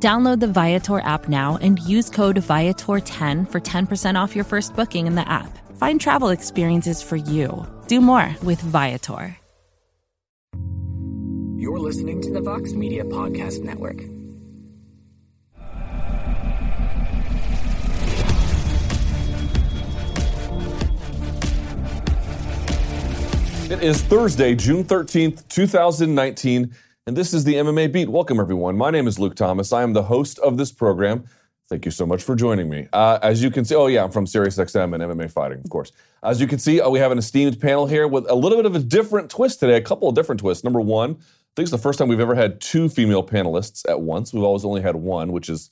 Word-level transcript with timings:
Download 0.00 0.38
the 0.38 0.46
Viator 0.46 1.00
app 1.00 1.28
now 1.28 1.58
and 1.60 1.80
use 1.80 2.08
code 2.08 2.36
Viator10 2.36 3.50
for 3.50 3.60
10% 3.60 4.14
off 4.14 4.36
your 4.36 4.44
first 4.44 4.76
booking 4.76 5.08
in 5.08 5.16
the 5.16 5.28
app. 5.28 5.58
Find 5.76 6.00
travel 6.00 6.28
experiences 6.28 7.02
for 7.02 7.16
you. 7.16 7.66
Do 7.88 8.00
more 8.00 8.36
with 8.44 8.60
Viator. 8.60 9.36
You're 11.56 11.80
listening 11.80 12.22
to 12.22 12.32
the 12.32 12.40
Vox 12.40 12.74
Media 12.74 13.02
Podcast 13.02 13.64
Network. 13.64 13.98
It 23.70 23.82
is 23.82 24.00
Thursday, 24.02 24.54
June 24.54 24.84
13th, 24.84 25.46
2019, 25.48 26.74
and 27.08 27.16
this 27.16 27.32
is 27.32 27.44
the 27.44 27.54
MMA 27.54 27.90
Beat. 27.90 28.10
Welcome, 28.10 28.38
everyone. 28.38 28.76
My 28.76 28.90
name 28.90 29.08
is 29.08 29.18
Luke 29.18 29.34
Thomas. 29.34 29.72
I 29.72 29.82
am 29.82 29.94
the 29.94 30.02
host 30.02 30.38
of 30.40 30.58
this 30.58 30.70
program. 30.70 31.24
Thank 31.70 31.86
you 31.86 31.90
so 31.90 32.04
much 32.04 32.22
for 32.22 32.36
joining 32.36 32.68
me. 32.68 32.86
Uh, 32.92 33.18
as 33.22 33.42
you 33.42 33.50
can 33.50 33.64
see, 33.64 33.74
oh, 33.74 33.86
yeah, 33.86 34.04
I'm 34.04 34.10
from 34.10 34.26
SiriusXM 34.26 34.92
and 34.92 35.02
MMA 35.02 35.30
Fighting, 35.30 35.60
of 35.64 35.70
course. 35.70 35.90
As 36.22 36.38
you 36.38 36.46
can 36.46 36.58
see, 36.58 36.82
uh, 36.82 36.90
we 36.90 36.98
have 36.98 37.10
an 37.10 37.16
esteemed 37.16 37.62
panel 37.62 37.86
here 37.86 38.06
with 38.06 38.28
a 38.28 38.34
little 38.34 38.58
bit 38.58 38.66
of 38.66 38.76
a 38.76 38.80
different 38.80 39.30
twist 39.30 39.58
today, 39.58 39.76
a 39.76 39.80
couple 39.80 40.06
of 40.06 40.14
different 40.14 40.42
twists. 40.42 40.62
Number 40.62 40.82
one, 40.82 41.12
I 41.12 41.14
think 41.56 41.60
it's 41.64 41.70
the 41.70 41.78
first 41.78 41.98
time 41.98 42.08
we've 42.08 42.20
ever 42.20 42.34
had 42.34 42.60
two 42.60 42.90
female 42.90 43.26
panelists 43.26 43.88
at 43.88 44.02
once. 44.02 44.34
We've 44.34 44.42
always 44.42 44.66
only 44.66 44.82
had 44.82 44.96
one, 44.96 45.32
which 45.32 45.48
is 45.48 45.70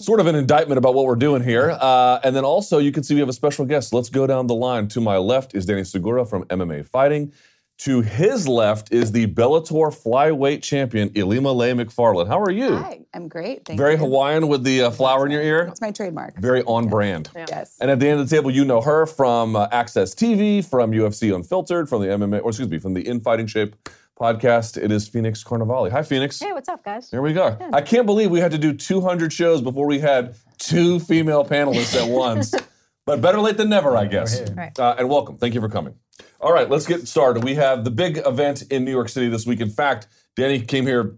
sort 0.00 0.18
of 0.18 0.26
an 0.26 0.34
indictment 0.34 0.78
about 0.78 0.94
what 0.94 1.06
we're 1.06 1.14
doing 1.14 1.44
here. 1.44 1.78
Uh, 1.80 2.18
and 2.24 2.34
then 2.34 2.44
also, 2.44 2.78
you 2.78 2.90
can 2.90 3.04
see 3.04 3.14
we 3.14 3.20
have 3.20 3.28
a 3.28 3.32
special 3.32 3.66
guest. 3.66 3.94
Let's 3.94 4.10
go 4.10 4.26
down 4.26 4.48
the 4.48 4.56
line. 4.56 4.88
To 4.88 5.00
my 5.00 5.16
left 5.16 5.54
is 5.54 5.64
Danny 5.64 5.84
Segura 5.84 6.26
from 6.26 6.42
MMA 6.46 6.88
Fighting. 6.88 7.32
To 7.80 8.00
his 8.00 8.48
left 8.48 8.90
is 8.90 9.12
the 9.12 9.26
Bellator 9.26 9.94
flyweight 9.94 10.62
champion, 10.62 11.10
Ilima-Lei 11.10 11.74
Macfarlane. 11.74 12.26
How 12.26 12.40
are 12.40 12.50
you? 12.50 12.74
Hi, 12.76 13.04
I'm 13.12 13.28
great. 13.28 13.66
Thank 13.66 13.78
Very 13.78 13.92
you. 13.92 13.98
Hawaiian 13.98 14.48
with 14.48 14.64
the 14.64 14.84
uh, 14.84 14.90
flower 14.90 15.26
in 15.26 15.32
your 15.32 15.42
ear. 15.42 15.66
It's 15.68 15.82
my 15.82 15.90
trademark. 15.90 16.38
Very 16.38 16.62
on 16.62 16.88
brand. 16.88 17.28
Yes. 17.36 17.76
And 17.78 17.90
at 17.90 18.00
the 18.00 18.08
end 18.08 18.18
of 18.18 18.28
the 18.28 18.34
table, 18.34 18.50
you 18.50 18.64
know 18.64 18.80
her 18.80 19.04
from 19.04 19.56
uh, 19.56 19.68
AXS 19.68 20.14
TV, 20.14 20.64
from 20.64 20.92
UFC 20.92 21.34
Unfiltered, 21.34 21.86
from 21.88 22.00
the 22.00 22.08
MMA, 22.08 22.42
or 22.42 22.48
excuse 22.48 22.68
me, 22.68 22.78
from 22.78 22.94
the 22.94 23.02
Infighting 23.02 23.46
Shape 23.46 23.76
podcast. 24.18 24.82
It 24.82 24.90
is 24.90 25.06
Phoenix 25.06 25.44
Carnevale. 25.44 25.90
Hi, 25.90 26.02
Phoenix. 26.02 26.40
Hey, 26.40 26.52
what's 26.52 26.70
up, 26.70 26.82
guys? 26.82 27.10
Here 27.10 27.20
we 27.20 27.34
go. 27.34 27.58
I 27.74 27.82
can't 27.82 28.06
believe 28.06 28.30
we 28.30 28.40
had 28.40 28.52
to 28.52 28.58
do 28.58 28.72
200 28.72 29.30
shows 29.34 29.60
before 29.60 29.86
we 29.86 29.98
had 29.98 30.34
two 30.56 30.98
female 30.98 31.44
panelists 31.44 31.94
at 31.94 32.08
once. 32.08 32.54
But 33.06 33.20
better 33.20 33.38
late 33.38 33.56
than 33.56 33.68
never, 33.68 33.96
I 33.96 34.06
guess. 34.06 34.50
Right. 34.50 34.76
Uh, 34.76 34.96
and 34.98 35.08
welcome. 35.08 35.36
Thank 35.36 35.54
you 35.54 35.60
for 35.60 35.68
coming. 35.68 35.94
All 36.40 36.52
right, 36.52 36.68
let's 36.68 36.86
get 36.86 37.08
started. 37.08 37.44
We 37.44 37.54
have 37.54 37.84
the 37.84 37.90
big 37.90 38.18
event 38.26 38.64
in 38.70 38.84
New 38.84 38.90
York 38.90 39.08
City 39.08 39.28
this 39.28 39.46
week. 39.46 39.60
In 39.60 39.70
fact, 39.70 40.06
Danny 40.36 40.60
came 40.60 40.86
here 40.86 41.16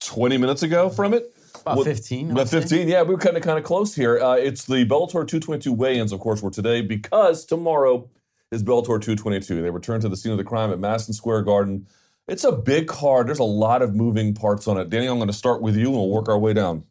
20 0.00 0.36
minutes 0.36 0.62
ago 0.62 0.90
from 0.90 1.14
it. 1.14 1.34
About 1.62 1.84
15. 1.84 2.30
About 2.30 2.48
15, 2.48 2.88
yeah, 2.88 3.02
we 3.02 3.14
were 3.14 3.20
kind 3.20 3.36
of 3.36 3.42
kind 3.42 3.58
of 3.58 3.64
close 3.64 3.94
here. 3.94 4.18
Uh, 4.18 4.34
it's 4.34 4.64
the 4.64 4.84
Bellator 4.84 5.26
222 5.26 5.72
weigh-ins, 5.72 6.12
of 6.12 6.20
course, 6.20 6.42
were 6.42 6.50
today 6.50 6.82
because 6.82 7.44
tomorrow 7.44 8.08
is 8.52 8.62
Bellator 8.62 9.00
222. 9.00 9.62
They 9.62 9.70
return 9.70 10.00
to 10.00 10.08
the 10.08 10.16
scene 10.16 10.32
of 10.32 10.38
the 10.38 10.44
crime 10.44 10.70
at 10.70 10.78
Madison 10.78 11.14
Square 11.14 11.42
Garden. 11.42 11.86
It's 12.26 12.44
a 12.44 12.52
big 12.52 12.88
card. 12.88 13.26
There's 13.26 13.38
a 13.38 13.44
lot 13.44 13.80
of 13.80 13.94
moving 13.94 14.34
parts 14.34 14.68
on 14.68 14.76
it. 14.78 14.90
Danny, 14.90 15.06
I'm 15.06 15.16
going 15.16 15.28
to 15.28 15.32
start 15.32 15.62
with 15.62 15.76
you, 15.76 15.86
and 15.86 15.96
we'll 15.96 16.10
work 16.10 16.28
our 16.28 16.38
way 16.38 16.52
down. 16.52 16.84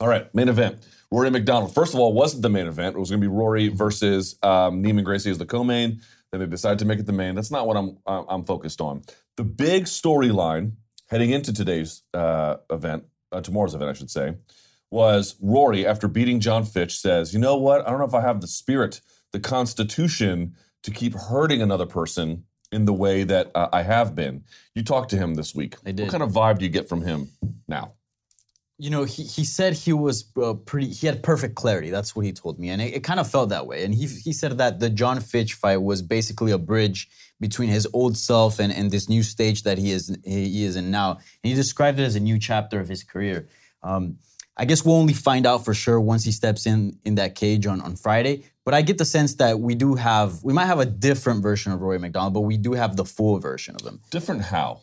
All 0.00 0.08
right, 0.08 0.32
main 0.34 0.48
event. 0.48 0.78
Rory 1.10 1.30
MacDonald. 1.30 1.72
First 1.72 1.94
of 1.94 2.00
all, 2.00 2.12
wasn't 2.12 2.42
the 2.42 2.50
main 2.50 2.66
event. 2.66 2.96
It 2.96 2.98
was 2.98 3.10
going 3.10 3.20
to 3.20 3.28
be 3.28 3.32
Rory 3.32 3.68
versus 3.68 4.36
um, 4.42 4.82
Neiman 4.82 5.04
Gracie 5.04 5.30
as 5.30 5.38
the 5.38 5.46
co-main. 5.46 6.00
Then 6.32 6.40
they 6.40 6.46
decided 6.46 6.78
to 6.80 6.84
make 6.84 6.98
it 6.98 7.06
the 7.06 7.12
main. 7.12 7.34
That's 7.34 7.50
not 7.50 7.66
what 7.66 7.76
I'm 7.76 7.98
I'm 8.06 8.24
I'm 8.28 8.44
focused 8.44 8.80
on. 8.80 9.02
The 9.36 9.44
big 9.44 9.84
storyline 9.84 10.72
heading 11.08 11.30
into 11.30 11.52
today's 11.52 12.02
uh, 12.14 12.56
event, 12.70 13.04
uh, 13.32 13.40
tomorrow's 13.40 13.74
event, 13.74 13.90
I 13.90 13.92
should 13.92 14.10
say, 14.10 14.34
was 14.90 15.36
Rory 15.40 15.86
after 15.86 16.08
beating 16.08 16.40
Jon 16.40 16.64
Fitch 16.64 16.98
says, 16.98 17.32
"You 17.32 17.38
know 17.38 17.56
what? 17.56 17.86
I 17.86 17.90
don't 17.90 17.98
know 17.98 18.06
if 18.06 18.14
I 18.14 18.22
have 18.22 18.40
the 18.40 18.46
spirit, 18.48 19.00
the 19.32 19.40
constitution 19.40 20.54
to 20.82 20.90
keep 20.90 21.14
hurting 21.14 21.62
another 21.62 21.86
person." 21.86 22.44
In 22.72 22.84
the 22.84 22.92
way 22.92 23.22
that 23.22 23.52
uh, 23.54 23.68
I 23.72 23.82
have 23.82 24.16
been, 24.16 24.42
you 24.74 24.82
talked 24.82 25.10
to 25.10 25.16
him 25.16 25.34
this 25.34 25.54
week. 25.54 25.76
I 25.86 25.92
did. 25.92 26.02
What 26.02 26.10
kind 26.10 26.22
of 26.24 26.32
vibe 26.32 26.58
do 26.58 26.64
you 26.64 26.70
get 26.70 26.88
from 26.88 27.02
him 27.02 27.28
now? 27.68 27.92
You 28.78 28.90
know, 28.90 29.04
he, 29.04 29.22
he 29.22 29.44
said 29.44 29.72
he 29.72 29.94
was 29.94 30.30
uh, 30.36 30.52
pretty, 30.52 30.88
he 30.88 31.06
had 31.06 31.22
perfect 31.22 31.54
clarity. 31.54 31.88
That's 31.88 32.14
what 32.14 32.26
he 32.26 32.32
told 32.32 32.58
me. 32.58 32.68
And 32.68 32.82
it, 32.82 32.96
it 32.96 33.04
kind 33.04 33.18
of 33.18 33.30
felt 33.30 33.48
that 33.48 33.66
way. 33.66 33.84
And 33.84 33.94
he, 33.94 34.06
he 34.06 34.34
said 34.34 34.58
that 34.58 34.80
the 34.80 34.90
Jon 34.90 35.18
Fitch 35.20 35.54
fight 35.54 35.78
was 35.78 36.02
basically 36.02 36.52
a 36.52 36.58
bridge 36.58 37.08
between 37.40 37.70
his 37.70 37.88
old 37.94 38.18
self 38.18 38.58
and, 38.58 38.72
and 38.72 38.90
this 38.90 39.08
new 39.08 39.22
stage 39.22 39.62
that 39.62 39.78
he 39.78 39.92
is, 39.92 40.14
he 40.24 40.64
is 40.64 40.76
in 40.76 40.90
now. 40.90 41.12
And 41.12 41.50
he 41.50 41.54
described 41.54 41.98
it 41.98 42.04
as 42.04 42.16
a 42.16 42.20
new 42.20 42.38
chapter 42.38 42.78
of 42.78 42.88
his 42.88 43.02
career. 43.02 43.48
Um, 43.82 44.18
I 44.58 44.64
guess 44.64 44.84
we'll 44.84 44.96
only 44.96 45.12
find 45.12 45.46
out 45.46 45.64
for 45.64 45.74
sure 45.74 46.00
once 46.00 46.24
he 46.24 46.32
steps 46.32 46.66
in 46.66 46.98
in 47.04 47.16
that 47.16 47.34
cage 47.34 47.66
on, 47.66 47.80
on 47.82 47.94
Friday. 47.96 48.44
But 48.64 48.74
I 48.74 48.82
get 48.82 48.98
the 48.98 49.04
sense 49.04 49.34
that 49.34 49.60
we 49.60 49.74
do 49.74 49.94
have, 49.94 50.42
we 50.42 50.52
might 50.52 50.66
have 50.66 50.80
a 50.80 50.86
different 50.86 51.42
version 51.42 51.72
of 51.72 51.80
Roy 51.82 51.98
MacDonald, 51.98 52.34
but 52.34 52.40
we 52.40 52.56
do 52.56 52.72
have 52.72 52.96
the 52.96 53.04
full 53.04 53.38
version 53.38 53.76
of 53.76 53.86
him. 53.86 54.00
Different 54.10 54.42
how? 54.42 54.80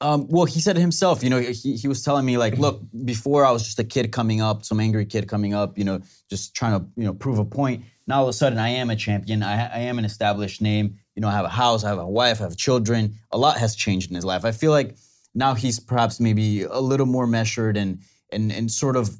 Um, 0.00 0.26
well, 0.28 0.44
he 0.44 0.60
said 0.60 0.76
it 0.76 0.80
himself. 0.80 1.22
You 1.22 1.30
know, 1.30 1.40
he, 1.40 1.76
he 1.76 1.88
was 1.88 2.02
telling 2.02 2.24
me 2.24 2.36
like, 2.36 2.58
look, 2.58 2.80
before 3.04 3.44
I 3.44 3.50
was 3.50 3.62
just 3.62 3.78
a 3.78 3.84
kid 3.84 4.12
coming 4.12 4.40
up, 4.40 4.64
some 4.64 4.80
angry 4.80 5.06
kid 5.06 5.28
coming 5.28 5.54
up. 5.54 5.78
You 5.78 5.84
know, 5.84 6.00
just 6.28 6.54
trying 6.54 6.78
to 6.78 6.86
you 6.96 7.04
know 7.04 7.14
prove 7.14 7.38
a 7.38 7.44
point. 7.44 7.84
Now 8.06 8.18
all 8.18 8.24
of 8.24 8.28
a 8.28 8.32
sudden, 8.32 8.58
I 8.58 8.68
am 8.68 8.90
a 8.90 8.96
champion. 8.96 9.42
I, 9.42 9.66
I 9.66 9.78
am 9.80 9.98
an 9.98 10.04
established 10.04 10.60
name. 10.60 10.98
You 11.14 11.22
know, 11.22 11.28
I 11.28 11.32
have 11.32 11.44
a 11.44 11.50
house, 11.50 11.82
I 11.82 11.88
have 11.88 11.98
a 11.98 12.06
wife, 12.06 12.40
I 12.40 12.44
have 12.44 12.56
children. 12.56 13.14
A 13.30 13.38
lot 13.38 13.56
has 13.56 13.74
changed 13.74 14.10
in 14.10 14.14
his 14.14 14.24
life. 14.24 14.44
I 14.44 14.52
feel 14.52 14.70
like 14.70 14.96
now 15.34 15.54
he's 15.54 15.80
perhaps 15.80 16.20
maybe 16.20 16.62
a 16.62 16.78
little 16.80 17.06
more 17.06 17.26
measured 17.26 17.76
and 17.76 18.00
and 18.30 18.52
and 18.52 18.70
sort 18.70 18.96
of 18.96 19.18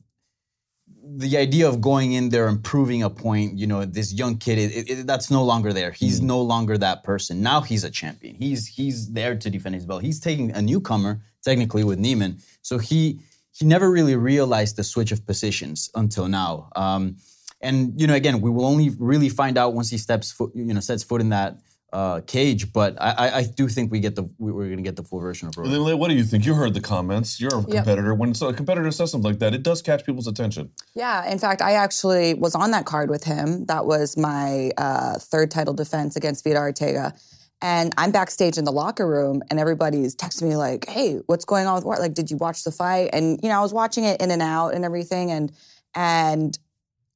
the 1.08 1.36
idea 1.36 1.68
of 1.68 1.80
going 1.80 2.12
in 2.12 2.30
there 2.30 2.48
and 2.48 2.62
proving 2.62 3.02
a 3.02 3.10
point, 3.10 3.58
you 3.58 3.66
know, 3.66 3.84
this 3.84 4.12
young 4.12 4.36
kid, 4.38 4.58
it, 4.58 4.90
it, 4.90 5.06
that's 5.06 5.30
no 5.30 5.44
longer 5.44 5.72
there. 5.72 5.90
He's 5.92 6.20
no 6.20 6.40
longer 6.42 6.76
that 6.78 7.04
person. 7.04 7.42
Now 7.42 7.60
he's 7.60 7.84
a 7.84 7.90
champion. 7.90 8.34
He's 8.34 8.66
he's 8.66 9.12
there 9.12 9.36
to 9.36 9.50
defend 9.50 9.74
his 9.74 9.86
belt. 9.86 10.02
He's 10.02 10.18
taking 10.18 10.50
a 10.52 10.60
newcomer, 10.60 11.20
technically 11.44 11.84
with 11.84 11.98
Neiman. 11.98 12.42
So 12.62 12.78
he 12.78 13.20
he 13.52 13.64
never 13.64 13.90
really 13.90 14.16
realized 14.16 14.76
the 14.76 14.84
switch 14.84 15.12
of 15.12 15.24
positions 15.26 15.90
until 15.94 16.28
now. 16.28 16.70
Um, 16.76 17.16
and 17.60 17.98
you 18.00 18.06
know, 18.06 18.14
again, 18.14 18.40
we 18.40 18.50
will 18.50 18.66
only 18.66 18.90
really 18.98 19.28
find 19.28 19.56
out 19.56 19.74
once 19.74 19.88
he 19.88 19.98
steps 19.98 20.32
foot, 20.32 20.50
you 20.54 20.74
know, 20.74 20.80
sets 20.80 21.02
foot 21.02 21.20
in 21.20 21.30
that 21.30 21.58
uh, 21.92 22.20
cage. 22.26 22.72
But 22.72 23.00
I, 23.00 23.10
I, 23.10 23.36
I 23.38 23.42
do 23.44 23.68
think 23.68 23.90
we 23.92 24.00
get 24.00 24.16
the 24.16 24.24
we- 24.38 24.52
we're 24.52 24.66
going 24.66 24.76
to 24.78 24.82
get 24.82 24.96
the 24.96 25.02
full 25.02 25.20
version 25.20 25.48
of 25.48 25.56
Rory. 25.56 25.68
Lily, 25.70 25.94
what 25.94 26.08
do 26.08 26.14
you 26.14 26.24
think? 26.24 26.44
You 26.44 26.54
heard 26.54 26.74
the 26.74 26.80
comments. 26.80 27.40
You're 27.40 27.58
a 27.58 27.62
competitor. 27.62 28.14
When 28.14 28.34
so 28.34 28.48
a 28.48 28.54
competitor 28.54 28.90
says 28.90 29.10
something 29.10 29.30
like 29.30 29.38
that, 29.40 29.54
it 29.54 29.62
does 29.62 29.82
catch 29.82 30.04
people's 30.04 30.26
attention. 30.26 30.70
Yeah, 30.94 31.30
in 31.30 31.38
fact, 31.38 31.62
I 31.62 31.72
actually 31.72 32.34
was 32.34 32.54
on 32.54 32.70
that 32.72 32.84
card 32.86 33.10
with 33.10 33.24
him. 33.24 33.66
That 33.66 33.86
was 33.86 34.16
my 34.16 34.70
uh, 34.76 35.18
third 35.18 35.50
title 35.50 35.74
defense 35.74 36.16
against 36.16 36.44
Veta 36.44 36.58
Arteaga. 36.58 37.18
And 37.62 37.94
I'm 37.96 38.10
backstage 38.10 38.58
in 38.58 38.64
the 38.64 38.72
locker 38.72 39.08
room, 39.08 39.42
and 39.50 39.58
everybody's 39.58 40.14
texting 40.14 40.42
me 40.48 40.56
like, 40.56 40.86
"Hey, 40.88 41.20
what's 41.26 41.46
going 41.46 41.66
on 41.66 41.76
with 41.76 41.84
what? 41.84 42.00
Like, 42.00 42.12
did 42.12 42.30
you 42.30 42.36
watch 42.36 42.64
the 42.64 42.70
fight?" 42.70 43.10
And 43.14 43.40
you 43.42 43.48
know, 43.48 43.58
I 43.58 43.62
was 43.62 43.72
watching 43.72 44.04
it 44.04 44.20
in 44.20 44.30
and 44.30 44.42
out 44.42 44.74
and 44.74 44.84
everything, 44.84 45.30
and 45.30 45.50
and 45.94 46.58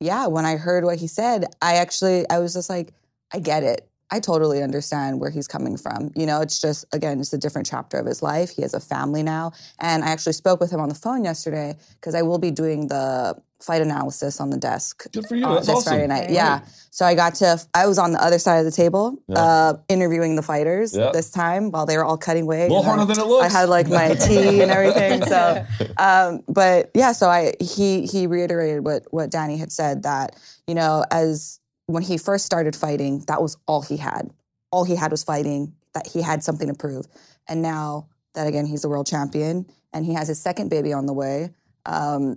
yeah, 0.01 0.29
when 0.29 0.47
I 0.47 0.57
heard 0.57 0.85
what 0.85 0.99
he 0.99 1.09
said, 1.09 1.45
I 1.61 1.75
actually 1.77 2.25
I 2.31 2.39
was 2.39 2.55
just 2.55 2.71
like, 2.71 2.95
I 3.35 3.39
get 3.39 3.63
it. 3.65 3.90
I 4.13 4.21
totally 4.21 4.63
understand 4.63 5.21
where 5.21 5.31
he's 5.31 5.47
coming 5.49 5.77
from. 5.77 6.11
You 6.17 6.27
know, 6.27 6.41
it's 6.41 6.61
just 6.61 6.85
again, 6.93 7.21
it's 7.21 7.33
a 7.33 7.39
different 7.39 7.67
chapter 7.67 7.99
of 7.99 8.07
his 8.07 8.23
life. 8.23 8.51
He 8.51 8.63
has 8.63 8.75
a 8.75 8.81
family 8.81 9.23
now, 9.23 9.53
and 9.79 10.03
I 10.05 10.09
actually 10.09 10.33
spoke 10.33 10.61
with 10.61 10.71
him 10.73 10.81
on 10.81 10.89
the 10.89 10.95
phone 10.95 11.25
yesterday 11.25 11.77
because 11.95 12.15
I 12.15 12.23
will 12.23 12.39
be 12.39 12.51
doing 12.51 12.89
the 12.89 13.37
fight 13.61 13.83
analysis 13.83 14.41
on 14.41 14.49
the 14.49 14.57
desk. 14.57 15.05
Good 15.13 15.27
for 15.27 15.37
you. 15.37 15.45
uh, 15.47 15.55
That's 15.57 15.67
this 15.67 15.77
awesome. 15.77 15.91
Friday 15.93 16.07
night. 16.07 16.31
Yeah. 16.31 16.61
So 16.91 17.05
I 17.05 17.15
got 17.15 17.35
to. 17.37 17.61
I 17.75 17.87
was 17.87 17.99
on 17.99 18.13
the 18.13 18.23
other 18.25 18.39
side 18.39 18.59
of 18.59 18.65
the 18.65 18.71
table, 18.73 19.19
uh, 19.37 19.75
interviewing 19.89 20.35
the 20.35 20.43
fighters 20.43 20.97
Yeah. 20.97 21.11
this 21.13 21.31
time 21.31 21.71
while 21.71 21.85
they 21.87 21.97
were 21.99 22.05
all 22.05 22.17
cutting 22.17 22.47
weight. 22.47 22.63
little 22.71 22.79
and 22.79 22.87
harder 22.87 23.03
I- 23.03 23.05
than 23.15 23.19
it 23.25 23.27
looks. 23.29 23.55
I 23.55 23.59
had 23.61 23.69
like 23.69 23.87
my 23.89 24.15
tea 24.27 24.63
and 24.63 24.71
everything. 24.73 25.25
So, 25.27 25.65
um, 25.99 26.43
but 26.49 26.91
yeah. 26.95 27.13
So 27.13 27.29
I 27.29 27.53
he 27.61 28.07
he 28.07 28.27
reiterated 28.27 28.85
what 28.85 29.05
what 29.13 29.31
Danny 29.31 29.57
had 29.59 29.71
said 29.71 30.03
that 30.03 30.35
you 30.67 30.75
know 30.75 31.05
as 31.13 31.60
when 31.93 32.03
he 32.03 32.19
first 32.19 32.47
started 32.47 32.77
fighting, 32.77 33.25
that 33.27 33.43
was 33.43 33.57
all 33.67 33.83
he 33.83 33.97
had. 33.97 34.31
All 34.71 34.85
he 34.85 34.97
had 34.97 35.11
was 35.11 35.25
fighting. 35.25 35.75
That 35.93 36.07
he 36.07 36.23
had 36.23 36.45
something 36.45 36.69
to 36.69 36.75
prove, 36.75 37.07
and 37.49 37.63
now 37.63 38.07
that 38.35 38.47
again 38.47 38.65
he's 38.65 38.83
the 38.83 38.89
world 38.89 39.09
champion 39.09 39.67
and 39.93 40.05
he 40.05 40.15
has 40.15 40.29
his 40.29 40.41
second 40.41 40.69
baby 40.69 40.93
on 40.93 41.07
the 41.07 41.13
way. 41.13 41.51
Um, 41.87 42.37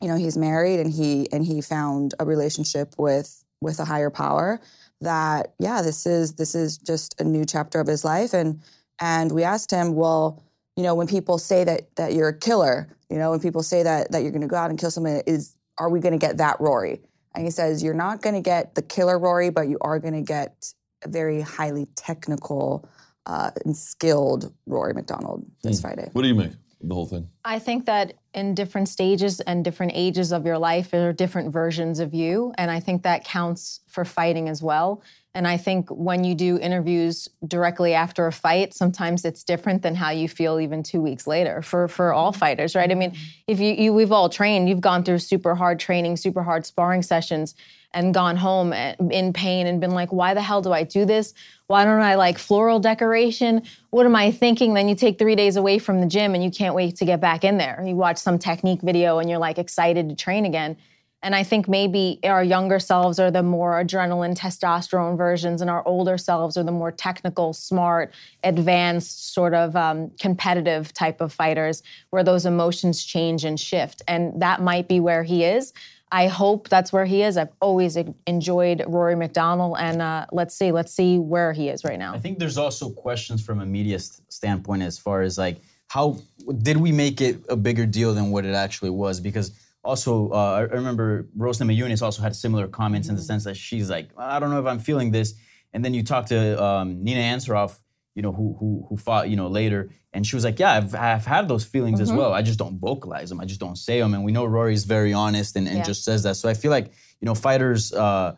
you 0.00 0.08
know, 0.08 0.16
he's 0.16 0.36
married 0.36 0.80
and 0.80 0.92
he 0.92 1.30
and 1.32 1.44
he 1.44 1.60
found 1.60 2.14
a 2.18 2.24
relationship 2.24 2.94
with 2.98 3.44
with 3.60 3.78
a 3.78 3.84
higher 3.84 4.10
power. 4.10 4.60
That 5.00 5.54
yeah, 5.58 5.82
this 5.82 6.06
is 6.06 6.34
this 6.34 6.54
is 6.54 6.78
just 6.78 7.20
a 7.20 7.24
new 7.24 7.44
chapter 7.44 7.80
of 7.80 7.86
his 7.86 8.04
life. 8.04 8.32
And 8.32 8.60
and 9.00 9.32
we 9.32 9.44
asked 9.44 9.70
him, 9.70 9.94
well, 9.94 10.42
you 10.76 10.82
know, 10.82 10.94
when 10.94 11.06
people 11.06 11.38
say 11.38 11.64
that 11.64 11.94
that 11.96 12.14
you're 12.14 12.28
a 12.28 12.38
killer, 12.38 12.88
you 13.10 13.18
know, 13.18 13.30
when 13.30 13.40
people 13.40 13.62
say 13.62 13.82
that 13.82 14.10
that 14.12 14.22
you're 14.22 14.32
going 14.32 14.42
to 14.42 14.48
go 14.48 14.56
out 14.56 14.70
and 14.70 14.78
kill 14.78 14.90
someone, 14.90 15.20
is 15.26 15.54
are 15.78 15.90
we 15.90 16.00
going 16.00 16.12
to 16.12 16.18
get 16.18 16.38
that 16.38 16.60
Rory? 16.60 17.00
And 17.34 17.44
he 17.44 17.50
says, 17.50 17.82
you're 17.82 17.94
not 17.94 18.22
going 18.22 18.34
to 18.34 18.40
get 18.40 18.74
the 18.74 18.82
killer 18.82 19.18
Rory, 19.18 19.50
but 19.50 19.68
you 19.68 19.78
are 19.80 19.98
going 19.98 20.14
to 20.14 20.22
get 20.22 20.72
a 21.04 21.08
very 21.08 21.40
highly 21.40 21.86
technical 21.96 22.88
uh, 23.26 23.50
and 23.64 23.76
skilled 23.76 24.52
Rory 24.66 24.94
MacDonald 24.94 25.46
this 25.62 25.80
Friday. 25.80 26.08
What 26.12 26.22
do 26.22 26.28
you 26.28 26.34
make 26.34 26.50
of 26.50 26.88
the 26.88 26.94
whole 26.94 27.06
thing? 27.06 27.28
I 27.44 27.58
think 27.58 27.86
that 27.86 28.14
in 28.34 28.54
different 28.54 28.88
stages 28.88 29.40
and 29.40 29.64
different 29.64 29.92
ages 29.94 30.32
of 30.32 30.46
your 30.46 30.58
life, 30.58 30.90
there 30.90 31.08
are 31.08 31.12
different 31.12 31.52
versions 31.52 32.00
of 32.00 32.14
you. 32.14 32.52
And 32.58 32.70
I 32.70 32.80
think 32.80 33.02
that 33.02 33.24
counts 33.24 33.80
for 33.86 34.04
fighting 34.04 34.48
as 34.48 34.62
well. 34.62 35.02
And 35.34 35.46
I 35.46 35.56
think 35.56 35.88
when 35.90 36.24
you 36.24 36.34
do 36.34 36.58
interviews 36.58 37.28
directly 37.46 37.94
after 37.94 38.26
a 38.26 38.32
fight, 38.32 38.74
sometimes 38.74 39.24
it's 39.24 39.44
different 39.44 39.82
than 39.82 39.94
how 39.94 40.10
you 40.10 40.28
feel 40.28 40.58
even 40.58 40.82
two 40.82 41.00
weeks 41.00 41.26
later 41.26 41.62
for, 41.62 41.86
for 41.86 42.12
all 42.12 42.32
mm-hmm. 42.32 42.40
fighters, 42.40 42.74
right? 42.74 42.90
I 42.90 42.94
mean, 42.94 43.12
mm-hmm. 43.12 43.22
if 43.46 43.60
you, 43.60 43.74
you 43.74 43.92
we've 43.92 44.10
all 44.10 44.28
trained, 44.28 44.68
you've 44.68 44.80
gone 44.80 45.04
through 45.04 45.20
super 45.20 45.54
hard 45.54 45.78
training, 45.78 46.16
super 46.16 46.42
hard 46.42 46.66
sparring 46.66 47.02
sessions, 47.02 47.54
and 47.92 48.14
gone 48.14 48.36
home 48.36 48.72
in 48.72 49.32
pain 49.32 49.66
and 49.66 49.80
been 49.80 49.90
like, 49.90 50.12
why 50.12 50.34
the 50.34 50.42
hell 50.42 50.62
do 50.62 50.72
I 50.72 50.84
do 50.84 51.04
this? 51.04 51.34
Why 51.66 51.84
don't 51.84 52.00
I 52.00 52.14
like 52.14 52.38
floral 52.38 52.78
decoration? 52.78 53.62
What 53.90 54.06
am 54.06 54.14
I 54.14 54.30
thinking? 54.30 54.74
Then 54.74 54.88
you 54.88 54.94
take 54.94 55.18
three 55.18 55.34
days 55.34 55.56
away 55.56 55.78
from 55.78 56.00
the 56.00 56.06
gym 56.06 56.34
and 56.34 56.42
you 56.42 56.50
can't 56.50 56.74
wait 56.74 56.96
to 56.96 57.04
get 57.04 57.20
back 57.20 57.42
in 57.42 57.58
there. 57.58 57.82
You 57.84 57.96
watch 57.96 58.18
some 58.18 58.38
technique 58.38 58.80
video 58.82 59.18
and 59.18 59.28
you're 59.28 59.40
like 59.40 59.58
excited 59.58 60.08
to 60.08 60.14
train 60.14 60.44
again. 60.44 60.76
And 61.22 61.34
I 61.34 61.42
think 61.42 61.68
maybe 61.68 62.18
our 62.24 62.42
younger 62.42 62.78
selves 62.78 63.18
are 63.18 63.30
the 63.30 63.42
more 63.42 63.72
adrenaline, 63.72 64.36
testosterone 64.36 65.18
versions, 65.18 65.60
and 65.60 65.68
our 65.68 65.86
older 65.86 66.16
selves 66.16 66.56
are 66.56 66.62
the 66.62 66.72
more 66.72 66.90
technical, 66.90 67.52
smart, 67.52 68.14
advanced, 68.42 69.34
sort 69.34 69.52
of 69.52 69.76
um, 69.76 70.10
competitive 70.18 70.94
type 70.94 71.20
of 71.20 71.32
fighters 71.32 71.82
where 72.08 72.24
those 72.24 72.46
emotions 72.46 73.04
change 73.04 73.44
and 73.44 73.60
shift. 73.60 74.00
And 74.08 74.40
that 74.40 74.62
might 74.62 74.88
be 74.88 74.98
where 74.98 75.22
he 75.22 75.44
is. 75.44 75.74
I 76.12 76.26
hope 76.26 76.68
that's 76.68 76.92
where 76.92 77.04
he 77.04 77.22
is. 77.22 77.36
I've 77.36 77.52
always 77.60 77.96
enjoyed 78.26 78.82
Rory 78.88 79.14
MacDonald, 79.14 79.76
and 79.78 80.02
uh, 80.02 80.26
let's 80.32 80.54
see, 80.56 80.72
let's 80.72 80.92
see 80.92 81.18
where 81.18 81.52
he 81.52 81.68
is 81.68 81.84
right 81.84 81.98
now. 81.98 82.14
I 82.14 82.18
think 82.18 82.38
there's 82.38 82.58
also 82.58 82.90
questions 82.90 83.44
from 83.44 83.60
a 83.60 83.66
media 83.66 83.98
st- 83.98 84.32
standpoint 84.32 84.82
as 84.82 84.98
far 84.98 85.22
as 85.22 85.38
like 85.38 85.60
how 85.86 86.18
did 86.62 86.76
we 86.76 86.92
make 86.92 87.20
it 87.20 87.40
a 87.48 87.56
bigger 87.56 87.84
deal 87.84 88.14
than 88.14 88.30
what 88.30 88.44
it 88.44 88.54
actually 88.54 88.90
was? 88.90 89.20
Because 89.20 89.52
also, 89.90 90.30
uh, 90.30 90.68
I 90.70 90.74
remember 90.74 91.28
Rose 91.36 91.58
Namajunas 91.58 92.00
also 92.00 92.22
had 92.22 92.36
similar 92.36 92.68
comments 92.68 93.06
mm-hmm. 93.06 93.12
in 93.12 93.16
the 93.16 93.22
mm-hmm. 93.22 93.26
sense 93.26 93.44
that 93.44 93.56
she's 93.56 93.90
like, 93.90 94.10
I 94.16 94.38
don't 94.38 94.50
know 94.50 94.60
if 94.60 94.66
I'm 94.66 94.78
feeling 94.78 95.10
this. 95.10 95.34
And 95.72 95.84
then 95.84 95.94
you 95.94 96.02
talk 96.04 96.26
to 96.26 96.62
um, 96.62 97.02
Nina 97.02 97.20
Ansaroff, 97.20 97.78
you 98.14 98.22
know, 98.22 98.32
who 98.32 98.56
who 98.58 98.86
who 98.88 98.96
fought, 98.96 99.28
you 99.28 99.36
know, 99.36 99.48
later, 99.48 99.90
and 100.12 100.26
she 100.26 100.36
was 100.36 100.44
like, 100.44 100.58
yeah, 100.58 100.72
I've, 100.72 100.94
I've 100.94 101.26
had 101.26 101.48
those 101.48 101.64
feelings 101.64 102.00
mm-hmm. 102.00 102.12
as 102.12 102.18
well. 102.18 102.32
I 102.32 102.42
just 102.42 102.58
don't 102.58 102.78
vocalize 102.78 103.28
them. 103.30 103.40
I 103.40 103.44
just 103.44 103.60
don't 103.60 103.76
say 103.76 104.00
them. 104.00 104.14
And 104.14 104.24
we 104.24 104.32
know 104.32 104.44
Rory's 104.44 104.84
very 104.84 105.12
honest 105.12 105.56
and, 105.56 105.68
and 105.68 105.78
yeah. 105.78 105.84
just 105.84 106.04
says 106.04 106.22
that. 106.24 106.36
So 106.36 106.48
I 106.48 106.54
feel 106.54 106.70
like 106.70 106.92
you 107.20 107.26
know, 107.26 107.34
fighters, 107.34 107.92
uh, 107.92 108.36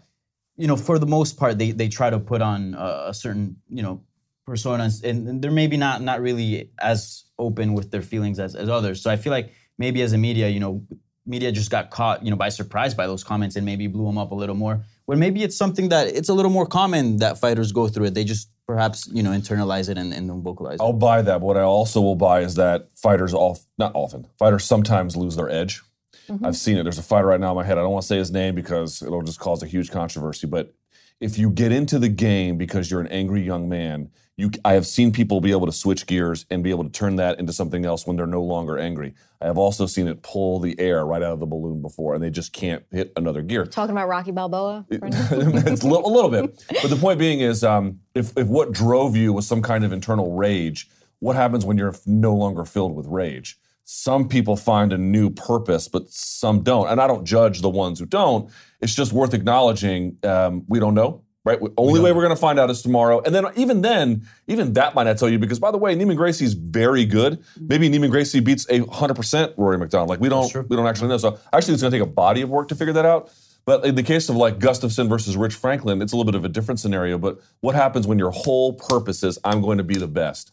you 0.57 0.67
know, 0.67 0.77
for 0.77 0.99
the 0.99 1.07
most 1.07 1.39
part, 1.39 1.59
they 1.59 1.71
they 1.71 1.89
try 1.89 2.11
to 2.11 2.19
put 2.19 2.43
on 2.43 2.75
a, 2.75 3.05
a 3.09 3.15
certain 3.15 3.57
you 3.69 3.83
know 3.83 4.03
personas, 4.49 5.05
and, 5.05 5.29
and 5.29 5.43
they're 5.43 5.51
maybe 5.51 5.77
not 5.77 6.03
not 6.03 6.21
really 6.21 6.71
as 6.79 7.25
open 7.39 7.75
with 7.75 7.91
their 7.91 8.03
feelings 8.03 8.39
as 8.39 8.55
as 8.55 8.69
others. 8.69 9.03
So 9.03 9.11
I 9.11 9.17
feel 9.17 9.33
like 9.33 9.53
maybe 9.79 10.03
as 10.03 10.13
a 10.13 10.19
media, 10.19 10.49
you 10.49 10.61
know, 10.61 10.85
media 11.27 11.53
just 11.53 11.71
got 11.71 11.91
caught, 11.91 12.25
you 12.25 12.31
know, 12.31 12.37
by 12.37 12.49
surprise 12.49 12.95
by 12.95 13.07
those 13.07 13.25
comments 13.25 13.57
and 13.57 13.65
maybe 13.65 13.87
blew 13.87 14.07
them 14.07 14.19
up 14.19 14.33
a 14.33 14.35
little 14.35 14.55
more. 14.55 14.85
When 15.07 15.19
maybe 15.19 15.43
it's 15.43 15.57
something 15.57 15.89
that 15.91 16.09
it's 16.09 16.29
a 16.29 16.35
little 16.35 16.51
more 16.51 16.67
common 16.67 17.19
that 17.19 17.39
fighters 17.39 17.73
go 17.73 17.89
through 17.89 18.07
it. 18.07 18.15
They 18.15 18.25
just 18.25 18.49
perhaps, 18.67 19.09
you 19.13 19.23
know, 19.23 19.31
internalize 19.31 19.89
it 19.89 19.99
and, 19.99 20.13
and 20.13 20.29
then 20.29 20.43
vocalize 20.43 20.77
it. 20.77 20.83
I'll 20.83 20.93
buy 20.93 21.23
that. 21.23 21.41
What 21.41 21.57
I 21.57 21.63
also 21.63 22.01
will 22.01 22.17
buy 22.17 22.41
is 22.41 22.55
that 22.55 22.89
fighters 22.97 23.35
off 23.35 23.67
not 23.79 23.93
often, 23.95 24.27
fighters 24.39 24.65
sometimes 24.65 25.17
lose 25.17 25.37
their 25.37 25.51
edge. 25.51 25.83
Mm-hmm. 26.29 26.47
I've 26.47 26.57
seen 26.57 26.79
it. 26.79 26.85
There's 26.85 26.99
a 26.99 27.03
fighter 27.03 27.27
right 27.27 27.41
now 27.41 27.51
in 27.51 27.57
my 27.57 27.65
head. 27.65 27.79
I 27.79 27.83
don't 27.83 27.93
want 27.93 28.03
to 28.03 28.07
say 28.07 28.19
his 28.19 28.31
name 28.31 28.55
because 28.55 29.03
it'll 29.03 29.23
just 29.23 29.41
cause 29.41 29.63
a 29.63 29.67
huge 29.67 29.91
controversy. 29.91 30.47
But 30.47 30.73
if 31.21 31.39
you 31.39 31.51
get 31.51 31.73
into 31.73 31.99
the 31.99 32.09
game 32.09 32.57
because 32.57 32.91
you're 32.91 33.01
an 33.01 33.09
angry 33.09 33.43
young 33.43 33.69
man, 33.69 34.11
you 34.37 34.51
I 34.65 34.73
have 34.73 34.87
seen 34.87 35.13
people 35.13 35.41
be 35.41 35.51
able 35.51 35.67
to 35.67 35.73
switch 35.73 36.07
gears 36.07 36.47
and 36.51 36.65
be 36.65 36.71
able 36.71 36.85
to 36.85 36.91
turn 36.91 37.17
that 37.17 37.39
into 37.39 37.53
something 37.53 37.85
else 37.85 38.07
when 38.07 38.17
they're 38.17 38.27
no 38.27 38.43
longer 38.43 38.79
angry. 38.79 39.15
I 39.41 39.47
have 39.47 39.59
also 39.59 39.87
seen 39.87 40.09
it 40.09 40.23
pull 40.23 40.59
the 40.59 40.79
air 40.79 41.05
right 41.05 41.23
out 41.23 41.33
of 41.33 41.41
the 41.41 41.47
balloon 41.47 41.83
before, 41.83 42.15
and 42.15 42.23
they 42.23 42.31
just 42.31 42.53
can't 42.53 42.85
hit 42.91 43.13
another 43.17 43.43
gear. 43.43 43.67
Talking 43.67 43.93
about 43.93 44.09
Rocky 44.09 44.31
Balboa, 44.31 44.87
it's 44.91 45.83
a 45.83 45.87
little, 45.87 46.07
a 46.07 46.13
little, 46.13 46.31
bit, 46.31 46.65
but 46.83 46.89
the 46.89 46.97
point 46.97 47.19
being 47.19 47.41
is, 47.41 47.63
um, 47.63 48.01
if 48.15 48.37
if 48.37 48.47
what 48.47 48.73
drove 48.73 49.17
you 49.17 49.33
was 49.33 49.47
some 49.47 49.63
kind 49.63 49.85
of 49.85 49.93
internal 49.93 50.35
rage, 50.35 50.89
what 51.19 51.37
happens 51.37 51.65
when 51.65 51.77
you're 51.77 51.95
no 52.07 52.35
longer 52.35 52.65
filled 52.65 52.95
with 52.97 53.07
rage? 53.07 53.59
Some 53.85 54.29
people 54.29 54.57
find 54.57 54.93
a 54.93 54.99
new 54.99 55.29
purpose, 55.29 55.89
but 55.89 56.09
some 56.09 56.63
don't, 56.63 56.89
and 56.89 57.01
I 57.01 57.07
don't 57.07 57.25
judge 57.25 57.61
the 57.61 57.69
ones 57.69 57.99
who 57.99 58.07
don't. 58.07 58.51
It's 58.81 58.95
just 58.95 59.13
worth 59.13 59.35
acknowledging. 59.35 60.17
Um, 60.23 60.65
we 60.69 60.79
don't 60.79 60.95
know 60.95 61.23
right? 61.45 61.59
Only 61.77 62.01
we 62.01 62.05
way 62.05 62.13
we're 62.13 62.23
going 62.23 62.35
to 62.35 62.41
find 62.41 62.59
out 62.59 62.71
is 62.71 62.83
tomorrow. 62.83 63.21
And 63.21 63.35
then 63.35 63.47
even 63.57 63.83
then, 63.83 64.27
even 64.47 64.75
that 64.75 64.95
might 64.95 65.05
not 65.05 65.19
tell 65.19 65.29
you 65.29 65.39
because 65.39 65.59
by 65.59 65.71
the 65.71 65.79
way, 65.79 65.95
Neiman 65.95 66.17
Gracie 66.17 66.45
is 66.45 66.55
very 66.55 67.05
good. 67.05 67.43
Maybe 67.59 67.89
Neiman 67.89 68.11
Gracie 68.11 68.41
beats 68.41 68.67
a 68.71 68.85
hundred 68.87 69.15
percent 69.15 69.53
Rory 69.57 69.79
MacDonald. 69.79 70.11
Like 70.11 70.21
we 70.21 70.29
don't 70.29 70.55
we 70.69 70.77
don't 70.77 70.87
actually 70.87 71.09
know. 71.09 71.19
So 71.19 71.39
actually, 71.53 71.75
it's 71.75 71.83
going 71.83 71.93
to 71.93 71.99
take 71.99 72.07
a 72.07 72.11
body 72.11 72.43
of 72.43 72.51
work 72.51 72.69
to 72.69 72.75
figure 72.75 72.95
that 72.95 73.07
out. 73.07 73.31
But 73.65 73.85
in 73.85 73.95
the 73.95 74.03
case 74.03 74.29
of 74.29 74.37
like 74.37 74.59
Gustafson 74.59 75.09
versus 75.09 75.37
Rich 75.37 75.55
Franklin, 75.55 76.03
it's 76.03 76.13
a 76.13 76.17
little 76.17 76.31
bit 76.31 76.37
of 76.37 76.45
a 76.45 76.49
different 76.49 76.81
scenario. 76.81 77.17
But 77.19 77.41
what 77.61 77.75
happens 77.75 78.07
when 78.07 78.19
your 78.19 78.31
whole 78.31 78.73
purpose 78.73 79.23
is 79.23 79.39
I'm 79.45 79.61
going 79.61 79.79
to 79.79 79.85
be 79.85 79.97
the 79.97 80.09
best, 80.09 80.53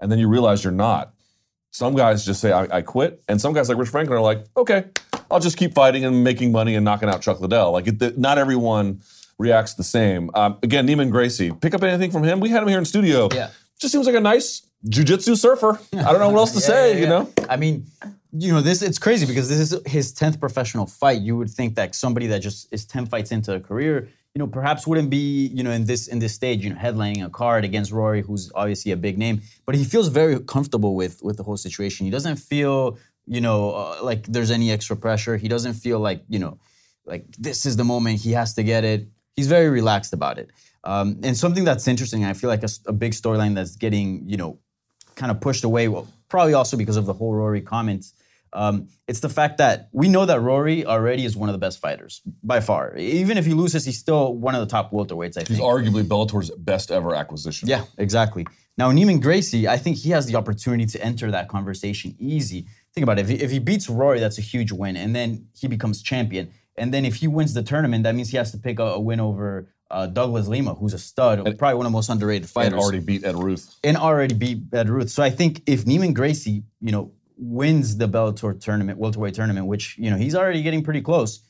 and 0.00 0.10
then 0.10 0.18
you 0.18 0.28
realize 0.28 0.64
you're 0.64 0.72
not? 0.72 1.14
Some 1.70 1.94
guys 1.94 2.24
just 2.24 2.40
say 2.40 2.50
I, 2.50 2.78
I 2.78 2.82
quit, 2.82 3.22
and 3.28 3.40
some 3.40 3.52
guys 3.52 3.68
like 3.68 3.78
Rich 3.78 3.90
Franklin 3.90 4.18
are 4.18 4.22
like, 4.22 4.46
okay, 4.56 4.86
I'll 5.30 5.38
just 5.40 5.56
keep 5.56 5.74
fighting 5.74 6.04
and 6.04 6.24
making 6.24 6.50
money 6.50 6.74
and 6.74 6.84
knocking 6.84 7.08
out 7.08 7.20
Chuck 7.20 7.40
Liddell. 7.40 7.72
Like 7.72 7.86
it, 7.86 8.18
not 8.18 8.38
everyone 8.38 9.02
reacts 9.38 9.74
the 9.74 9.84
same. 9.84 10.30
Um, 10.34 10.58
again, 10.62 10.86
Neiman 10.86 11.10
Gracie, 11.10 11.52
pick 11.52 11.74
up 11.74 11.82
anything 11.82 12.10
from 12.10 12.24
him? 12.24 12.40
We 12.40 12.50
had 12.50 12.62
him 12.62 12.68
here 12.68 12.78
in 12.78 12.84
studio. 12.84 13.28
Yeah. 13.32 13.50
Just 13.78 13.92
seems 13.92 14.06
like 14.06 14.16
a 14.16 14.20
nice 14.20 14.66
jujitsu 14.86 15.36
surfer. 15.36 15.78
I 15.92 16.02
don't 16.10 16.18
know 16.18 16.30
what 16.30 16.38
else 16.38 16.52
to 16.52 16.60
yeah, 16.60 16.66
say, 16.66 16.94
yeah, 16.94 17.00
you 17.00 17.06
know? 17.06 17.32
I 17.48 17.56
mean, 17.56 17.86
you 18.32 18.52
know, 18.52 18.60
this 18.60 18.82
it's 18.82 18.98
crazy 18.98 19.26
because 19.26 19.48
this 19.48 19.72
is 19.72 19.80
his 19.86 20.12
10th 20.12 20.40
professional 20.40 20.86
fight. 20.86 21.20
You 21.22 21.36
would 21.36 21.50
think 21.50 21.76
that 21.76 21.94
somebody 21.94 22.26
that 22.26 22.40
just 22.40 22.72
is 22.72 22.84
10 22.84 23.06
fights 23.06 23.30
into 23.30 23.54
a 23.54 23.60
career, 23.60 24.08
you 24.34 24.38
know, 24.40 24.46
perhaps 24.46 24.86
wouldn't 24.86 25.10
be, 25.10 25.46
you 25.48 25.62
know, 25.62 25.70
in 25.70 25.86
this 25.86 26.08
in 26.08 26.18
this 26.18 26.34
stage, 26.34 26.62
you 26.62 26.70
know, 26.70 26.76
headlining 26.76 27.24
a 27.24 27.30
card 27.30 27.64
against 27.64 27.92
Rory, 27.92 28.22
who's 28.22 28.52
obviously 28.54 28.92
a 28.92 28.96
big 28.96 29.16
name. 29.16 29.40
But 29.64 29.74
he 29.76 29.84
feels 29.84 30.08
very 30.08 30.38
comfortable 30.40 30.94
with 30.94 31.22
with 31.22 31.36
the 31.36 31.42
whole 31.42 31.56
situation. 31.56 32.04
He 32.04 32.10
doesn't 32.10 32.36
feel, 32.36 32.98
you 33.26 33.40
know, 33.40 33.70
uh, 33.70 33.98
like 34.02 34.26
there's 34.26 34.50
any 34.50 34.70
extra 34.70 34.96
pressure. 34.96 35.36
He 35.36 35.48
doesn't 35.48 35.74
feel 35.74 35.98
like, 35.98 36.22
you 36.28 36.38
know, 36.38 36.58
like 37.06 37.24
this 37.36 37.64
is 37.64 37.76
the 37.76 37.84
moment 37.84 38.20
he 38.20 38.32
has 38.32 38.54
to 38.54 38.62
get 38.62 38.84
it 38.84 39.08
he's 39.38 39.46
very 39.46 39.70
relaxed 39.70 40.12
about 40.12 40.36
it. 40.38 40.50
Um, 40.82 41.20
and 41.22 41.36
something 41.36 41.64
that's 41.64 41.86
interesting, 41.86 42.24
I 42.24 42.32
feel 42.32 42.50
like 42.50 42.64
a, 42.64 42.68
a 42.86 42.92
big 42.92 43.12
storyline 43.12 43.54
that's 43.54 43.76
getting, 43.76 44.28
you 44.28 44.36
know, 44.36 44.58
kind 45.14 45.30
of 45.30 45.40
pushed 45.40 45.64
away, 45.64 45.86
well, 45.86 46.08
probably 46.28 46.54
also 46.54 46.76
because 46.76 46.96
of 46.96 47.06
the 47.06 47.12
whole 47.12 47.32
Rory 47.32 47.60
comments. 47.60 48.14
Um, 48.52 48.88
it's 49.06 49.20
the 49.20 49.28
fact 49.28 49.58
that 49.58 49.90
we 49.92 50.08
know 50.08 50.24
that 50.26 50.40
Rory 50.40 50.84
already 50.84 51.24
is 51.24 51.36
one 51.36 51.48
of 51.48 51.52
the 51.52 51.58
best 51.58 51.78
fighters 51.78 52.20
by 52.42 52.60
far. 52.60 52.96
Even 52.96 53.38
if 53.38 53.46
he 53.46 53.52
loses, 53.52 53.84
he's 53.84 53.98
still 53.98 54.34
one 54.34 54.54
of 54.56 54.60
the 54.60 54.66
top 54.66 54.90
welterweights. 54.90 55.36
I 55.36 55.44
think 55.44 55.50
he's 55.50 55.60
arguably 55.60 56.08
Bellator's 56.08 56.50
best 56.50 56.90
ever 56.90 57.14
acquisition. 57.14 57.68
Yeah, 57.68 57.84
exactly. 57.98 58.44
Now 58.76 58.90
Neiman 58.90 59.20
Gracie, 59.20 59.68
I 59.68 59.76
think 59.76 59.98
he 59.98 60.10
has 60.10 60.26
the 60.26 60.36
opportunity 60.36 60.86
to 60.86 61.02
enter 61.02 61.30
that 61.30 61.48
conversation 61.48 62.16
easy. 62.18 62.66
Think 62.94 63.04
about 63.04 63.18
it. 63.18 63.22
If 63.22 63.28
he, 63.28 63.34
if 63.36 63.50
he 63.50 63.58
beats 63.60 63.88
Rory, 63.88 64.18
that's 64.18 64.38
a 64.38 64.42
huge 64.42 64.72
win, 64.72 64.96
and 64.96 65.14
then 65.14 65.46
he 65.60 65.68
becomes 65.68 66.02
champion. 66.02 66.50
And 66.78 66.92
then 66.92 67.04
if 67.04 67.16
he 67.16 67.28
wins 67.28 67.54
the 67.54 67.62
tournament, 67.62 68.04
that 68.04 68.14
means 68.14 68.30
he 68.30 68.36
has 68.36 68.52
to 68.52 68.58
pick 68.58 68.78
a, 68.78 68.84
a 68.84 69.00
win 69.00 69.20
over 69.20 69.68
uh, 69.90 70.06
Douglas 70.06 70.48
Lima, 70.48 70.74
who's 70.74 70.94
a 70.94 70.98
stud, 70.98 71.46
and, 71.46 71.58
probably 71.58 71.76
one 71.76 71.86
of 71.86 71.92
the 71.92 71.96
most 71.96 72.08
underrated 72.08 72.48
fighters. 72.48 72.72
And 72.72 72.80
already 72.80 73.00
beat 73.00 73.24
Ed 73.24 73.36
Ruth. 73.36 73.76
And 73.82 73.96
already 73.96 74.34
beat 74.34 74.62
Ed 74.72 74.88
Ruth. 74.88 75.10
So 75.10 75.22
I 75.22 75.30
think 75.30 75.62
if 75.66 75.84
Neiman 75.84 76.14
Gracie, 76.14 76.62
you 76.80 76.92
know, 76.92 77.12
wins 77.36 77.96
the 77.96 78.08
Bellator 78.08 78.60
tournament, 78.60 78.98
welterweight 78.98 79.34
tournament, 79.34 79.66
which 79.66 79.96
you 79.96 80.10
know 80.10 80.16
he's 80.16 80.34
already 80.34 80.62
getting 80.62 80.82
pretty 80.82 81.00
close. 81.00 81.40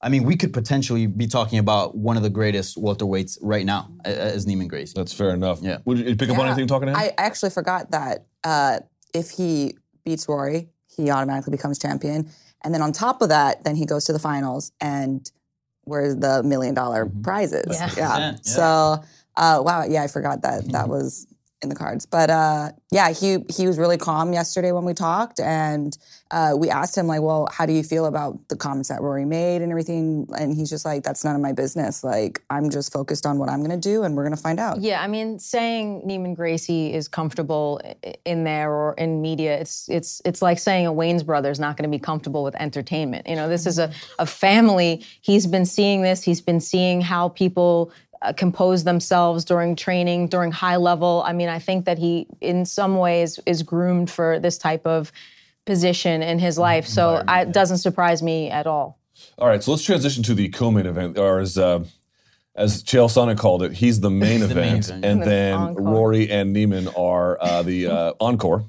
I 0.00 0.10
mean, 0.10 0.24
we 0.24 0.36
could 0.36 0.52
potentially 0.52 1.06
be 1.06 1.26
talking 1.26 1.58
about 1.58 1.96
one 1.96 2.18
of 2.18 2.22
the 2.22 2.30
greatest 2.30 2.76
welterweights 2.76 3.38
right 3.40 3.64
now 3.64 3.90
as 4.04 4.44
Neiman 4.44 4.68
Gracie. 4.68 4.92
That's 4.94 5.14
fair 5.14 5.30
enough. 5.30 5.60
Yeah. 5.62 5.78
Would 5.86 5.98
you 5.98 6.16
pick 6.16 6.28
up 6.28 6.38
on 6.38 6.46
anything 6.46 6.66
talking 6.66 6.86
to 6.88 6.92
him? 6.92 6.98
I 6.98 7.14
actually 7.16 7.50
forgot 7.50 7.90
that 7.92 8.26
uh, 8.42 8.80
if 9.14 9.30
he 9.30 9.78
beats 10.04 10.28
Rory, 10.28 10.68
he 10.96 11.10
automatically 11.10 11.50
becomes 11.50 11.78
champion. 11.78 12.28
And 12.62 12.72
then 12.72 12.82
on 12.82 12.92
top 12.92 13.22
of 13.22 13.28
that, 13.28 13.64
then 13.64 13.76
he 13.76 13.86
goes 13.86 14.04
to 14.06 14.12
the 14.12 14.18
finals 14.18 14.72
and 14.80 15.30
where's 15.84 16.16
the 16.16 16.42
million 16.42 16.74
dollar 16.74 17.06
mm-hmm. 17.06 17.22
prizes? 17.22 17.66
Yeah. 17.70 17.90
yeah. 17.96 18.18
yeah. 18.18 18.36
So, 18.42 19.04
uh, 19.36 19.62
wow, 19.62 19.84
yeah, 19.84 20.02
I 20.02 20.06
forgot 20.06 20.42
that. 20.42 20.66
That 20.72 20.88
was 20.88 21.26
in 21.64 21.68
the 21.68 21.74
cards. 21.74 22.06
But 22.06 22.30
uh, 22.30 22.70
yeah, 22.92 23.10
he 23.10 23.38
he 23.50 23.66
was 23.66 23.76
really 23.76 23.96
calm 23.98 24.32
yesterday 24.32 24.70
when 24.70 24.84
we 24.84 24.94
talked, 24.94 25.40
and 25.40 25.96
uh, 26.30 26.54
we 26.56 26.70
asked 26.70 26.96
him 26.96 27.08
like, 27.08 27.22
"Well, 27.22 27.48
how 27.50 27.66
do 27.66 27.72
you 27.72 27.82
feel 27.82 28.06
about 28.06 28.38
the 28.48 28.56
comments 28.56 28.90
that 28.90 29.02
Rory 29.02 29.24
made 29.24 29.62
and 29.62 29.72
everything?" 29.72 30.28
And 30.38 30.54
he's 30.54 30.70
just 30.70 30.84
like, 30.84 31.02
"That's 31.02 31.24
none 31.24 31.34
of 31.34 31.40
my 31.40 31.52
business. 31.52 32.04
Like, 32.04 32.40
I'm 32.50 32.70
just 32.70 32.92
focused 32.92 33.26
on 33.26 33.38
what 33.38 33.48
I'm 33.48 33.58
going 33.58 33.78
to 33.78 33.88
do, 33.88 34.04
and 34.04 34.16
we're 34.16 34.22
going 34.22 34.36
to 34.36 34.40
find 34.40 34.60
out." 34.60 34.80
Yeah, 34.80 35.02
I 35.02 35.08
mean, 35.08 35.40
saying 35.40 36.02
Neiman 36.06 36.36
Gracie 36.36 36.92
is 36.92 37.08
comfortable 37.08 37.80
in 38.24 38.44
there 38.44 38.70
or 38.70 38.94
in 38.94 39.20
media, 39.20 39.58
it's 39.58 39.88
it's 39.88 40.22
it's 40.24 40.42
like 40.42 40.58
saying 40.58 40.86
a 40.86 40.92
Wayans 40.92 41.26
brother 41.26 41.50
is 41.50 41.58
not 41.58 41.76
going 41.76 41.90
to 41.90 41.96
be 41.96 42.00
comfortable 42.00 42.44
with 42.44 42.54
entertainment. 42.56 43.28
You 43.28 43.34
know, 43.34 43.48
this 43.48 43.66
is 43.66 43.78
a, 43.78 43.90
a 44.18 44.26
family. 44.26 45.04
He's 45.20 45.46
been 45.46 45.66
seeing 45.66 46.02
this. 46.02 46.22
He's 46.22 46.40
been 46.40 46.60
seeing 46.60 47.00
how 47.00 47.30
people 47.30 47.92
uh, 48.24 48.32
compose 48.32 48.84
themselves 48.84 49.44
during 49.44 49.76
training, 49.76 50.28
during 50.28 50.50
high 50.52 50.76
level. 50.76 51.22
I 51.26 51.32
mean, 51.32 51.48
I 51.48 51.58
think 51.58 51.84
that 51.84 51.98
he, 51.98 52.26
in 52.40 52.64
some 52.64 52.96
ways, 52.96 53.38
is 53.46 53.62
groomed 53.62 54.10
for 54.10 54.38
this 54.38 54.58
type 54.58 54.86
of 54.86 55.12
position 55.64 56.22
in 56.22 56.38
his 56.38 56.58
life. 56.58 56.86
So 56.86 57.22
I, 57.28 57.42
it 57.42 57.52
doesn't 57.52 57.78
surprise 57.78 58.22
me 58.22 58.50
at 58.50 58.66
all. 58.66 58.98
All 59.38 59.48
right, 59.48 59.62
so 59.62 59.70
let's 59.70 59.84
transition 59.84 60.22
to 60.24 60.34
the 60.34 60.48
co-main 60.48 60.86
event, 60.86 61.18
or 61.18 61.38
as 61.38 61.56
uh, 61.56 61.84
as 62.56 62.82
Chael 62.84 63.08
Sonnen 63.08 63.38
called 63.38 63.62
it, 63.62 63.72
he's 63.72 64.00
the 64.00 64.10
main 64.10 64.40
main 64.40 64.50
event, 64.50 64.88
event. 64.88 65.04
and 65.04 65.20
The 65.22 65.26
then 65.26 65.54
encore. 65.54 65.84
Rory 65.84 66.30
and 66.30 66.54
Neiman 66.54 66.96
are 66.98 67.38
uh, 67.40 67.62
the 67.62 67.86
uh, 67.86 68.12
encore, 68.20 68.64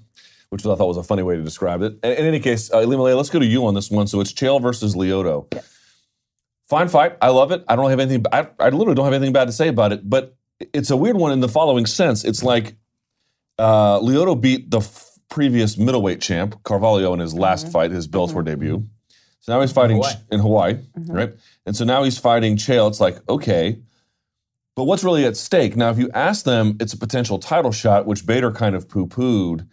which 0.49 0.65
I 0.65 0.75
thought 0.75 0.87
was 0.87 0.97
a 0.97 1.03
funny 1.03 1.23
way 1.23 1.35
to 1.35 1.43
describe 1.43 1.81
it. 1.81 1.97
In, 2.03 2.11
in 2.11 2.25
any 2.25 2.39
case, 2.39 2.71
uh, 2.71 2.77
Ilima-Lei, 2.77 3.13
let's 3.13 3.29
go 3.29 3.39
to 3.39 3.45
you 3.45 3.65
on 3.65 3.73
this 3.73 3.91
one. 3.91 4.07
So 4.07 4.21
it's 4.21 4.33
Chael 4.33 4.61
versus 4.61 4.95
Lyoto. 4.95 5.47
Fine 6.67 6.89
fight. 6.89 7.17
I 7.21 7.29
love 7.29 7.51
it. 7.51 7.63
I 7.67 7.75
don't 7.75 7.89
have 7.89 7.99
anything. 7.99 8.25
I, 8.31 8.47
I 8.59 8.69
literally 8.69 8.95
don't 8.95 9.05
have 9.05 9.13
anything 9.13 9.33
bad 9.33 9.45
to 9.45 9.51
say 9.51 9.67
about 9.67 9.91
it. 9.91 10.09
But 10.09 10.35
it's 10.73 10.89
a 10.89 10.97
weird 10.97 11.15
one 11.15 11.31
in 11.31 11.39
the 11.39 11.49
following 11.49 11.85
sense. 11.85 12.23
It's 12.23 12.43
like 12.43 12.75
uh, 13.59 13.99
Lyoto 13.99 14.39
beat 14.39 14.71
the 14.71 14.79
f- 14.79 15.19
previous 15.29 15.77
middleweight 15.77 16.21
champ 16.21 16.61
Carvalho 16.63 17.13
in 17.13 17.19
his 17.19 17.33
mm-hmm. 17.33 17.41
last 17.41 17.71
fight, 17.71 17.91
his 17.91 18.07
Bellator 18.07 18.35
mm-hmm. 18.35 18.43
debut. 18.43 18.83
So 19.41 19.53
now 19.53 19.61
he's 19.61 19.71
fighting 19.71 19.97
Hawaii. 19.97 20.13
Ch- 20.13 20.17
in 20.31 20.39
Hawaii, 20.39 20.73
mm-hmm. 20.73 21.11
right? 21.11 21.33
And 21.67 21.75
so 21.75 21.85
now 21.85 22.03
he's 22.03 22.17
fighting 22.17 22.57
Chael. 22.57 22.89
It's 22.89 22.99
like 22.99 23.17
okay, 23.29 23.79
but 24.75 24.85
what's 24.85 25.03
really 25.03 25.25
at 25.25 25.37
stake 25.37 25.75
now? 25.75 25.91
If 25.91 25.99
you 25.99 26.09
ask 26.13 26.45
them, 26.45 26.77
it's 26.79 26.93
a 26.93 26.97
potential 26.97 27.37
title 27.37 27.71
shot, 27.71 28.07
which 28.07 28.25
Bader 28.25 28.51
kind 28.51 28.75
of 28.75 28.89
poo-pooed. 28.89 29.67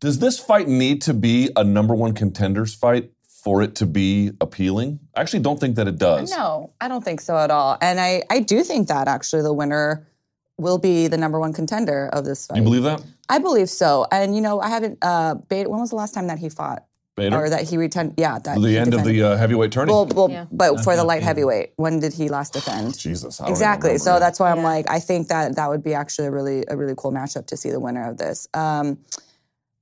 Does 0.00 0.18
this 0.20 0.38
fight 0.38 0.68
need 0.68 1.02
to 1.02 1.14
be 1.14 1.50
a 1.54 1.64
number 1.64 1.94
one 1.94 2.14
contenders 2.14 2.74
fight 2.74 3.10
for 3.44 3.60
it 3.62 3.74
to 3.76 3.86
be 3.86 4.30
appealing? 4.40 4.98
I 5.14 5.20
actually 5.20 5.40
don't 5.40 5.60
think 5.60 5.76
that 5.76 5.86
it 5.86 5.98
does. 5.98 6.30
No, 6.30 6.72
I 6.80 6.88
don't 6.88 7.04
think 7.04 7.20
so 7.20 7.36
at 7.36 7.50
all. 7.50 7.76
And 7.82 8.00
I, 8.00 8.22
I 8.30 8.40
do 8.40 8.64
think 8.64 8.88
that 8.88 9.06
actually 9.06 9.42
the 9.42 9.52
winner 9.52 10.08
will 10.56 10.78
be 10.78 11.08
the 11.08 11.18
number 11.18 11.38
one 11.38 11.52
contender 11.52 12.08
of 12.12 12.24
this 12.24 12.46
fight. 12.46 12.56
You 12.56 12.62
believe 12.62 12.84
that, 12.84 13.04
I 13.28 13.38
believe 13.38 13.68
so. 13.68 14.06
And 14.10 14.34
you 14.34 14.40
know, 14.40 14.60
I 14.60 14.68
haven't. 14.70 14.98
Uh, 15.02 15.34
Beta, 15.34 15.68
when 15.68 15.78
was 15.80 15.90
the 15.90 15.96
last 15.96 16.14
time 16.14 16.28
that 16.28 16.38
he 16.38 16.48
fought, 16.48 16.84
Bader? 17.16 17.36
or 17.36 17.50
that 17.50 17.68
he 17.68 17.76
returned? 17.76 18.14
Yeah, 18.16 18.38
that 18.38 18.58
the 18.60 18.68
he 18.68 18.78
end 18.78 18.94
of 18.94 19.04
the 19.04 19.22
uh, 19.22 19.36
heavyweight 19.36 19.72
tourney. 19.72 19.92
Well, 19.92 20.06
well, 20.06 20.30
Yeah. 20.30 20.46
but 20.50 20.82
for 20.82 20.96
the 20.96 21.04
light 21.04 21.22
heavyweight, 21.22 21.72
when 21.76 22.00
did 22.00 22.14
he 22.14 22.28
last 22.30 22.54
defend? 22.54 22.96
Jesus, 22.98 23.40
I 23.40 23.44
don't 23.44 23.50
Exactly. 23.50 23.88
remember. 23.88 24.04
So 24.04 24.18
that's 24.20 24.40
why 24.40 24.50
I'm 24.50 24.58
Yeah. 24.58 24.64
like, 24.74 24.88
I 24.88 25.00
think 25.00 25.28
that 25.28 25.56
that 25.56 25.68
would 25.68 25.82
be 25.82 25.92
actually 25.92 26.28
a 26.28 26.30
really 26.30 26.64
a 26.68 26.76
really 26.78 26.94
cool 26.96 27.12
matchup 27.12 27.46
to 27.48 27.56
see 27.58 27.70
the 27.70 27.80
winner 27.80 28.08
of 28.08 28.16
this. 28.16 28.48
Um, 28.54 28.98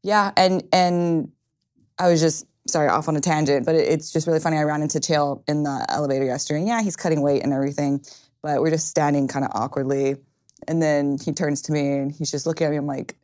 yeah, 0.03 0.33
and 0.37 0.65
and 0.73 1.31
I 2.03 2.11
was 2.11 2.21
just 2.21 2.47
sorry 2.67 2.89
off 2.89 3.09
on 3.09 3.17
a 3.17 3.21
tangent, 3.21 3.65
but 3.65 3.77
it, 3.77 3.89
it's 3.89 4.13
just 4.13 4.27
really 4.27 4.41
funny. 4.41 4.57
I 4.57 4.65
ran 4.65 4.83
into 4.83 4.99
Chael 4.99 5.43
in 5.49 5.63
the 5.63 5.87
elevator 5.89 6.25
yesterday. 6.25 6.59
And 6.59 6.69
yeah, 6.69 6.83
he's 6.83 6.97
cutting 6.97 7.23
weight 7.23 7.45
and 7.45 7.53
everything, 7.53 8.05
but 8.43 8.61
we're 8.61 8.71
just 8.71 8.89
standing 8.89 9.29
kind 9.29 9.45
of 9.45 9.53
awkwardly, 9.55 10.17
and 10.67 10.83
then 10.83 11.19
he 11.25 11.33
turns 11.33 11.63
to 11.63 11.73
me 11.73 11.93
and 11.99 12.13
he's 12.13 12.31
just 12.31 12.45
looking 12.45 12.67
at 12.67 12.71
me. 12.71 12.77
I'm 12.77 12.87
like, 12.87 13.15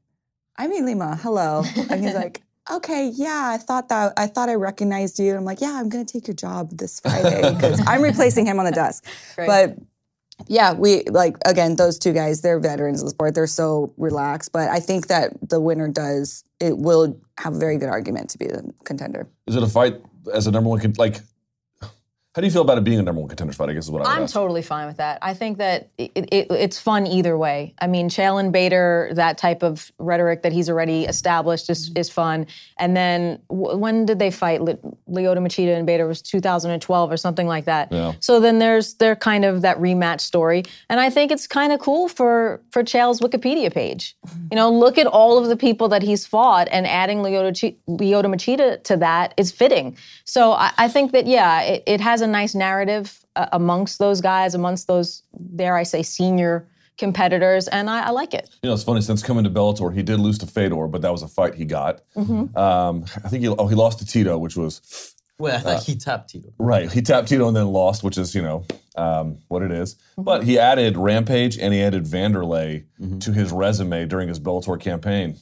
I'm 0.56 0.70
Lima. 0.70 1.16
Hello, 1.16 1.64
and 1.90 2.04
he's 2.04 2.14
like. 2.14 2.42
Okay, 2.70 3.08
yeah, 3.14 3.50
I 3.54 3.56
thought 3.56 3.88
that 3.88 4.12
I 4.18 4.26
thought 4.26 4.50
I 4.50 4.54
recognized 4.54 5.18
you. 5.18 5.34
I'm 5.34 5.46
like, 5.46 5.62
yeah, 5.62 5.72
I'm 5.80 5.88
gonna 5.88 6.04
take 6.04 6.28
your 6.28 6.34
job 6.34 6.76
this 6.76 7.00
Friday 7.00 7.54
because 7.54 7.80
I'm 7.86 8.02
replacing 8.02 8.44
him 8.44 8.58
on 8.58 8.66
the 8.66 8.72
desk. 8.72 9.06
Great. 9.36 9.46
But 9.46 9.78
yeah, 10.46 10.72
we 10.72 11.02
like 11.04 11.36
again 11.44 11.76
those 11.76 11.98
two 11.98 12.12
guys. 12.12 12.40
They're 12.40 12.60
veterans 12.60 13.00
of 13.00 13.06
the 13.06 13.10
sport. 13.10 13.34
They're 13.34 13.46
so 13.46 13.92
relaxed. 13.96 14.52
But 14.52 14.68
I 14.68 14.80
think 14.80 15.08
that 15.08 15.32
the 15.48 15.60
winner 15.60 15.88
does. 15.88 16.44
It 16.60 16.78
will 16.78 17.20
have 17.38 17.54
a 17.54 17.58
very 17.58 17.78
good 17.78 17.88
argument 17.88 18.30
to 18.30 18.38
be 18.38 18.46
the 18.46 18.72
contender. 18.84 19.28
Is 19.46 19.56
it 19.56 19.62
a 19.62 19.68
fight 19.68 19.96
as 20.32 20.46
a 20.46 20.50
number 20.50 20.70
one? 20.70 20.80
Like, 20.96 21.20
how 22.38 22.40
do 22.40 22.46
you 22.46 22.52
feel 22.52 22.62
about 22.62 22.78
it 22.78 22.84
being 22.84 23.00
a 23.00 23.02
number 23.02 23.20
one 23.20 23.28
contenders 23.28 23.56
fight? 23.56 23.68
I 23.68 23.72
guess 23.72 23.86
is 23.86 23.90
what 23.90 24.02
I 24.02 24.04
would 24.04 24.16
I'm 24.16 24.22
ask. 24.22 24.32
totally 24.32 24.62
fine 24.62 24.86
with 24.86 24.98
that. 24.98 25.18
I 25.22 25.34
think 25.34 25.58
that 25.58 25.90
it, 25.98 26.12
it, 26.14 26.46
it's 26.52 26.78
fun 26.78 27.04
either 27.04 27.36
way. 27.36 27.74
I 27.80 27.88
mean, 27.88 28.08
Chael 28.08 28.38
and 28.38 28.52
Bader, 28.52 29.10
that 29.14 29.38
type 29.38 29.64
of 29.64 29.90
rhetoric 29.98 30.42
that 30.42 30.52
he's 30.52 30.70
already 30.70 31.04
established 31.04 31.68
is, 31.68 31.90
mm-hmm. 31.90 31.98
is 31.98 32.08
fun. 32.08 32.46
And 32.78 32.96
then 32.96 33.40
w- 33.48 33.76
when 33.76 34.06
did 34.06 34.20
they 34.20 34.30
fight? 34.30 34.62
Le- 34.62 34.76
Lyoto 35.10 35.38
Machida 35.38 35.76
and 35.76 35.84
Bader 35.84 36.06
was 36.06 36.22
2012 36.22 37.10
or 37.10 37.16
something 37.16 37.48
like 37.48 37.64
that. 37.64 37.90
Yeah. 37.90 38.12
So 38.20 38.38
then 38.38 38.60
there's 38.60 38.94
they're 38.94 39.16
kind 39.16 39.44
of 39.44 39.62
that 39.62 39.76
rematch 39.78 40.20
story, 40.20 40.62
and 40.88 41.00
I 41.00 41.10
think 41.10 41.32
it's 41.32 41.48
kind 41.48 41.72
of 41.72 41.80
cool 41.80 42.06
for 42.08 42.62
for 42.70 42.84
Chael's 42.84 43.18
Wikipedia 43.18 43.74
page. 43.74 44.16
You 44.52 44.56
know, 44.56 44.70
look 44.70 44.96
at 44.96 45.08
all 45.08 45.38
of 45.38 45.48
the 45.48 45.56
people 45.56 45.88
that 45.88 46.04
he's 46.04 46.24
fought, 46.24 46.68
and 46.70 46.86
adding 46.86 47.18
Lyoto, 47.18 47.60
Chi- 47.60 47.76
Lyoto 47.88 48.26
Machida 48.26 48.80
to 48.84 48.96
that 48.98 49.34
is 49.36 49.50
fitting. 49.50 49.96
So 50.24 50.52
I, 50.52 50.72
I 50.78 50.88
think 50.88 51.10
that 51.10 51.26
yeah, 51.26 51.62
it, 51.62 51.82
it 51.84 52.00
has 52.00 52.20
a 52.20 52.27
nice 52.28 52.54
narrative 52.54 53.18
uh, 53.36 53.46
amongst 53.52 53.98
those 53.98 54.20
guys, 54.20 54.54
amongst 54.54 54.86
those 54.86 55.22
dare 55.56 55.76
I 55.76 55.82
say 55.82 56.02
senior 56.02 56.66
competitors, 56.98 57.68
and 57.68 57.88
I, 57.88 58.06
I 58.08 58.10
like 58.10 58.34
it. 58.34 58.50
You 58.62 58.68
know, 58.68 58.74
it's 58.74 58.82
funny 58.84 59.00
since 59.00 59.22
coming 59.22 59.44
to 59.44 59.50
Bellator, 59.50 59.94
he 59.94 60.02
did 60.02 60.18
lose 60.18 60.38
to 60.38 60.46
Fedor, 60.46 60.88
but 60.88 61.02
that 61.02 61.12
was 61.12 61.22
a 61.22 61.28
fight 61.28 61.54
he 61.54 61.64
got. 61.64 62.02
Mm-hmm. 62.16 62.56
Um, 62.58 63.04
I 63.24 63.28
think 63.28 63.42
he 63.42 63.48
oh 63.48 63.66
he 63.66 63.74
lost 63.74 63.98
to 64.00 64.06
Tito, 64.06 64.36
which 64.38 64.56
was 64.56 65.14
Wait, 65.38 65.52
I 65.52 65.56
Uh, 65.56 65.60
thought 65.60 65.82
he 65.84 65.94
tapped 65.94 66.30
Tito. 66.30 66.48
right. 66.58 66.90
He 66.90 67.00
tapped 67.00 67.28
Tito 67.28 67.46
and 67.46 67.56
then 67.56 67.68
lost, 67.68 68.02
which 68.02 68.18
is 68.18 68.34
you 68.34 68.42
know 68.42 68.64
um, 68.96 69.38
what 69.48 69.62
it 69.62 69.70
is. 69.70 69.94
Mm-hmm. 69.94 70.22
But 70.24 70.42
he 70.44 70.58
added 70.58 70.96
Rampage 70.96 71.56
and 71.58 71.72
he 71.72 71.80
added 71.82 72.04
Vanderlei 72.04 72.84
Mm-hmm. 73.00 73.18
to 73.20 73.32
his 73.32 73.52
resume 73.52 74.06
during 74.06 74.26
his 74.28 74.40
Bellator 74.40 74.80
campaign. 74.80 75.36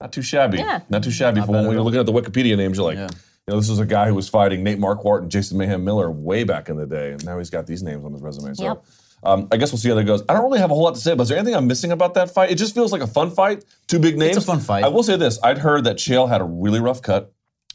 Not 0.00 0.12
too 0.12 0.22
shabby. 0.22 0.58
Yeah. 0.58 0.80
Not 0.88 1.02
too 1.02 1.10
shabby. 1.10 1.42
for 1.42 1.52
when 1.52 1.64
you're 1.72 1.82
looking 1.82 2.00
at 2.00 2.06
the 2.06 2.12
Wikipedia 2.12 2.56
names, 2.56 2.78
you're 2.78 2.86
like. 2.86 2.96
Yeah. 2.96 3.08
You 3.48 3.54
know, 3.54 3.60
this 3.60 3.70
was 3.70 3.78
a 3.78 3.86
guy 3.86 4.08
who 4.08 4.14
was 4.14 4.28
fighting 4.28 4.62
Nate 4.62 4.78
Marquardt 4.78 5.22
and 5.22 5.30
Jason 5.30 5.56
Mayhem 5.56 5.82
Miller 5.82 6.10
way 6.10 6.44
back 6.44 6.68
in 6.68 6.76
the 6.76 6.84
day, 6.84 7.12
and 7.12 7.24
now 7.24 7.38
he's 7.38 7.48
got 7.48 7.66
these 7.66 7.82
names 7.82 8.04
on 8.04 8.12
his 8.12 8.20
resume. 8.20 8.52
So 8.52 8.62
Yep. 8.62 8.84
um, 9.22 9.48
I 9.50 9.56
guess 9.56 9.72
we'll 9.72 9.78
see 9.78 9.88
how 9.88 9.94
that 9.94 10.04
goes. 10.04 10.22
I 10.28 10.34
don't 10.34 10.44
really 10.44 10.58
have 10.58 10.70
a 10.70 10.74
whole 10.74 10.84
lot 10.84 10.96
to 10.96 11.00
say, 11.00 11.14
but 11.14 11.22
is 11.22 11.30
there 11.30 11.38
anything 11.38 11.56
I'm 11.56 11.66
missing 11.66 11.90
about 11.90 12.12
that 12.12 12.30
fight? 12.30 12.50
It 12.50 12.56
just 12.56 12.74
feels 12.74 12.92
like 12.92 13.00
a 13.00 13.06
fun 13.06 13.30
fight. 13.30 13.64
Two 13.86 13.98
big 13.98 14.18
names. 14.18 14.36
It's 14.36 14.44
a 14.44 14.46
fun 14.46 14.60
fight. 14.60 14.84
I 14.84 14.88
will 14.88 15.02
say 15.02 15.16
this: 15.16 15.38
I'd 15.42 15.56
heard 15.56 15.84
that 15.84 15.96
Chael 15.96 16.28
had 16.28 16.42
a 16.42 16.44
really 16.44 16.78
rough 16.78 17.00
cut, 17.00 17.32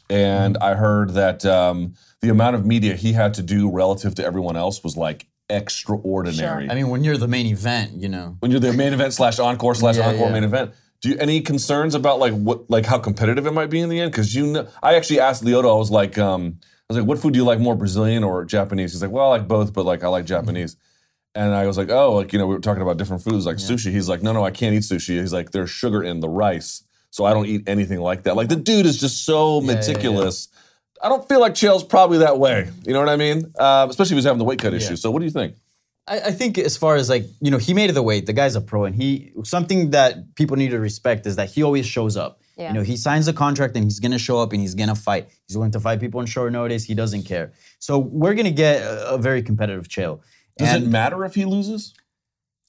and 0.08 0.56
I 0.58 0.74
heard 0.76 1.10
that 1.14 1.44
um, 1.44 1.94
the 2.20 2.28
amount 2.28 2.54
of 2.54 2.64
media 2.64 2.94
he 2.94 3.12
had 3.12 3.34
to 3.34 3.42
do 3.42 3.68
relative 3.68 4.14
to 4.14 4.24
everyone 4.24 4.56
else 4.56 4.84
was 4.84 4.96
like 4.96 5.26
extraordinary. 5.50 6.66
Sure. 6.66 6.72
I 6.72 6.76
mean, 6.76 6.88
when 6.88 7.02
you're 7.02 7.16
the 7.16 7.26
main 7.28 7.46
event, 7.46 7.94
you 7.94 8.08
know. 8.08 8.36
when 8.38 8.52
you're 8.52 8.60
the 8.60 8.72
main 8.72 8.92
event 8.92 9.12
slash 9.12 9.40
encore 9.40 9.74
slash 9.74 9.96
Yeah, 9.96 10.08
encore 10.10 10.26
yeah. 10.28 10.32
main 10.32 10.44
event. 10.44 10.72
Do 11.04 11.10
you 11.10 11.18
any 11.18 11.42
concerns 11.42 11.94
about 11.94 12.18
like 12.18 12.32
what 12.32 12.70
like 12.70 12.86
how 12.86 12.96
competitive 12.96 13.44
it 13.44 13.52
might 13.52 13.68
be 13.68 13.80
in 13.80 13.90
the 13.90 14.00
end? 14.00 14.10
Because 14.10 14.34
you 14.34 14.46
know, 14.46 14.66
I 14.82 14.94
actually 14.94 15.20
asked 15.20 15.44
Lyoto. 15.44 15.70
I 15.70 15.78
was 15.78 15.90
like, 15.90 16.16
um, 16.16 16.58
I 16.62 16.64
was 16.88 16.98
like, 16.98 17.06
what 17.06 17.18
food 17.18 17.34
do 17.34 17.38
you 17.38 17.44
like 17.44 17.60
more, 17.60 17.76
Brazilian 17.76 18.24
or 18.24 18.42
Japanese? 18.46 18.92
He's 18.92 19.02
like, 19.02 19.10
well, 19.10 19.26
I 19.26 19.36
like 19.36 19.46
both, 19.46 19.74
but 19.74 19.84
like 19.84 20.02
I 20.02 20.08
like 20.08 20.24
Japanese. 20.24 20.78
And 21.34 21.52
I 21.52 21.66
was 21.66 21.76
like, 21.76 21.90
oh, 21.90 22.14
like 22.14 22.32
you 22.32 22.38
know, 22.38 22.46
we 22.46 22.54
were 22.54 22.60
talking 22.60 22.80
about 22.80 22.96
different 22.96 23.22
foods 23.22 23.44
like 23.44 23.58
sushi. 23.58 23.90
He's 23.90 24.08
like, 24.08 24.22
no, 24.22 24.32
no, 24.32 24.46
I 24.46 24.50
can't 24.50 24.74
eat 24.74 24.80
sushi. 24.82 25.20
He's 25.20 25.30
like, 25.30 25.50
there's 25.50 25.68
sugar 25.68 26.02
in 26.02 26.20
the 26.20 26.28
rice, 26.30 26.82
so 27.10 27.26
I 27.26 27.34
don't 27.34 27.44
eat 27.44 27.68
anything 27.68 28.00
like 28.00 28.22
that. 28.22 28.34
Like 28.34 28.48
the 28.48 28.56
dude 28.56 28.86
is 28.86 28.98
just 28.98 29.26
so 29.26 29.60
yeah, 29.60 29.72
yeah. 29.72 29.74
meticulous. 29.74 30.48
I 31.02 31.10
don't 31.10 31.28
feel 31.28 31.40
like 31.40 31.52
Chael's 31.52 31.84
probably 31.84 32.16
that 32.18 32.38
way. 32.38 32.70
You 32.86 32.94
know 32.94 33.00
what 33.00 33.10
I 33.10 33.16
mean? 33.16 33.52
Uh, 33.58 33.86
especially 33.90 34.14
if 34.14 34.18
he's 34.20 34.24
having 34.24 34.38
the 34.38 34.44
weight 34.44 34.58
cut 34.58 34.72
issue. 34.72 34.96
So 34.96 35.10
what 35.10 35.18
do 35.18 35.26
you 35.26 35.30
think? 35.30 35.56
I, 36.06 36.20
I 36.20 36.30
think 36.32 36.58
as 36.58 36.76
far 36.76 36.96
as 36.96 37.08
like 37.08 37.24
you 37.40 37.50
know, 37.50 37.58
he 37.58 37.74
made 37.74 37.90
it 37.90 37.94
the 37.94 38.02
weight. 38.02 38.26
The 38.26 38.32
guy's 38.32 38.56
a 38.56 38.60
pro, 38.60 38.84
and 38.84 38.94
he 38.94 39.32
something 39.44 39.90
that 39.90 40.34
people 40.34 40.56
need 40.56 40.70
to 40.70 40.80
respect 40.80 41.26
is 41.26 41.36
that 41.36 41.50
he 41.50 41.62
always 41.62 41.86
shows 41.86 42.16
up. 42.16 42.40
Yeah. 42.56 42.68
You 42.68 42.74
know, 42.74 42.82
he 42.82 42.96
signs 42.96 43.26
a 43.26 43.32
contract 43.32 43.74
and 43.74 43.84
he's 43.84 44.00
gonna 44.00 44.18
show 44.18 44.38
up 44.38 44.52
and 44.52 44.60
he's 44.60 44.74
gonna 44.74 44.94
fight. 44.94 45.28
He's 45.46 45.56
willing 45.56 45.72
to 45.72 45.80
fight 45.80 46.00
people 46.00 46.20
on 46.20 46.26
short 46.26 46.52
notice. 46.52 46.84
He 46.84 46.94
doesn't 46.94 47.24
care. 47.24 47.52
So 47.78 47.98
we're 47.98 48.34
gonna 48.34 48.52
get 48.52 48.82
a, 48.82 49.14
a 49.14 49.18
very 49.18 49.42
competitive 49.42 49.88
Chael. 49.88 50.20
Does 50.56 50.72
And 50.72 50.84
it 50.84 50.88
matter 50.88 51.24
if 51.24 51.34
he 51.34 51.44
loses 51.46 51.94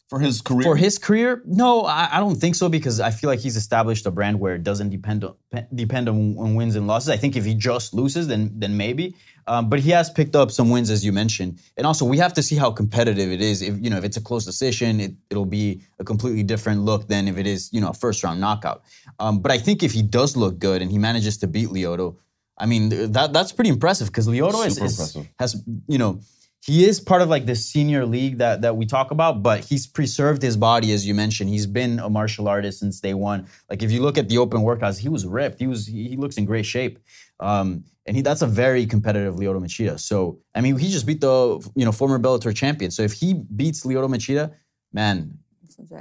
for 0.08 0.20
his 0.20 0.42
career? 0.42 0.64
for 0.64 0.76
his 0.76 0.98
career, 0.98 1.44
no, 1.46 1.84
I, 1.84 2.10
I 2.14 2.20
don't 2.20 2.36
think 2.36 2.56
so 2.56 2.68
because 2.68 3.00
I 3.00 3.12
feel 3.12 3.30
like 3.30 3.40
he's 3.40 3.58
established 3.58 4.08
a 4.08 4.12
brand 4.12 4.40
where 4.40 4.56
it 4.56 4.64
doesn't 4.64 4.90
depend 4.90 5.24
on 5.24 5.36
depend 5.74 6.10
on, 6.10 6.36
on 6.40 6.56
wins 6.56 6.76
and 6.76 6.88
losses. 6.88 7.10
I 7.10 7.18
think 7.18 7.36
if 7.36 7.46
he 7.46 7.54
just 7.54 7.94
loses, 7.94 8.28
then 8.28 8.54
then 8.56 8.78
maybe. 8.78 9.16
Um, 9.48 9.70
but 9.70 9.80
he 9.80 9.92
has 9.92 10.10
picked 10.10 10.36
up 10.36 10.50
some 10.52 10.70
wins, 10.70 10.90
as 10.90 11.06
you 11.06 11.12
mentioned, 11.12 11.60
and 11.78 11.86
also 11.86 12.04
we 12.06 12.18
have 12.18 12.34
to 12.34 12.42
see 12.42 12.56
how 12.56 12.72
competitive 12.72 13.32
it 13.32 13.42
is. 13.42 13.62
If 13.62 13.76
you 13.80 13.90
know 13.92 13.98
if 13.98 14.04
it's 14.04 14.18
a 14.18 14.22
close 14.22 14.44
decision, 14.46 15.00
it, 15.00 15.14
it'll 15.30 15.46
be 15.46 15.82
a 16.00 16.04
completely 16.04 16.44
different 16.44 16.82
look 16.82 17.08
than 17.08 17.28
if 17.28 17.38
it 17.38 17.46
is 17.46 17.70
you 17.72 17.80
know 17.82 17.90
a 17.90 17.94
first 17.94 18.24
round 18.24 18.42
knockout. 18.42 18.84
Um, 19.20 19.40
but 19.40 19.52
I 19.52 19.58
think 19.60 19.84
if 19.84 19.92
he 19.92 20.02
does 20.02 20.36
look 20.36 20.58
good 20.58 20.82
and 20.82 20.90
he 20.90 20.98
manages 20.98 21.38
to 21.40 21.48
beat 21.48 21.70
Lyoto, 21.70 22.16
I 22.58 22.66
mean 22.66 22.90
that 23.12 23.34
that's 23.34 23.52
pretty 23.52 23.70
impressive 23.70 24.08
because 24.08 24.28
Lyoto 24.28 24.66
is, 24.66 24.78
is- 24.86 24.98
has 25.40 25.64
you 25.88 25.98
know 26.00 26.20
he 26.66 26.84
is 26.84 27.00
part 27.00 27.22
of 27.22 27.30
like 27.30 27.46
the 27.46 27.56
senior 27.56 28.08
league 28.08 28.40
that 28.40 28.62
that 28.64 28.76
we 28.76 28.88
talk 28.88 29.12
about, 29.12 29.44
but 29.44 29.64
he's 29.64 29.86
preserved 29.86 30.42
his 30.42 30.58
body 30.58 30.92
as 30.92 31.06
you 31.06 31.14
mentioned. 31.14 31.52
He's 31.52 31.68
been 31.68 32.00
a 32.00 32.10
martial 32.10 32.48
artist 32.48 32.80
since 32.80 33.00
day 33.00 33.14
one. 33.14 33.46
Like 33.70 33.84
if 33.84 33.92
you 33.92 34.02
look 34.02 34.18
at 34.18 34.28
the 34.28 34.40
open 34.40 34.62
workouts, 34.62 34.98
he 34.98 35.08
was 35.10 35.24
ripped. 35.28 35.60
He 35.60 35.68
was 35.68 35.86
he, 35.86 36.08
he 36.10 36.18
looks 36.18 36.38
in 36.38 36.46
great 36.46 36.66
shape. 36.66 36.98
Um, 37.40 37.84
and 38.06 38.16
he 38.16 38.22
that's 38.22 38.42
a 38.42 38.48
very 38.48 38.86
competitive 38.86 39.36
Lyoto 39.36 39.60
Machida. 39.62 40.00
So 40.00 40.40
I 40.54 40.62
mean, 40.62 40.78
he 40.78 40.90
just 40.90 41.06
beat 41.06 41.22
the 41.22 41.68
you 41.76 41.86
know 41.86 41.92
former 41.92 42.20
Bellator 42.20 42.56
champion. 42.56 42.92
So 42.92 43.02
if 43.04 43.14
he 43.14 43.34
beats 43.34 43.86
Lyoto 43.86 44.08
Machida, 44.08 44.54
man, 44.94 45.38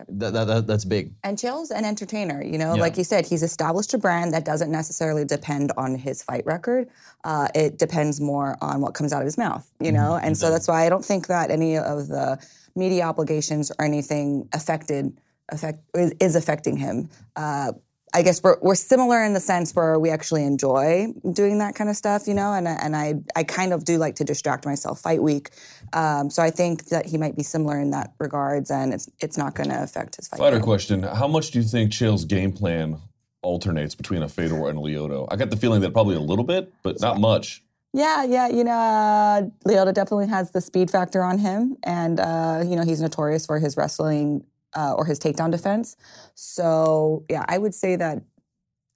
that, 0.09 0.33
that, 0.33 0.45
that 0.47 0.67
that's 0.67 0.85
big. 0.85 1.13
And 1.25 1.37
Chael's 1.37 1.71
an 1.73 1.85
entertainer, 1.85 2.43
you 2.43 2.59
know, 2.59 2.75
Yeah. 2.75 2.81
like 2.81 2.97
you 2.97 3.03
said, 3.05 3.27
he's 3.27 3.43
established 3.43 3.93
a 3.95 3.99
brand 3.99 4.33
that 4.33 4.45
doesn't 4.45 4.71
necessarily 4.71 5.25
depend 5.25 5.73
on 5.77 5.97
his 5.97 6.23
fight 6.23 6.47
record. 6.47 6.89
Uh, 7.25 7.49
it 7.55 7.79
depends 7.79 8.21
more 8.21 8.57
on 8.61 8.81
what 8.81 8.95
comes 8.95 9.13
out 9.13 9.21
of 9.23 9.27
his 9.27 9.37
mouth, 9.37 9.69
you 9.81 9.87
Mm-hmm. 9.89 9.97
know. 9.97 10.17
And 10.17 10.37
so 10.39 10.51
that's 10.51 10.69
why 10.69 10.87
I 10.87 10.89
don't 10.89 11.05
think 11.05 11.27
that 11.27 11.51
any 11.51 11.77
of 11.77 12.07
the 12.09 12.39
media 12.77 13.03
obligations 13.05 13.73
or 13.79 13.85
anything 13.85 14.49
affected 14.53 15.19
affect 15.51 15.81
is, 15.95 16.13
is 16.21 16.37
affecting 16.37 16.77
him. 16.77 17.09
Uh, 17.37 17.73
I 18.15 18.23
guess 18.23 18.43
we're, 18.45 18.57
we're 18.63 18.77
similar 18.77 19.25
in 19.25 19.33
the 19.35 19.41
sense 19.41 19.75
where 19.75 19.99
we 19.99 20.09
actually 20.11 20.45
enjoy 20.45 21.09
doing 21.33 21.59
that 21.59 21.75
kind 21.75 21.91
of 21.91 21.97
stuff, 21.97 22.29
you 22.29 22.35
know, 22.35 22.53
and, 22.53 22.69
I- 22.69 22.79
and 22.81 22.95
I, 22.95 23.15
I 23.35 23.43
kind 23.43 23.73
of 23.73 23.85
do 23.85 23.99
like 23.99 24.15
to 24.17 24.25
distract 24.25 24.65
myself 24.65 25.01
fight 25.01 25.21
week. 25.21 25.51
Um, 25.93 26.31
so 26.31 26.41
I 26.41 26.51
think 26.51 26.85
that 26.87 27.07
he 27.07 27.19
might 27.19 27.37
be 27.37 27.43
similar 27.43 27.79
in 27.81 27.91
that 27.91 28.15
regards 28.21 28.71
and 28.71 28.95
it's, 28.95 29.09
it's 29.21 29.37
not 29.37 29.55
going 29.57 29.69
to 29.71 29.83
affect 29.83 30.15
his 30.17 30.29
fight. 30.29 30.39
Fighter 30.39 30.57
game. 30.59 30.65
question: 30.65 31.03
How 31.03 31.27
much 31.27 31.51
do 31.51 31.59
you 31.59 31.65
think 31.65 31.91
Chael's 31.91 32.25
game 32.25 32.53
plan 32.53 32.99
alternates 33.43 33.95
between 33.97 34.23
a 34.23 34.29
Fedor 34.29 34.69
and 34.69 34.79
a 34.79 34.81
Lyoto? 34.81 35.27
I 35.31 35.37
got 35.37 35.51
the 35.51 35.57
feeling 35.57 35.81
that 35.83 35.93
probably 35.93 36.15
a 36.17 36.21
little 36.21 36.45
bit, 36.45 36.73
but 36.85 37.01
not 37.01 37.19
much. 37.21 37.63
Yeah, 37.93 38.25
yeah, 38.25 38.49
you 38.49 38.65
know, 38.65 38.73
uh, 38.73 39.43
Lyoto 39.69 39.95
definitely 39.95 40.27
has 40.29 40.51
the 40.51 40.61
speed 40.61 40.91
factor 40.91 41.23
on 41.23 41.39
him, 41.39 41.77
and 41.85 42.19
uh, 42.19 42.63
you 42.67 42.75
know 42.75 42.85
he's 42.85 43.01
notorious 43.01 43.47
for 43.47 43.59
his 43.61 43.77
wrestling 43.77 44.45
uh, 44.75 44.95
or 44.95 45.05
his 45.05 45.19
takedown 45.19 45.51
defense. 45.51 45.97
So 46.35 47.25
yeah, 47.31 47.45
I 47.49 47.59
would 47.59 47.75
say 47.75 47.97
that 47.97 48.23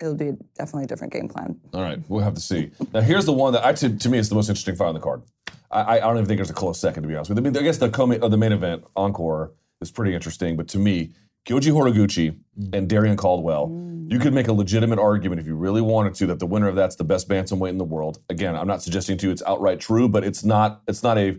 it'll 0.00 0.14
be 0.14 0.32
definitely 0.56 0.84
a 0.84 0.86
different 0.86 1.12
game 1.12 1.28
plan. 1.28 1.60
All 1.74 1.82
right, 1.82 1.98
we'll 2.08 2.22
have 2.22 2.34
to 2.34 2.40
see. 2.40 2.70
Now, 2.92 3.00
here's 3.00 3.24
the 3.24 3.32
one 3.32 3.52
that 3.52 3.64
I 3.64 3.72
to, 3.74 3.96
to 3.96 4.08
me 4.08 4.18
is 4.18 4.28
the 4.28 4.34
most 4.34 4.48
interesting 4.48 4.76
fight 4.76 4.88
on 4.88 4.94
the 4.94 5.00
card. 5.00 5.22
I, 5.70 5.80
I 5.80 5.96
I 5.96 6.00
don't 6.00 6.16
even 6.16 6.26
think 6.26 6.38
there's 6.38 6.50
a 6.50 6.54
close 6.54 6.78
second 6.78 7.02
to 7.02 7.08
be 7.08 7.14
honest 7.14 7.30
with 7.30 7.38
you. 7.38 7.44
I 7.44 7.50
mean, 7.50 7.56
I 7.56 7.62
guess 7.62 7.78
the 7.78 7.90
co 7.90 8.10
uh, 8.10 8.28
the 8.28 8.36
main 8.36 8.52
event 8.52 8.84
encore 8.96 9.52
is 9.80 9.90
pretty 9.90 10.14
interesting, 10.14 10.56
but 10.56 10.68
to 10.68 10.78
me, 10.78 11.10
Kyoji 11.46 11.72
Horiguchi 11.72 12.36
and 12.74 12.88
Darrion 12.88 13.16
Caldwell, 13.16 13.70
you 14.08 14.18
could 14.18 14.34
make 14.34 14.48
a 14.48 14.52
legitimate 14.52 14.98
argument 14.98 15.40
if 15.40 15.46
you 15.46 15.54
really 15.54 15.80
wanted 15.80 16.14
to 16.14 16.26
that 16.26 16.38
the 16.38 16.46
winner 16.46 16.68
of 16.68 16.76
that's 16.76 16.96
the 16.96 17.04
best 17.04 17.28
bantamweight 17.28 17.70
in 17.70 17.78
the 17.78 17.84
world. 17.84 18.18
Again, 18.28 18.56
I'm 18.56 18.66
not 18.66 18.82
suggesting 18.82 19.16
to 19.18 19.26
you 19.26 19.32
it's 19.32 19.42
outright 19.46 19.80
true, 19.80 20.08
but 20.08 20.24
it's 20.24 20.44
not 20.44 20.82
it's 20.88 21.02
not 21.02 21.16
a 21.18 21.38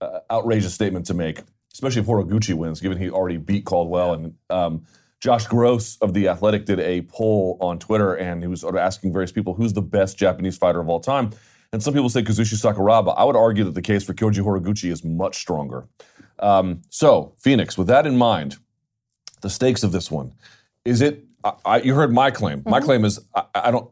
uh, 0.00 0.20
outrageous 0.30 0.74
statement 0.74 1.06
to 1.06 1.14
make, 1.14 1.40
especially 1.72 2.02
if 2.02 2.06
Horiguchi 2.06 2.54
wins, 2.54 2.80
given 2.80 2.98
he 2.98 3.10
already 3.10 3.36
beat 3.36 3.64
Caldwell. 3.64 4.14
And 4.14 4.34
um, 4.50 4.84
Josh 5.20 5.46
Gross 5.46 5.96
of 5.98 6.14
The 6.14 6.28
Athletic 6.28 6.64
did 6.64 6.80
a 6.80 7.02
poll 7.02 7.58
on 7.60 7.78
Twitter, 7.78 8.14
and 8.14 8.42
he 8.42 8.48
was 8.48 8.60
sort 8.60 8.74
of 8.74 8.80
asking 8.80 9.12
various 9.12 9.32
people 9.32 9.54
who's 9.54 9.72
the 9.72 9.82
best 9.82 10.16
Japanese 10.16 10.56
fighter 10.56 10.80
of 10.80 10.88
all 10.88 11.00
time. 11.00 11.30
And 11.72 11.82
some 11.82 11.92
people 11.92 12.08
say 12.08 12.22
Kazushi 12.22 12.54
Sakuraba. 12.54 13.14
I 13.16 13.24
would 13.24 13.36
argue 13.36 13.64
that 13.64 13.74
the 13.74 13.82
case 13.82 14.04
for 14.04 14.14
Kyoji 14.14 14.42
Horiguchi 14.42 14.90
is 14.90 15.04
much 15.04 15.36
stronger. 15.36 15.86
Um, 16.38 16.82
so, 16.88 17.34
Phoenix, 17.38 17.76
with 17.76 17.88
that 17.88 18.06
in 18.06 18.16
mind, 18.16 18.56
the 19.42 19.50
stakes 19.50 19.82
of 19.82 19.92
this 19.92 20.10
one 20.10 20.32
is 20.84 21.00
it? 21.00 21.24
I, 21.44 21.52
I, 21.64 21.80
you 21.80 21.94
heard 21.94 22.12
my 22.12 22.30
claim. 22.30 22.62
My 22.66 22.80
claim 22.80 23.04
is 23.04 23.20
I, 23.34 23.44
I 23.54 23.70
don't. 23.70 23.90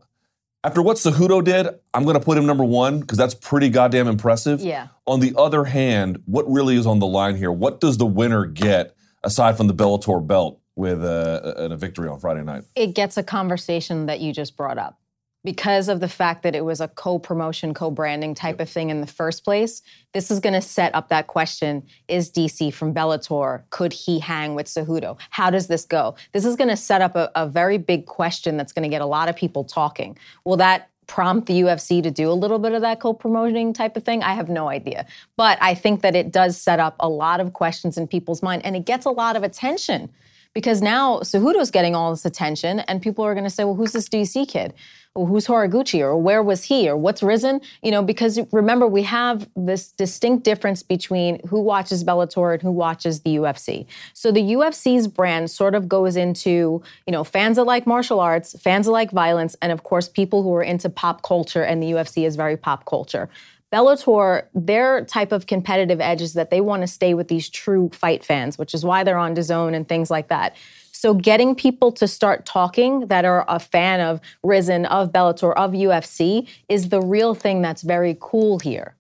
After 0.66 0.82
what 0.82 0.96
Cejudo 0.96 1.44
did, 1.44 1.68
I'm 1.94 2.02
going 2.02 2.18
to 2.18 2.24
put 2.24 2.36
him 2.36 2.44
number 2.44 2.64
one 2.64 2.98
because 2.98 3.16
that's 3.16 3.34
pretty 3.34 3.68
goddamn 3.68 4.08
impressive. 4.08 4.60
Yeah. 4.60 4.88
On 5.06 5.20
the 5.20 5.32
other 5.38 5.62
hand, 5.62 6.20
what 6.26 6.44
really 6.50 6.74
is 6.74 6.88
on 6.88 6.98
the 6.98 7.06
line 7.06 7.36
here? 7.36 7.52
What 7.52 7.78
does 7.78 7.98
the 7.98 8.06
winner 8.06 8.46
get 8.46 8.96
aside 9.22 9.56
from 9.56 9.68
the 9.68 9.74
Bellator 9.74 10.26
belt 10.26 10.60
with 10.74 11.04
uh, 11.04 11.40
a, 11.44 11.62
a, 11.62 11.70
a 11.70 11.76
victory 11.76 12.08
on 12.08 12.18
Friday 12.18 12.42
night? 12.42 12.64
it 12.74 12.96
gets 12.96 13.16
a 13.16 13.22
conversation 13.22 14.06
that 14.06 14.18
you 14.18 14.32
just 14.32 14.56
brought 14.56 14.76
up 14.76 14.98
because 15.44 15.88
of 15.88 16.00
the 16.00 16.08
fact 16.08 16.42
that 16.42 16.54
it 16.54 16.64
was 16.64 16.80
a 16.80 16.88
co-promotion 16.88 17.72
co-branding 17.72 18.34
type 18.34 18.60
of 18.60 18.68
thing 18.68 18.90
in 18.90 19.00
the 19.00 19.06
first 19.06 19.44
place 19.44 19.82
this 20.12 20.30
is 20.30 20.40
going 20.40 20.54
to 20.54 20.62
set 20.62 20.94
up 20.94 21.08
that 21.08 21.26
question 21.26 21.82
is 22.08 22.30
dc 22.30 22.72
from 22.72 22.92
bellator 22.92 23.62
could 23.70 23.92
he 23.92 24.18
hang 24.18 24.54
with 24.54 24.66
Cejudo? 24.66 25.18
how 25.30 25.50
does 25.50 25.66
this 25.66 25.84
go 25.84 26.14
this 26.32 26.44
is 26.44 26.56
going 26.56 26.70
to 26.70 26.76
set 26.76 27.02
up 27.02 27.16
a, 27.16 27.30
a 27.34 27.48
very 27.48 27.78
big 27.78 28.06
question 28.06 28.56
that's 28.56 28.72
going 28.72 28.82
to 28.82 28.88
get 28.88 29.02
a 29.02 29.06
lot 29.06 29.28
of 29.28 29.36
people 29.36 29.64
talking 29.64 30.16
will 30.44 30.56
that 30.56 30.90
prompt 31.06 31.46
the 31.46 31.60
UFC 31.60 32.02
to 32.02 32.10
do 32.10 32.30
a 32.30 32.34
little 32.34 32.58
bit 32.58 32.72
of 32.72 32.82
that 32.82 33.00
co-promoting 33.00 33.72
type 33.72 33.96
of 33.96 34.04
thing? 34.04 34.22
I 34.22 34.34
have 34.34 34.48
no 34.48 34.68
idea. 34.68 35.06
But 35.36 35.58
I 35.60 35.74
think 35.74 36.02
that 36.02 36.16
it 36.16 36.32
does 36.32 36.56
set 36.56 36.80
up 36.80 36.96
a 37.00 37.08
lot 37.08 37.40
of 37.40 37.52
questions 37.52 37.96
in 37.96 38.06
people's 38.06 38.42
mind 38.42 38.64
and 38.64 38.76
it 38.76 38.84
gets 38.84 39.06
a 39.06 39.10
lot 39.10 39.36
of 39.36 39.42
attention 39.42 40.10
because 40.56 40.80
now 40.80 41.18
Cejudo's 41.18 41.70
getting 41.70 41.94
all 41.94 42.10
this 42.10 42.24
attention 42.24 42.80
and 42.80 43.02
people 43.02 43.22
are 43.26 43.34
going 43.34 43.44
to 43.44 43.50
say, 43.50 43.62
well, 43.62 43.74
who's 43.74 43.92
this 43.92 44.08
DC 44.08 44.48
kid? 44.48 44.72
Who's 45.14 45.46
Horiguchi? 45.46 46.00
Or 46.00 46.16
where 46.16 46.42
was 46.42 46.64
he? 46.64 46.88
Or 46.88 46.96
what's 46.96 47.22
Rizin? 47.22 47.60
You 47.82 47.90
know, 47.90 48.02
because 48.02 48.40
remember, 48.52 48.86
we 48.86 49.02
have 49.02 49.50
this 49.54 49.92
distinct 49.92 50.44
difference 50.44 50.82
between 50.82 51.46
who 51.46 51.60
watches 51.60 52.04
Bellator 52.04 52.54
and 52.54 52.62
who 52.62 52.70
watches 52.70 53.20
the 53.20 53.36
UFC. 53.36 53.84
So 54.14 54.32
the 54.32 54.40
UFC's 54.40 55.08
brand 55.08 55.50
sort 55.50 55.74
of 55.74 55.90
goes 55.90 56.16
into, 56.16 56.82
you 57.06 57.12
know, 57.12 57.22
fans 57.22 57.56
that 57.56 57.64
like 57.64 57.86
martial 57.86 58.18
arts, 58.18 58.58
fans 58.58 58.86
that 58.86 58.92
like 58.92 59.10
violence, 59.10 59.56
and 59.60 59.72
of 59.72 59.82
course, 59.82 60.08
people 60.08 60.42
who 60.42 60.54
are 60.54 60.62
into 60.62 60.88
pop 60.88 61.20
culture, 61.20 61.64
and 61.64 61.82
the 61.82 61.90
UFC 61.90 62.26
is 62.26 62.34
very 62.34 62.56
pop 62.56 62.86
culture. 62.86 63.28
Bellator, 63.72 64.46
their 64.54 65.04
type 65.04 65.32
of 65.32 65.46
competitive 65.46 66.00
edge 66.00 66.22
is 66.22 66.34
that 66.34 66.50
they 66.50 66.60
want 66.60 66.82
to 66.82 66.86
stay 66.86 67.14
with 67.14 67.28
these 67.28 67.48
true 67.48 67.90
fight 67.92 68.24
fans, 68.24 68.58
which 68.58 68.74
is 68.74 68.84
why 68.84 69.02
they're 69.02 69.18
on 69.18 69.34
DAZN 69.34 69.74
and 69.74 69.88
things 69.88 70.10
like 70.10 70.28
that. 70.28 70.54
So 70.92 71.12
getting 71.12 71.54
people 71.54 71.92
to 71.92 72.08
start 72.08 72.46
talking 72.46 73.08
that 73.08 73.24
are 73.24 73.44
a 73.48 73.58
fan 73.58 74.00
of 74.00 74.20
Rizin, 74.42 74.86
of 74.86 75.12
Bellator, 75.12 75.52
of 75.54 75.72
UFC 75.72 76.48
is 76.68 76.88
the 76.88 77.00
real 77.00 77.34
thing 77.34 77.60
that's 77.60 77.82
very 77.82 78.16
cool 78.20 78.58
here. 78.60 78.94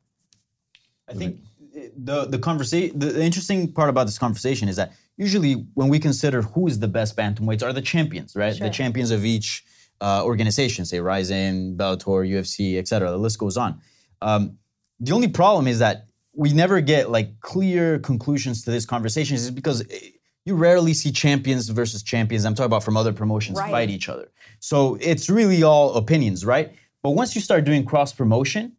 I 1.08 1.14
think 1.14 1.38
the 1.96 2.26
the 2.26 2.38
conversation, 2.38 2.98
the, 2.98 3.22
interesting 3.22 3.72
part 3.72 3.88
about 3.88 4.06
this 4.06 4.18
conversation 4.18 4.68
is 4.68 4.76
that 4.76 4.92
usually 5.16 5.54
when 5.74 5.88
we 5.88 5.98
consider 5.98 6.42
who 6.42 6.66
is 6.66 6.78
the 6.78 6.88
best 6.88 7.16
bantamweights 7.16 7.62
are 7.62 7.72
the 7.72 7.82
champions, 7.82 8.34
right? 8.34 8.58
The 8.58 8.70
champions 8.70 9.10
of 9.10 9.24
each 9.24 9.64
uh, 10.00 10.22
organization, 10.24 10.84
say 10.84 11.00
Rizin, 11.00 11.76
Bellator, 11.76 12.28
UFC, 12.28 12.78
etc. 12.78 13.10
The 13.10 13.16
list 13.16 13.38
goes 13.38 13.56
on. 13.56 13.80
Um, 14.22 14.58
the 15.00 15.12
only 15.12 15.28
problem 15.28 15.66
is 15.66 15.78
that 15.80 16.06
we 16.34 16.52
never 16.52 16.80
get 16.80 17.10
like 17.10 17.40
clear 17.40 17.98
conclusions 17.98 18.62
to 18.64 18.70
this 18.70 18.84
conversation, 18.86 19.36
is 19.36 19.50
because 19.50 19.82
eh, 19.90 19.98
you 20.44 20.54
rarely 20.54 20.94
see 20.94 21.10
champions 21.12 21.68
versus 21.68 22.02
champions. 22.02 22.44
I'm 22.44 22.54
talking 22.54 22.66
about 22.66 22.84
from 22.84 22.96
other 22.96 23.12
promotions 23.12 23.58
Right. 23.58 23.70
fight 23.70 23.90
each 23.90 24.08
other. 24.08 24.28
So 24.60 24.96
it's 25.00 25.28
really 25.28 25.62
all 25.62 25.94
opinions, 25.94 26.44
right? 26.44 26.72
But 27.02 27.10
once 27.10 27.34
you 27.34 27.40
start 27.40 27.64
doing 27.64 27.84
cross 27.84 28.12
promotion, 28.12 28.72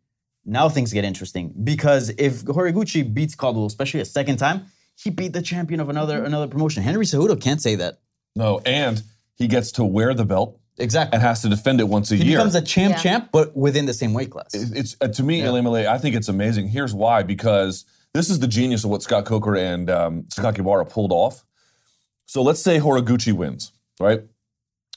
now 0.45 0.69
things 0.69 0.93
get 0.93 1.04
interesting 1.04 1.54
because 1.63 2.10
if 2.17 2.43
Horiguchi 2.45 3.13
beats 3.13 3.36
Caldwell, 3.36 3.65
especially 3.65 4.00
a 4.00 4.06
second 4.06 4.38
time, 4.38 4.65
he 4.95 5.10
beat 5.10 5.34
the 5.34 5.41
champion 5.41 5.80
of 5.80 5.89
another 5.89 6.23
another 6.23 6.47
promotion. 6.47 6.84
Henry 6.84 7.06
Cejudo 7.06 7.39
can't 7.39 7.62
say 7.62 7.76
that. 7.76 8.00
No, 8.36 8.60
and 8.65 9.04
he 9.36 9.47
gets 9.47 9.71
to 9.73 9.84
wear 9.84 10.13
the 10.13 10.26
belt 10.26 10.60
Exactly. 10.80 11.16
and 11.16 11.22
has 11.24 11.42
to 11.42 11.50
defend 11.50 11.80
it 11.80 11.86
once 11.88 12.12
a 12.12 12.16
He 12.16 12.24
year. 12.26 12.38
becomes 12.38 12.56
a 12.56 12.62
champ 12.62 12.94
Yeah. 12.96 13.02
champ, 13.02 13.30
but 13.32 13.56
within 13.58 13.86
the 13.86 13.94
same 13.94 14.13
weight 14.13 14.30
class. 14.30 14.54
it's 14.54 14.96
uh, 15.02 15.08
to 15.08 15.24
me, 15.24 15.42
Ilima-Lei, 15.42 15.88
I 15.88 15.98
think 15.98 16.16
it's 16.16 16.28
amazing. 16.30 16.68
Here's 16.68 16.94
why: 16.94 17.24
because 17.24 17.86
this 18.13 18.30
is 18.30 18.40
the 18.40 18.48
genius 18.48 18.84
of 18.84 18.90
what 18.92 19.02
Scott 19.04 19.26
Coker 19.26 19.56
and 19.56 19.90
um, 19.90 20.24
Sakakibara 20.24 20.88
pulled 20.90 21.12
off. 21.12 21.44
So 22.26 22.42
let's 22.42 22.62
say 22.62 22.80
Horiguchi 22.80 23.34
wins, 23.34 23.72
right? 24.00 24.22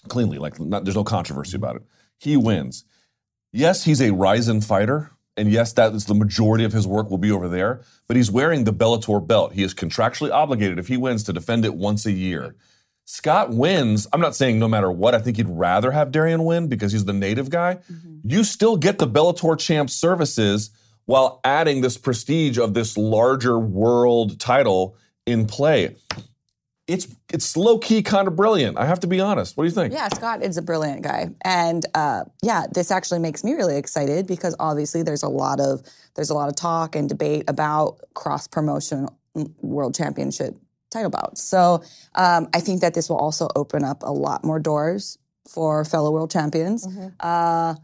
Cleanly, 0.09 0.39
like 0.39 0.59
not, 0.61 0.85
there's 0.85 0.97
no 0.97 1.05
controversy 1.05 1.57
about 1.57 1.77
it. 1.77 1.83
He 2.19 2.37
wins. 2.37 2.85
Yes, 3.53 3.85
he's 3.85 4.01
a 4.01 4.13
Rizin 4.13 4.61
fighter, 4.61 5.11
and 5.37 5.51
yes, 5.51 5.73
that 5.75 5.93
is 5.95 6.07
the 6.07 6.15
majority 6.15 6.65
of 6.65 6.73
his 6.73 6.87
work 6.87 7.11
will 7.11 7.19
be 7.19 7.31
over 7.33 7.49
there. 7.49 7.83
But 8.07 8.17
he's 8.17 8.31
wearing 8.31 8.65
the 8.65 8.73
Bellator 8.73 9.25
belt. 9.27 9.53
He 9.55 9.63
is 9.63 9.75
contractually 9.75 10.31
obligated 10.31 10.79
if 10.79 10.89
he 10.89 10.97
wins 10.97 11.23
to 11.25 11.33
defend 11.33 11.65
it 11.65 11.75
once 11.75 12.05
a 12.07 12.13
year. 12.13 12.55
Scott 13.11 13.51
wins. 13.51 14.07
I'm 14.13 14.21
not 14.21 14.37
saying 14.37 14.61
no 14.61 14.69
matter 14.69 14.91
what. 14.91 15.17
I 15.17 15.19
think 15.19 15.37
he'd 15.37 15.49
rather 15.49 15.91
have 15.91 16.13
Darrion 16.13 16.45
win 16.45 16.69
because 16.69 16.93
he's 16.93 17.05
the 17.05 17.13
native 17.13 17.51
guy. 17.51 17.79
You 18.23 18.45
still 18.45 18.77
get 18.77 18.99
the 18.99 19.07
Bellator 19.07 19.59
champ 19.59 19.91
services 19.91 20.71
while 21.07 21.41
adding 21.43 21.81
this 21.81 21.99
prestige 21.99 22.57
of 22.57 22.73
this 22.73 22.97
larger 22.97 23.59
world 23.59 24.39
title 24.39 24.97
in 25.27 25.47
play. 25.47 25.97
It's 26.87 27.09
it's 27.33 27.57
low 27.57 27.79
key 27.79 28.03
kind 28.03 28.29
of 28.29 28.37
brilliant. 28.37 28.79
I 28.79 28.87
have 28.87 29.01
to 29.01 29.09
be 29.09 29.21
honest. 29.21 29.57
What 29.57 29.65
do 29.65 29.69
you 29.69 29.75
think? 29.75 29.93
Yeah, 29.93 30.07
Scott 30.09 30.45
is 30.45 30.57
a 30.57 30.63
brilliant 30.63 31.03
guy, 31.03 31.31
and 31.45 31.85
uh, 31.95 32.25
yeah, 32.43 32.67
this 32.73 32.93
actually 32.93 33.19
makes 33.19 33.43
me 33.43 33.55
really 33.55 33.77
excited 33.77 34.29
because 34.29 34.55
obviously 34.61 35.03
there's 35.03 35.25
a 35.25 35.29
lot 35.29 35.59
of 35.59 35.83
there's 36.15 36.31
a 36.31 36.35
lot 36.35 36.49
of 36.49 36.55
talk 36.55 36.95
and 36.95 37.09
debate 37.09 37.45
about 37.49 37.99
cross 38.15 38.47
promotion 38.47 39.09
world 39.63 39.97
championship 39.97 40.57
title 40.91 41.11
bouts. 41.11 41.43
So 41.43 41.83
um, 42.15 42.49
I 42.55 42.61
think 42.61 42.81
that 42.81 42.95
this 42.95 43.09
will 43.09 43.19
also 43.19 43.49
open 43.57 43.85
up 43.85 44.03
a 44.03 44.13
lot 44.13 44.45
more 44.45 44.59
doors 44.59 45.19
for 45.49 45.85
fellow 45.85 46.11
world 46.11 46.31
champions. 46.31 46.87
Uh, 47.21 47.75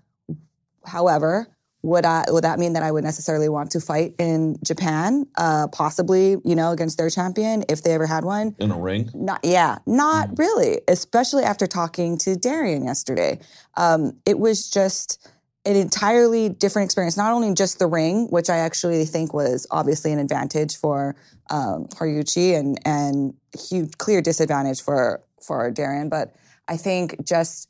however, 0.85 1.49
would 1.83 2.05
I 2.05 2.25
would 2.29 2.42
that 2.45 2.59
mean 2.59 2.73
that 2.73 2.83
I 2.83 2.90
would 2.90 3.05
necessarily 3.05 3.49
want 3.49 3.71
to 3.73 3.81
fight 3.81 4.14
in 4.19 4.57
Japan, 4.64 5.27
uh, 5.37 5.69
possibly, 5.69 6.37
you 6.45 6.57
know, 6.57 6.73
against 6.73 6.99
their 6.99 7.09
champion 7.09 7.64
if 7.69 7.83
they 7.83 7.92
ever 7.92 8.07
had 8.07 8.25
one? 8.25 8.57
In 8.59 8.73
a 8.73 8.79
ring? 8.79 9.09
Not 9.14 9.40
yeah, 9.45 9.79
not 9.87 10.31
really. 10.37 10.81
Especially 10.88 11.45
after 11.45 11.66
talking 11.66 12.19
to 12.19 12.35
Darrion 12.37 12.85
yesterday, 12.85 13.38
um, 13.77 14.16
it 14.27 14.38
was 14.38 14.69
just 14.69 15.29
an 15.66 15.76
entirely 15.76 16.48
different 16.48 16.87
experience. 16.87 17.16
Not 17.16 17.33
only 17.33 17.52
just 17.55 17.79
the 17.79 17.87
ring, 17.87 18.29
which 18.29 18.48
I 18.48 18.59
actually 18.59 19.05
think 19.05 19.35
was 19.35 19.66
obviously 19.70 20.12
an 20.12 20.18
advantage 20.18 20.76
for 20.76 21.16
um, 21.50 21.88
and 22.00 22.79
and 22.85 23.35
huge 23.59 23.98
clear 23.98 24.22
disadvantage 24.22 24.81
for 24.81 25.22
for 25.42 25.70
Darrion, 25.70 26.09
but 26.09 26.35
I 26.68 26.76
think 26.76 27.24
just 27.26 27.68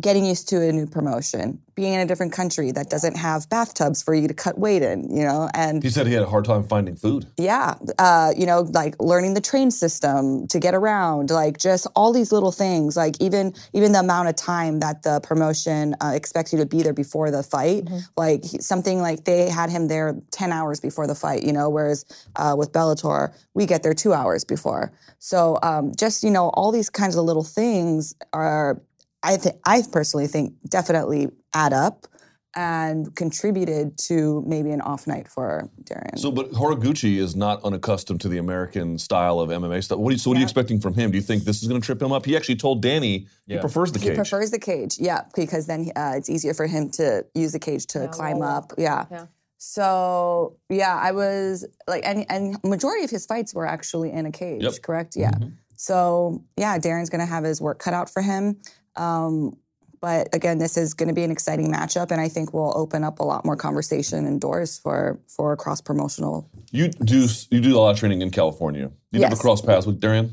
getting 0.00 0.24
used 0.24 0.48
to 0.48 0.62
a 0.66 0.72
new 0.72 0.86
promotion, 0.86 1.60
being 1.74 1.92
in 1.92 2.00
a 2.00 2.06
different 2.06 2.32
country 2.32 2.70
that 2.72 2.88
doesn't 2.88 3.14
have 3.14 3.46
bathtubs 3.50 4.02
for 4.02 4.14
you 4.14 4.26
to 4.26 4.32
cut 4.32 4.58
weight 4.58 4.82
in, 4.82 5.14
you 5.14 5.22
know, 5.22 5.50
and 5.54 5.82
He 5.82 5.90
said 5.90 6.06
he 6.06 6.14
had 6.14 6.22
a 6.22 6.26
hard 6.26 6.46
time 6.46 6.64
finding 6.66 6.96
food. 6.96 7.26
yeah, 7.36 7.74
uh, 7.98 8.32
you 8.34 8.46
know, 8.46 8.60
like 8.72 8.94
learning 9.02 9.34
the 9.34 9.40
train 9.42 9.70
system 9.70 10.46
to 10.48 10.58
get 10.58 10.74
around, 10.74 11.30
like 11.30 11.58
just 11.58 11.86
all 11.94 12.10
these 12.12 12.32
little 12.32 12.52
things, 12.52 12.96
like 12.96 13.16
even 13.20 13.54
even 13.74 13.92
the 13.92 14.00
amount 14.00 14.28
of 14.28 14.36
time 14.36 14.80
that 14.80 15.02
the 15.02 15.20
promotion 15.20 15.94
uh, 16.02 16.12
expects 16.14 16.52
you 16.54 16.58
to 16.58 16.66
be 16.66 16.82
there 16.82 16.94
before 16.94 17.30
the 17.30 17.42
fight, 17.42 17.86
like 18.16 18.44
he- 18.44 18.58
something 18.60 19.02
like 19.02 19.24
they 19.24 19.50
had 19.50 19.68
him 19.68 19.88
there 19.88 20.16
ten 20.30 20.52
hours 20.52 20.80
before 20.80 21.06
the 21.06 21.14
fight, 21.14 21.42
you 21.42 21.52
know, 21.52 21.68
whereas 21.68 22.06
uh, 22.36 22.54
with 22.56 22.72
Bellator 22.72 23.34
we 23.52 23.66
get 23.66 23.82
there 23.82 23.92
two 23.94 24.14
hours 24.14 24.42
before. 24.44 24.90
So 25.18 25.58
um, 25.62 25.92
just 25.94 26.22
you 26.24 26.30
know, 26.30 26.48
all 26.54 26.72
these 26.72 26.88
kinds 26.88 27.14
of 27.16 27.24
little 27.26 27.44
things 27.44 28.14
are, 28.32 28.80
I 29.22 29.36
think, 29.36 29.56
I 29.64 29.82
personally 29.90 30.26
think 30.26 30.54
definitely 30.68 31.28
add 31.54 31.72
up. 31.72 32.06
And 32.54 33.16
contributed 33.16 33.96
to 34.08 34.44
maybe 34.46 34.72
an 34.72 34.82
off 34.82 35.06
night 35.06 35.26
for 35.26 35.70
Darrion. 35.84 36.18
So, 36.18 36.30
but 36.30 36.50
Horiguchi 36.52 37.16
is 37.16 37.34
not 37.34 37.64
unaccustomed 37.64 38.20
to 38.20 38.28
the 38.28 38.36
American 38.36 38.98
style 38.98 39.40
of 39.40 39.48
MMA 39.48 39.82
stuff. 39.82 39.96
What 39.96 40.10
are 40.10 40.12
you, 40.12 40.18
so, 40.18 40.28
what 40.28 40.36
are 40.36 40.40
you 40.40 40.44
expecting 40.44 40.78
from 40.78 40.92
him? 40.92 41.10
Do 41.10 41.16
you 41.16 41.22
think 41.22 41.44
this 41.44 41.62
is 41.62 41.68
going 41.68 41.80
to 41.80 41.84
trip 41.86 42.02
him 42.02 42.12
up? 42.12 42.26
He 42.26 42.36
actually 42.36 42.56
told 42.56 42.82
Danny 42.82 43.26
he 43.46 43.56
prefers 43.56 43.90
the 43.92 43.98
cage. 43.98 44.10
He 44.10 44.14
prefers 44.16 44.50
the 44.50 44.58
cage, 44.58 44.98
yeah, 44.98 45.22
because 45.34 45.66
then 45.66 45.92
uh, 45.96 46.12
it's 46.14 46.28
easier 46.28 46.52
for 46.52 46.66
him 46.66 46.90
to 46.90 47.24
use 47.34 47.52
the 47.52 47.58
cage 47.58 47.86
to 47.86 48.06
climb 48.08 48.40
roll 48.40 48.50
up, 48.50 48.72
yeah. 48.76 49.06
Yeah. 49.10 49.26
So 49.56 50.58
yeah, 50.68 50.98
I 51.00 51.12
was 51.12 51.64
like, 51.86 52.02
and 52.04 52.26
and 52.28 52.62
majority 52.64 53.04
of 53.04 53.10
his 53.10 53.24
fights 53.24 53.54
were 53.54 53.64
actually 53.64 54.10
in 54.12 54.26
a 54.26 54.30
cage, 54.30 54.62
Yep. 54.62 54.74
correct? 54.82 55.16
Yeah. 55.16 55.30
So 55.76 56.44
yeah, 56.58 56.76
Darrion's 56.78 57.08
gonna 57.08 57.24
have 57.24 57.44
his 57.44 57.62
work 57.62 57.78
cut 57.78 57.94
out 57.94 58.10
for 58.10 58.20
him. 58.20 58.60
Um, 58.96 59.56
but 60.02 60.34
again, 60.34 60.58
this 60.58 60.76
is 60.76 60.94
going 60.94 61.08
to 61.08 61.14
be 61.14 61.22
an 61.22 61.30
exciting 61.30 61.72
matchup, 61.72 62.10
and 62.10 62.20
I 62.20 62.28
think 62.28 62.52
will 62.52 62.72
open 62.76 63.04
up 63.04 63.20
a 63.20 63.22
lot 63.22 63.44
more 63.44 63.56
conversation 63.56 64.26
and 64.26 64.40
doors 64.40 64.76
for 64.76 65.20
for 65.28 65.56
cross 65.56 65.80
promotional. 65.80 66.50
you 66.72 66.88
do 66.88 67.28
you 67.50 67.60
do 67.60 67.76
a 67.76 67.78
lot 67.78 67.90
of 67.90 67.98
training 67.98 68.20
in 68.20 68.30
California. 68.30 68.90
You 69.12 69.20
never 69.20 69.36
cross 69.36 69.62
paths 69.62 69.86
with 69.86 70.00
Darrion? 70.00 70.32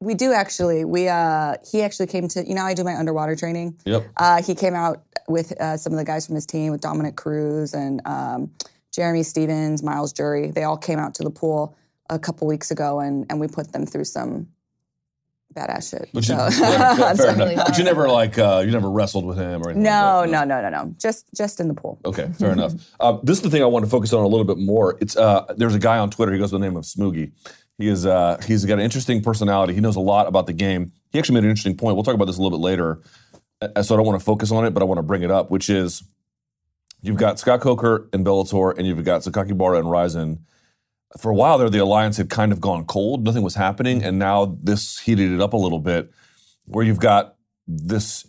We 0.00 0.12
do 0.12 0.34
actually. 0.34 0.84
We 0.84 1.08
uh, 1.08 1.54
he 1.72 1.82
actually 1.82 2.08
came 2.08 2.28
to 2.28 2.46
you 2.46 2.54
know 2.54 2.64
I 2.64 2.74
do 2.74 2.84
my 2.84 2.94
underwater 2.94 3.34
training. 3.34 3.78
Yep. 3.86 4.06
Uh, 4.18 4.42
he 4.42 4.54
came 4.54 4.74
out 4.74 5.02
with 5.26 5.58
uh, 5.58 5.78
some 5.78 5.94
of 5.94 5.98
the 5.98 6.04
guys 6.04 6.26
from 6.26 6.34
his 6.34 6.44
team, 6.44 6.70
with 6.70 6.82
Dominick 6.82 7.16
Cruz 7.16 7.72
and 7.72 8.02
um, 8.04 8.50
Jeremy 8.92 9.22
Stephens, 9.22 9.82
Myles 9.82 10.12
Jury. 10.12 10.50
They 10.50 10.64
all 10.64 10.76
came 10.76 10.98
out 10.98 11.14
to 11.14 11.22
the 11.22 11.30
pool 11.30 11.74
a 12.10 12.18
couple 12.18 12.46
weeks 12.46 12.70
ago, 12.70 13.00
and 13.00 13.24
and 13.30 13.40
we 13.40 13.48
put 13.48 13.72
them 13.72 13.86
through 13.86 14.04
some 14.04 14.48
badass 15.56 15.90
shit. 15.90 16.08
But 16.12 16.28
you, 16.28 16.34
So- 16.34 16.48
yeah, 16.62 17.14
fair 17.14 17.30
enough. 17.32 17.66
But 17.66 17.78
you 17.78 17.84
never 17.84 18.08
like 18.08 18.38
uh, 18.38 18.62
you 18.64 18.70
never 18.70 18.90
wrestled 18.90 19.24
with 19.24 19.38
him 19.38 19.62
or 19.62 19.70
anything. 19.70 19.82
No, 19.82 20.20
like 20.20 20.30
no, 20.30 20.44
no, 20.44 20.60
no, 20.60 20.68
no. 20.68 20.94
Just 20.98 21.26
just 21.34 21.58
in 21.60 21.68
the 21.68 21.74
pool. 21.74 21.98
Okay, 22.04 22.30
fair 22.38 22.50
enough. 22.52 22.72
Um, 23.00 23.20
this 23.24 23.38
is 23.38 23.42
the 23.42 23.50
thing 23.50 23.62
I 23.62 23.66
want 23.66 23.84
to 23.84 23.90
focus 23.90 24.12
on 24.12 24.22
a 24.22 24.28
little 24.28 24.44
bit 24.44 24.58
more. 24.58 24.96
It's 25.00 25.16
uh, 25.16 25.52
there's 25.56 25.74
a 25.74 25.78
guy 25.78 25.98
on 25.98 26.10
Twitter. 26.10 26.32
He 26.32 26.38
goes 26.38 26.52
by 26.52 26.58
the 26.58 26.64
name 26.64 26.76
of 26.76 26.84
Smoogie. 26.84 27.32
He 27.78 27.88
is 27.88 28.06
uh, 28.06 28.38
he's 28.46 28.64
got 28.64 28.74
an 28.74 28.80
interesting 28.80 29.22
personality. 29.22 29.74
He 29.74 29.80
knows 29.80 29.96
a 29.96 30.00
lot 30.00 30.26
about 30.28 30.46
the 30.46 30.52
game. 30.52 30.92
He 31.10 31.18
actually 31.18 31.34
made 31.36 31.44
an 31.44 31.50
interesting 31.50 31.76
point. 31.76 31.96
We'll 31.96 32.04
talk 32.04 32.14
about 32.14 32.26
this 32.26 32.38
a 32.38 32.42
little 32.42 32.56
bit 32.58 32.62
later. 32.64 33.00
Uh, 33.60 33.82
So 33.82 33.94
I 33.94 33.96
don't 33.98 34.06
want 34.06 34.18
to 34.18 34.24
focus 34.24 34.50
on 34.52 34.64
it, 34.66 34.70
but 34.70 34.82
I 34.82 34.86
want 34.86 34.98
to 34.98 35.02
bring 35.02 35.22
it 35.22 35.30
up, 35.30 35.50
which 35.50 35.68
is 35.70 36.02
you've 37.02 37.16
got 37.16 37.38
Scott 37.38 37.60
Coker 37.60 38.08
and 38.12 38.24
Bellator, 38.24 38.76
and 38.76 38.86
you've 38.86 39.04
got 39.04 39.22
Sakakibara 39.22 39.78
and 39.78 39.90
Rizin. 39.90 40.40
For 41.18 41.30
a 41.30 41.34
while 41.34 41.58
there, 41.58 41.70
the 41.70 41.78
alliance 41.78 42.16
had 42.16 42.28
kind 42.28 42.52
of 42.52 42.60
gone 42.60 42.84
cold. 42.84 43.24
Nothing 43.24 43.42
was 43.42 43.54
happening, 43.54 44.02
and 44.02 44.18
now 44.18 44.56
this 44.62 44.98
heated 44.98 45.32
it 45.32 45.40
up 45.40 45.52
a 45.52 45.56
little 45.56 45.78
bit, 45.78 46.12
where 46.66 46.84
you've 46.84 47.00
got 47.00 47.36
this 47.66 48.26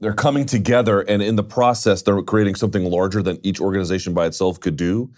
they're 0.00 0.14
coming 0.14 0.44
together 0.44 1.00
and 1.00 1.22
in 1.22 1.36
the 1.36 1.42
process 1.42 2.02
they're 2.02 2.20
creating 2.22 2.54
something 2.54 2.84
larger 2.84 3.22
than 3.22 3.38
each 3.42 3.60
organization 3.60 4.14
by 4.14 4.26
itself 4.26 4.60
could 4.60 4.76
do. 4.76 5.10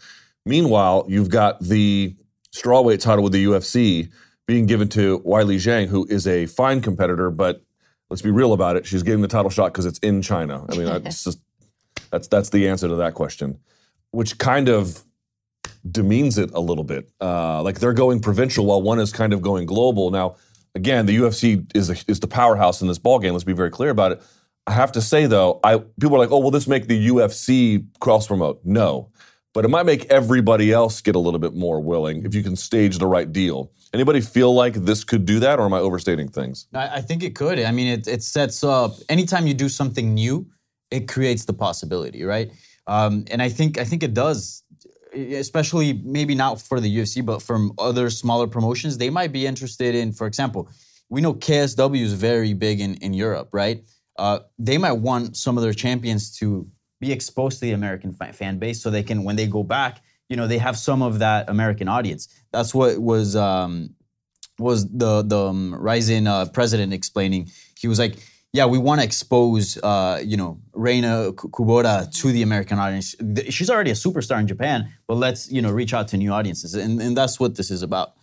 Meanwhile 0.44 1.06
you've 1.08 1.30
got 1.30 1.60
the 1.60 2.16
strawweight 2.54 3.00
title 3.00 3.22
with 3.24 3.32
the 3.32 3.44
ufc 3.44 4.10
being 4.46 4.66
given 4.66 4.88
to 4.88 5.20
Weili 5.20 5.56
Zhang 5.56 5.88
who 5.88 6.06
is 6.08 6.26
a 6.26 6.46
fine 6.46 6.80
competitor 6.80 7.30
but 7.30 7.62
let's 8.08 8.22
be 8.22 8.30
real 8.30 8.52
about 8.52 8.76
it. 8.76 8.86
She's 8.86 9.02
getting 9.02 9.20
the 9.20 9.28
title 9.28 9.50
shot 9.50 9.72
because 9.72 9.84
it's 9.84 9.98
in 9.98 10.22
china. 10.22 10.64
I 10.68 10.76
mean 10.76 10.86
that's 10.86 11.24
just 11.24 11.40
that's 12.10 12.28
that's 12.28 12.50
the 12.50 12.68
answer 12.68 12.88
to 12.88 12.96
that 12.96 13.14
question 13.14 13.58
which 14.10 14.38
kind 14.38 14.68
of 14.68 15.04
demeans 15.90 16.38
it 16.38 16.50
a 16.52 16.60
little 16.60 16.84
bit 16.84 17.10
uh, 17.20 17.62
like 17.62 17.78
they're 17.80 17.92
going 17.92 18.20
provincial 18.20 18.66
while 18.66 18.82
one 18.82 18.98
is 18.98 19.12
kind 19.12 19.32
of 19.32 19.42
going 19.42 19.66
global 19.66 20.10
now 20.10 20.36
again 20.74 21.06
the 21.06 21.16
ufc 21.18 21.70
is 21.74 21.88
the, 21.88 22.04
is 22.08 22.20
the 22.20 22.26
powerhouse 22.26 22.80
in 22.82 22.88
this 22.88 22.98
ballgame 22.98 23.32
let's 23.32 23.44
be 23.44 23.52
very 23.52 23.70
clear 23.70 23.90
about 23.90 24.12
it 24.12 24.22
I 24.68 24.72
have 24.72 24.92
to 24.92 25.00
say 25.00 25.24
though, 25.24 25.60
I 25.64 25.78
people 25.98 26.16
are 26.16 26.18
like, 26.18 26.30
oh, 26.30 26.40
will 26.40 26.50
this 26.50 26.66
make 26.66 26.88
the 26.88 27.08
UFC 27.08 27.86
cross 28.00 28.26
promote? 28.26 28.60
No, 28.64 29.10
but 29.54 29.64
it 29.64 29.68
might 29.68 29.86
make 29.86 30.04
everybody 30.10 30.72
else 30.72 31.00
get 31.00 31.16
a 31.16 31.18
little 31.18 31.40
bit 31.40 31.54
more 31.54 31.80
willing 31.80 32.26
if 32.26 32.34
you 32.34 32.42
can 32.42 32.54
stage 32.54 32.98
the 32.98 33.06
right 33.06 33.32
deal. 33.32 33.72
Anybody 33.94 34.20
feel 34.20 34.54
like 34.54 34.74
this 34.74 35.04
could 35.04 35.24
do 35.24 35.40
that, 35.40 35.58
or 35.58 35.64
am 35.64 35.72
I 35.72 35.78
overstating 35.78 36.28
things? 36.28 36.66
I, 36.74 36.96
I 36.96 37.00
think 37.00 37.22
it 37.22 37.34
could. 37.34 37.58
I 37.58 37.72
mean, 37.72 37.86
it, 37.86 38.06
it 38.06 38.22
sets 38.22 38.62
up 38.62 38.96
anytime 39.08 39.46
you 39.46 39.54
do 39.54 39.70
something 39.70 40.12
new, 40.12 40.46
it 40.90 41.08
creates 41.08 41.46
the 41.46 41.54
possibility, 41.54 42.24
right? 42.24 42.52
Um, 42.86 43.24
and 43.30 43.40
I 43.40 43.48
think 43.48 43.78
I 43.78 43.84
think 43.84 44.02
it 44.02 44.12
does, 44.12 44.64
especially 45.14 45.92
maybe 46.04 46.34
not 46.34 46.60
for 46.60 46.80
the 46.80 46.96
UFC, 46.98 47.24
but 47.24 47.42
from 47.42 47.72
other 47.78 48.10
smaller 48.10 48.46
promotions, 48.46 48.98
they 48.98 49.10
might 49.10 49.32
be 49.32 49.46
interested 49.46 49.94
in. 49.94 50.12
For 50.12 50.26
example, 50.26 50.68
we 51.08 51.20
know 51.20 51.34
KSW 51.34 52.00
is 52.00 52.12
very 52.12 52.54
big 52.54 52.80
in 52.80 52.94
in 52.94 53.14
Europe, 53.14 53.50
right? 53.52 53.84
Uh, 54.18 54.40
they 54.58 54.78
might 54.78 54.92
want 54.92 55.36
some 55.36 55.56
of 55.56 55.62
their 55.62 55.74
champions 55.74 56.36
to 56.38 56.68
be 57.00 57.12
exposed 57.12 57.60
to 57.60 57.66
the 57.66 57.72
American 57.72 58.12
fa- 58.12 58.32
fan 58.32 58.58
base, 58.58 58.82
so 58.82 58.90
they 58.90 59.02
can 59.02 59.24
when 59.24 59.36
they 59.36 59.46
go 59.46 59.62
back, 59.62 60.02
you 60.28 60.36
know, 60.36 60.46
they 60.46 60.58
have 60.58 60.76
some 60.76 61.02
of 61.02 61.20
that 61.20 61.48
American 61.48 61.88
audience. 61.88 62.28
That's 62.52 62.74
what 62.74 62.98
was. 62.98 63.36
Um, 63.36 63.94
was 64.58 64.90
the 64.90 65.22
the 65.22 65.38
um, 65.38 65.74
Rizin 65.74 66.26
uh, 66.26 66.46
president 66.46 66.92
explaining. 66.92 67.48
He 67.78 67.86
was 67.86 67.98
like, 67.98 68.16
"Yeah, 68.52 68.66
we 68.66 68.78
want 68.78 69.00
to 69.00 69.04
expose, 69.04 69.78
uh, 69.82 70.22
you 70.24 70.36
know, 70.36 70.60
Rena 70.72 71.32
Kubota 71.32 72.10
to 72.20 72.32
the 72.32 72.42
American 72.42 72.78
audience. 72.78 73.14
She's 73.50 73.70
already 73.70 73.90
a 73.90 73.94
superstar 73.94 74.40
in 74.40 74.46
Japan, 74.46 74.92
but 75.06 75.16
let's 75.16 75.50
you 75.50 75.62
know 75.62 75.70
reach 75.70 75.94
out 75.94 76.08
to 76.08 76.16
new 76.16 76.32
audiences, 76.32 76.74
and, 76.74 77.00
and 77.00 77.16
that's 77.16 77.38
what 77.38 77.56
this 77.56 77.70
is 77.70 77.82
about. 77.82 78.14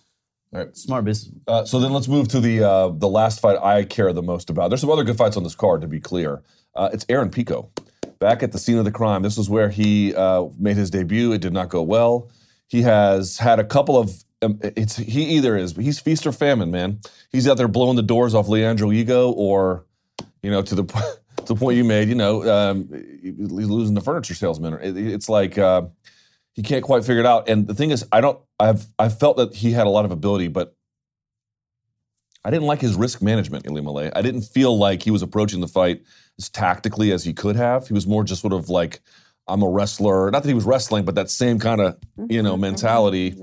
All 0.54 0.62
right. 0.62 0.78
Smart 0.78 1.04
business. 1.04 1.36
Uh, 1.48 1.66
so 1.66 1.80
then 1.80 1.92
let's 1.92 2.08
move 2.08 2.28
to 2.30 2.40
the 2.40 2.64
uh, 2.64 2.90
the 2.90 3.10
last 3.10 3.40
fight 3.42 3.58
I 3.62 3.84
care 3.84 4.14
the 4.14 4.24
most 4.24 4.50
about. 4.50 4.70
There's 4.70 4.82
some 4.82 4.90
other 4.90 5.04
good 5.04 5.18
fights 5.18 5.36
on 5.36 5.44
this 5.44 5.56
card, 5.56 5.82
to 5.82 5.88
be 5.88 6.00
clear. 6.00 6.44
Uh, 6.76 6.90
it's 6.94 7.06
Aaron 7.10 7.30
Pico, 7.30 7.70
back 8.20 8.42
at 8.42 8.52
the 8.52 8.58
scene 8.58 8.78
of 8.78 8.86
the 8.86 8.92
crime. 8.92 9.22
This 9.22 9.38
is 9.38 9.50
where 9.50 9.70
he 9.70 10.16
uh, 10.16 10.46
made 10.58 10.78
his 10.78 10.90
debut. 10.90 11.34
It 11.34 11.42
did 11.42 11.54
not 11.54 11.70
go 11.70 11.82
well. 11.82 12.30
He 12.68 12.84
has 12.84 13.38
had 13.38 13.60
a 13.60 13.64
couple 13.64 13.98
of. 13.98 14.24
Um, 14.42 14.60
it's 14.62 14.98
he 14.98 15.24
either 15.36 15.58
is 15.58 15.76
he's 15.76 16.00
feast 16.00 16.26
or 16.26 16.32
famine, 16.32 16.72
man. 16.72 17.00
He's 17.32 17.48
out 17.48 17.58
there 17.58 17.68
blowing 17.68 17.96
the 17.96 18.02
doors 18.04 18.34
off 18.34 18.48
Leandro 18.48 18.90
Higo, 18.90 19.34
or 19.36 19.86
you 20.42 20.52
know, 20.52 20.62
to 20.62 20.76
the 20.76 20.84
to 21.38 21.54
the 21.54 21.56
point 21.56 21.78
you 21.78 21.84
made, 21.84 22.10
you 22.10 22.16
know, 22.16 22.48
um, 22.50 22.90
he's 23.22 23.50
losing 23.70 23.96
the 23.96 24.02
furniture 24.02 24.34
salesman. 24.36 24.74
It- 24.82 24.98
it's 24.98 25.30
like. 25.30 25.58
Uh, 25.58 25.84
he 26.54 26.64
can't 26.64 26.86
quite 26.86 27.04
figure 27.04 27.20
it 27.20 27.26
out. 27.26 27.50
And 27.50 27.68
the 27.68 27.74
thing 27.74 27.92
is, 27.92 28.06
I 28.14 28.22
don't. 28.22 28.40
I've 28.62 28.86
I 28.98 29.10
felt 29.10 29.36
that 29.36 29.54
he 29.54 29.74
had 29.74 29.88
a 29.88 29.90
lot 29.90 30.06
of 30.06 30.12
ability, 30.12 30.48
but 30.48 30.74
I 32.46 32.50
didn't 32.52 32.66
like 32.68 32.80
his 32.80 32.96
risk 32.96 33.22
management, 33.22 33.66
Ilima-Lei. 33.66 34.12
I 34.16 34.22
didn't 34.22 34.44
feel 34.44 34.78
like 34.78 35.02
he 35.04 35.12
was 35.12 35.22
approaching 35.22 35.62
the 35.62 35.68
fight 35.68 36.04
as 36.40 36.48
tactically 36.50 37.12
as 37.12 37.24
he 37.26 37.34
could 37.34 37.56
have. 37.56 37.88
He 37.88 37.94
was 37.94 38.06
more 38.06 38.24
just 38.24 38.42
sort 38.42 38.54
of 38.54 38.70
like, 38.70 39.02
I'm 39.48 39.64
a 39.64 39.70
wrestler. 39.70 40.30
Not 40.32 40.44
that 40.44 40.48
he 40.50 40.54
was 40.56 40.64
wrestling, 40.64 41.04
but 41.06 41.16
that 41.16 41.30
same 41.30 41.60
kind 41.60 41.82
of 41.82 41.98
you 42.30 42.42
know 42.42 42.56
mentality. 42.56 43.36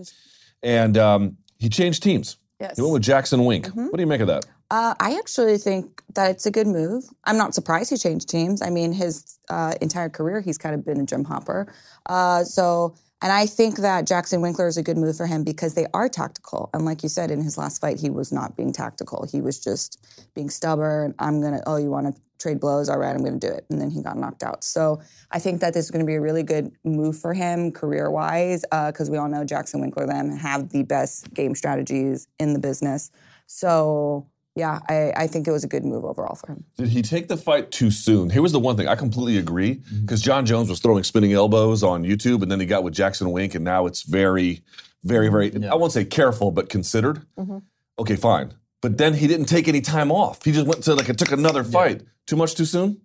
And 0.62 0.96
um, 0.96 1.36
he 1.58 1.68
changed 1.68 2.02
teams. 2.02 2.38
Yes. 2.60 2.76
He 2.76 2.82
went 2.82 2.94
with 2.94 3.02
Jackson 3.02 3.44
Wink. 3.44 3.66
What 3.74 3.94
do 3.94 4.00
you 4.00 4.06
make 4.06 4.20
of 4.20 4.28
that? 4.28 4.46
Uh, 4.72 4.94
I 5.00 5.18
actually 5.18 5.58
think 5.58 6.02
that 6.14 6.30
it's 6.30 6.46
a 6.46 6.50
good 6.50 6.66
move. 6.66 7.04
I'm 7.24 7.36
not 7.36 7.54
surprised 7.54 7.90
he 7.90 7.98
changed 7.98 8.26
teams. 8.28 8.62
I 8.62 8.70
mean, 8.70 8.90
his 8.94 9.38
uh, 9.50 9.74
entire 9.82 10.08
career, 10.08 10.40
he's 10.40 10.56
kind 10.56 10.74
of 10.74 10.82
been 10.82 10.98
a 10.98 11.04
gym 11.04 11.24
hopper. 11.24 11.60
Uh, 12.06 12.42
so 12.42 12.94
And 13.22 13.30
I 13.30 13.46
think 13.46 13.76
that 13.78 14.04
Jackson 14.04 14.40
Winkler 14.40 14.66
is 14.66 14.76
a 14.76 14.82
good 14.82 14.96
move 14.98 15.16
for 15.16 15.26
him 15.26 15.44
because 15.44 15.74
they 15.74 15.86
are 15.94 16.08
tactical. 16.08 16.70
And 16.74 16.84
like 16.84 17.04
you 17.04 17.08
said, 17.08 17.30
in 17.30 17.40
his 17.40 17.56
last 17.56 17.80
fight, 17.80 18.00
he 18.00 18.10
was 18.10 18.32
not 18.32 18.56
being 18.56 18.72
tactical. 18.72 19.28
He 19.30 19.40
was 19.40 19.60
just 19.60 20.04
being 20.34 20.50
stubborn. 20.50 21.14
I'm 21.20 21.40
going 21.40 21.52
to, 21.52 21.62
oh, 21.68 21.76
you 21.76 21.88
want 21.88 22.12
to 22.12 22.20
trade 22.40 22.58
blows? 22.58 22.88
All 22.88 22.98
right, 22.98 23.14
I'm 23.14 23.22
going 23.22 23.38
to 23.38 23.46
do 23.46 23.52
it. 23.52 23.64
And 23.70 23.80
then 23.80 23.90
he 23.90 24.02
got 24.02 24.16
knocked 24.18 24.42
out. 24.42 24.64
So 24.64 25.00
I 25.30 25.38
think 25.38 25.60
that 25.60 25.72
this 25.72 25.84
is 25.84 25.92
going 25.92 26.04
to 26.04 26.06
be 26.06 26.16
a 26.16 26.20
really 26.20 26.42
good 26.42 26.72
move 26.82 27.16
for 27.16 27.32
him 27.32 27.70
career 27.70 28.10
wise 28.10 28.64
because 28.88 29.08
we 29.08 29.18
all 29.18 29.28
know 29.28 29.44
Jackson 29.44 29.80
Winkler, 29.80 30.06
them 30.06 30.36
have 30.36 30.70
the 30.70 30.82
best 30.82 31.32
game 31.32 31.54
strategies 31.54 32.26
in 32.40 32.54
the 32.54 32.58
business. 32.58 33.12
So 33.46 34.26
yeah, 34.54 34.80
I, 34.88 35.12
I 35.16 35.26
think 35.26 35.46
it 35.46 35.50
was 35.50 35.64
a 35.64 35.68
good 35.68 35.84
move 35.84 36.04
overall 36.04 36.34
for 36.34 36.52
him. 36.52 36.64
Did 36.76 36.88
he 36.88 37.02
take 37.02 37.28
the 37.28 37.36
fight 37.36 37.70
too 37.70 37.90
soon? 37.90 38.30
Here 38.30 38.42
was 38.42 38.52
the 38.52 38.60
one 38.60 38.76
thing 38.76 38.88
I 38.88 38.96
completely 38.96 39.38
agree 39.38 39.76
mm-hmm. 39.76 40.02
because 40.02 40.20
Jon 40.20 40.44
Jones 40.46 40.68
was 40.68 40.80
throwing 40.80 41.04
spinning 41.04 41.32
elbows 41.32 41.82
on 41.82 42.04
YouTube, 42.04 42.42
and 42.42 42.50
then 42.50 42.60
he 42.60 42.66
got 42.66 42.84
with 42.84 42.94
Jackson 42.94 43.30
Wink, 43.30 43.54
and 43.54 43.64
now 43.64 43.86
it's 43.86 44.02
very, 44.02 44.62
very, 45.04 45.28
very. 45.28 45.50
Mm-hmm. 45.50 45.70
I 45.70 45.74
won't 45.74 45.92
say 45.92 46.04
careful, 46.04 46.50
but 46.50 46.68
considered. 46.68 47.22
Mm-hmm. 47.38 47.58
Okay, 47.98 48.16
fine. 48.16 48.54
But 48.80 48.98
then 48.98 49.14
he 49.14 49.26
didn't 49.26 49.46
take 49.46 49.68
any 49.68 49.80
time 49.80 50.10
off. 50.10 50.44
He 50.44 50.52
just 50.52 50.66
went 50.66 50.82
to 50.84 50.94
like 50.94 51.08
it 51.08 51.18
took 51.18 51.32
another 51.32 51.64
fight. 51.64 52.02
Too 52.26 52.36
much 52.36 52.54
too 52.54 52.64
soon. 52.64 53.00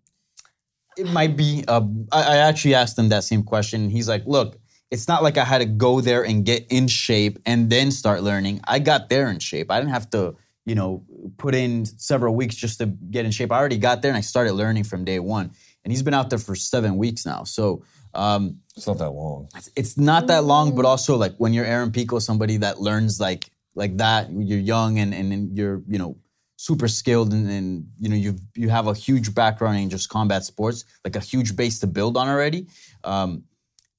It 0.97 1.07
might 1.07 1.37
be. 1.37 1.63
Uh, 1.67 1.81
I, 2.11 2.23
I 2.23 2.37
actually 2.37 2.73
asked 2.73 2.97
him 2.97 3.09
that 3.09 3.23
same 3.23 3.43
question. 3.43 3.89
He's 3.89 4.09
like, 4.09 4.23
"Look, 4.25 4.57
it's 4.89 5.07
not 5.07 5.23
like 5.23 5.37
I 5.37 5.43
had 5.43 5.59
to 5.59 5.65
go 5.65 6.01
there 6.01 6.23
and 6.23 6.45
get 6.45 6.65
in 6.69 6.87
shape 6.87 7.39
and 7.45 7.69
then 7.69 7.91
start 7.91 8.23
learning. 8.23 8.61
I 8.65 8.79
got 8.79 9.09
there 9.09 9.29
in 9.29 9.39
shape. 9.39 9.69
I 9.69 9.79
didn't 9.79 9.91
have 9.91 10.09
to, 10.11 10.35
you 10.65 10.75
know, 10.75 11.03
put 11.37 11.55
in 11.55 11.85
several 11.85 12.35
weeks 12.35 12.55
just 12.55 12.79
to 12.79 12.85
get 12.85 13.25
in 13.25 13.31
shape. 13.31 13.51
I 13.51 13.57
already 13.57 13.77
got 13.77 14.01
there 14.01 14.09
and 14.09 14.17
I 14.17 14.21
started 14.21 14.53
learning 14.53 14.83
from 14.83 15.03
day 15.03 15.19
one. 15.19 15.51
And 15.83 15.91
he's 15.91 16.03
been 16.03 16.13
out 16.13 16.29
there 16.29 16.39
for 16.39 16.55
seven 16.55 16.97
weeks 16.97 17.25
now. 17.25 17.43
So 17.43 17.83
um, 18.13 18.57
It's 18.75 18.87
not 18.87 18.97
that 18.97 19.11
long. 19.11 19.47
it's 19.75 19.97
not 19.97 20.27
that 20.27 20.43
long, 20.43 20.75
but 20.75 20.85
also 20.85 21.15
like 21.15 21.35
when 21.37 21.53
you're 21.53 21.65
Aaron 21.65 21.91
Pico, 21.91 22.19
somebody 22.19 22.57
that 22.57 22.79
learns 22.81 23.19
like 23.19 23.49
like 23.75 23.97
that, 23.97 24.29
you're 24.31 24.59
young 24.59 24.99
and 24.99 25.13
and, 25.13 25.31
and 25.31 25.57
you're 25.57 25.81
you 25.87 25.97
know 25.97 26.17
super 26.57 26.87
skilled 26.87 27.31
and, 27.31 27.49
and 27.49 27.87
you 27.99 28.09
know 28.09 28.15
you 28.15 28.35
you 28.55 28.69
have 28.69 28.87
a 28.87 28.93
huge 28.93 29.33
background 29.33 29.77
in 29.77 29.89
just 29.89 30.09
combat 30.09 30.43
sports, 30.43 30.83
like 31.05 31.15
a 31.15 31.19
huge 31.19 31.55
base 31.55 31.79
to 31.79 31.87
build 31.87 32.17
on 32.17 32.27
already. 32.27 32.67
Um, 33.03 33.43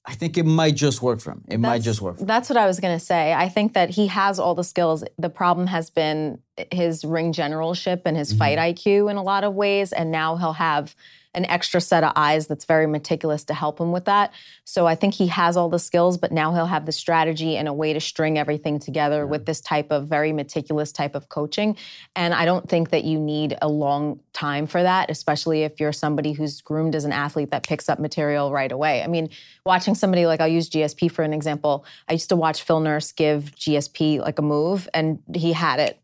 I 0.09 0.13
think 0.13 0.39
it 0.39 0.45
might 0.45 0.75
just 0.75 1.03
work 1.03 1.19
for 1.19 1.33
him. 1.33 1.43
It 1.49 1.59
might 1.59 1.83
just 1.83 2.01
work. 2.01 2.15
For 2.15 2.21
him. 2.21 2.27
That's 2.27 2.49
what 2.49 2.57
I 2.57 2.65
was 2.65 2.79
going 2.79 2.97
to 2.97 3.05
say. 3.05 3.31
I 3.31 3.47
think 3.47 3.73
that 3.75 3.91
he 3.91 4.07
has 4.07 4.39
all 4.39 4.55
the 4.55 4.63
skills. 4.63 5.03
The 5.19 5.29
problem 5.29 5.67
has 5.67 5.91
been 5.91 6.41
his 6.71 7.05
ring 7.05 7.31
generalship 7.31 8.01
and 8.05 8.17
his 8.17 8.33
fight 8.33 8.57
mm-hmm. 8.57 8.89
IQ 8.89 9.11
in 9.11 9.17
a 9.17 9.21
lot 9.21 9.43
of 9.43 9.53
ways. 9.53 9.93
And 9.93 10.09
now 10.09 10.35
he'll 10.35 10.53
have 10.53 10.95
an 11.35 11.45
extra 11.45 11.79
set 11.79 12.03
of 12.03 12.11
eyes 12.15 12.47
that's 12.47 12.65
very 12.65 12.87
meticulous 12.87 13.43
to 13.45 13.53
help 13.53 13.79
him 13.79 13.91
with 13.91 14.05
that. 14.05 14.33
So 14.63 14.87
I 14.87 14.95
think 14.95 15.13
he 15.13 15.27
has 15.27 15.55
all 15.55 15.69
the 15.69 15.79
skills, 15.79 16.17
but 16.17 16.31
now 16.31 16.53
he'll 16.53 16.65
have 16.65 16.85
the 16.85 16.91
strategy 16.91 17.55
and 17.55 17.67
a 17.67 17.73
way 17.73 17.93
to 17.93 17.99
string 17.99 18.37
everything 18.37 18.79
together 18.79 19.27
with 19.27 19.45
this 19.45 19.61
type 19.61 19.91
of 19.91 20.07
very 20.07 20.33
meticulous 20.33 20.91
type 20.91 21.13
of 21.13 21.29
coaching. 21.29 21.77
And 22.15 22.33
I 22.33 22.45
don't 22.45 22.67
think 22.67 22.89
that 22.89 23.03
you 23.03 23.19
need 23.19 23.57
a 23.61 23.69
long 23.69 24.19
time 24.33 24.65
for 24.65 24.81
that, 24.81 25.11
especially 25.11 25.63
if 25.63 25.79
you're 25.79 25.93
somebody 25.93 26.33
who's 26.33 26.61
groomed 26.61 26.95
as 26.95 27.05
an 27.05 27.11
athlete 27.11 27.51
that 27.51 27.63
picks 27.63 27.89
up 27.89 27.99
material 27.99 28.51
right 28.51 28.71
away. 28.71 29.03
I 29.03 29.07
mean, 29.07 29.29
watching 29.65 29.93
somebody 29.93 30.25
like 30.25 30.41
I'll 30.41 30.47
use 30.47 30.69
GSP 30.69 31.11
for 31.11 31.23
an 31.23 31.33
example. 31.33 31.85
I 32.07 32.13
used 32.13 32.29
to 32.29 32.35
watch 32.35 32.63
Phil 32.63 32.79
Nurse 32.79 33.11
give 33.11 33.55
GSP 33.55 34.19
like 34.19 34.39
a 34.39 34.43
move 34.43 34.89
and 34.93 35.21
he 35.35 35.53
had 35.53 35.79
it. 35.79 36.01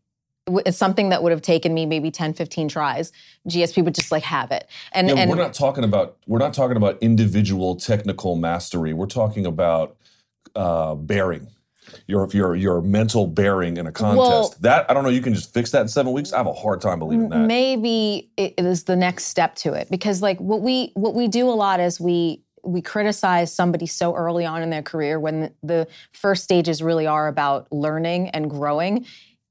It's 0.64 0.78
something 0.78 1.08
that 1.08 1.22
would 1.22 1.32
have 1.32 1.42
taken 1.42 1.74
me 1.74 1.86
maybe 1.86 2.10
10, 2.10 2.34
15 2.34 2.68
tries. 2.68 3.12
GSP 3.48 3.84
would 3.84 3.94
just 3.94 4.12
like 4.12 4.22
have 4.22 4.52
it. 4.52 4.68
And, 4.92 5.08
Yeah, 5.08 5.16
and 5.16 5.30
we're 5.30 5.36
not 5.36 5.54
talking 5.54 5.82
about 5.82 6.18
we're 6.26 6.38
not 6.38 6.54
talking 6.54 6.76
about 6.76 6.98
individual 7.00 7.74
technical 7.74 8.36
mastery. 8.36 8.92
We're 8.92 9.06
talking 9.06 9.44
about 9.46 9.96
uh, 10.54 10.94
bearing. 10.94 11.48
Your 12.08 12.28
your 12.32 12.56
your 12.56 12.82
mental 12.82 13.28
bearing 13.28 13.76
in 13.76 13.86
a 13.86 13.92
contest. 13.92 14.18
Well- 14.18 14.54
that 14.60 14.90
I 14.90 14.94
don't 14.94 15.04
know. 15.04 15.08
You 15.08 15.20
can 15.20 15.34
just 15.34 15.52
fix 15.54 15.70
that 15.70 15.82
in 15.82 15.88
seven 15.88 16.12
weeks. 16.12 16.32
I 16.32 16.38
have 16.38 16.46
a 16.46 16.52
hard 16.52 16.80
time 16.80 16.98
believing 16.98 17.28
that. 17.28 17.38
maybe 17.38 18.30
it 18.36 18.54
is 18.58 18.84
the 18.84 18.96
next 18.96 19.26
step 19.26 19.54
to 19.56 19.72
it 19.72 19.88
because 19.90 20.20
like 20.20 20.40
what 20.40 20.62
we 20.62 20.90
what 20.94 21.14
we 21.14 21.28
do 21.28 21.48
a 21.48 21.54
lot 21.54 21.78
is 21.78 22.00
we 22.00 22.42
we 22.64 22.82
criticize 22.82 23.52
somebody 23.52 23.86
so 23.86 24.14
early 24.16 24.44
on 24.44 24.62
in 24.62 24.70
their 24.70 24.82
career 24.82 25.20
when 25.20 25.52
the 25.62 25.86
first 26.12 26.42
stages 26.42 26.82
really 26.82 27.06
are 27.06 27.28
about 27.28 27.70
learning 27.70 28.30
and 28.30 28.50
growing 28.50 29.06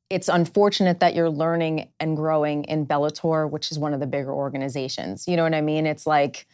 it's 0.09 0.29
unfortunate 0.29 0.99
that 0.99 1.15
you're 1.15 1.29
learning 1.29 1.89
and 1.99 2.15
growing 2.15 2.63
in 2.65 2.85
Bellator, 2.85 3.49
which 3.49 3.71
is 3.71 3.79
one 3.79 3.93
of 3.93 3.99
the 3.99 4.07
bigger 4.07 4.33
organizations. 4.33 5.27
You 5.27 5.35
know 5.35 5.43
what 5.43 5.55
I 5.55 5.61
mean? 5.61 5.85
It's 5.87 6.05
like 6.05 6.47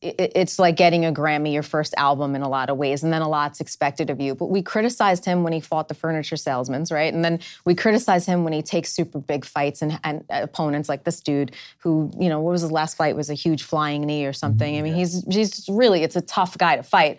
it- 0.00 0.32
it's 0.36 0.60
like 0.60 0.76
getting 0.76 1.04
a 1.04 1.12
Grammy, 1.12 1.52
your 1.52 1.64
first 1.64 1.92
album 1.96 2.36
in 2.36 2.42
a 2.42 2.48
lot 2.48 2.70
of 2.70 2.76
ways, 2.76 3.02
and 3.02 3.12
then 3.12 3.20
a 3.20 3.28
lot's 3.28 3.60
expected 3.60 4.10
of 4.10 4.20
you. 4.20 4.34
But 4.36 4.46
we 4.46 4.62
criticized 4.62 5.24
him 5.24 5.42
when 5.42 5.52
he 5.52 5.58
fought 5.58 5.88
the 5.88 5.94
furniture 5.94 6.36
salesmen's, 6.36 6.92
right? 6.92 7.12
And 7.12 7.24
then 7.24 7.40
we 7.64 7.74
criticize 7.74 8.24
him 8.24 8.44
when 8.44 8.52
he 8.52 8.62
takes 8.62 8.92
super 8.92 9.18
big 9.18 9.44
fights 9.44 9.82
and, 9.82 9.98
and 10.04 10.24
opponents 10.30 10.88
like 10.88 11.02
this 11.02 11.20
dude 11.20 11.50
who, 11.78 12.12
you 12.16 12.28
know, 12.28 12.40
what 12.40 12.52
was 12.52 12.62
his 12.62 12.70
last 12.70 12.96
fight? 12.96 13.16
Was 13.16 13.28
a 13.30 13.34
huge 13.34 13.64
flying 13.64 14.02
knee 14.02 14.24
or 14.24 14.32
mm-hmm, 14.44 14.60
something. 14.60 14.78
I 14.78 14.82
mean, 14.82 14.94
he's 14.94 15.24
he's 15.24 15.64
really 15.68 16.04
it's 16.04 16.16
a 16.16 16.20
tough 16.22 16.56
guy 16.56 16.76
to 16.76 16.82
fight. 16.84 17.18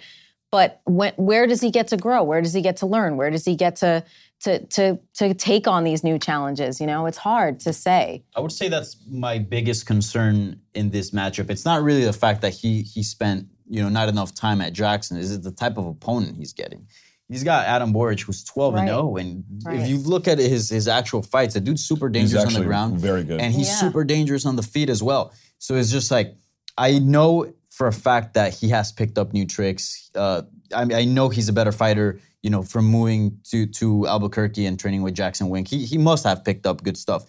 But 0.52 0.82
when, 0.86 1.14
where 1.18 1.48
does 1.48 1.62
he 1.62 1.72
get 1.72 1.90
to 1.90 1.98
grow? 1.98 2.24
Where 2.24 2.42
does 2.42 2.54
he 2.54 2.62
get 2.62 2.78
to 2.78 2.86
learn? 2.88 3.18
Where 3.18 3.30
does 3.30 3.46
he 3.46 3.56
get 3.56 3.76
to 3.78 4.04
to 4.42 4.66
to 4.68 5.00
to 5.16 5.34
take 5.34 5.68
on 5.68 5.84
these 5.84 6.04
new 6.04 6.18
challenges? 6.20 6.80
You 6.80 6.88
know, 6.88 7.06
it's 7.06 7.18
hard 7.18 7.60
to 7.62 7.74
say. 7.74 8.24
I 8.36 8.40
would 8.40 8.52
say 8.52 8.70
that's 8.70 8.98
my 9.10 9.38
biggest 9.40 9.86
concern 9.86 10.60
in 10.74 10.90
this 10.92 11.12
matchup. 11.12 11.50
It's 11.50 11.66
not 11.66 11.82
really 11.84 12.06
the 12.06 12.14
fact 12.14 12.42
that 12.42 12.54
he 12.54 12.82
he 12.82 13.04
spent 13.04 13.48
you 13.70 13.82
know 13.82 13.90
not 13.90 14.10
enough 14.10 14.34
time 14.34 14.62
at 14.62 14.74
Jackson. 14.74 15.18
Is 15.18 15.32
it 15.32 15.44
the 15.44 15.52
type 15.52 15.78
of 15.78 15.86
opponent 15.86 16.38
he's 16.38 16.54
getting? 16.54 16.88
He's 17.28 17.44
got 17.44 17.68
Adam 17.68 17.94
Borics, 17.94 18.22
who's 18.22 18.44
12 18.44 18.74
and 18.76 18.88
0, 18.88 19.18
and 19.18 19.44
Right. 19.64 19.80
if 19.80 19.88
you 19.88 19.98
look 20.00 20.28
at 20.28 20.40
his 20.40 20.70
his 20.70 20.88
actual 20.88 21.22
fights, 21.22 21.54
the 21.54 21.60
dude's 21.62 21.84
super 21.84 22.10
dangerous 22.10 22.44
on 22.46 22.54
the 22.54 22.64
ground, 22.66 23.00
very 23.00 23.24
good. 23.24 23.40
and 23.40 23.54
he's 23.54 23.68
Yeah. 23.68 23.76
super 23.82 24.04
dangerous 24.04 24.48
on 24.48 24.56
the 24.56 24.64
feet 24.64 24.90
as 24.90 25.04
well. 25.04 25.32
So 25.60 25.76
it's 25.76 25.92
just 25.92 26.10
like 26.10 26.36
I 26.78 26.98
know 26.98 27.54
for 27.80 27.88
a 27.88 27.94
fact 27.94 28.34
that 28.34 28.54
he 28.54 28.68
has 28.70 28.92
picked 28.92 29.18
up 29.18 29.32
new 29.32 29.46
tricks. 29.46 30.12
Uh, 30.14 30.42
I, 30.76 30.82
I 30.94 31.06
know 31.06 31.30
he's 31.30 31.48
a 31.48 31.54
better 31.54 31.72
fighter. 31.72 32.20
You 32.44 32.50
know, 32.50 32.62
from 32.62 32.86
moving 32.86 33.40
to 33.52 33.66
to 33.68 34.06
Albuquerque 34.06 34.66
and 34.66 34.78
training 34.78 35.02
with 35.02 35.16
Jackson 35.16 35.50
Wink, 35.50 35.70
he 35.70 35.86
he 35.86 35.98
must 35.98 36.26
have 36.26 36.44
picked 36.44 36.68
up 36.68 36.84
good 36.84 36.98
stuff. 36.98 37.24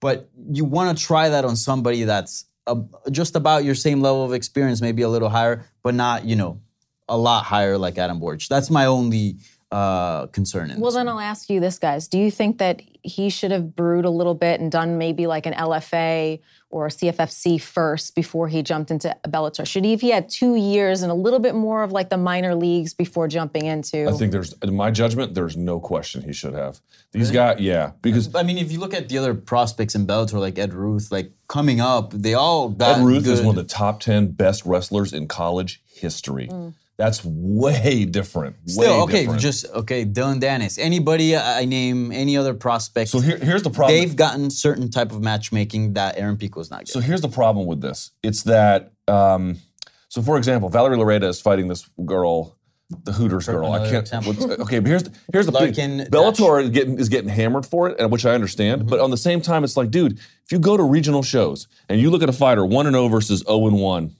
But 0.00 0.28
you 0.50 0.64
want 0.64 0.98
to 0.98 1.04
try 1.04 1.28
that 1.28 1.44
on 1.44 1.54
somebody 1.54 2.02
that's 2.02 2.46
a, 2.66 2.76
just 3.12 3.36
about 3.36 3.64
your 3.64 3.76
same 3.76 4.00
level 4.00 4.24
of 4.24 4.32
experience, 4.32 4.80
maybe 4.80 5.02
a 5.02 5.08
little 5.08 5.28
higher, 5.28 5.64
but 5.84 5.94
not 5.94 6.24
you 6.24 6.34
know 6.34 6.60
a 7.08 7.16
lot 7.16 7.44
higher 7.44 7.78
like 7.78 7.96
Adam 7.96 8.20
Borics. 8.20 8.48
That's 8.48 8.70
my 8.70 8.86
only 8.86 9.36
uh, 9.70 10.26
concern. 10.28 10.72
Well, 10.78 10.90
then. 10.92 11.08
I'll 11.08 11.20
ask 11.20 11.48
you 11.48 11.60
this, 11.60 11.78
guys. 11.78 12.08
Do 12.08 12.18
you 12.18 12.30
think 12.30 12.58
that 12.58 12.82
he 13.02 13.30
should 13.30 13.52
have 13.52 13.74
brewed 13.74 14.04
a 14.04 14.10
little 14.10 14.34
bit 14.34 14.60
and 14.60 14.70
done 14.70 14.98
maybe 14.98 15.26
like 15.26 15.46
an 15.46 15.54
LFA 15.54 16.40
or 16.72 16.86
a 16.86 16.88
CFFC 16.88 17.60
first 17.60 18.14
before 18.14 18.48
he 18.48 18.62
jumped 18.62 18.90
into 18.90 19.14
Bellator? 19.28 19.66
Should 19.66 19.84
he, 19.84 19.92
if 19.92 20.00
he 20.00 20.10
had 20.10 20.28
two 20.28 20.56
years 20.56 21.02
and 21.02 21.12
a 21.12 21.14
little 21.14 21.38
bit 21.38 21.54
more 21.54 21.82
of 21.82 21.92
like 21.92 22.08
the 22.08 22.16
minor 22.16 22.54
leagues 22.54 22.94
before 22.94 23.28
jumping 23.28 23.66
into? 23.66 24.08
I 24.08 24.12
think 24.12 24.32
there's, 24.32 24.54
in 24.62 24.74
my 24.74 24.90
judgment, 24.90 25.34
there's 25.34 25.56
no 25.56 25.78
question 25.78 26.22
he 26.22 26.32
should 26.32 26.54
have. 26.54 26.80
These 27.12 27.30
guys, 27.30 27.60
yeah, 27.60 27.92
because 28.00 28.34
I 28.34 28.42
mean, 28.42 28.56
if 28.56 28.72
you 28.72 28.80
look 28.80 28.94
at 28.94 29.08
the 29.10 29.18
other 29.18 29.34
prospects 29.34 29.94
in 29.94 30.06
Bellator, 30.06 30.40
like 30.40 30.58
Ed 30.58 30.72
Ruth, 30.72 31.12
like 31.12 31.30
coming 31.46 31.80
up, 31.80 32.12
they 32.12 32.32
all 32.34 32.70
got 32.70 32.98
Ed 32.98 33.04
Ruth 33.04 33.26
is 33.26 33.42
one 33.42 33.56
of 33.58 33.62
the 33.62 33.68
top 33.68 34.00
10 34.00 34.32
best 34.32 34.64
wrestlers 34.64 35.12
in 35.12 35.28
college 35.28 35.82
history. 35.86 36.48
Mm. 36.48 36.72
That's 36.98 37.24
way 37.24 38.04
different. 38.04 38.56
Still, 38.66 38.82
way 38.82 39.02
okay, 39.02 39.20
different. 39.20 39.40
just 39.40 39.66
okay. 39.70 40.04
Dillon 40.04 40.40
Danis. 40.40 40.78
Anybody 40.78 41.34
I 41.36 41.60
I 41.60 41.64
name, 41.64 42.12
any 42.12 42.36
other 42.36 42.54
prospects? 42.54 43.10
so 43.10 43.20
here, 43.20 43.38
here's 43.38 43.62
the 43.62 43.70
problem. 43.70 43.98
they've 43.98 44.14
gotten 44.14 44.50
certain 44.50 44.90
type 44.90 45.12
of 45.12 45.22
matchmaking 45.22 45.94
that 45.94 46.18
Aaron 46.18 46.36
Pico's 46.36 46.70
not 46.70 46.80
getting. 46.80 46.92
So 46.92 47.00
here's 47.00 47.20
the 47.20 47.28
problem 47.28 47.66
with 47.66 47.80
this. 47.80 48.10
It's 48.22 48.42
that, 48.44 48.92
um, 49.08 49.58
so 50.08 50.22
for 50.22 50.36
example, 50.36 50.68
Valerie 50.68 50.96
Loureda 50.96 51.24
is 51.24 51.40
fighting 51.40 51.68
this 51.68 51.88
girl, 52.04 52.58
the 53.04 53.12
Hooters 53.12 53.46
girl. 53.46 53.72
I 53.72 53.88
can't. 53.90 54.12
okay, 54.12 54.78
but 54.78 54.88
here's 54.88 55.04
the, 55.04 55.12
here's 55.32 55.46
the 55.46 55.52
Larkin 55.52 55.98
thing. 55.98 56.06
Bellator 56.08 56.62
is 56.62 56.70
getting 56.70 56.98
is 56.98 57.08
getting 57.08 57.30
hammered 57.30 57.64
for 57.64 57.88
it, 57.88 58.10
which 58.10 58.26
I 58.26 58.34
understand. 58.34 58.82
Mm-hmm. 58.82 58.90
But 58.90 59.00
on 59.00 59.10
the 59.10 59.16
same 59.16 59.40
time, 59.40 59.64
it's 59.64 59.76
like, 59.76 59.90
dude, 59.90 60.18
if 60.18 60.52
you 60.52 60.58
go 60.58 60.76
to 60.76 60.82
regional 60.82 61.22
shows 61.22 61.68
and 61.88 62.00
you 62.00 62.10
look 62.10 62.22
at 62.22 62.28
a 62.28 62.34
fighter 62.34 62.66
one 62.66 62.86
and 62.86 62.94
zero 62.94 63.08
versus 63.08 63.40
zero 63.40 63.66
and 63.66 63.78
one. 63.80 64.14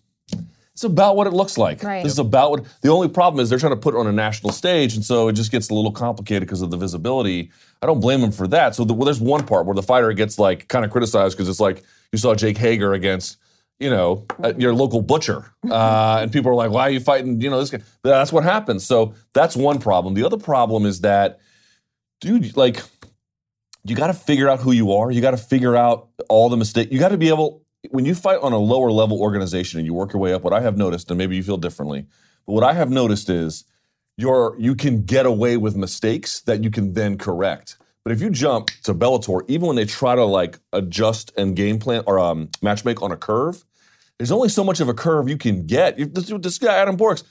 It's 0.74 0.84
about 0.84 1.16
what 1.16 1.26
it 1.26 1.34
looks 1.34 1.58
like. 1.58 1.82
Right. 1.82 2.02
This 2.02 2.12
is 2.12 2.18
about 2.18 2.50
what. 2.50 2.64
The 2.80 2.88
only 2.88 3.08
problem 3.08 3.42
is 3.42 3.50
they're 3.50 3.58
trying 3.58 3.74
to 3.74 3.80
put 3.80 3.94
it 3.94 3.98
on 3.98 4.06
a 4.06 4.12
national 4.12 4.52
stage, 4.52 4.94
and 4.94 5.04
so 5.04 5.28
it 5.28 5.34
just 5.34 5.52
gets 5.52 5.68
a 5.68 5.74
little 5.74 5.92
complicated 5.92 6.42
because 6.48 6.62
of 6.62 6.70
the 6.70 6.78
visibility. 6.78 7.50
I 7.82 7.86
don't 7.86 8.00
blame 8.00 8.22
them 8.22 8.32
for 8.32 8.48
that. 8.48 8.74
So 8.74 8.84
the, 8.84 8.94
well, 8.94 9.04
there's 9.04 9.20
one 9.20 9.44
part 9.44 9.66
where 9.66 9.74
the 9.74 9.82
fighter 9.82 10.10
gets 10.14 10.38
like 10.38 10.68
kind 10.68 10.84
of 10.84 10.90
criticized 10.90 11.36
because 11.36 11.50
it's 11.50 11.60
like 11.60 11.82
you 12.10 12.18
saw 12.18 12.34
Jake 12.34 12.56
Hager 12.56 12.94
against, 12.94 13.36
you 13.80 13.90
know, 13.90 14.24
your 14.56 14.72
local 14.74 15.02
butcher, 15.02 15.52
uh, 15.70 16.20
and 16.22 16.32
people 16.32 16.50
are 16.50 16.54
like, 16.54 16.70
"Why 16.70 16.82
are 16.84 16.90
you 16.90 17.00
fighting?" 17.00 17.38
You 17.42 17.50
know, 17.50 17.60
this 17.60 17.68
guy. 17.68 17.82
That's 18.02 18.32
what 18.32 18.42
happens. 18.42 18.86
So 18.86 19.12
that's 19.34 19.54
one 19.54 19.78
problem. 19.78 20.14
The 20.14 20.24
other 20.24 20.38
problem 20.38 20.86
is 20.86 21.02
that, 21.02 21.40
dude, 22.22 22.56
like, 22.56 22.82
you 23.84 23.94
got 23.94 24.06
to 24.06 24.14
figure 24.14 24.48
out 24.48 24.60
who 24.60 24.72
you 24.72 24.92
are. 24.92 25.10
You 25.10 25.20
got 25.20 25.32
to 25.32 25.36
figure 25.36 25.76
out 25.76 26.08
all 26.30 26.48
the 26.48 26.56
mistakes. 26.56 26.90
You 26.92 26.98
got 26.98 27.10
to 27.10 27.18
be 27.18 27.28
able 27.28 27.61
when 27.90 28.04
you 28.04 28.14
fight 28.14 28.38
on 28.40 28.52
a 28.52 28.58
lower 28.58 28.90
level 28.90 29.20
organization 29.20 29.78
and 29.78 29.86
you 29.86 29.94
work 29.94 30.12
your 30.12 30.20
way 30.20 30.32
up. 30.32 30.42
What 30.42 30.52
I 30.52 30.60
have 30.60 30.76
noticed, 30.76 31.10
and 31.10 31.18
maybe 31.18 31.36
you 31.36 31.42
feel 31.42 31.56
differently, 31.56 32.06
but 32.46 32.52
what 32.52 32.64
I 32.64 32.72
have 32.74 32.90
noticed 32.90 33.28
is 33.28 33.64
you're 34.16 34.54
you 34.58 34.74
can 34.74 35.02
get 35.02 35.26
away 35.26 35.56
with 35.56 35.76
mistakes 35.76 36.40
that 36.42 36.62
you 36.62 36.70
can 36.70 36.94
then 36.94 37.18
correct. 37.18 37.76
But 38.04 38.12
if 38.12 38.20
you 38.20 38.30
jump 38.30 38.70
to 38.82 38.94
Bellator, 38.94 39.42
even 39.48 39.68
when 39.68 39.76
they 39.76 39.84
try 39.84 40.14
to 40.14 40.24
like 40.24 40.58
adjust 40.72 41.32
and 41.36 41.54
game 41.54 41.78
plan 41.78 42.02
or 42.06 42.18
um, 42.18 42.48
matchmake 42.60 43.00
on 43.02 43.12
a 43.12 43.16
curve, 43.16 43.64
there's 44.18 44.32
only 44.32 44.48
so 44.48 44.64
much 44.64 44.80
of 44.80 44.88
a 44.88 44.94
curve 44.94 45.28
you 45.28 45.36
can 45.36 45.66
get. 45.66 45.98
You, 45.98 46.06
this, 46.06 46.26
this 46.26 46.58
guy 46.58 46.76
Adam 46.76 46.96
Borics, 46.96 47.22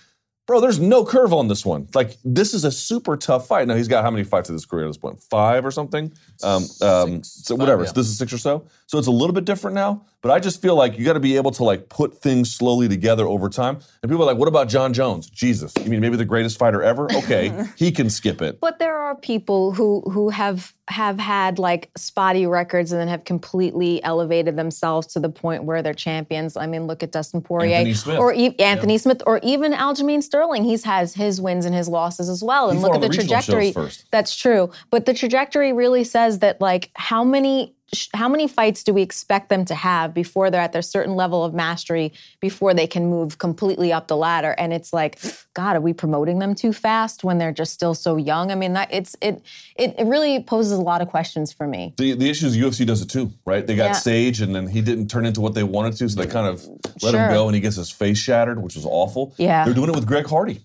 bro, 0.47 0.61
there's 0.61 0.79
no 0.79 1.05
curve 1.05 1.33
on 1.33 1.49
this 1.49 1.65
one. 1.65 1.87
Like 1.93 2.17
this 2.23 2.53
is 2.53 2.63
a 2.63 2.71
super 2.71 3.17
tough 3.17 3.47
fight. 3.47 3.67
Now 3.67 3.75
he's 3.75 3.89
got 3.89 4.03
how 4.03 4.11
many 4.11 4.23
fights 4.23 4.49
in 4.49 4.53
his 4.55 4.65
career 4.65 4.85
at 4.85 4.89
this 4.89 4.97
point? 4.97 5.21
Five 5.21 5.65
or 5.65 5.71
something. 5.71 6.13
Um, 6.43 6.65
um, 6.81 7.23
so 7.23 7.55
whatever. 7.55 7.83
yeah. 7.83 7.91
This 7.91 8.07
is 8.07 8.17
six 8.17 8.31
or 8.33 8.37
so. 8.37 8.65
So 8.87 8.97
it's 8.97 9.07
a 9.07 9.11
little 9.11 9.33
bit 9.33 9.45
different 9.45 9.75
now. 9.75 10.05
But 10.21 10.29
I 10.31 10.39
just 10.39 10.61
feel 10.61 10.75
like 10.75 10.99
you 10.99 11.05
got 11.05 11.13
to 11.13 11.19
be 11.19 11.35
able 11.35 11.49
to 11.51 11.63
like 11.63 11.89
put 11.89 12.21
things 12.21 12.53
slowly 12.53 12.87
together 12.87 13.25
over 13.25 13.49
time. 13.49 13.79
And 14.03 14.09
people 14.11 14.21
are 14.21 14.27
like, 14.27 14.37
what 14.37 14.47
about 14.47 14.69
Jon 14.69 14.93
Jones? 14.93 15.27
Jesus, 15.29 15.73
you 15.81 15.89
mean 15.89 15.99
maybe 15.99 16.15
the 16.15 16.25
greatest 16.25 16.59
fighter 16.59 16.83
ever? 16.83 17.11
Okay, 17.11 17.65
he 17.75 17.91
can 17.91 18.09
skip 18.09 18.39
it. 18.41 18.59
But 18.59 18.77
there 18.77 18.95
are 18.95 19.15
people 19.15 19.71
who 19.71 20.01
who 20.01 20.29
have 20.29 20.73
have 20.89 21.17
had 21.19 21.57
like 21.57 21.89
spotty 21.97 22.45
records 22.45 22.91
and 22.91 23.01
then 23.01 23.07
have 23.07 23.23
completely 23.23 24.03
elevated 24.03 24.57
themselves 24.57 25.07
to 25.07 25.19
the 25.19 25.29
point 25.29 25.63
where 25.63 25.81
they're 25.81 25.93
champions. 25.93 26.55
I 26.55 26.67
mean, 26.67 26.85
look 26.85 27.01
at 27.01 27.11
Dustin 27.11 27.41
Poirier 27.41 27.77
Anthony 27.77 27.93
Smith. 27.93 28.19
or 28.19 28.33
e- 28.33 28.59
Anthony 28.59 28.97
Smith 28.99 29.23
or 29.25 29.39
even 29.41 29.71
Aljamain 29.73 30.21
Sterling. 30.21 30.65
He's 30.65 30.83
has 30.83 31.15
his 31.15 31.41
wins 31.41 31.65
and 31.65 31.73
his 31.73 31.87
losses 31.87 32.29
as 32.29 32.43
well. 32.43 32.69
And 32.69 32.77
He 32.77 32.83
look 32.83 32.93
at 32.93 33.01
the 33.01 33.07
the 33.07 33.17
regional 33.17 33.41
shows 33.41 33.73
trajectory. 33.73 34.05
That's 34.11 34.35
true. 34.35 34.69
But 34.91 35.05
the 35.07 35.13
trajectory 35.15 35.73
really 35.73 36.03
says 36.03 36.30
that 36.39 36.59
like 36.61 36.89
how 36.95 37.23
many 37.23 37.75
how 38.13 38.29
many 38.29 38.47
fights 38.47 38.85
do 38.85 38.93
we 38.93 39.01
expect 39.01 39.49
them 39.49 39.65
to 39.65 39.75
have 39.75 40.13
before 40.13 40.49
they're 40.49 40.61
at 40.61 40.71
their 40.71 40.81
certain 40.81 41.13
level 41.15 41.43
of 41.43 41.53
mastery 41.53 42.13
before 42.39 42.73
they 42.73 42.87
can 42.87 43.09
move 43.09 43.37
completely 43.37 43.91
up 43.91 44.07
the 44.07 44.15
ladder 44.15 44.55
and 44.57 44.71
it's 44.71 44.93
like 44.93 45.19
god 45.53 45.75
are 45.75 45.81
we 45.81 45.91
promoting 45.91 46.39
them 46.39 46.55
too 46.55 46.71
fast 46.71 47.25
when 47.25 47.37
they're 47.37 47.51
just 47.51 47.73
still 47.73 47.93
so 47.93 48.15
young 48.15 48.49
i 48.49 48.55
mean 48.55 48.71
that 48.71 48.87
it's 48.93 49.13
it 49.21 49.41
it, 49.75 49.93
it 49.99 50.05
really 50.07 50.41
poses 50.41 50.71
a 50.71 50.81
lot 50.81 51.01
of 51.01 51.09
questions 51.09 51.51
for 51.51 51.67
me 51.67 51.93
The, 51.97 52.13
the 52.13 52.29
issue 52.29 52.47
is 52.47 52.55
UFC 52.55 52.85
does 52.85 53.01
it 53.01 53.09
too, 53.09 53.29
right? 53.45 53.67
They 53.67 53.75
got 53.75 53.87
Yeah. 53.87 53.91
Sage, 53.93 54.39
and 54.39 54.55
then 54.55 54.67
he 54.67 54.79
didn't 54.81 55.09
turn 55.09 55.25
into 55.25 55.41
what 55.41 55.53
they 55.53 55.63
wanted 55.63 55.97
to, 55.97 56.07
so 56.07 56.21
they 56.21 56.27
kind 56.27 56.47
of 56.47 56.65
let 57.01 57.13
him 57.13 57.29
go, 57.29 57.47
and 57.47 57.55
he 57.55 57.59
gets 57.61 57.75
his 57.75 57.89
face 57.91 58.17
shattered, 58.17 58.61
which 58.63 58.75
was 58.75 58.85
awful. 58.85 59.33
Yeah. 59.37 59.65
they're 59.65 59.73
doing 59.73 59.89
it 59.89 59.95
with 59.95 60.05
Greg 60.05 60.27
Hardy. 60.27 60.61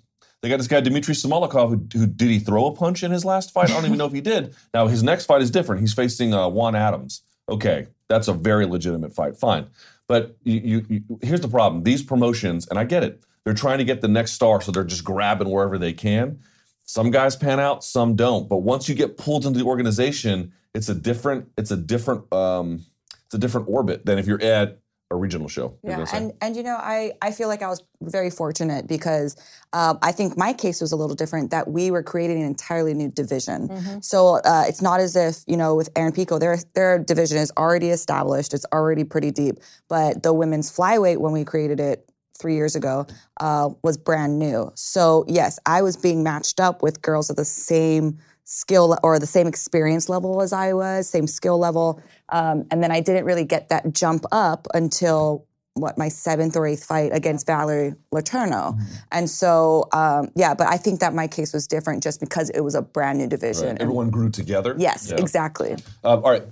They 0.47 0.51
got 0.51 0.59
this 0.59 0.69
guy 0.69 0.81
Dmitry 0.81 1.13
Smoliakov, 1.13 1.71
who, 1.71 1.99
who 1.99 2.07
did 2.07 2.31
he 2.31 2.39
throw 2.39 2.67
a 2.67 2.73
punch 2.73 3.03
in 3.03 3.11
his 3.11 3.25
last 3.25 3.51
fight? 3.51 3.69
I 3.69 3.75
don't 3.75 3.85
even 3.87 3.99
know 3.99 4.07
if 4.07 4.13
he 4.13 4.21
did. 4.21 4.55
Now 4.75 4.87
his 4.87 5.03
next 5.03 5.25
fight 5.25 5.43
is 5.43 5.51
different. 5.51 5.81
He's 5.81 5.93
facing 5.93 6.33
uh, 6.33 6.49
Juan 6.49 6.77
Adams. 6.77 7.23
Okay, 7.49 7.89
that's 8.09 8.29
a 8.29 8.33
very 8.33 8.65
legitimate 8.65 9.13
fight. 9.13 9.37
Fine, 9.37 9.67
but 10.07 10.37
you, 10.45 10.61
you, 10.61 10.87
you, 10.89 11.19
here's 11.21 11.41
the 11.41 11.49
problem: 11.49 11.83
these 11.83 12.01
promotions, 12.01 12.69
and 12.69 12.79
I 12.79 12.85
get 12.85 13.03
it, 13.03 13.25
they're 13.43 13.55
trying 13.55 13.79
to 13.79 13.85
get 13.85 14.03
the 14.03 14.09
next 14.09 14.33
star, 14.35 14.61
so 14.61 14.71
they're 14.71 14.85
just 14.85 15.03
grabbing 15.03 15.51
wherever 15.51 15.79
they 15.79 15.93
can. 15.93 16.39
Some 16.85 17.11
guys 17.11 17.35
pan 17.35 17.59
out, 17.59 17.83
some 17.83 18.15
don't. 18.15 18.49
But 18.49 18.59
once 18.59 18.89
you 18.89 18.95
get 18.95 19.17
pulled 19.17 19.47
into 19.47 19.59
the 19.59 19.65
organization, 19.65 20.53
it's 20.75 20.89
a 20.89 20.95
different, 20.95 21.49
it's 21.59 21.73
a 21.73 21.77
different, 21.77 22.33
um, 22.33 22.85
it's 23.25 23.35
a 23.35 23.39
different 23.39 23.69
orbit 23.69 24.07
than 24.07 24.21
if 24.21 24.29
you're 24.29 24.43
at 24.43 24.79
a 25.11 25.17
regional 25.17 25.49
show. 25.49 25.79
Yeah, 25.85 26.05
and 26.13 26.33
and 26.41 26.57
you 26.57 26.63
know, 26.63 26.77
I 26.77 27.13
I 27.23 27.31
feel 27.31 27.47
like 27.49 27.63
I 27.63 27.69
was 27.69 27.83
very 28.03 28.31
fortunate 28.31 28.89
because 28.89 29.37
um, 29.73 29.99
I 30.03 30.11
think 30.11 30.37
my 30.37 30.53
case 30.53 30.81
was 30.81 30.91
a 30.91 30.97
little 30.97 31.15
different. 31.15 31.51
That 31.53 31.69
we 31.69 31.91
were 31.91 32.03
creating 32.03 32.41
an 32.41 32.47
entirely 32.47 32.93
new 32.93 33.11
division. 33.11 34.03
So 34.03 34.41
uh, 34.45 34.65
it's 34.67 34.83
not 34.83 34.99
as 35.01 35.15
if 35.15 35.45
you 35.47 35.57
know 35.57 35.77
with 35.77 35.91
Aaron 35.95 36.13
Pico, 36.13 36.39
their 36.39 36.59
their 36.75 36.99
division 36.99 37.39
is 37.39 37.53
already 37.57 37.91
established. 37.91 38.53
It's 38.53 38.67
already 38.73 39.05
pretty 39.05 39.31
deep. 39.31 39.59
But 39.89 40.25
the 40.25 40.33
women's 40.33 40.75
flyweight, 40.77 41.19
when 41.19 41.33
we 41.33 41.45
created 41.45 41.79
it 41.79 42.11
three 42.37 42.55
years 42.55 42.75
ago, 42.75 43.07
uh, 43.41 43.71
was 43.83 43.97
brand 43.97 44.39
new. 44.41 44.73
So 44.75 45.25
yes, 45.29 45.59
I 45.67 45.83
was 45.83 45.97
being 45.97 46.25
matched 46.25 46.59
up 46.59 46.83
with 46.83 47.01
girls 47.01 47.31
of 47.31 47.37
the 47.37 47.45
same 47.45 48.19
skill 48.57 48.97
or 49.03 49.19
the 49.19 49.27
same 49.27 49.47
experience 49.49 50.09
level 50.09 50.41
as 50.41 50.53
I 50.53 50.73
was, 50.73 51.09
same 51.09 51.27
skill 51.27 51.59
level. 51.59 52.01
Um, 52.31 52.65
and 52.71 52.83
then 52.83 52.91
I 52.93 53.01
didn't 53.01 53.25
really 53.25 53.45
get 53.45 53.69
that 53.71 53.93
jump 53.93 54.25
up 54.33 54.67
until 54.73 55.45
what 55.75 55.99
my 55.99 56.09
seventh 56.09 56.57
or 56.57 56.67
eighth 56.67 56.85
fight 56.85 57.11
against 57.13 57.45
Valerie 57.47 57.93
Letourneau. 58.15 58.81
And 59.13 59.29
so, 59.29 59.89
um, 59.93 60.31
yeah, 60.35 60.55
but 60.55 60.69
I 60.69 60.79
think 60.79 61.01
that 61.01 61.13
my 61.13 61.27
case 61.27 61.53
was 61.53 61.67
different 61.67 62.03
just 62.03 62.19
because 62.21 62.49
it 62.51 62.61
was 62.61 62.75
a 62.75 62.81
brand 62.81 63.19
new 63.19 63.27
division. 63.27 63.65
Right. 63.65 63.71
And- 63.73 63.83
Everyone 63.83 64.09
grew 64.09 64.31
together. 64.31 64.75
yes, 64.79 65.11
Yeah. 65.11 65.17
exactly. 65.21 65.73
Um, 66.05 66.25
all 66.25 66.31
right. 66.31 66.45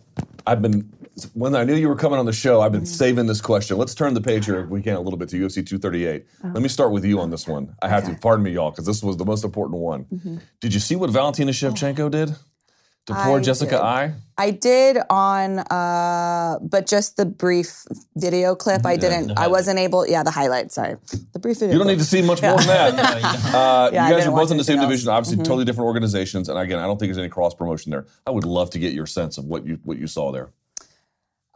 I've 0.46 0.60
been, 0.60 0.92
when 1.34 1.54
I 1.54 1.64
knew 1.64 1.74
you 1.74 1.88
were 1.88 1.96
coming 1.96 2.18
on 2.18 2.26
the 2.26 2.32
show, 2.32 2.60
I've 2.60 2.72
been 2.72 2.86
saving 2.86 3.26
this 3.26 3.40
question. 3.40 3.76
Let's 3.76 3.94
turn 3.94 4.14
the 4.14 4.20
page 4.20 4.46
here, 4.46 4.60
if 4.60 4.68
we 4.68 4.82
can, 4.82 4.94
a 4.94 5.00
little 5.00 5.18
bit 5.18 5.28
to 5.30 5.36
UFC 5.36 5.66
238. 5.66 6.26
Let 6.42 6.62
me 6.62 6.68
start 6.68 6.92
with 6.92 7.04
you 7.04 7.20
on 7.20 7.30
this 7.30 7.46
one. 7.46 7.74
I 7.82 7.88
have 7.88 8.04
to, 8.06 8.14
pardon 8.14 8.44
me, 8.44 8.52
y'all, 8.52 8.70
because 8.70 8.86
this 8.86 9.02
was 9.02 9.16
the 9.16 9.24
most 9.24 9.44
important 9.44 9.80
one. 9.80 10.40
Did 10.60 10.74
you 10.74 10.80
see 10.80 10.96
what 10.96 11.10
Valentina 11.10 11.52
Shevchenko 11.52 12.10
did 12.10 12.36
to 13.06 13.14
poor 13.14 13.38
I 13.38 13.42
Jessica 13.42 13.72
did. 13.72 13.80
I? 13.80 14.14
I 14.36 14.50
did 14.50 14.98
on, 15.10 15.58
uh, 15.58 16.58
but 16.62 16.86
just 16.86 17.16
the 17.16 17.26
brief 17.26 17.84
video 18.16 18.54
clip. 18.54 18.86
I 18.86 18.96
didn't. 18.96 19.38
I 19.38 19.46
wasn't 19.46 19.78
able. 19.78 20.06
Yeah, 20.06 20.22
the 20.22 20.30
highlight. 20.30 20.72
Sorry, 20.72 20.96
the 21.32 21.38
brief 21.38 21.58
video. 21.58 21.74
You 21.74 21.78
don't 21.78 21.86
clip. 21.86 21.98
need 21.98 22.02
to 22.02 22.08
see 22.08 22.22
much 22.22 22.42
more 22.42 22.56
than 22.56 22.66
that. 22.66 22.94
Uh, 23.54 23.90
Yeah, 23.92 24.08
you 24.08 24.14
guys 24.14 24.26
are 24.26 24.30
both 24.32 24.50
in 24.50 24.56
the 24.56 24.64
same 24.64 24.78
else. 24.78 24.84
Mm-hmm. 24.84 24.90
division, 24.90 25.08
obviously 25.10 25.44
totally 25.44 25.64
different 25.64 25.86
organizations. 25.86 26.48
And 26.48 26.58
again, 26.58 26.78
I 26.78 26.86
don't 26.86 26.98
think 26.98 27.08
there's 27.08 27.18
any 27.18 27.28
cross 27.28 27.54
promotion 27.54 27.90
there. 27.90 28.06
I 28.26 28.30
would 28.30 28.44
love 28.44 28.70
to 28.70 28.78
get 28.78 28.92
your 28.92 29.06
sense 29.06 29.38
of 29.38 29.44
what 29.44 29.64
you 29.66 29.78
what 29.84 29.98
you 29.98 30.06
saw 30.06 30.32
there. 30.32 30.50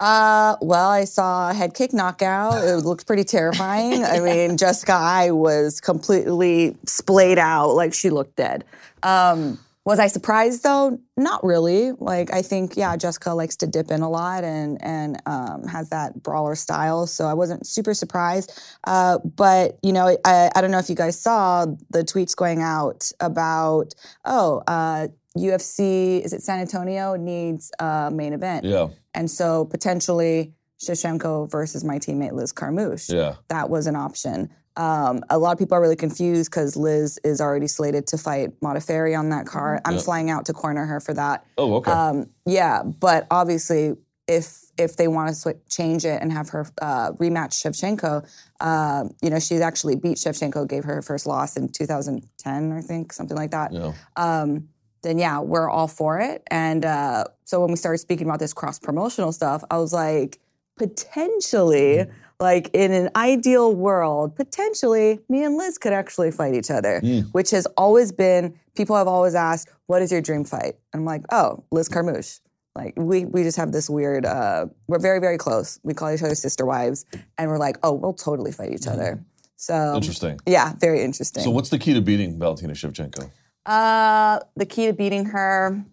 Uh, 0.00 0.56
well, 0.60 0.90
I 0.90 1.04
saw 1.04 1.50
a 1.50 1.54
head 1.54 1.74
kick 1.74 1.92
knockout. 1.92 2.64
It 2.64 2.84
looked 2.84 3.06
pretty 3.06 3.24
terrifying. 3.24 4.04
I 4.04 4.20
mean, 4.24 4.56
Jessica 4.56 4.92
Eye 4.92 5.30
was 5.30 5.80
completely 5.80 6.76
splayed 6.86 7.38
out, 7.38 7.72
like 7.72 7.92
she 7.92 8.10
looked 8.10 8.36
dead. 8.36 8.64
Um, 9.02 9.58
was 9.88 9.98
I 9.98 10.08
surprised 10.08 10.64
though? 10.64 11.00
Not 11.16 11.42
really. 11.42 11.92
Like 11.92 12.30
I 12.30 12.42
think, 12.42 12.76
yeah, 12.76 12.94
Jessica 12.98 13.32
likes 13.32 13.56
to 13.56 13.66
dip 13.66 13.90
in 13.90 14.02
a 14.02 14.10
lot 14.10 14.44
and 14.44 14.76
and 14.84 15.16
um, 15.24 15.66
has 15.66 15.88
that 15.88 16.22
brawler 16.22 16.56
style. 16.56 17.06
So 17.06 17.24
I 17.24 17.32
wasn't 17.32 17.66
super 17.66 17.94
surprised. 17.94 18.52
Uh, 18.84 19.16
but 19.18 19.78
you 19.82 19.94
know, 19.94 20.14
I, 20.26 20.50
I 20.54 20.60
don't 20.60 20.70
know 20.70 20.78
if 20.78 20.90
you 20.90 20.94
guys 20.94 21.18
saw 21.18 21.64
the 21.88 22.04
tweets 22.04 22.36
going 22.36 22.60
out 22.60 23.10
about 23.20 23.94
oh, 24.26 24.62
uh, 24.66 25.08
UFC 25.38 26.20
is 26.22 26.34
it 26.34 26.42
San 26.42 26.58
Antonio 26.58 27.16
needs 27.16 27.72
a 27.78 28.10
main 28.12 28.34
event. 28.34 28.66
Yeah, 28.66 28.88
And 29.18 29.28
so 29.30 29.64
potentially 29.64 30.52
Shevchenko 30.80 31.50
versus 31.50 31.82
my 31.82 31.98
teammate 31.98 32.32
Liz 32.32 32.52
Carmouche. 32.52 33.12
yeah. 33.12 33.34
That 33.48 33.68
was 33.68 33.88
an 33.88 33.96
option. 33.96 34.48
Um, 34.76 35.24
a 35.28 35.36
lot 35.38 35.50
of 35.52 35.58
people 35.58 35.76
are 35.76 35.80
really 35.80 35.96
confused 35.96 36.48
because 36.52 36.76
Liz 36.76 37.18
is 37.24 37.40
already 37.40 37.66
slated 37.66 38.06
to 38.08 38.16
fight 38.16 38.50
Modafferi 38.60 39.18
on 39.18 39.30
that 39.30 39.44
card. 39.44 39.80
I'm 39.84 39.94
Yeah. 39.96 40.00
flying 40.02 40.30
out 40.30 40.46
to 40.46 40.52
corner 40.52 40.86
her 40.86 41.00
for 41.00 41.12
that. 41.14 41.44
Oh, 41.58 41.74
okay. 41.78 41.90
Um, 41.90 42.26
yeah, 42.46 42.84
but 42.84 43.26
obviously, 43.30 43.96
if 44.28 44.66
if 44.76 44.96
they 44.96 45.08
want 45.08 45.30
to 45.30 45.34
sw- 45.34 45.68
change 45.68 46.04
it 46.04 46.22
and 46.22 46.30
have 46.32 46.50
her 46.50 46.64
uh, 46.80 47.10
rematch 47.14 47.54
Shevchenko, 47.60 48.24
uh, 48.60 49.04
you 49.20 49.30
know, 49.30 49.40
she's 49.40 49.60
actually 49.60 49.96
beat 49.96 50.16
Shevchenko, 50.18 50.68
gave 50.68 50.84
her 50.84 50.94
her 50.96 51.02
first 51.02 51.26
loss 51.26 51.56
in 51.56 51.68
2010, 51.70 52.70
I 52.72 52.80
think, 52.80 53.12
something 53.12 53.36
like 53.36 53.50
that 53.50 53.72
yeah. 53.72 53.92
um, 54.16 54.68
then 55.02 55.18
yeah, 55.18 55.40
we're 55.40 55.68
all 55.68 55.88
for 55.88 56.18
it. 56.18 56.42
And 56.50 56.84
uh, 56.84 57.24
so 57.44 57.60
when 57.60 57.70
we 57.70 57.76
started 57.76 57.98
speaking 57.98 58.26
about 58.26 58.38
this 58.38 58.52
cross 58.52 58.78
promotional 58.78 59.32
stuff, 59.32 59.64
I 59.70 59.78
was 59.78 59.92
like, 59.92 60.38
potentially, 60.76 62.06
like 62.40 62.70
in 62.72 62.92
an 62.92 63.10
ideal 63.16 63.74
world, 63.74 64.36
potentially 64.36 65.18
me 65.28 65.44
and 65.44 65.56
Liz 65.56 65.76
could 65.78 65.92
actually 65.92 66.30
fight 66.30 66.54
each 66.54 66.70
other, 66.70 67.00
which 67.32 67.50
has 67.50 67.66
always 67.76 68.12
been, 68.12 68.54
people 68.76 68.96
have 68.96 69.08
always 69.08 69.34
asked, 69.34 69.70
what 69.86 70.02
is 70.02 70.12
your 70.12 70.20
dream 70.20 70.44
fight? 70.44 70.76
And 70.92 71.00
I'm 71.00 71.04
like, 71.04 71.24
oh, 71.32 71.64
Liz 71.70 71.88
Carmouche. 71.88 72.40
Like 72.76 72.94
we 72.96 73.24
we 73.24 73.42
just 73.42 73.56
have 73.56 73.72
this 73.72 73.90
weird. 73.90 74.24
Uh, 74.24 74.66
we're 74.86 75.00
very 75.00 75.18
very 75.18 75.36
close. 75.36 75.80
We 75.82 75.94
call 75.94 76.12
each 76.12 76.22
other 76.22 76.36
sister 76.36 76.64
wives, 76.64 77.06
and 77.36 77.50
we're 77.50 77.58
like, 77.58 77.76
oh, 77.82 77.92
we'll 77.92 78.12
totally 78.12 78.52
fight 78.52 78.72
each 78.72 78.86
other. 78.86 79.20
So 79.56 79.96
Interesting. 79.96 80.38
yeah, 80.46 80.74
very 80.78 81.02
interesting. 81.02 81.42
So, 81.42 81.50
what's 81.50 81.70
the 81.70 81.78
key 81.78 81.92
to 81.94 82.00
beating 82.00 82.38
Valentina 82.38 82.74
Shevchenko? 82.74 83.32
Uh, 83.68 84.40
the 84.56 84.64
key 84.64 84.86
to 84.86 84.94
beating 84.94 85.26
her, 85.26 85.84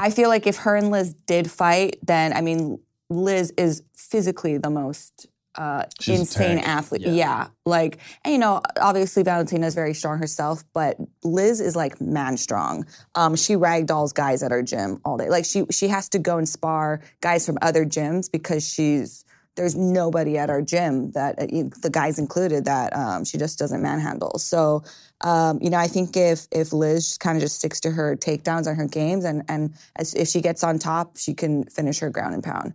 I 0.00 0.10
feel 0.10 0.28
like 0.28 0.46
if 0.46 0.56
her 0.58 0.74
and 0.74 0.90
Liz 0.90 1.14
did 1.26 1.48
fight, 1.48 1.98
then 2.02 2.32
I 2.32 2.40
mean, 2.40 2.80
Liz 3.10 3.52
is 3.56 3.82
physically 3.94 4.58
the 4.58 4.70
most 4.70 5.28
uh, 5.54 5.84
insane 6.08 6.58
athlete. 6.58 7.02
Yeah. 7.02 7.12
Yeah. 7.12 7.46
like 7.64 7.98
and 8.24 8.32
you 8.32 8.38
know, 8.38 8.60
obviously 8.80 9.22
Valentina 9.22 9.66
is 9.66 9.76
very 9.76 9.94
strong 9.94 10.18
herself, 10.18 10.64
but 10.72 10.96
Liz 11.22 11.60
is 11.60 11.76
like 11.76 12.00
man 12.00 12.36
strong. 12.36 12.86
Um, 13.14 13.36
she 13.36 13.54
ragdolls 13.54 14.12
guys 14.12 14.42
at 14.42 14.50
her 14.50 14.62
gym 14.62 15.00
all 15.04 15.16
day. 15.16 15.30
Like 15.30 15.44
she 15.44 15.64
she 15.70 15.86
has 15.88 16.08
to 16.08 16.18
go 16.18 16.38
and 16.38 16.48
spar 16.48 17.02
guys 17.20 17.46
from 17.46 17.58
other 17.62 17.84
gyms 17.84 18.30
because 18.30 18.68
she's 18.68 19.24
there's 19.56 19.76
nobody 19.76 20.36
at 20.36 20.50
our 20.50 20.60
gym 20.60 21.12
that 21.12 21.38
uh, 21.38 21.46
the 21.80 21.90
guys 21.90 22.18
included 22.18 22.64
that 22.64 22.94
um, 22.96 23.24
she 23.24 23.38
just 23.38 23.58
doesn't 23.58 23.82
manhandle. 23.82 24.38
So 24.38 24.82
um, 25.24 25.58
you 25.60 25.70
know, 25.70 25.78
I 25.78 25.88
think 25.88 26.16
if 26.16 26.46
if 26.52 26.72
Liz 26.72 27.18
kind 27.18 27.36
of 27.36 27.42
just 27.42 27.58
sticks 27.58 27.80
to 27.80 27.90
her 27.90 28.14
takedowns 28.16 28.68
on 28.68 28.76
her 28.76 28.86
games, 28.86 29.24
and 29.24 29.42
and 29.48 29.74
as, 29.96 30.14
if 30.14 30.28
she 30.28 30.40
gets 30.40 30.62
on 30.62 30.78
top, 30.78 31.16
she 31.16 31.34
can 31.34 31.64
finish 31.64 31.98
her 31.98 32.10
ground 32.10 32.34
and 32.34 32.44
pound. 32.44 32.72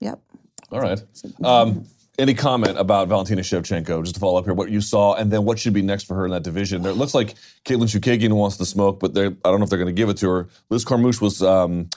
Yep. 0.00 0.20
All 0.70 0.80
right. 0.80 1.00
Um, 1.42 1.86
Any 2.18 2.34
comment 2.34 2.76
about 2.76 3.06
Valentina 3.06 3.42
Shevchenko, 3.42 4.02
just 4.02 4.14
to 4.14 4.20
follow 4.20 4.40
up 4.40 4.44
here, 4.44 4.52
what 4.52 4.70
you 4.70 4.80
saw, 4.80 5.14
and 5.14 5.30
then 5.30 5.44
what 5.44 5.56
should 5.56 5.72
be 5.72 5.82
next 5.82 6.02
for 6.08 6.16
her 6.16 6.24
in 6.24 6.32
that 6.32 6.42
division? 6.42 6.82
There, 6.82 6.90
it 6.90 6.96
looks 6.96 7.14
like 7.14 7.36
Katlyn 7.64 7.86
Chookagian 7.86 8.32
wants 8.32 8.56
the 8.56 8.66
smoke, 8.66 8.98
but 8.98 9.16
I 9.16 9.28
don't 9.28 9.60
know 9.60 9.62
if 9.62 9.70
they're 9.70 9.78
going 9.78 9.94
to 9.94 10.00
give 10.00 10.08
it 10.08 10.16
to 10.16 10.28
her. 10.28 10.48
Liz 10.68 10.84
Carmouche 10.84 11.20
was 11.20 11.42
um, 11.44 11.88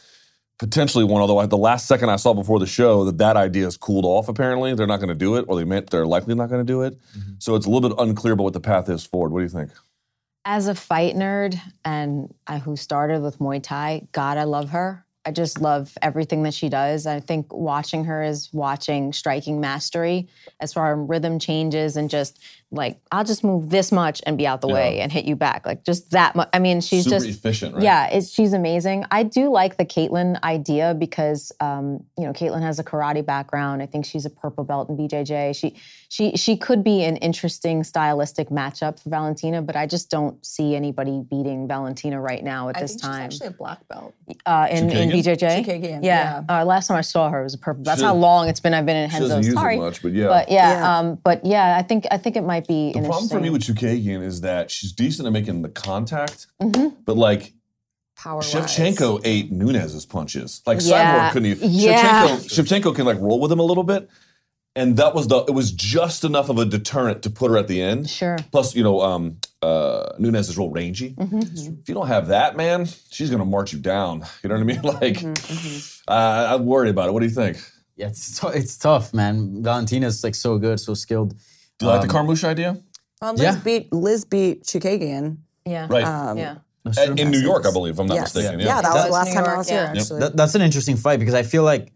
potentially 0.61 1.03
one, 1.03 1.21
although 1.21 1.39
I, 1.39 1.47
the 1.47 1.57
last 1.57 1.87
second 1.87 2.09
I 2.09 2.17
saw 2.17 2.35
before 2.35 2.59
the 2.59 2.67
show 2.67 3.03
that 3.05 3.17
that 3.17 3.35
idea 3.35 3.63
has 3.63 3.77
cooled 3.77 4.05
off, 4.05 4.29
apparently. 4.29 4.75
They're 4.75 4.85
not 4.85 4.97
going 4.97 5.09
to 5.09 5.15
do 5.15 5.35
it, 5.35 5.45
or 5.47 5.55
they 5.55 5.63
meant 5.63 5.89
they're 5.89 6.05
likely 6.05 6.35
not 6.35 6.49
going 6.49 6.63
to 6.63 6.71
do 6.71 6.83
it. 6.83 7.01
Mm-hmm. 7.17 7.31
So 7.39 7.55
it's 7.55 7.65
a 7.65 7.69
little 7.71 7.89
bit 7.89 7.97
unclear 7.97 8.35
about 8.35 8.43
what 8.43 8.53
the 8.53 8.59
path 8.59 8.87
is 8.87 9.03
forward. 9.03 9.31
What 9.31 9.39
do 9.39 9.43
you 9.43 9.49
think? 9.49 9.71
As 10.45 10.67
a 10.67 10.75
fight 10.75 11.15
nerd 11.15 11.59
and 11.83 12.31
I, 12.45 12.59
who 12.59 12.75
started 12.75 13.23
with 13.23 13.39
Muay 13.39 13.61
Thai, 13.63 14.07
God, 14.11 14.37
I 14.37 14.43
love 14.43 14.69
her. 14.69 15.03
I 15.25 15.31
just 15.31 15.61
love 15.61 15.97
everything 16.03 16.43
that 16.43 16.53
she 16.53 16.69
does. 16.69 17.07
I 17.07 17.21
think 17.21 17.51
watching 17.51 18.03
her 18.03 18.21
is 18.21 18.53
watching 18.53 19.13
striking 19.13 19.59
mastery 19.59 20.29
as 20.59 20.73
far 20.73 20.93
as 20.93 21.09
rhythm 21.09 21.39
changes 21.39 21.97
and 21.97 22.07
just 22.07 22.39
like, 22.71 22.99
I'll 23.11 23.23
just 23.25 23.43
move 23.43 23.69
this 23.69 23.91
much 23.91 24.21
and 24.25 24.37
be 24.37 24.47
out 24.47 24.61
the 24.61 24.67
way 24.69 25.01
and 25.01 25.11
hit 25.11 25.25
you 25.25 25.35
back. 25.35 25.65
Like 25.65 25.83
just 25.83 26.11
that 26.11 26.35
much. 26.35 26.47
I 26.53 26.59
mean, 26.59 26.79
she's 26.81 27.03
Super 27.03 27.17
just 27.17 27.27
efficient, 27.27 27.75
right? 27.75 27.83
Yeah, 27.83 28.07
it's, 28.07 28.29
she's 28.31 28.53
amazing. 28.53 29.05
I 29.11 29.23
do 29.23 29.49
like 29.51 29.77
the 29.77 29.85
Katlyn 29.85 30.41
idea 30.43 30.93
because 30.97 31.51
um, 31.59 32.03
you 32.17 32.23
know 32.25 32.31
Katlyn 32.33 32.61
has 32.61 32.79
a 32.79 32.83
karate 32.83 33.25
background. 33.25 33.81
I 33.81 33.85
think 33.87 34.05
she's 34.05 34.25
a 34.25 34.29
purple 34.29 34.63
belt 34.63 34.89
in 34.89 34.95
BJJ. 34.97 35.55
She 35.55 35.75
she 36.09 36.31
she 36.37 36.55
could 36.55 36.83
be 36.83 37.03
an 37.03 37.17
interesting 37.17 37.83
stylistic 37.83 38.49
matchup 38.49 39.01
for 39.01 39.09
Valentina, 39.09 39.61
but 39.61 39.75
I 39.75 39.85
just 39.85 40.09
don't 40.09 40.43
see 40.45 40.75
anybody 40.75 41.21
beating 41.29 41.67
Valentina 41.67 42.21
right 42.21 42.43
now 42.43 42.69
at 42.69 42.77
I 42.77 42.81
this 42.81 42.91
think 42.91 43.01
time. 43.01 43.29
she's 43.31 43.41
actually 43.41 43.53
a 43.55 43.57
black 43.57 43.87
belt. 43.89 44.13
uh, 44.45 44.67
in, 44.71 44.89
in 44.89 45.09
BJJ. 45.09 45.65
Chookagian, 45.65 46.03
yeah. 46.03 46.43
Uh, 46.47 46.63
last 46.65 46.87
time 46.87 46.97
I 46.97 47.01
saw 47.01 47.29
her 47.29 47.41
it 47.41 47.43
was 47.43 47.53
a 47.53 47.57
purple. 47.57 47.83
That's 47.83 47.99
She 47.99 48.05
how 48.05 48.11
doesn't- 48.11 48.21
long 48.21 48.47
it's 48.47 48.59
been. 48.59 48.73
I've 48.73 48.85
been 48.85 48.95
in 48.97 49.09
She 49.09 49.19
doesn't 49.19 49.41
Henzo. 49.43 49.53
Sorry, 49.53 49.77
much, 49.77 50.01
but 50.01 50.13
yeah. 50.13 50.27
but 50.27 50.49
yeah, 50.49 50.79
Yeah. 50.79 50.99
Um, 50.99 51.15
but 51.23 51.45
yeah, 51.45 51.75
I 51.77 51.81
think 51.81 52.05
I 52.11 52.17
think 52.17 52.35
it 52.37 52.43
might 52.43 52.60
be. 52.67 52.93
The 52.93 53.01
problem 53.01 53.29
for 53.29 53.39
me 53.39 53.49
with 53.49 53.67
interesting- 53.69 54.03
Chookagian 54.03 54.23
is 54.23 54.41
that 54.41 54.71
she's 54.71 54.91
decent 54.91 55.27
at 55.27 55.33
making 55.33 55.61
the 55.61 55.69
contact, 55.69 56.47
Mm-hmm. 56.61 56.95
but 57.05 57.17
like 57.17 57.53
Power 58.15 58.41
Shevchenko 58.41 59.21
ate 59.23 59.51
Nunes's 59.51 60.05
punches. 60.05 60.61
Like 60.65 60.79
Yeah. 60.81 61.29
Cyborg 61.29 61.33
couldn't 61.33 61.45
even. 61.51 61.69
Yeah. 61.71 62.27
Shevchenko, 62.27 62.81
Shevchenko 62.81 62.95
can 62.95 63.05
like 63.05 63.19
roll 63.19 63.39
with 63.39 63.51
him 63.51 63.59
a 63.59 63.63
little 63.63 63.83
bit, 63.83 64.09
and 64.75 64.97
that 64.97 65.15
was 65.15 65.27
the. 65.27 65.39
It 65.45 65.51
was 65.55 65.71
just 65.71 66.23
enough 66.23 66.49
of 66.49 66.57
a 66.59 66.65
deterrent 66.65 67.23
to 67.23 67.29
put 67.29 67.49
her 67.51 67.57
at 67.57 67.67
the 67.67 67.81
end. 67.81 68.09
Sure. 68.09 68.37
Plus, 68.51 68.75
you 68.75 68.83
know, 68.83 69.01
um, 69.01 69.37
uh, 69.63 70.13
Nunes 70.19 70.49
is 70.49 70.57
real 70.57 70.69
rangy. 70.69 71.15
Mm-hmm. 71.15 71.39
If 71.81 71.89
you 71.89 71.95
don't 71.95 72.07
have 72.07 72.27
that, 72.27 72.55
man, 72.55 72.87
she's 73.09 73.29
gonna 73.31 73.45
march 73.45 73.73
you 73.73 73.79
down. 73.79 74.23
You 74.43 74.49
know 74.49 74.55
what 74.55 74.61
I 74.61 74.65
mean? 74.65 74.81
Like, 74.83 75.17
Mm-hmm, 75.17 76.01
uh, 76.07 76.55
I'm 76.55 76.65
worried 76.65 76.89
about 76.91 77.09
it. 77.09 77.13
What 77.13 77.21
do 77.21 77.25
you 77.25 77.31
think? 77.33 77.57
Yeah, 77.97 78.07
it's 78.07 78.39
tou- 78.39 78.47
it's 78.49 78.77
tough, 78.77 79.13
man. 79.13 79.61
Valentina's 79.63 80.23
like 80.23 80.35
so 80.35 80.57
good, 80.57 80.79
so 80.79 80.93
skilled. 80.93 81.35
Do 81.81 81.87
you 81.87 81.91
like 81.91 82.01
the 82.01 82.07
Carmouche 82.07 82.43
idea? 82.43 82.77
Um, 83.21 83.35
Liz 83.35 83.43
Yeah. 83.43 83.59
beat 83.63 83.91
Liz 83.93 84.23
beat 84.25 84.63
Chookagian. 84.63 85.37
Yeah. 85.65 85.87
Right. 85.89 86.03
Um, 86.05 86.37
Yeah. 86.37 86.55
At- 86.97 87.19
in 87.19 87.29
New 87.31 87.39
York, 87.39 87.65
I 87.67 87.71
believe, 87.71 87.93
if 87.93 87.99
I'm 87.99 88.07
not 88.07 88.15
yes. 88.15 88.33
mistaken. 88.33 88.59
Yeah, 88.59 88.65
Yeah, 88.67 88.81
that 88.81 88.93
was 88.93 89.03
the 89.03 89.09
was 89.09 89.13
last 89.13 89.27
New 89.27 89.33
time 89.33 89.43
I 89.43 89.47
York, 89.47 89.57
was 89.57 89.69
yeah. 89.69 89.75
here. 89.75 89.85
Yep. 89.93 89.97
Actually, 90.01 90.19
That, 90.21 90.37
that's 90.37 90.55
an 90.55 90.61
interesting 90.61 90.97
fight 90.97 91.19
because 91.19 91.33
I 91.35 91.43
feel 91.43 91.63
like 91.63 91.91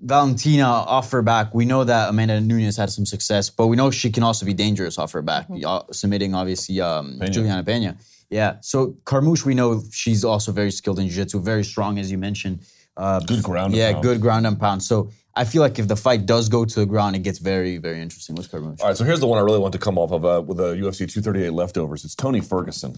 Valentina 0.00 0.64
off 0.64 1.10
her 1.10 1.22
back. 1.22 1.54
We 1.54 1.64
know 1.64 1.84
that 1.84 2.08
Amanda 2.10 2.40
Nunes 2.40 2.76
had 2.76 2.90
some 2.90 3.06
success, 3.06 3.50
but 3.50 3.66
we 3.66 3.76
know 3.76 3.90
she 3.90 4.10
can 4.10 4.22
also 4.22 4.46
be 4.46 4.54
dangerous 4.54 4.98
off 4.98 5.12
her 5.12 5.22
back, 5.22 5.46
uh, 5.64 5.82
submitting 5.92 6.34
obviously 6.34 6.80
um, 6.80 7.18
Peña. 7.20 7.30
Juliana 7.30 7.64
Pena. 7.64 7.96
Yeah. 8.30 8.56
So 8.60 8.96
Carmouche, 9.04 9.44
we 9.44 9.54
know 9.54 9.82
she's 9.90 10.24
also 10.24 10.52
very 10.52 10.70
skilled 10.70 10.98
in 10.98 11.08
jiu-jitsu, 11.08 11.40
very 11.40 11.64
strong 11.64 11.98
as 11.98 12.10
you 12.10 12.18
mentioned. 12.18 12.60
Uh, 12.96 13.20
Good 13.20 13.42
ground 13.44 13.72
and 13.72 13.76
Yeah, 13.76 13.92
pound. 13.92 14.02
good 14.02 14.20
ground 14.20 14.46
and 14.46 14.58
pound. 14.58 14.82
So 14.82 15.10
I 15.36 15.44
feel 15.44 15.62
like 15.62 15.78
if 15.78 15.86
the 15.86 15.96
fight 15.96 16.26
does 16.26 16.48
go 16.48 16.64
to 16.64 16.80
the 16.80 16.86
ground, 16.86 17.14
it 17.14 17.20
gets 17.20 17.38
very, 17.38 17.76
very 17.78 18.00
interesting 18.00 18.34
with 18.34 18.50
Carmouche. 18.50 18.80
All 18.80 18.88
right, 18.88 18.96
so 18.96 19.04
here's 19.04 19.20
the 19.20 19.26
one 19.26 19.38
I 19.38 19.42
really 19.42 19.58
want 19.60 19.72
to 19.72 19.78
come 19.78 19.96
off 19.96 20.10
of 20.10 20.24
uh, 20.24 20.42
with 20.44 20.56
the 20.58 20.74
UFC 20.74 20.98
238 21.10 21.50
leftovers. 21.52 22.04
It's 22.04 22.14
Tony 22.16 22.40
Ferguson. 22.40 22.96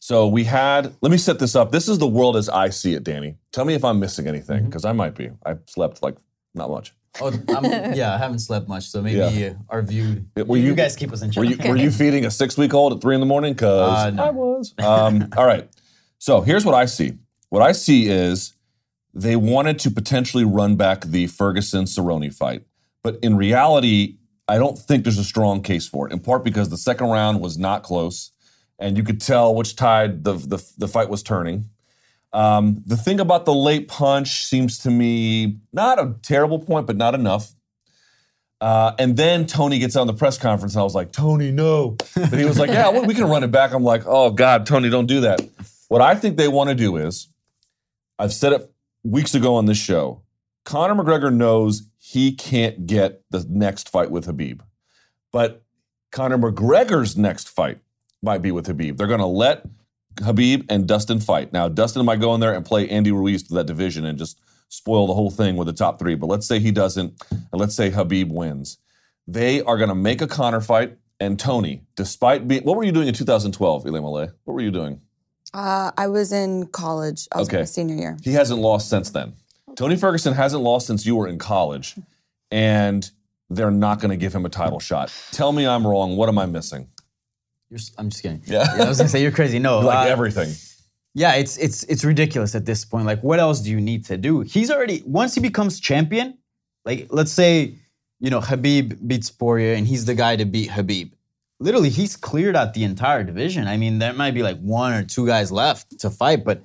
So 0.00 0.26
we 0.28 0.44
had, 0.44 0.94
let 1.02 1.10
me 1.10 1.18
set 1.18 1.38
this 1.38 1.54
up. 1.56 1.72
This 1.72 1.88
is 1.88 1.98
the 1.98 2.06
world 2.06 2.36
as 2.36 2.48
I 2.48 2.70
see 2.70 2.94
it, 2.94 3.04
Danny. 3.04 3.36
Tell 3.52 3.64
me 3.64 3.74
if 3.74 3.84
I'm 3.84 3.98
missing 4.00 4.26
anything, 4.26 4.58
Mm-hmm. 4.58 4.66
because 4.66 4.84
I 4.84 4.92
might 4.92 5.14
be. 5.14 5.30
I 5.44 5.54
slept 5.66 6.02
like 6.02 6.16
not 6.54 6.70
much. 6.70 6.92
Oh, 7.20 7.28
I'm, 7.48 7.64
yeah, 7.94 8.14
I 8.14 8.18
haven't 8.18 8.40
slept 8.40 8.68
much, 8.68 8.84
so 8.88 9.00
maybe 9.00 9.18
Yeah. 9.18 9.54
our 9.68 9.82
view. 9.82 10.26
Were 10.36 10.56
you, 10.56 10.66
you- 10.68 10.74
guys 10.74 10.96
keep 10.96 11.12
us 11.12 11.22
in 11.22 11.30
check. 11.30 11.38
Were 11.38 11.44
you, 11.44 11.56
were 11.68 11.76
you 11.76 11.90
feeding 11.90 12.24
a 12.26 12.30
six 12.30 12.56
week 12.58 12.74
old 12.74 12.92
at 12.92 13.00
three 13.00 13.14
in 13.14 13.20
the 13.20 13.26
morning? 13.26 13.52
Because 13.54 14.06
Uh, 14.06 14.10
no. 14.10 14.24
I 14.24 14.30
was. 14.30 14.74
Um, 14.78 15.28
all 15.36 15.46
right. 15.46 15.68
So 16.18 16.40
here's 16.40 16.64
what 16.64 16.74
I 16.74 16.84
see. 16.86 17.14
What 17.50 17.62
I 17.62 17.72
see 17.72 18.08
is 18.08 18.52
they 19.16 19.34
wanted 19.34 19.78
to 19.78 19.90
potentially 19.90 20.44
run 20.44 20.76
back 20.76 21.00
the 21.00 21.26
Ferguson 21.26 21.86
Cerrone 21.86 22.32
fight. 22.32 22.64
But 23.02 23.18
in 23.22 23.34
reality, 23.36 24.18
I 24.46 24.58
don't 24.58 24.78
think 24.78 25.04
there's 25.04 25.16
a 25.16 25.24
strong 25.24 25.62
case 25.62 25.88
for 25.88 26.06
it, 26.06 26.12
in 26.12 26.20
part 26.20 26.44
because 26.44 26.68
the 26.68 26.76
second 26.76 27.06
round 27.08 27.40
was 27.40 27.56
not 27.56 27.82
close. 27.82 28.32
And 28.78 28.98
you 28.98 29.02
could 29.02 29.22
tell 29.22 29.54
which 29.54 29.74
tide 29.74 30.24
the, 30.24 30.34
the, 30.34 30.62
the 30.76 30.86
fight 30.86 31.08
was 31.08 31.22
turning. 31.22 31.70
Um, 32.34 32.82
the 32.84 32.96
thing 32.98 33.18
about 33.18 33.46
the 33.46 33.54
late 33.54 33.88
punch 33.88 34.44
seems 34.44 34.78
to 34.80 34.90
me 34.90 35.60
not 35.72 35.98
a 35.98 36.16
terrible 36.20 36.58
point, 36.58 36.86
but 36.86 36.96
not 36.98 37.14
enough. 37.14 37.54
Uh, 38.60 38.92
and 38.98 39.16
then 39.16 39.46
Tony 39.46 39.78
gets 39.78 39.96
on 39.96 40.06
the 40.06 40.12
press 40.12 40.36
conference, 40.36 40.74
and 40.74 40.80
I 40.80 40.84
was 40.84 40.94
like, 40.94 41.10
Tony, 41.10 41.50
no. 41.50 41.96
But 42.14 42.38
he 42.38 42.44
was 42.44 42.58
like, 42.58 42.68
Yeah, 42.68 42.90
we 43.00 43.14
can 43.14 43.24
run 43.28 43.44
it 43.44 43.50
back. 43.50 43.72
I'm 43.72 43.84
like, 43.84 44.02
Oh, 44.04 44.30
God, 44.30 44.66
Tony, 44.66 44.90
don't 44.90 45.06
do 45.06 45.22
that. 45.22 45.40
What 45.88 46.02
I 46.02 46.14
think 46.14 46.36
they 46.36 46.48
want 46.48 46.68
to 46.68 46.74
do 46.74 46.96
is, 46.96 47.28
I've 48.18 48.32
said 48.32 48.52
it 48.52 48.70
weeks 49.10 49.34
ago 49.34 49.54
on 49.54 49.66
this 49.66 49.78
show. 49.78 50.22
Conor 50.64 51.02
McGregor 51.02 51.32
knows 51.32 51.88
he 51.98 52.32
can't 52.32 52.86
get 52.86 53.22
the 53.30 53.46
next 53.48 53.88
fight 53.88 54.10
with 54.10 54.26
Habib. 54.26 54.62
But 55.32 55.62
Conor 56.10 56.38
McGregor's 56.38 57.16
next 57.16 57.48
fight 57.48 57.78
might 58.22 58.42
be 58.42 58.50
with 58.50 58.66
Habib. 58.66 58.96
They're 58.96 59.06
going 59.06 59.20
to 59.20 59.26
let 59.26 59.66
Habib 60.22 60.66
and 60.68 60.88
Dustin 60.88 61.20
fight. 61.20 61.52
Now, 61.52 61.68
Dustin 61.68 62.04
might 62.04 62.20
go 62.20 62.34
in 62.34 62.40
there 62.40 62.54
and 62.54 62.64
play 62.64 62.88
Andy 62.88 63.12
Ruiz 63.12 63.42
to 63.44 63.54
that 63.54 63.66
division 63.66 64.04
and 64.04 64.18
just 64.18 64.40
spoil 64.68 65.06
the 65.06 65.14
whole 65.14 65.30
thing 65.30 65.56
with 65.56 65.66
the 65.66 65.72
top 65.72 65.98
three. 65.98 66.14
But 66.14 66.26
let's 66.26 66.46
say 66.46 66.58
he 66.58 66.72
doesn't, 66.72 67.22
and 67.30 67.60
let's 67.60 67.74
say 67.74 67.90
Habib 67.90 68.32
wins. 68.32 68.78
They 69.28 69.62
are 69.62 69.76
going 69.76 69.88
to 69.88 69.94
make 69.94 70.20
a 70.20 70.26
Conor 70.26 70.60
fight. 70.60 70.96
And 71.18 71.38
Tony, 71.38 71.82
despite 71.94 72.46
being, 72.46 72.62
what 72.62 72.76
were 72.76 72.84
you 72.84 72.92
doing 72.92 73.08
in 73.08 73.14
2012, 73.14 73.84
Ilima-Lei? 73.84 74.28
What 74.44 74.54
were 74.54 74.60
you 74.60 74.70
doing? 74.70 75.00
Uh, 75.54 75.90
I 75.96 76.06
was 76.08 76.32
in 76.32 76.66
college. 76.68 77.28
I 77.32 77.38
was 77.38 77.48
Okay. 77.48 77.58
my 77.58 77.64
senior 77.64 77.96
year. 77.96 78.16
He 78.22 78.32
hasn't 78.32 78.60
lost 78.60 78.88
since 78.90 79.10
then. 79.10 79.34
Tony 79.76 79.96
Ferguson 79.96 80.32
hasn't 80.34 80.62
lost 80.62 80.86
since 80.86 81.04
you 81.06 81.16
were 81.16 81.28
in 81.28 81.38
college, 81.38 81.96
and 82.50 83.10
they're 83.50 83.70
not 83.70 84.00
going 84.00 84.10
to 84.10 84.16
give 84.16 84.34
him 84.34 84.44
a 84.46 84.48
title 84.48 84.80
shot. 84.80 85.12
Tell 85.32 85.52
me 85.52 85.66
I'm 85.66 85.86
wrong. 85.86 86.16
What 86.16 86.28
am 86.28 86.38
I 86.38 86.46
missing? 86.46 86.88
You're, 87.70 87.78
s- 87.78 87.92
I'm 87.98 88.10
just 88.10 88.22
kidding. 88.22 88.42
Yeah. 88.46 88.66
I 88.80 88.88
was 88.88 88.98
gonna 88.98 89.08
say 89.08 89.20
you're 89.22 89.32
crazy. 89.32 89.58
No, 89.58 89.80
Like 89.86 90.06
uh, 90.08 90.10
everything. 90.10 90.52
Yeah, 91.14 91.34
it's 91.34 91.56
it's 91.56 91.82
it's 91.84 92.04
ridiculous 92.04 92.54
at 92.54 92.64
this 92.64 92.84
point. 92.84 93.06
Like, 93.06 93.22
what 93.22 93.40
else 93.40 93.60
do 93.60 93.70
you 93.70 93.80
need 93.80 94.04
to 94.06 94.16
do? 94.16 94.40
He's 94.40 94.70
already 94.70 95.02
once 95.06 95.34
he 95.34 95.40
becomes 95.40 95.80
champion. 95.80 96.38
Like, 96.84 97.08
let's 97.10 97.32
say 97.32 97.74
you 98.20 98.30
know 98.30 98.40
Habib 98.40 98.94
beats 99.08 99.30
Poirier, 99.30 99.74
and 99.74 99.86
he's 99.86 100.04
the 100.04 100.14
guy 100.14 100.36
to 100.36 100.44
beat 100.44 100.70
Habib. 100.70 101.12
Literally, 101.58 101.88
he's 101.88 102.16
cleared 102.16 102.54
out 102.54 102.74
the 102.74 102.84
entire 102.84 103.24
division. 103.24 103.66
I 103.66 103.76
mean, 103.78 103.98
there 103.98 104.12
might 104.12 104.32
be 104.34 104.42
like 104.42 104.58
one 104.58 104.92
or 104.92 105.02
two 105.04 105.26
guys 105.26 105.50
left 105.50 105.98
to 106.00 106.10
fight, 106.10 106.44
but 106.44 106.62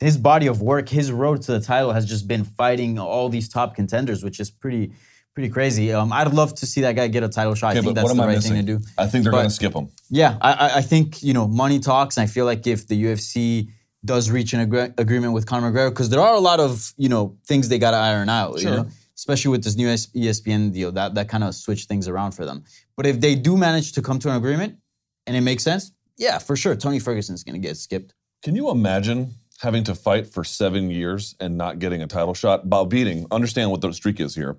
his 0.00 0.18
body 0.18 0.46
of 0.48 0.60
work, 0.60 0.88
his 0.88 1.10
road 1.10 1.40
to 1.42 1.52
the 1.52 1.60
title 1.60 1.92
has 1.92 2.04
just 2.04 2.28
been 2.28 2.44
fighting 2.44 2.98
all 2.98 3.28
these 3.30 3.48
top 3.48 3.74
contenders, 3.74 4.22
which 4.22 4.40
is 4.40 4.50
pretty 4.50 4.92
pretty 5.34 5.48
crazy. 5.48 5.92
Um, 5.92 6.12
I'd 6.12 6.32
love 6.32 6.54
to 6.56 6.66
see 6.66 6.82
that 6.82 6.94
guy 6.94 7.08
get 7.08 7.22
a 7.24 7.28
title 7.28 7.54
shot. 7.56 7.76
I 7.76 7.80
think 7.80 7.94
that's 7.96 8.12
the 8.12 8.20
right 8.22 8.36
missing? 8.36 8.52
thing 8.54 8.66
to 8.66 8.78
do. 8.78 8.84
I 8.98 9.06
think 9.08 9.24
they're 9.24 9.32
going 9.32 9.46
to 9.46 9.50
skip 9.50 9.74
him. 9.74 9.88
Yeah, 10.10 10.36
I, 10.40 10.76
I- 10.76 10.82
think 10.82 11.22
you 11.22 11.32
know 11.32 11.48
money 11.48 11.80
talks, 11.80 12.16
and 12.18 12.22
I 12.22 12.26
feel 12.26 12.44
like 12.44 12.66
if 12.66 12.86
the 12.86 13.02
UFC 13.02 13.70
does 14.04 14.30
reach 14.30 14.52
an 14.52 14.60
agree- 14.60 14.90
agreement 14.98 15.32
with 15.32 15.46
Conor 15.46 15.72
McGregor, 15.72 15.88
because 15.90 16.10
there 16.10 16.20
are 16.20 16.34
a 16.34 16.40
lot 16.40 16.60
of 16.60 16.92
you 16.98 17.08
know 17.08 17.36
things 17.46 17.68
they 17.70 17.78
got 17.78 17.92
to 17.92 17.96
iron 17.96 18.28
out, 18.28 18.54
you 18.56 18.60
Sure. 18.60 18.76
know, 18.76 18.86
especially 19.16 19.50
with 19.50 19.64
this 19.64 19.76
new 19.76 19.88
S- 19.88 20.06
ESPN 20.08 20.72
deal, 20.72 20.92
that 20.92 21.14
that 21.14 21.28
kind 21.28 21.44
of 21.44 21.54
switched 21.54 21.88
things 21.88 22.08
around 22.08 22.32
for 22.32 22.44
them. 22.44 22.64
But 22.96 23.06
if 23.06 23.20
they 23.20 23.34
do 23.34 23.56
manage 23.56 23.92
to 23.92 24.02
come 24.02 24.18
to 24.20 24.30
an 24.30 24.36
agreement 24.36 24.78
and 25.26 25.36
it 25.36 25.40
makes 25.40 25.62
sense, 25.62 25.92
yeah, 26.16 26.38
for 26.38 26.56
sure, 26.56 26.76
Tony 26.76 26.98
Ferguson's 26.98 27.42
gonna 27.44 27.58
get 27.58 27.76
skipped. 27.76 28.14
Can 28.42 28.54
you 28.54 28.70
imagine 28.70 29.34
having 29.60 29.84
to 29.84 29.94
fight 29.94 30.26
for 30.26 30.44
seven 30.44 30.90
years 30.90 31.34
and 31.40 31.56
not 31.56 31.78
getting 31.78 32.02
a 32.02 32.06
title 32.06 32.34
shot? 32.34 32.64
About 32.64 32.88
beating, 32.90 33.26
understand 33.30 33.70
what 33.70 33.80
the 33.80 33.92
streak 33.92 34.20
is 34.20 34.34
here 34.34 34.58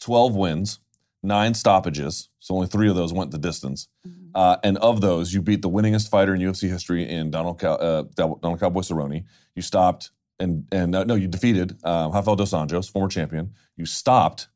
12 0.00 0.34
wins, 0.34 0.80
nine 1.22 1.54
stoppages. 1.54 2.28
So 2.38 2.54
only 2.54 2.66
three 2.66 2.88
of 2.88 2.96
those 2.96 3.12
went 3.12 3.30
the 3.30 3.38
distance. 3.38 3.88
Uh, 4.34 4.56
and 4.62 4.78
of 4.78 5.00
those, 5.00 5.34
you 5.34 5.42
beat 5.42 5.60
the 5.60 5.68
winningest 5.68 6.08
fighter 6.08 6.34
in 6.34 6.40
UFC 6.40 6.68
history 6.68 7.08
in 7.08 7.30
Donald, 7.30 7.58
Cow- 7.60 7.74
uh, 7.74 8.04
Donald 8.14 8.60
Cowboy 8.60 8.80
Cerrone. 8.80 9.24
You 9.54 9.62
stopped 9.62 10.10
and 10.40 10.66
and 10.72 10.94
uh, 10.94 11.04
no, 11.04 11.14
you 11.14 11.28
defeated 11.28 11.78
uh, 11.84 12.10
Rafael 12.12 12.34
dos 12.36 12.52
Anjos, 12.52 12.90
former 12.90 13.08
champion. 13.08 13.52
You 13.76 13.86
stopped 13.86 14.48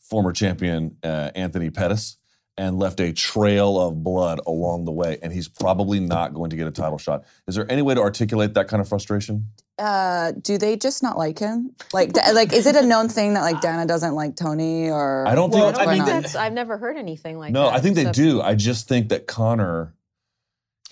former 0.00 0.32
champion 0.32 0.96
uh, 1.02 1.30
Anthony 1.34 1.70
Pettis 1.70 2.16
and 2.58 2.78
left 2.78 3.00
a 3.00 3.12
trail 3.14 3.80
of 3.80 4.02
blood 4.04 4.38
along 4.46 4.84
the 4.84 4.92
way. 4.92 5.18
And 5.22 5.32
he's 5.32 5.48
probably 5.48 6.00
not 6.00 6.34
going 6.34 6.50
to 6.50 6.56
get 6.56 6.66
a 6.66 6.70
title 6.70 6.98
shot. 6.98 7.24
Is 7.48 7.54
there 7.54 7.70
any 7.70 7.80
way 7.80 7.94
to 7.94 8.00
articulate 8.00 8.52
that 8.54 8.68
kind 8.68 8.82
of 8.82 8.88
frustration? 8.88 9.48
Uh, 9.78 10.32
do 10.32 10.58
they 10.58 10.76
just 10.76 11.02
not 11.02 11.16
like 11.16 11.38
him? 11.38 11.74
Like, 11.94 12.12
da- 12.12 12.30
like, 12.32 12.52
is 12.52 12.66
it 12.66 12.76
a 12.76 12.82
known 12.84 13.08
thing 13.08 13.32
that 13.34 13.40
like 13.40 13.62
Dana 13.62 13.86
doesn't 13.86 14.14
like 14.14 14.36
Tony 14.36 14.90
or? 14.90 15.26
I 15.26 15.34
don't 15.34 15.50
think- 15.50 15.64
what's 15.64 15.78
I 15.78 15.84
going 15.86 15.98
mean, 16.00 16.10
on? 16.10 16.22
That's, 16.22 16.34
I've 16.36 16.52
never 16.52 16.76
heard 16.76 16.98
anything 16.98 17.38
like 17.38 17.54
that. 17.54 17.58
no, 17.58 17.64
that. 17.70 17.74
I 17.74 17.80
think 17.80 17.96
they 17.96 18.04
So- 18.04 18.12
do. 18.12 18.42
I 18.42 18.54
just 18.54 18.86
think 18.86 19.08
that 19.08 19.26
Conor, 19.26 19.94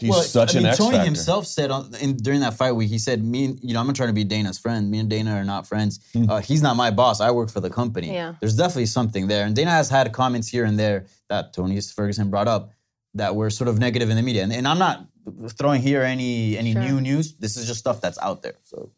he's 0.01 0.11
Well, 0.11 0.23
such 0.23 0.55
I 0.55 0.59
mean, 0.59 0.67
an 0.67 0.71
X 0.71 0.79
Tony 0.79 0.91
factor. 0.93 1.05
himself 1.05 1.47
said 1.47 1.71
on, 1.71 1.95
in, 2.01 2.17
during 2.17 2.41
that 2.41 2.55
fight 2.55 2.73
week, 2.73 2.89
he 2.91 2.99
said, 2.99 3.23
"Me, 3.25 3.45
and, 3.47 3.61
you 3.63 3.75
know, 3.75 3.81
I'm 3.81 3.87
not 3.87 3.97
trying 3.97 4.09
to 4.09 4.13
be 4.15 4.25
Dana's 4.25 4.59
friend. 4.59 4.91
Me 4.91 4.99
and 4.99 5.09
Dana 5.11 5.33
are 5.35 5.45
not 5.45 5.67
friends. 5.67 6.01
Hmm. 6.13 6.29
Uh, 6.31 6.41
he's 6.41 6.63
not 6.63 6.77
my 6.77 6.91
boss. 6.91 7.21
I 7.21 7.31
work 7.31 7.51
for 7.51 7.61
the 7.61 7.71
company. 7.71 8.13
Yeah. 8.13 8.35
There's 8.41 8.57
definitely 8.57 8.87
something 8.87 9.29
there. 9.29 9.45
And 9.47 9.55
Dana 9.55 9.71
has 9.71 9.89
had 9.89 10.13
comments 10.13 10.49
here 10.49 10.65
and 10.65 10.79
there 10.79 11.07
that 11.29 11.53
Tony 11.53 11.81
Ferguson 11.81 12.31
brought 12.31 12.49
up 12.49 12.73
that 13.15 13.35
were 13.37 13.51
sort 13.51 13.69
of 13.69 13.79
negative 13.79 14.09
in 14.11 14.17
the 14.17 14.23
media. 14.23 14.43
And, 14.45 14.53
and 14.53 14.67
I'm 14.69 14.79
not 14.79 15.07
throwing 15.59 15.83
here 15.83 16.03
any 16.03 16.57
any 16.59 16.73
Sure. 16.73 16.83
new 16.83 17.01
news. 17.01 17.35
This 17.35 17.57
is 17.57 17.67
just 17.67 17.81
stuff 17.81 18.01
that's 18.01 18.19
out 18.19 18.43
there. 18.43 18.55
So 18.65 18.91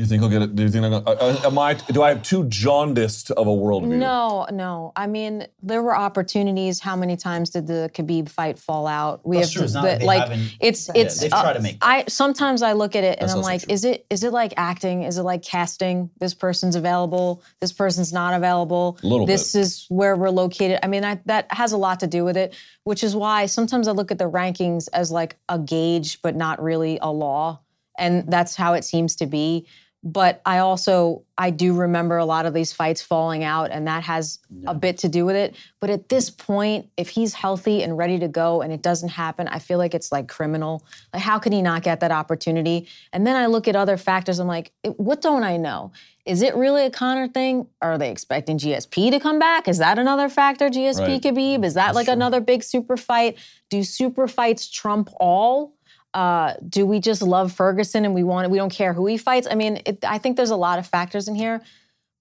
Do 0.00 0.04
you 0.04 0.08
think 0.08 0.22
he'll 0.22 0.30
get 0.30 0.40
it? 0.40 0.56
Do 0.56 0.62
you 0.62 0.70
think 0.70 0.82
I'm 0.86 0.92
gonna, 0.92 1.04
uh, 1.10 1.12
uh, 1.44 1.46
am 1.48 1.58
I? 1.58 1.74
Do 1.74 2.02
I 2.02 2.08
have 2.08 2.22
too 2.22 2.44
jaundiced 2.46 3.30
of 3.32 3.46
a 3.46 3.50
worldview? 3.50 3.98
No, 3.98 4.46
no. 4.50 4.94
I 4.96 5.06
mean, 5.06 5.46
there 5.62 5.82
were 5.82 5.94
opportunities. 5.94 6.80
How 6.80 6.96
many 6.96 7.18
times 7.18 7.50
did 7.50 7.66
the 7.66 7.90
Khabib 7.92 8.30
fight 8.30 8.58
fall 8.58 8.86
out? 8.86 9.20
We 9.28 9.36
That's 9.36 9.50
true. 9.52 9.64
It's 9.64 9.74
not 9.74 9.82
the- 9.82 9.88
like 9.90 9.98
they 10.00 10.06
like 10.06 10.20
haven't- 10.22 10.56
it's 10.58 10.88
Yeah, 10.88 11.02
it's. 11.02 11.20
they've 11.20 11.30
uh, 11.34 11.42
tried 11.42 11.52
to 11.52 11.60
make- 11.60 11.76
I 11.82 12.04
sometimes 12.08 12.62
I 12.62 12.72
look 12.72 12.96
at 12.96 13.04
it 13.04 13.18
and 13.20 13.28
That's 13.28 13.34
I'm 13.34 13.42
like, 13.42 13.60
true. 13.64 13.74
is 13.74 13.84
it 13.84 14.06
is 14.08 14.24
it 14.24 14.32
like 14.32 14.54
acting? 14.56 15.02
Is 15.02 15.18
it 15.18 15.22
like 15.22 15.42
casting? 15.42 16.08
This 16.18 16.32
person's 16.32 16.76
available. 16.76 17.42
This 17.60 17.74
person's 17.74 18.10
not 18.10 18.32
available. 18.32 18.96
A 19.02 19.06
little 19.06 19.26
This 19.26 19.52
bit. 19.52 19.60
is 19.60 19.84
where 19.90 20.16
we're 20.16 20.30
located. 20.30 20.78
I 20.82 20.86
mean, 20.86 21.04
I, 21.04 21.20
that 21.26 21.46
has 21.52 21.72
a 21.72 21.76
lot 21.76 22.00
to 22.00 22.06
do 22.06 22.24
with 22.24 22.38
it, 22.38 22.54
which 22.84 23.04
is 23.04 23.14
why 23.14 23.44
sometimes 23.44 23.86
I 23.86 23.92
look 23.92 24.10
at 24.10 24.16
the 24.16 24.30
rankings 24.30 24.88
as 24.94 25.10
like 25.12 25.36
a 25.50 25.58
gauge, 25.58 26.22
but 26.22 26.34
not 26.36 26.62
really 26.62 26.98
a 27.02 27.12
law, 27.12 27.60
and 27.98 28.24
that's 28.32 28.56
how 28.56 28.72
it 28.72 28.82
seems 28.86 29.14
to 29.16 29.26
be 29.26 29.66
but 30.02 30.40
I 30.46 30.58
also 30.58 31.24
I 31.36 31.50
do 31.50 31.74
remember 31.74 32.16
a 32.16 32.24
lot 32.24 32.46
of 32.46 32.54
these 32.54 32.72
fights 32.72 33.02
falling 33.02 33.44
out, 33.44 33.70
and 33.70 33.86
that 33.86 34.02
has 34.04 34.38
a 34.66 34.74
bit 34.74 34.98
to 34.98 35.08
do 35.08 35.26
with 35.26 35.36
it. 35.36 35.56
But 35.80 35.90
at 35.90 36.08
this 36.08 36.30
point, 36.30 36.88
if 36.96 37.08
he's 37.08 37.34
healthy 37.34 37.82
and 37.82 37.96
ready 37.96 38.18
to 38.18 38.28
go, 38.28 38.62
and 38.62 38.72
it 38.72 38.82
doesn't 38.82 39.10
happen, 39.10 39.48
I 39.48 39.58
feel 39.58 39.78
like 39.78 39.94
it's 39.94 40.10
like 40.10 40.28
criminal. 40.28 40.84
Like 41.12 41.22
how 41.22 41.38
could 41.38 41.52
he 41.52 41.60
not 41.60 41.82
get 41.82 42.00
that 42.00 42.12
opportunity? 42.12 42.88
And 43.12 43.26
then 43.26 43.36
I 43.36 43.46
look 43.46 43.68
at 43.68 43.76
other 43.76 43.96
factors. 43.96 44.38
I'm 44.38 44.48
like, 44.48 44.72
what 44.96 45.20
don't 45.20 45.44
I 45.44 45.56
know? 45.56 45.92
Is 46.26 46.42
it 46.42 46.54
really 46.54 46.84
a 46.84 46.90
Conor 46.90 47.28
thing? 47.28 47.66
Are 47.82 47.98
they 47.98 48.10
expecting 48.10 48.58
GSP 48.58 49.10
to 49.10 49.20
come 49.20 49.38
back? 49.38 49.66
Is 49.68 49.78
that 49.78 49.98
another 49.98 50.28
factor? 50.28 50.68
GSP 50.68 51.00
Right. 51.00 51.22
Khabib? 51.22 51.64
Is 51.64 51.74
that 51.74 51.94
like 51.94 52.08
another 52.08 52.40
big 52.40 52.62
super 52.62 52.96
fight? 52.96 53.38
Do 53.68 53.82
super 53.82 54.28
fights 54.28 54.70
trump 54.70 55.10
all? 55.18 55.74
Uh, 56.12 56.54
do 56.68 56.84
we 56.84 56.98
just 56.98 57.22
love 57.22 57.52
Ferguson 57.52 58.04
and 58.04 58.14
we 58.14 58.24
want 58.24 58.46
it? 58.46 58.50
we 58.50 58.58
don't 58.58 58.72
care 58.72 58.92
who 58.92 59.06
he 59.06 59.16
fights? 59.16 59.46
I 59.50 59.54
mean, 59.54 59.80
it, 59.86 60.04
I 60.04 60.18
think 60.18 60.36
there's 60.36 60.50
a 60.50 60.56
lot 60.56 60.78
of 60.78 60.86
factors 60.86 61.28
in 61.28 61.34
here, 61.34 61.62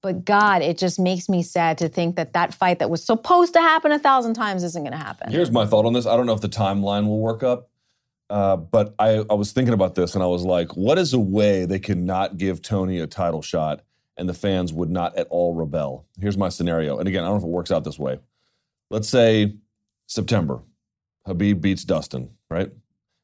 but 0.01 0.23
God, 0.25 0.61
it 0.61 0.77
just 0.77 0.99
makes 0.99 1.27
me 1.27 1.41
sad 1.41 1.77
to 1.79 1.89
think 1.89 2.15
that 2.15 2.33
that 2.33 2.53
fight 2.53 2.79
that 2.79 2.89
was 2.89 3.03
supposed 3.03 3.53
to 3.53 3.59
happen 3.59 3.91
a 3.91 3.99
thousand 3.99 4.35
times 4.35 4.63
isn't 4.63 4.83
going 4.83 4.91
to 4.91 4.97
happen. 4.97 5.31
Here's 5.31 5.51
my 5.51 5.65
thought 5.65 5.85
on 5.85 5.93
this. 5.93 6.05
I 6.05 6.15
don't 6.15 6.25
know 6.27 6.33
if 6.33 6.41
the 6.41 6.49
timeline 6.49 7.07
will 7.07 7.19
work 7.19 7.41
up, 7.41 7.69
uh, 8.29 8.57
but 8.57 8.93
I, 8.99 9.25
I 9.29 9.33
was 9.33 9.51
thinking 9.51 9.73
about 9.73 9.95
this 9.95 10.13
and 10.13 10.23
I 10.23 10.27
was 10.27 10.43
like, 10.43 10.77
what 10.77 10.99
is 10.99 11.13
a 11.13 11.19
way 11.19 11.65
they 11.65 11.79
can 11.79 12.05
not 12.05 12.37
give 12.37 12.61
Tony 12.61 12.99
a 12.99 13.07
title 13.07 13.41
shot 13.41 13.81
and 14.17 14.29
the 14.29 14.33
fans 14.35 14.71
would 14.71 14.91
not 14.91 15.15
at 15.17 15.27
all 15.31 15.55
rebel? 15.55 16.05
Here's 16.19 16.37
my 16.37 16.49
scenario. 16.49 16.99
And 16.99 17.07
again, 17.07 17.23
I 17.23 17.27
don't 17.27 17.35
know 17.35 17.39
if 17.39 17.45
it 17.45 17.49
works 17.49 17.71
out 17.71 17.83
this 17.83 17.97
way. 17.97 18.19
Let's 18.91 19.09
say 19.09 19.55
September, 20.05 20.61
Habib 21.25 21.61
beats 21.61 21.83
Dustin, 21.83 22.31
right? 22.49 22.71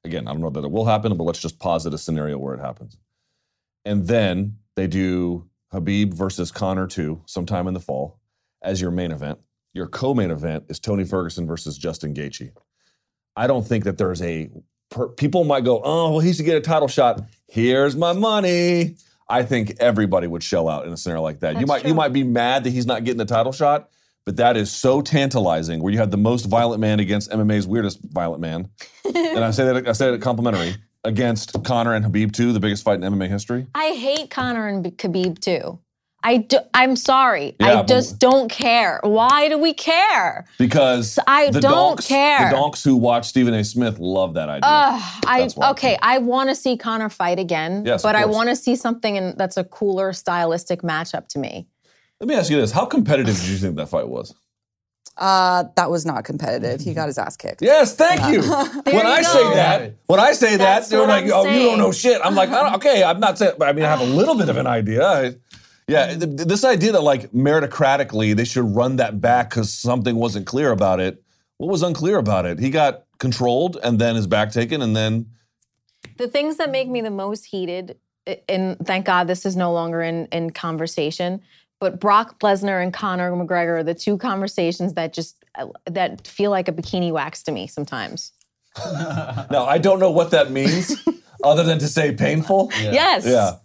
Again, 0.06 0.28
I 0.28 0.32
don't 0.32 0.42
know 0.42 0.50
that 0.52 0.64
it 0.64 0.72
will 0.72 0.86
happen, 0.86 1.16
but 1.18 1.24
let's 1.24 1.42
just 1.42 1.60
posit 1.60 1.94
a 1.94 1.98
scenario 1.98 2.38
where 2.38 2.54
it 2.54 2.60
happens. 2.60 2.98
And 3.84 4.08
then 4.08 4.58
they 4.76 4.88
do 4.88 5.50
Habib 5.72 6.14
versus 6.14 6.52
Conor 6.52 6.88
2 6.88 7.24
sometime 7.26 7.68
in 7.68 7.74
the 7.74 7.80
fall 7.80 8.20
as 8.62 8.80
your 8.80 8.92
main 8.92 9.12
event. 9.12 9.40
Your 9.74 9.88
co-main 9.88 10.32
event 10.32 10.66
is 10.70 10.80
Tony 10.80 11.04
Ferguson 11.04 11.48
versus 11.48 11.78
Justin 11.78 12.14
Gaethje. 12.14 12.52
I 13.36 13.48
don't 13.48 13.68
think 13.68 13.84
that 13.84 13.98
there's 13.98 14.22
a 14.22 14.50
per, 14.90 15.10
people 15.10 15.44
might 15.44 15.66
go, 15.66 15.82
oh, 15.84 16.12
well, 16.12 16.20
he 16.20 16.34
should 16.34 16.46
get 16.46 16.56
a 16.56 16.62
title 16.62 16.88
shot. 16.88 17.22
Here's 17.48 17.96
my 17.96 18.14
money. 18.14 18.96
I 19.28 19.44
think 19.44 19.76
everybody 19.80 20.28
would 20.28 20.44
shell 20.44 20.70
out 20.70 20.86
in 20.86 20.94
a 20.94 20.98
scenario 20.98 21.24
like 21.24 21.40
that. 21.40 21.54
you 21.54 21.66
That's 21.66 21.68
might 21.68 21.86
you 21.86 21.96
might 21.96 22.14
be 22.14 22.24
mad 22.24 22.64
that 22.64 22.70
he's 22.70 22.86
not 22.86 23.04
getting 23.04 23.18
the 23.18 23.26
title 23.26 23.52
shot, 23.52 23.90
but 24.26 24.38
that 24.38 24.58
is 24.58 24.72
so 24.72 25.02
tantalizing. 25.02 25.82
Where 25.82 25.94
you 25.94 26.00
had 26.00 26.12
the 26.12 26.18
most 26.18 26.46
violent 26.46 26.82
man 26.82 27.00
against 27.00 27.32
MMA's 27.32 27.68
weirdest 27.68 28.00
violent 28.04 28.42
man, 28.42 28.70
and 29.06 29.44
I 29.44 29.52
say 29.52 29.66
that 29.66 29.88
I 29.88 29.92
say 29.94 30.12
that 30.12 30.22
complimentary 30.22 30.76
against 31.04 31.64
Conor 31.64 31.94
and 31.94 32.04
Habib 32.04 32.32
too, 32.32 32.52
the 32.52 32.60
biggest 32.60 32.84
fight 32.84 33.02
in 33.02 33.14
MMA 33.14 33.30
history. 33.30 33.68
I 33.76 33.92
hate 33.92 34.30
Conor 34.30 34.68
and 34.68 34.86
Khabib 34.86 35.40
too. 35.40 35.80
I 36.26 36.38
do, 36.38 36.58
I'm 36.74 36.96
sorry. 36.96 37.56
Yeah, 37.60 37.82
I 37.82 37.84
just 37.84 38.18
don't 38.18 38.50
care. 38.50 39.00
Why 39.04 39.48
do 39.48 39.60
we 39.60 39.76
care? 39.76 40.48
Because 40.58 41.20
I 41.28 41.52
the 41.52 41.62
don't 41.62 41.72
donks, 41.72 42.08
care. 42.08 42.50
The 42.50 42.56
donks 42.56 42.84
who 42.84 42.96
watch 42.96 43.28
Stephen 43.28 43.54
A. 43.54 43.64
Smith 43.64 44.00
love 44.00 44.34
that 44.34 44.50
idea. 44.50 44.62
Ugh, 44.64 45.24
I 45.28 45.48
okay. 45.70 46.00
I 46.02 46.18
want 46.18 46.50
to 46.50 46.56
see 46.56 46.78
Conor 46.78 47.10
fight 47.10 47.38
again, 47.38 47.84
Yes, 47.86 48.02
but 48.02 48.16
I 48.16 48.26
want 48.26 48.50
to 48.50 48.56
see 48.56 48.76
something 48.76 49.16
in, 49.16 49.36
that's 49.38 49.56
a 49.56 49.64
cooler 49.64 50.14
stylistic 50.14 50.82
matchup 50.82 51.28
to 51.28 51.40
me. 51.40 51.68
Let 52.26 52.30
me 52.30 52.40
ask 52.40 52.50
you 52.50 52.60
this: 52.60 52.72
How 52.72 52.88
competitive 52.88 53.36
did 53.36 53.46
you 53.46 53.58
think 53.58 53.76
that 53.76 53.88
fight 53.88 54.10
was? 54.10 54.34
Uh, 55.16 55.66
that 55.76 55.92
was 55.92 56.08
not 56.08 56.24
competitive. 56.24 56.82
He 56.82 56.96
got 56.96 57.06
his 57.06 57.20
ass 57.20 57.38
kicked. 57.38 57.62
Yes, 57.62 57.96
thank 57.96 58.20
you. 58.34 58.42
when 58.92 59.06
I 59.06 59.20
you 59.20 59.24
say 59.24 59.54
that, 59.54 59.96
when 60.08 60.20
I 60.20 60.32
say 60.32 60.58
That's 60.58 60.90
that, 60.90 60.98
they're 60.98 61.08
like, 61.08 61.26
I'm 61.26 61.32
"Oh, 61.32 61.46
you 61.46 61.60
don't 61.70 61.78
know 61.78 61.92
shit." 61.92 62.20
I'm 62.24 62.34
like, 62.34 62.50
I 62.50 62.64
don't, 62.64 62.76
"Okay, 62.78 63.04
I'm 63.04 63.20
not 63.20 63.38
saying." 63.38 63.54
But 63.60 63.68
I 63.68 63.74
mean, 63.74 63.86
I 63.86 63.90
have 63.90 64.02
a 64.02 64.06
little 64.06 64.34
bit 64.34 64.50
of 64.50 64.58
an 64.58 64.66
idea. 64.66 65.06
I- 65.06 65.36
yeah, 65.88 66.08
th- 66.08 66.20
th- 66.22 66.48
this 66.48 66.64
idea 66.64 66.94
that 66.94 67.04
like 67.04 67.32
meritocratically 67.32 68.36
they 68.36 68.44
should 68.44 68.66
run 68.76 68.96
that 68.96 69.22
back 69.22 69.52
because 69.52 69.72
something 69.72 70.16
wasn't 70.16 70.48
clear 70.48 70.72
about 70.72 71.00
it. 71.00 71.22
What 71.58 71.70
was 71.70 71.84
unclear 71.84 72.18
about 72.18 72.48
it? 72.48 72.58
He 72.58 72.72
got 72.72 73.04
controlled 73.20 73.78
and 73.84 74.00
then 74.00 74.16
his 74.16 74.26
back 74.26 74.52
taken, 74.52 74.82
and 74.82 74.96
then 74.96 75.28
The 76.18 76.28
things 76.28 76.58
that 76.58 76.72
make 76.72 76.90
me 76.90 77.02
the 77.02 77.12
most 77.12 77.46
heated, 77.46 78.00
and 78.50 78.78
thank 78.84 79.06
God 79.06 79.28
this 79.28 79.46
is 79.46 79.56
no 79.56 79.72
longer 79.72 80.02
in, 80.02 80.26
in 80.32 80.50
conversation, 80.50 81.42
but 81.86 82.00
Brock 82.00 82.40
Lesnar 82.40 82.82
and 82.82 82.92
Conor 82.92 83.32
McGregor 83.34 83.78
are 83.78 83.84
the 83.84 83.94
two 83.94 84.18
conversations 84.18 84.96
that 84.96 85.14
just 85.14 85.46
uh, 85.54 85.68
that 85.86 86.26
feel 86.26 86.50
like 86.50 86.68
a 86.68 86.72
bikini 86.72 87.12
wax 87.12 87.44
to 87.44 87.52
me 87.52 87.68
sometimes. 87.68 88.32
now 89.52 89.66
I 89.66 89.78
don't 89.78 90.00
know 90.00 90.10
what 90.10 90.32
that 90.32 90.50
means, 90.50 90.96
other 91.44 91.62
than 91.62 91.78
to 91.78 91.88
say 91.88 92.12
painful. 92.12 92.72
Yes. 92.82 93.24
Yeah. 93.28 93.58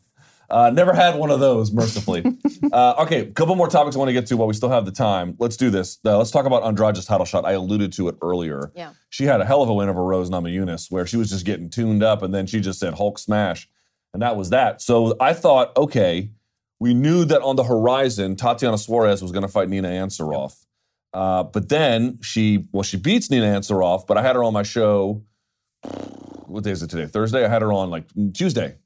Uh, 0.50 0.68
never 0.68 0.92
had 0.92 1.14
one 1.14 1.30
of 1.30 1.40
those, 1.40 1.72
mercifully. 1.72 2.22
uh, 2.72 2.94
okay, 2.98 3.20
a 3.20 3.26
couple 3.30 3.56
more 3.56 3.68
topics 3.68 3.96
I 3.96 3.98
want 3.98 4.10
to 4.10 4.12
get 4.12 4.26
to 4.26 4.36
while 4.36 4.48
we 4.48 4.52
still 4.52 4.68
have 4.68 4.84
the 4.84 4.92
time. 4.92 5.34
Let's 5.38 5.56
do 5.56 5.70
this. 5.70 5.98
Uh, 6.04 6.18
let's 6.18 6.30
talk 6.30 6.44
about 6.44 6.62
Andrade's 6.62 7.06
title 7.06 7.24
shot. 7.24 7.46
I 7.46 7.52
alluded 7.52 7.90
to 7.94 8.08
it 8.08 8.16
earlier. 8.20 8.70
Yeah. 8.74 8.92
She 9.08 9.24
had 9.24 9.40
a 9.40 9.46
hell 9.46 9.62
of 9.62 9.70
a 9.70 9.74
win 9.74 9.88
over 9.88 10.04
Rose 10.04 10.28
Namajunas 10.28 10.90
where 10.90 11.06
she 11.06 11.16
was 11.16 11.30
just 11.30 11.46
getting 11.46 11.70
tuned 11.70 12.02
up 12.02 12.20
and 12.20 12.34
then 12.34 12.46
she 12.46 12.60
just 12.60 12.80
said 12.80 12.92
Hulk 12.92 13.18
smash. 13.18 13.66
And 14.12 14.20
that 14.20 14.36
was 14.36 14.50
that. 14.50 14.82
So 14.82 15.16
I 15.20 15.32
thought, 15.32 15.74
okay, 15.74 16.32
we 16.80 16.94
knew 16.94 17.24
that 17.26 17.42
on 17.42 17.56
the 17.56 17.64
horizon, 17.64 18.34
Tatiana 18.34 18.78
Suarez 18.78 19.22
was 19.22 19.32
going 19.32 19.42
to 19.42 19.48
fight 19.48 19.68
Nina 19.68 19.88
Ansaroff. 19.88 20.64
Uh, 21.12 21.42
but 21.42 21.68
then 21.68 22.18
she, 22.22 22.66
well, 22.72 22.82
she 22.82 22.96
beats 22.96 23.30
Nina 23.30 23.46
Ansaroff, 23.46 24.06
but 24.06 24.16
I 24.16 24.22
had 24.22 24.34
her 24.34 24.42
on 24.42 24.54
my 24.54 24.62
show. 24.62 25.22
What 26.46 26.64
day 26.64 26.70
is 26.70 26.82
it 26.82 26.88
today? 26.90 27.06
Thursday? 27.06 27.44
I 27.44 27.48
had 27.48 27.62
her 27.62 27.72
on 27.72 27.90
like 27.90 28.04
Tuesday. 28.32 28.76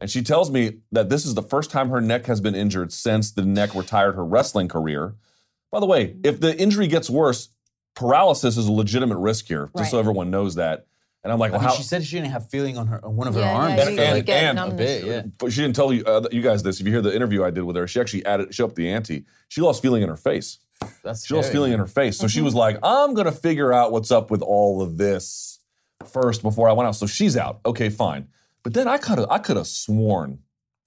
And 0.00 0.10
she 0.10 0.22
tells 0.22 0.50
me 0.50 0.78
that 0.92 1.10
this 1.10 1.26
is 1.26 1.34
the 1.34 1.42
first 1.42 1.70
time 1.70 1.90
her 1.90 2.00
neck 2.00 2.26
has 2.26 2.40
been 2.40 2.54
injured 2.54 2.92
since 2.92 3.32
the 3.32 3.44
neck 3.44 3.74
retired 3.74 4.14
her 4.14 4.24
wrestling 4.24 4.68
career. 4.68 5.14
By 5.70 5.80
the 5.80 5.86
way, 5.86 6.16
if 6.24 6.40
the 6.40 6.56
injury 6.58 6.86
gets 6.86 7.10
worse, 7.10 7.50
paralysis 7.94 8.56
is 8.56 8.66
a 8.66 8.72
legitimate 8.72 9.18
risk 9.18 9.46
here, 9.46 9.70
just 9.76 9.90
so 9.90 9.98
everyone 9.98 10.30
knows 10.30 10.54
that. 10.54 10.86
And 11.22 11.30
I'm 11.32 11.38
like, 11.38 11.50
I 11.50 11.56
well, 11.58 11.60
mean, 11.60 11.68
how? 11.70 11.74
she 11.76 11.82
said 11.82 12.02
she 12.04 12.16
didn't 12.16 12.32
have 12.32 12.48
feeling 12.48 12.78
on 12.78 12.86
her 12.86 13.04
on 13.04 13.14
one 13.14 13.28
of 13.28 13.34
her 13.34 13.40
Yeah, 13.40 13.54
arms. 13.54 13.74
yeah, 13.76 13.82
And- 13.88 13.96
you, 13.96 14.02
you 14.02 14.08
and- 14.08 14.26
get 14.26 14.42
and- 14.44 14.58
a 14.58 14.62
numbness. 14.62 15.00
bit, 15.02 15.04
yeah. 15.04 15.22
but 15.38 15.52
she 15.52 15.60
didn't 15.60 15.76
tell 15.76 15.92
you, 15.92 16.02
uh, 16.04 16.26
you 16.32 16.40
guys 16.40 16.62
this. 16.62 16.80
If 16.80 16.86
you 16.86 16.92
hear 16.92 17.02
the 17.02 17.14
interview 17.14 17.44
I 17.44 17.50
did 17.50 17.62
with 17.64 17.76
her, 17.76 17.86
she 17.86 18.00
actually 18.00 18.24
added, 18.24 18.54
she 18.54 18.62
upped 18.62 18.76
the 18.76 18.88
ante. 18.90 19.24
She 19.48 19.60
lost 19.60 19.82
feeling 19.82 20.02
in 20.02 20.08
her 20.08 20.16
face. 20.16 20.58
That's 21.04 21.26
She 21.26 21.34
lost 21.34 21.48
scary. 21.48 21.56
feeling 21.56 21.72
in 21.72 21.78
her 21.78 21.86
face. 21.86 22.16
So 22.16 22.24
Mm-hmm. 22.24 22.30
she 22.30 22.40
was 22.40 22.54
like, 22.54 22.78
I'm 22.82 23.12
going 23.12 23.26
to 23.26 23.32
figure 23.32 23.70
out 23.70 23.92
what's 23.92 24.10
up 24.10 24.30
with 24.30 24.40
all 24.40 24.80
of 24.80 24.96
this 24.96 25.58
first 26.06 26.40
before 26.42 26.70
I 26.70 26.72
went 26.72 26.88
out. 26.88 26.96
So 26.96 27.06
she's 27.06 27.36
out. 27.36 27.60
Okay, 27.66 27.90
fine. 27.90 28.28
But 28.62 28.72
then 28.72 28.88
I 28.88 28.96
could 28.96 29.18
have 29.18 29.28
I 29.30 29.38
could 29.38 29.56
have 29.58 29.66
sworn, 29.66 30.38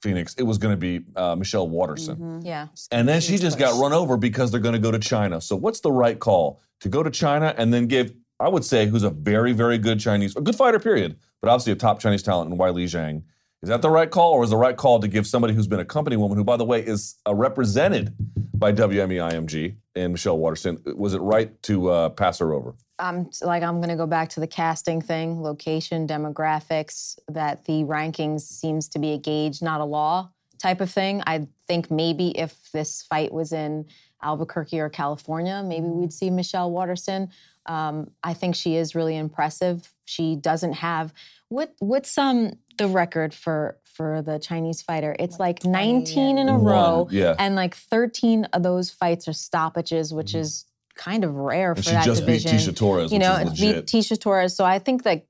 Phoenix, 0.02 0.34
it 0.36 0.44
was 0.44 0.58
going 0.58 0.74
to 0.74 0.78
be 0.78 1.02
uh, 1.16 1.36
Michelle 1.36 1.68
Waterson. 1.70 2.42
Yeah. 2.44 2.68
And 2.92 3.08
then 3.08 3.22
she 3.22 3.38
just 3.38 3.58
got 3.60 3.80
run 3.80 3.94
over 3.94 4.18
because 4.18 4.50
they're 4.52 4.60
going 4.60 4.74
to 4.74 4.80
go 4.80 4.92
to 4.92 5.00
China. 5.00 5.40
So 5.42 5.56
what's 5.56 5.80
the 5.82 5.92
right 5.92 6.20
call? 6.20 6.60
To 6.82 6.90
go 6.90 7.04
to 7.04 7.10
China 7.12 7.54
and 7.58 7.74
then 7.74 7.86
give, 7.88 8.14
I 8.44 8.50
would 8.50 8.66
say, 8.66 8.88
who's 8.88 9.04
a 9.04 9.10
very, 9.10 9.54
very 9.54 9.78
good 9.78 10.02
Chinese, 10.02 10.36
a 10.36 10.42
good 10.42 10.56
fighter, 10.56 10.78
period, 10.78 11.16
but 11.42 11.50
obviously 11.50 11.72
a 11.72 11.78
top 11.78 12.00
Chinese 12.00 12.22
talent 12.22 12.52
in 12.52 12.58
Weili 12.58 12.84
Zhang. 12.84 13.24
Is 13.62 13.70
that 13.70 13.82
the 13.82 13.90
right 13.90 14.12
call, 14.12 14.34
or 14.34 14.44
is 14.44 14.50
the 14.50 14.58
right 14.58 14.76
call 14.76 15.00
to 15.00 15.08
give 15.08 15.26
somebody 15.26 15.54
who's 15.54 15.68
been 15.68 15.80
a 15.80 15.86
company 15.86 16.18
woman, 16.18 16.38
who, 16.38 16.44
by 16.44 16.58
the 16.58 16.66
way, 16.66 16.82
is 16.82 17.16
uh, 17.26 17.34
represented 17.34 18.14
by 18.54 18.74
WME 18.74 19.32
IMG, 19.32 19.78
and 19.96 20.12
Michelle 20.12 20.38
Waterson. 20.38 20.78
Was 20.86 21.14
it 21.14 21.20
right 21.20 21.62
to 21.64 21.90
uh, 21.90 22.10
pass 22.10 22.40
her 22.40 22.54
over? 22.54 22.76
I'm 23.00 23.30
like 23.42 23.64
I'm 23.64 23.78
going 23.78 23.90
to 23.90 23.96
go 23.96 24.06
back 24.06 24.30
to 24.30 24.42
the 24.42 24.48
casting 24.48 25.02
thing, 25.02 25.42
location, 25.42 26.06
demographics. 26.06 27.18
That 27.30 27.64
the 27.64 27.84
rankings 27.84 28.42
seems 28.42 28.90
to 28.90 29.00
be 29.00 29.14
a 29.14 29.18
gauge, 29.18 29.62
not 29.62 29.80
a 29.80 29.86
law 29.86 30.30
type 30.60 30.82
of 30.82 30.92
thing. 30.92 31.24
I 31.28 31.48
think 31.68 31.90
maybe 31.90 32.38
if 32.38 32.72
this 32.72 33.04
fight 33.04 33.34
was 33.34 33.54
in 33.54 33.86
Albuquerque 34.22 34.80
or 34.80 34.90
California, 34.90 35.64
maybe 35.66 35.88
we'd 35.88 36.14
see 36.14 36.30
Michelle 36.30 36.72
Waterson. 36.72 37.30
Um, 37.66 38.12
I 38.24 38.34
think 38.34 38.56
she 38.56 38.76
is 38.76 38.96
really 38.96 39.16
impressive. 39.16 39.92
She 40.06 40.36
doesn't 40.36 40.74
have 40.74 41.14
what 41.50 41.74
what's 41.80 42.18
um 42.18 42.54
the 42.78 42.88
record 42.88 43.34
for 43.34 43.78
for 43.86 44.22
the 44.22 44.40
Chinese 44.40 44.82
fighter? 44.82 45.16
It's 45.20 45.40
like 45.40 45.64
19 45.64 46.38
in 46.38 46.50
a 46.50 46.58
row, 46.58 47.08
yeah. 47.12 47.36
and 47.38 47.56
like 47.56 47.76
13 47.76 48.46
of 48.46 48.64
those 48.64 48.90
fights 48.90 49.28
are 49.28 49.34
stoppages, 49.34 50.14
which 50.14 50.34
is 50.34 50.66
kind 50.96 51.24
of 51.24 51.36
rare 51.36 51.72
And 51.72 51.78
for 51.78 51.84
she 51.84 51.92
that 51.92 52.06
just 52.06 52.22
division 52.22 52.52
beat 52.52 52.60
Tecia 52.60 52.76
Torres, 52.76 53.12
you 53.12 53.20
which 53.20 53.28
know, 53.28 53.46
beat. 53.56 53.86
Tecia 53.86 54.20
Torres. 54.20 54.56
So 54.56 54.66
I 54.66 54.80
think 54.80 55.04
that 55.04 55.26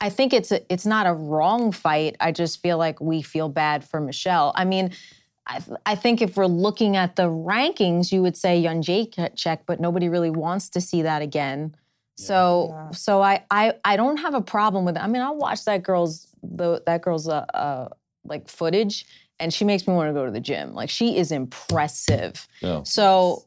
I 0.00 0.10
think 0.10 0.32
it's 0.32 0.50
a, 0.50 0.72
it's 0.72 0.86
not 0.86 1.06
a 1.06 1.12
wrong 1.12 1.70
fight. 1.70 2.16
I 2.18 2.32
just 2.32 2.60
feel 2.60 2.76
like 2.76 3.00
we 3.00 3.22
feel 3.22 3.48
bad 3.48 3.84
for 3.84 4.00
Michelle. 4.00 4.52
I 4.56 4.64
mean, 4.64 4.92
I, 5.46 5.60
I 5.86 5.94
think 5.94 6.22
if 6.22 6.36
we're 6.36 6.46
looking 6.46 6.96
at 6.96 7.16
the 7.16 7.24
rankings, 7.24 8.12
you 8.12 8.22
would 8.22 8.36
say 8.36 8.62
Jedrzejczyk, 8.62 9.60
but 9.66 9.80
nobody 9.80 10.08
really 10.08 10.30
wants 10.30 10.68
to 10.70 10.80
see 10.80 11.02
that 11.02 11.22
again. 11.22 11.74
So 12.16 12.68
Yeah. 12.70 12.90
so 12.90 13.22
I, 13.22 13.44
I 13.50 13.74
I 13.84 13.96
don't 13.96 14.18
have 14.18 14.34
a 14.34 14.40
problem 14.40 14.84
with 14.84 14.96
it. 14.96 15.02
I 15.02 15.06
mean, 15.06 15.22
I'll 15.22 15.36
watch 15.36 15.64
that 15.64 15.82
girl's 15.82 16.28
the 16.42 16.82
that 16.86 17.02
girl's 17.02 17.28
uh, 17.28 17.46
uh 17.54 17.88
like 18.24 18.48
footage, 18.48 19.06
and 19.40 19.52
she 19.52 19.64
makes 19.64 19.88
me 19.88 19.94
want 19.94 20.08
to 20.08 20.12
go 20.12 20.24
to 20.24 20.30
the 20.30 20.40
gym. 20.40 20.74
Like 20.74 20.90
she 20.90 21.16
is 21.16 21.32
impressive. 21.32 22.46
Yeah. 22.60 22.82
So, 22.84 23.46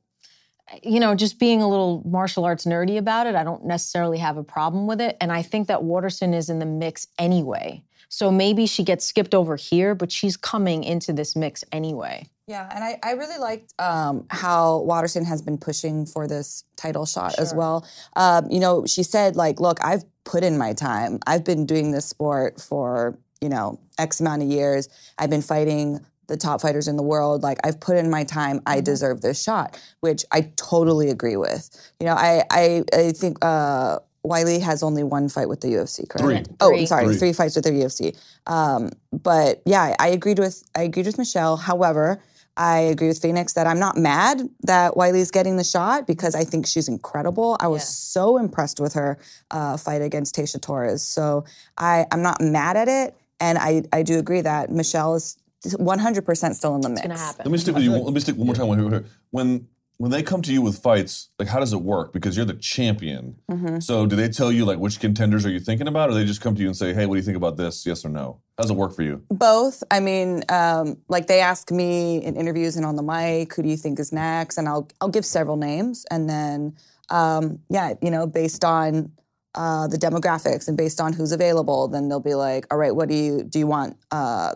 you 0.84 1.00
know, 1.00 1.16
just 1.16 1.40
being 1.40 1.62
a 1.62 1.70
little 1.70 2.04
martial 2.06 2.44
arts 2.44 2.66
nerdy 2.66 2.98
about 2.98 3.28
it, 3.28 3.36
I 3.36 3.44
don't 3.44 3.66
necessarily 3.66 4.18
have 4.18 4.36
a 4.36 4.44
problem 4.44 4.88
with 4.88 5.00
it. 5.00 5.16
And 5.22 5.32
I 5.32 5.42
think 5.42 5.68
that 5.68 5.84
Waterson 5.84 6.34
is 6.34 6.50
in 6.50 6.60
the 6.60 6.66
mix 6.66 7.08
anyway. 7.20 7.84
So 8.10 8.32
maybe 8.32 8.66
she 8.66 8.84
gets 8.84 9.06
skipped 9.06 9.34
over 9.34 9.56
here, 9.56 9.96
but 9.96 10.12
she's 10.12 10.38
coming 10.38 10.84
into 10.84 11.14
this 11.14 11.36
mix 11.36 11.64
anyway. 11.72 12.30
Yeah, 12.48 12.70
and 12.74 12.84
I, 12.84 13.00
I 13.02 13.14
really 13.14 13.40
liked 13.40 13.74
um, 13.80 14.28
how 14.30 14.80
Waterson 14.82 15.26
has 15.26 15.42
been 15.42 15.58
pushing 15.58 16.06
for 16.06 16.28
this 16.28 16.64
title 16.76 17.08
shot 17.08 17.40
as 17.40 17.56
well. 17.56 17.88
Um, 18.16 18.52
you 18.52 18.60
know, 18.60 18.86
she 18.86 19.02
said, 19.02 19.36
like, 19.36 19.60
look, 19.60 19.84
I've 19.84 20.04
put 20.26 20.44
in 20.44 20.56
my 20.56 20.74
time. 20.74 21.20
I've 21.26 21.44
been 21.44 21.66
doing 21.66 21.90
this 21.92 22.06
sport 22.06 22.62
for, 22.62 23.18
you 23.42 23.50
know, 23.50 23.80
X 23.98 24.20
amount 24.20 24.44
of 24.44 24.48
years. 24.48 24.90
I've 25.18 25.32
been 25.32 25.42
fighting 25.42 26.06
the 26.28 26.38
top 26.38 26.62
fighters 26.62 26.88
in 26.88 26.98
the 26.98 27.04
world. 27.04 27.42
Like, 27.42 27.58
I've 27.64 27.80
put 27.80 27.98
in 27.98 28.12
my 28.12 28.24
time. 28.24 28.62
I 28.68 28.80
deserve 28.80 29.22
this 29.22 29.42
shot, 29.42 29.82
which 30.02 30.24
I 30.32 30.52
totally 30.56 31.10
agree 31.10 31.38
with. 31.38 31.70
You 32.00 32.06
know, 32.06 32.14
I, 32.14 32.44
I, 32.52 32.84
I 32.94 33.12
think 33.12 33.44
uh, 33.44 34.00
Weili 34.28 34.62
has 34.62 34.84
only 34.84 35.04
one 35.04 35.30
fight 35.30 35.50
with 35.50 35.62
the 35.62 35.68
UFC, 35.70 36.08
correct? 36.10 36.48
Three. 36.48 36.56
Oh, 36.62 36.70
Three. 36.70 36.80
I'm 36.82 36.86
sorry, 36.88 37.06
Three. 37.08 37.18
three 37.18 37.34
fights 37.34 37.56
with 37.56 37.66
the 37.66 37.72
UFC. 37.72 38.16
Um, 38.48 38.92
but 39.12 39.62
yeah, 39.66 39.96
I 40.00 40.08
agreed 40.10 40.40
with 40.40 40.64
I 40.76 40.84
agreed 40.84 41.06
with 41.06 41.18
Michelle. 41.18 41.58
However, 41.58 42.22
I 42.58 42.80
agree 42.80 43.10
with 43.10 43.20
Phoenix 43.22 43.54
that 43.54 43.68
I'm 43.68 43.80
not 43.80 43.98
mad 43.98 44.42
that 44.64 44.94
Weili's 44.94 45.30
getting 45.32 45.58
the 45.58 45.64
shot 45.64 46.08
because 46.08 46.36
I 46.36 46.44
think 46.46 46.66
she's 46.68 46.88
incredible. 46.88 47.58
I 47.60 47.68
was 47.68 47.82
Yeah. 47.82 47.86
so 48.22 48.38
impressed 48.38 48.80
with 48.80 48.94
her 48.94 49.18
uh, 49.52 49.76
fight 49.78 50.02
against 50.02 50.36
Tecia 50.36 50.62
Torres. 50.62 51.02
So 51.02 51.44
I, 51.78 52.06
I'm 52.14 52.22
not 52.22 52.40
mad 52.42 52.78
at 52.78 52.88
it, 52.88 53.14
and 53.42 53.58
I, 53.58 53.84
I 53.92 54.04
do 54.04 54.18
agree 54.20 54.40
that 54.42 54.72
Michelle 54.72 55.16
is 55.16 55.38
100% 55.66 56.54
still 56.56 56.76
in 56.76 56.82
the 56.82 56.90
mix. 56.90 57.02
It's 57.02 57.08
gonna 57.08 57.20
happen. 57.20 57.44
Let 57.46 57.52
me 57.52 57.58
stick 57.58 57.76
with 57.76 57.84
you. 57.84 57.92
Let 57.92 58.14
me 58.14 58.20
stick 58.22 58.36
one 58.38 58.46
more 58.48 58.56
time. 58.56 58.68
When 58.70 59.06
when 59.32 59.68
when 59.98 60.12
they 60.12 60.24
come 60.24 60.42
to 60.42 60.52
you 60.52 60.62
with 60.62 60.78
fights, 60.78 61.30
like 61.40 61.48
how 61.48 61.60
does 61.60 61.72
it 61.72 61.82
work? 61.82 62.12
Because 62.12 62.36
you're 62.36 62.46
the 62.46 62.54
champion. 62.54 63.38
Mm-hmm. 63.50 63.80
So 63.80 64.06
do 64.06 64.16
they 64.16 64.28
tell 64.28 64.52
you 64.52 64.66
like 64.66 64.80
which 64.80 65.00
contenders 65.00 65.46
are 65.46 65.50
you 65.50 65.60
thinking 65.60 65.88
about, 65.88 66.10
or 66.10 66.14
they 66.14 66.26
just 66.26 66.42
come 66.42 66.56
to 66.56 66.62
you 66.62 66.68
and 66.68 66.76
say, 66.76 66.94
"Hey, 66.94 67.06
what 67.06 67.16
do 67.16 67.18
you 67.18 67.24
think 67.24 67.38
about 67.38 67.58
this? 67.58 67.86
Yes 67.86 68.04
or 68.04 68.10
no?" 68.10 68.42
How 68.58 68.64
does 68.64 68.72
it 68.72 68.78
work 68.78 68.94
for 68.96 69.04
you? 69.04 69.24
Both. 69.30 69.84
I 69.92 70.00
mean, 70.00 70.44
um, 70.50 70.98
like 71.08 71.28
they 71.28 71.40
ask 71.40 71.72
me 71.72 72.24
in 72.24 72.36
interviews 72.36 72.76
and 72.76 72.86
on 72.86 72.96
the 72.96 73.04
mic, 73.04 73.54
who 73.54 73.64
do 73.64 73.70
you 73.70 73.78
think 73.78 74.00
is 74.00 74.12
next? 74.12 74.58
And 74.58 74.68
I'll 74.68 74.90
I'll 75.00 75.10
give 75.10 75.26
several 75.26 75.58
names, 75.58 76.06
and 76.12 76.30
then 76.30 76.76
um, 77.10 77.60
yeah, 77.70 77.94
you 78.02 78.12
know, 78.12 78.28
based 78.28 78.66
on 78.66 79.12
uh, 79.56 79.88
the 79.88 79.98
demographics 79.98 80.68
and 80.68 80.76
based 80.76 81.00
on 81.00 81.14
who's 81.14 81.32
available, 81.32 81.88
then 81.88 82.10
they'll 82.10 82.20
be 82.20 82.36
like, 82.36 82.66
all 82.72 82.78
right, 82.78 82.94
what 82.96 83.08
do 83.08 83.16
you 83.16 83.44
do? 83.44 83.60
You 83.60 83.68
want? 83.68 83.98
Uh, 84.12 84.56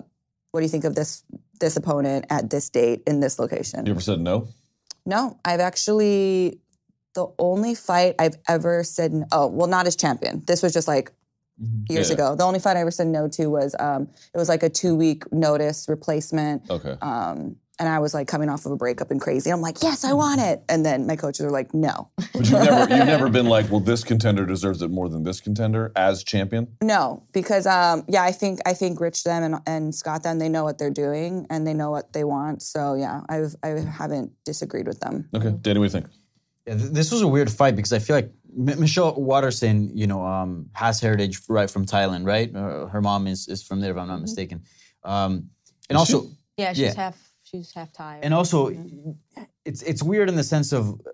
what 0.51 0.59
do 0.59 0.65
you 0.65 0.69
think 0.69 0.83
of 0.83 0.95
this 0.95 1.23
this 1.59 1.75
opponent 1.75 2.25
at 2.29 2.49
this 2.49 2.69
date 2.69 3.03
in 3.05 3.19
this 3.19 3.39
location? 3.39 3.85
You 3.85 3.91
ever 3.91 4.01
said 4.01 4.19
no? 4.19 4.47
No, 5.05 5.39
I've 5.45 5.59
actually 5.59 6.59
the 7.15 7.27
only 7.39 7.73
fight 7.75 8.15
I've 8.19 8.37
ever 8.47 8.83
said 8.83 9.11
n- 9.13 9.25
oh 9.31 9.47
well 9.47 9.67
not 9.67 9.87
as 9.87 9.95
champion. 9.95 10.43
This 10.45 10.61
was 10.61 10.73
just 10.73 10.87
like 10.87 11.11
years 11.89 12.09
Yeah. 12.09 12.13
ago. 12.13 12.35
The 12.35 12.43
only 12.43 12.59
fight 12.59 12.77
I 12.77 12.81
ever 12.81 12.91
said 12.91 13.07
no 13.07 13.27
to 13.29 13.47
was 13.47 13.75
um 13.79 14.07
it 14.33 14.37
was 14.37 14.47
like 14.49 14.63
a 14.63 14.69
two 14.69 14.95
week 14.95 15.23
notice 15.31 15.87
replacement. 15.89 16.69
Okay. 16.69 16.95
Um 17.01 17.55
and 17.79 17.87
I 17.87 17.99
was 17.99 18.13
like 18.13 18.27
coming 18.27 18.49
off 18.49 18.65
of 18.65 18.71
a 18.71 18.75
breakup 18.75 19.09
and 19.09 19.21
crazy. 19.21 19.49
I'm 19.51 19.61
like, 19.61 19.81
yes, 19.81 20.03
I 20.03 20.13
want 20.13 20.41
it. 20.41 20.63
And 20.67 20.85
then 20.85 21.07
my 21.07 21.15
coaches 21.15 21.45
are 21.45 21.49
like, 21.51 21.73
no. 21.73 22.09
But 22.17 22.33
you've 22.49 22.51
never 22.51 22.79
you've 22.95 23.07
never 23.07 23.29
been 23.37 23.45
like, 23.47 23.69
well, 23.71 23.79
this 23.79 24.03
contender 24.03 24.45
deserves 24.45 24.81
it 24.81 24.91
more 24.91 25.07
than 25.09 25.23
this 25.23 25.39
contender 25.39 25.91
as 25.95 26.23
champion. 26.23 26.67
No, 26.83 27.23
because 27.31 27.65
um, 27.65 28.03
yeah, 28.07 28.23
I 28.23 28.31
think 28.31 28.59
I 28.65 28.73
think 28.73 28.99
Rich 28.99 29.23
them 29.23 29.43
and, 29.43 29.55
and 29.65 29.95
Scott 29.95 30.23
them 30.23 30.39
they 30.39 30.49
know 30.49 30.63
what 30.63 30.77
they're 30.77 30.89
doing 30.91 31.47
and 31.49 31.65
they 31.65 31.73
know 31.73 31.89
what 31.91 32.13
they 32.13 32.23
want. 32.23 32.61
So 32.61 32.95
yeah, 32.95 33.21
I've 33.29 33.55
I 33.63 33.69
haven't 33.69 34.31
disagreed 34.43 34.87
with 34.87 34.99
them. 34.99 35.29
Okay, 35.33 35.51
Danny, 35.61 35.79
what 35.79 35.89
do 35.91 35.97
you 35.97 36.01
think? 36.01 36.07
Yeah, 36.67 36.75
th- 36.77 36.91
this 36.91 37.11
was 37.11 37.21
a 37.21 37.27
weird 37.27 37.49
fight 37.49 37.75
because 37.75 37.93
I 37.93 37.99
feel 37.99 38.15
like 38.15 38.31
M- 38.57 38.79
Michelle 38.79 39.13
Waterson, 39.15 39.89
you 39.95 40.05
know, 40.07 40.25
um, 40.25 40.69
has 40.73 40.99
heritage 40.99 41.39
right 41.47 41.69
from 41.69 41.85
Thailand, 41.85 42.25
right? 42.25 42.53
Uh, 42.53 42.87
her 42.87 43.01
mom 43.01 43.25
is 43.27 43.47
is 43.47 43.63
from 43.63 43.79
there, 43.79 43.91
if 43.91 43.97
I'm 43.97 44.07
not 44.07 44.19
mistaken. 44.21 44.63
Um, 45.03 45.49
and 45.89 45.97
also, 45.97 46.27
Yeah, 46.57 46.73
she's 46.73 46.79
Yeah. 46.81 46.93
half 46.95 47.28
she's 47.49 47.73
half 47.73 47.91
Thai. 47.91 48.19
and 48.21 48.33
also, 48.33 48.69
it's 49.65 49.81
it's 49.83 50.03
weird 50.03 50.29
in 50.29 50.35
the 50.35 50.43
sense 50.43 50.71
of 50.71 50.89
uh, 50.89 51.11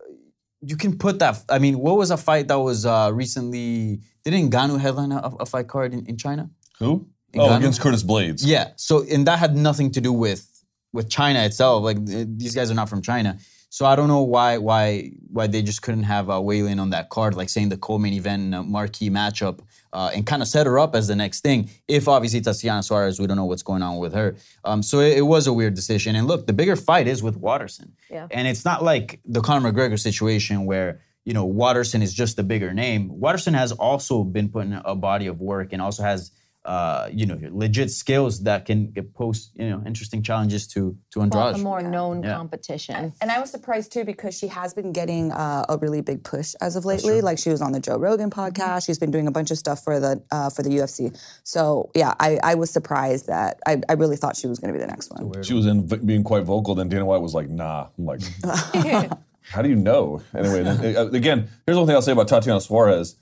you 0.62 0.78
can 0.78 0.98
put 0.98 1.20
that. 1.20 1.44
I 1.50 1.60
mean, 1.60 1.80
what 1.80 1.98
was 1.98 2.12
a 2.12 2.18
fight 2.18 2.48
that 2.48 2.60
was 2.60 2.86
uh, 2.86 3.12
recently? 3.14 4.02
Didn't 4.24 4.52
Ganu 4.52 4.80
headline 4.80 5.12
a, 5.12 5.20
a 5.40 5.46
fight 5.46 5.68
card 5.68 5.94
in, 5.94 6.06
in 6.06 6.18
China? 6.18 6.50
Who? 6.80 7.08
Oh, 7.38 7.40
Ngannou? 7.40 7.58
against 7.58 7.82
Curtis 7.82 8.04
Blaydes. 8.04 8.42
Yeah. 8.46 8.72
So 8.76 9.04
and 9.12 9.28
that 9.28 9.40
had 9.40 9.56
nothing 9.56 9.92
to 9.92 10.02
do 10.02 10.12
with 10.14 10.50
with 10.94 11.10
China 11.10 11.40
itself. 11.44 11.84
Like 11.84 12.06
th- 12.06 12.28
these 12.32 12.56
guys 12.56 12.72
are 12.72 12.76
not 12.76 12.90
from 12.90 13.02
China. 13.02 13.38
So 13.70 13.86
I 13.86 13.95
don't 13.95 14.07
know 14.07 14.22
why 14.22 14.57
why 14.57 15.11
why 15.32 15.47
they 15.47 15.61
just 15.61 15.82
couldn't 15.82 16.03
have 16.03 16.30
uh, 16.30 16.36
Waylon 16.36 16.80
on 16.80 16.91
that 16.91 17.09
card, 17.09 17.36
like 17.36 17.49
saying 17.49 17.70
the 17.70 17.78
co-main 17.78 18.13
event 18.13 18.55
uh, 18.55 18.63
marquee 18.63 19.09
matchup, 19.09 19.59
uh, 19.91 20.11
and 20.13 20.26
kind 20.26 20.41
of 20.41 20.47
set 20.47 20.66
her 20.66 20.80
up 20.80 20.95
as 20.95 21.07
the 21.07 21.16
next 21.16 21.41
thing. 21.41 21.70
If 21.88 22.07
obviously 22.07 22.41
Tatiana 22.41 22.84
Suarez, 22.84 23.20
we 23.20 23.28
don't 23.28 23.38
know 23.38 23.45
what's 23.45 23.63
going 23.63 23.82
on 23.82 23.97
with 23.97 24.13
her. 24.13 24.36
Um, 24.63 24.82
so 24.82 24.99
it, 24.99 25.18
it 25.18 25.24
was 25.24 25.47
a 25.47 25.53
weird 25.53 25.74
decision. 25.74 26.16
And 26.16 26.28
look, 26.28 26.47
the 26.47 26.53
bigger 26.53 26.76
fight 26.76 27.07
is 27.07 27.22
with 27.22 27.38
Waterson. 27.38 27.93
Yeah. 28.09 28.28
And 28.32 28.47
it's 28.47 28.66
not 28.66 28.84
like 28.84 29.20
the 29.26 29.41
Conor 29.41 29.72
McGregor 29.72 29.99
situation 29.99 30.66
where 30.66 31.01
you 31.26 31.34
know 31.34 31.45
Waterson 31.45 32.01
is 32.01 32.13
just 32.13 32.39
a 32.39 32.43
bigger 32.43 32.74
name. 32.74 33.09
Waterson 33.20 33.53
has 33.53 33.72
also 33.72 34.24
been 34.24 34.49
putting 34.49 34.80
a 34.86 34.95
body 34.95 35.28
of 35.28 35.41
work 35.41 35.74
and 35.74 35.82
also 35.82 36.03
has 36.03 36.32
uh, 36.66 37.07
you 37.13 37.26
know 37.28 37.38
legit 37.51 37.91
skills 37.91 38.41
that 38.43 38.66
can 38.66 38.91
get 38.91 39.13
pose 39.13 39.51
you 39.55 39.70
know 39.70 39.84
interesting 39.86 40.24
challenges 40.24 40.66
to 40.68 40.97
to 41.11 41.20
Well, 41.20 41.53
a 41.53 41.57
more 41.59 41.82
known 41.82 42.24
Yeah. 42.24 42.36
competition. 42.38 43.13
And 43.22 43.32
I 43.32 43.39
was 43.39 43.51
surprised 43.51 43.91
too 43.91 44.03
because 44.03 44.36
she 44.38 44.47
has 44.47 44.74
been 44.74 44.91
getting 44.91 45.32
uh, 45.32 45.66
a 45.70 45.78
really 45.78 46.01
big 46.01 46.24
push 46.24 46.55
as 46.61 46.76
of 46.76 46.84
lately. 46.84 47.22
Like 47.22 47.38
she 47.38 47.49
was 47.51 47.61
on 47.61 47.72
the 47.72 47.80
Joe 47.80 47.97
Rogan 47.97 48.32
podcast. 48.32 48.88
She's 48.88 48.97
been 48.97 49.11
doing 49.11 49.28
a 49.28 49.32
bunch 49.32 49.51
of 49.51 49.57
stuff 49.59 49.84
for 49.84 49.99
the 49.99 50.24
uh, 50.32 50.49
for 50.49 50.63
the 50.63 50.70
UFC. 50.70 51.16
So 51.43 51.91
yeah, 51.93 52.13
I, 52.20 52.39
I 52.43 52.55
was 52.55 52.72
surprised 52.72 53.28
that 53.28 53.59
I, 53.68 53.82
I 53.88 53.93
really 53.93 54.18
thought 54.18 54.36
she 54.36 54.47
was 54.47 54.57
going 54.59 54.74
to 54.74 54.78
be 54.78 54.84
the 54.84 54.88
next 54.88 55.11
one. 55.11 55.43
She 55.43 55.53
was 55.53 55.68
in 55.68 55.86
being 55.86 56.24
quite 56.24 56.43
vocal. 56.45 56.74
Then 56.74 56.89
Dana 56.89 57.05
White 57.05 57.22
was 57.22 57.34
like, 57.36 57.49
"Nah." 57.49 57.88
I'm 57.97 58.05
like, 58.05 58.22
"How 59.53 59.61
do 59.61 59.70
you 59.70 59.76
know?" 59.76 60.22
Anyway, 60.34 60.63
then, 60.63 60.95
uh, 60.97 61.05
again, 61.11 61.49
here's 61.66 61.78
one 61.78 61.86
thing 61.86 61.95
I'll 61.95 62.01
say 62.01 62.11
about 62.11 62.28
Tatiana 62.28 62.59
Suarez. 62.59 63.16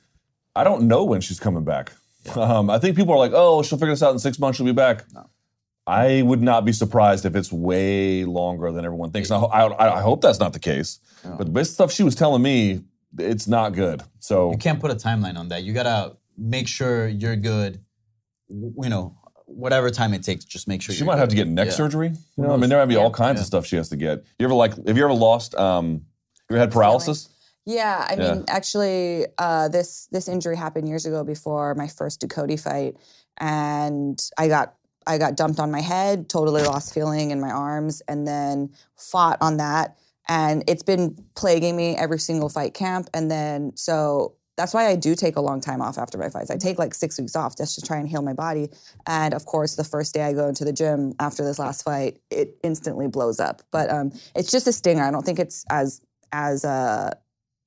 I 0.55 0.63
don't 0.63 0.83
know 0.83 1.03
when 1.03 1.19
she's 1.21 1.39
coming 1.39 1.63
back. 1.65 1.91
Um, 2.35 2.69
I 2.69 2.79
think 2.79 2.95
people 2.95 3.13
are 3.13 3.17
like, 3.17 3.31
"Oh, 3.33 3.61
she'll 3.63 3.77
figure 3.77 3.93
this 3.93 4.03
out 4.03 4.13
in 4.13 4.19
six 4.19 4.39
months. 4.39 4.57
She'll 4.57 4.65
be 4.65 4.71
back." 4.71 5.03
I 5.85 6.21
would 6.21 6.41
not 6.41 6.63
be 6.63 6.71
surprised 6.71 7.25
if 7.25 7.35
it's 7.35 7.51
way 7.51 8.23
longer 8.23 8.71
than 8.71 8.85
everyone 8.85 9.11
thinks. 9.11 9.29
Now, 9.29 9.45
I, 9.47 9.65
I, 9.67 9.97
I 9.97 10.01
hope 10.01 10.21
that's 10.21 10.39
not 10.39 10.53
the 10.53 10.59
case. 10.59 10.99
But 11.37 11.53
the 11.53 11.65
stuff 11.65 11.91
she 11.91 12.03
was 12.03 12.15
telling 12.15 12.41
me, 12.41 12.83
it's 13.19 13.47
not 13.47 13.73
good. 13.73 14.01
So 14.19 14.51
you 14.51 14.57
can't 14.57 14.79
put 14.79 14.91
a 14.91 14.95
timeline 14.95 15.37
on 15.37 15.49
that. 15.49 15.63
You 15.63 15.73
gotta 15.73 16.15
make 16.37 16.67
sure 16.69 17.07
you're 17.09 17.35
good. 17.35 17.81
You 18.49 18.89
know, 18.89 19.17
whatever 19.45 19.89
time 19.89 20.13
it 20.13 20.23
takes, 20.23 20.45
just 20.45 20.67
make 20.69 20.81
sure 20.81 20.95
She 20.95 21.03
might 21.03 21.17
have 21.17 21.29
to 21.29 21.35
get 21.35 21.47
neck 21.47 21.67
Yeah. 21.67 21.73
surgery. 21.73 22.09
You 22.37 22.43
know, 22.43 22.53
I 22.53 22.57
mean, 22.57 22.69
there 22.69 22.79
might 22.79 22.85
be 22.85 22.95
all 22.95 23.11
kinds 23.11 23.39
of 23.41 23.45
stuff 23.45 23.65
she 23.65 23.75
has 23.75 23.89
to 23.89 23.97
get. 23.97 24.23
You 24.39 24.45
ever 24.45 24.53
like? 24.53 24.75
Have 24.87 24.97
you 24.97 25.03
ever 25.03 25.13
lost? 25.13 25.53
Um, 25.55 26.05
you 26.49 26.55
ever 26.55 26.59
had 26.59 26.71
paralysis? 26.71 27.27
Yeah, 27.65 28.05
I 28.09 28.15
Yeah. 28.15 28.35
mean, 28.35 28.45
actually, 28.49 29.25
uh, 29.37 29.69
this 29.69 30.07
this 30.11 30.27
injury 30.27 30.55
happened 30.57 30.87
years 30.89 31.05
ago 31.05 31.23
before 31.23 31.75
my 31.75 31.87
first 31.87 32.21
Ducati 32.21 32.59
fight, 32.59 32.97
and 33.39 34.21
I 34.37 34.47
got 34.47 34.75
I 35.07 35.17
got 35.17 35.35
dumped 35.35 35.59
on 35.59 35.71
my 35.71 35.81
head, 35.81 36.29
totally 36.29 36.63
lost 36.63 36.93
feeling 36.93 37.31
in 37.31 37.39
my 37.39 37.49
arms, 37.51 38.01
and 38.07 38.27
then 38.27 38.69
fought 38.97 39.37
on 39.41 39.57
that. 39.57 39.97
and 40.29 40.63
it's 40.67 40.83
been 40.83 41.17
plaguing 41.35 41.75
me 41.75 41.97
every 41.97 42.17
single 42.17 42.47
fight 42.47 42.73
camp. 42.73 43.09
And 43.13 43.29
then 43.29 43.73
so 43.75 44.35
that's 44.55 44.73
why 44.73 44.87
I 44.87 44.95
do 44.95 45.15
take 45.15 45.35
a 45.35 45.41
long 45.41 45.59
time 45.59 45.81
off 45.81 45.97
after 45.97 46.17
my 46.17 46.29
fights. 46.29 46.49
I 46.49 46.55
take 46.55 46.79
like 46.79 46.93
six 46.93 47.19
weeks 47.19 47.35
off 47.35 47.57
just 47.57 47.75
to 47.75 47.81
try 47.81 47.97
and 47.97 48.07
heal 48.07 48.21
my 48.21 48.31
body. 48.31 48.69
And 49.05 49.33
of 49.33 49.45
course, 49.45 49.75
the 49.75 49.83
first 49.83 50.13
day 50.13 50.23
I 50.23 50.31
go 50.31 50.47
into 50.47 50.63
the 50.63 50.71
gym 50.71 51.13
after 51.19 51.43
this 51.43 51.59
last 51.59 51.83
fight, 51.83 52.19
it 52.31 52.55
instantly 52.63 53.07
blows 53.09 53.39
up. 53.41 53.63
But 53.71 53.91
um, 53.91 54.13
it's 54.33 54.49
just 54.49 54.65
a 54.65 54.71
stinger. 54.71 55.03
I 55.03 55.11
don't 55.11 55.25
think 55.25 55.39
it's 55.39 55.65
as 55.69 55.99
as 56.31 56.63
uh, 56.63 57.11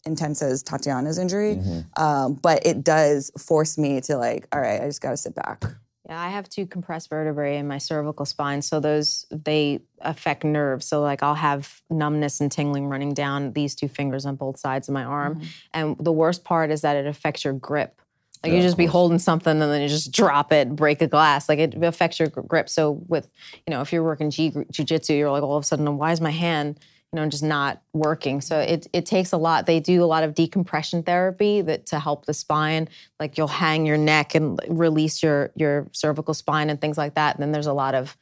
intense 0.07 0.43
as 0.43 0.63
Tatiana's 0.63 1.19
injury, 1.19 1.61
um, 1.97 2.35
but 2.35 2.65
it 2.65 2.85
does 2.85 3.31
force 3.39 3.77
me 3.77 4.01
to 4.03 4.17
like, 4.17 4.47
all 4.53 4.61
right, 4.61 4.81
I 4.81 4.87
just 4.87 5.01
got 5.01 5.11
to 5.11 5.17
sit 5.17 5.35
back. 5.35 5.65
Yeah, 6.09 6.21
I 6.21 6.29
have 6.29 6.49
two 6.49 6.67
compressed 6.67 7.09
vertebrae 7.11 7.57
in 7.59 7.67
my 7.67 7.79
cervical 7.79 8.25
spine, 8.27 8.63
so 8.63 8.79
those 8.79 9.27
they 9.31 9.81
affect 10.01 10.45
nerves. 10.45 10.87
So 10.87 11.01
like 11.01 11.23
I'll 11.25 11.35
have 11.35 11.83
numbness 11.91 12.41
and 12.41 12.51
tingling 12.51 12.87
running 12.87 13.13
down 13.13 13.53
these 13.55 13.75
two 13.75 13.89
fingers 13.89 14.25
on 14.25 14.37
both 14.37 14.59
sides 14.59 14.89
of 14.89 14.95
my 14.95 15.03
arm. 15.03 15.41
And 15.75 15.97
the 15.99 16.13
worst 16.13 16.45
part 16.45 16.71
is 16.71 16.83
that 16.83 16.97
it 16.97 17.07
affects 17.07 17.43
your 17.45 17.55
grip. 17.55 18.01
Like 18.45 18.53
you 18.53 18.63
just 18.63 18.77
be 18.77 18.87
holding 18.87 19.19
something 19.19 19.51
and 19.51 19.61
then 19.61 19.83
you 19.83 19.89
just 19.89 20.13
drop 20.13 20.53
it, 20.53 20.77
break 20.77 21.03
a 21.03 21.09
glass. 21.09 21.49
Like 21.49 21.59
it 21.59 21.75
affects 21.83 22.21
your 22.21 22.29
grip. 22.29 22.69
So 22.69 23.03
with, 23.09 23.29
you 23.67 23.73
know, 23.73 23.81
if 23.81 23.93
you're 23.93 24.05
working 24.05 24.31
ji- 24.31 24.53
jujitsu, 24.53 25.19
you're 25.19 25.33
like 25.33 25.43
all 25.43 25.57
of 25.57 25.65
a 25.65 25.67
sudden, 25.67 25.97
why 25.97 26.13
is 26.13 26.21
my 26.21 26.31
hand, 26.31 26.79
know, 27.17 27.29
just 27.29 27.43
not 27.43 27.83
working? 27.93 28.41
So 28.41 28.61
it 28.61 28.87
it 28.93 29.07
takes 29.07 29.33
a 29.33 29.37
lot. 29.37 29.67
They 29.67 29.81
do 29.81 30.05
a 30.05 30.07
lot 30.07 30.23
of 30.23 30.35
decompression 30.35 31.03
therapy 31.03 31.61
that 31.63 31.87
to 31.87 31.99
help 31.99 32.27
the 32.27 32.35
spine. 32.35 32.89
Like 33.19 33.37
you'll 33.37 33.49
hang 33.49 33.85
your 33.87 33.99
neck 33.99 34.35
and 34.37 34.61
release 34.69 35.23
your 35.23 35.51
your 35.57 35.89
cervical 35.93 36.35
spine 36.35 36.71
and 36.71 36.81
things 36.81 36.97
like 36.97 37.15
that. 37.15 37.35
And 37.35 37.43
then 37.43 37.51
there's 37.51 37.67
a 37.67 37.73
lot 37.73 37.95
of 37.95 38.17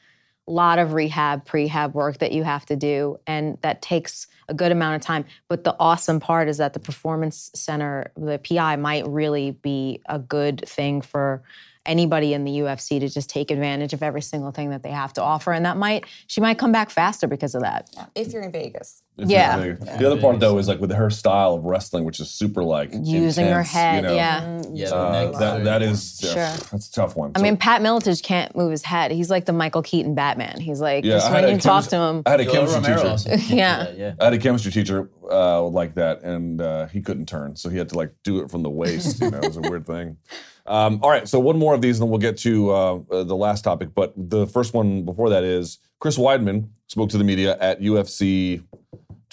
lot 0.46 0.78
of 0.78 0.92
rehab, 0.92 1.46
prehab 1.46 1.92
work 1.92 2.18
that 2.18 2.32
you 2.32 2.42
have 2.42 2.66
to 2.66 2.76
do, 2.76 3.18
and 3.26 3.58
that 3.62 3.80
takes 3.82 4.26
a 4.48 4.54
good 4.54 4.72
amount 4.72 4.96
of 4.96 5.02
time. 5.02 5.24
But 5.48 5.64
the 5.64 5.74
awesome 5.80 6.20
part 6.20 6.48
is 6.48 6.58
that 6.58 6.74
the 6.74 6.80
performance 6.80 7.50
center, 7.54 8.12
the 8.16 8.38
PI, 8.38 8.76
might 8.76 9.06
really 9.06 9.52
be 9.52 10.02
a 10.06 10.18
good 10.18 10.66
thing 10.66 11.00
for 11.00 11.42
anybody 11.86 12.32
in 12.34 12.44
the 12.44 12.50
UFC 12.60 13.00
to 13.00 13.08
just 13.08 13.28
take 13.28 13.50
advantage 13.50 13.92
of 13.92 14.02
every 14.02 14.22
single 14.22 14.50
thing 14.50 14.70
that 14.70 14.82
they 14.82 14.90
have 14.90 15.12
to 15.14 15.22
offer, 15.22 15.52
and 15.52 15.64
that 15.64 15.76
might 15.76 16.04
she 16.26 16.40
might 16.40 16.58
come 16.58 16.72
back 16.72 16.90
faster 16.90 17.26
because 17.26 17.54
of 17.54 17.62
that. 17.62 17.88
If 18.14 18.32
you're 18.32 18.42
in 18.42 18.52
Vegas. 18.52 19.03
It's 19.16 19.30
Yeah. 19.30 19.56
really- 19.62 19.72
The 19.74 20.06
other 20.10 20.20
part 20.20 20.40
though 20.40 20.58
is 20.58 20.66
like 20.66 20.80
with 20.80 20.90
her 20.92 21.08
style 21.08 21.54
of 21.54 21.64
wrestling, 21.64 22.04
which 22.04 22.18
is 22.18 22.30
super 22.30 22.64
like 22.64 22.90
Using 23.00 23.46
her 23.46 23.62
head, 23.62 24.02
you 24.02 24.08
know, 24.08 24.14
yeah. 24.16 24.60
Yeah, 24.72 24.90
Uh, 24.90 25.12
neck 25.12 25.32
that 25.38 25.64
that 25.64 25.80
surgery. 25.82 25.88
is 25.92 26.20
yeah, 26.24 26.30
Sure. 26.56 26.66
that's 26.72 26.88
a 26.88 26.92
tough 26.92 27.16
one. 27.16 27.30
I 27.36 27.40
mean, 27.40 27.56
Pat 27.56 27.80
Miletich 27.80 28.22
can't 28.24 28.56
move 28.56 28.72
his 28.72 28.82
head. 28.82 29.12
He's 29.12 29.30
like 29.30 29.44
the 29.44 29.52
Michael 29.52 29.82
Keaton 29.82 30.14
Batman. 30.16 30.58
He's 30.60 30.80
like, 30.80 31.04
yeah, 31.04 31.12
just 31.14 31.28
I 31.28 31.32
when 31.34 31.42
had 31.44 31.50
you 31.50 31.56
a 31.56 31.60
talk 31.60 31.84
to 31.86 31.96
him, 31.96 32.22
I 32.26 32.30
had 32.30 32.40
a 32.40 32.44
chemistry 32.46 32.80
Romero 32.80 32.96
teacher. 32.96 33.08
also 33.08 33.30
can 33.30 33.38
do 33.38 33.54
Yeah. 33.54 33.90
yeah. 33.96 34.12
I 34.20 34.24
had 34.24 34.32
a 34.34 34.38
chemistry 34.38 34.72
teacher 34.72 35.08
uh, 35.30 35.62
like 35.62 35.94
that, 35.94 36.22
and 36.24 36.60
uh, 36.60 36.86
he 36.86 37.00
couldn't 37.00 37.26
turn, 37.26 37.54
so 37.54 37.68
he 37.68 37.78
had 37.78 37.88
to 37.90 37.96
like 37.96 38.12
do 38.24 38.40
it 38.40 38.50
from 38.50 38.62
the 38.64 38.70
waist. 38.70 39.20
You 39.20 39.30
know, 39.30 39.38
it 39.38 39.46
was 39.46 39.56
a 39.56 39.60
weird 39.60 39.86
thing. 39.86 40.16
Um, 40.66 41.00
all 41.02 41.10
right, 41.10 41.28
so 41.28 41.38
one 41.38 41.58
more 41.58 41.74
of 41.74 41.82
these, 41.82 41.98
and 42.00 42.04
then 42.06 42.10
we'll 42.10 42.18
get 42.20 42.38
to 42.38 42.70
uh, 42.70 42.98
uh, 43.12 43.22
the 43.24 43.36
last 43.36 43.64
topic. 43.64 43.90
But 43.94 44.14
the 44.16 44.46
first 44.46 44.72
one 44.72 45.02
before 45.02 45.28
that 45.28 45.44
is 45.44 45.76
Chris 46.00 46.16
Weidman 46.16 46.68
spoke 46.86 47.10
to 47.10 47.18
the 47.18 47.24
media 47.24 47.58
at 47.60 47.82
UFC 47.82 48.62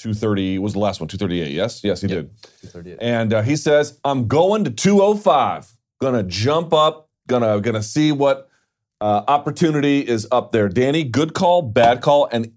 230. 0.01 0.59
Was 0.59 0.73
the 0.73 0.79
last 0.79 0.99
one 0.99 1.07
238? 1.07 1.51
Yes, 1.51 1.83
yes, 1.83 2.01
he 2.01 2.07
did. 2.07 2.29
238. 2.61 2.97
And 3.01 3.33
uh, 3.33 3.41
he 3.41 3.55
says, 3.55 3.99
"I'm 4.03 4.27
going 4.27 4.63
to 4.63 4.71
205. 4.71 5.73
Gonna 6.01 6.23
jump 6.23 6.73
up. 6.73 7.09
Gonna 7.27 7.61
gonna 7.61 7.83
see 7.83 8.11
what 8.11 8.49
uh, 8.99 9.23
opportunity 9.27 9.99
is 9.99 10.27
up 10.31 10.51
there." 10.51 10.67
Danny, 10.69 11.03
good 11.03 11.33
call, 11.33 11.61
bad 11.61 12.01
call, 12.01 12.27
and 12.31 12.51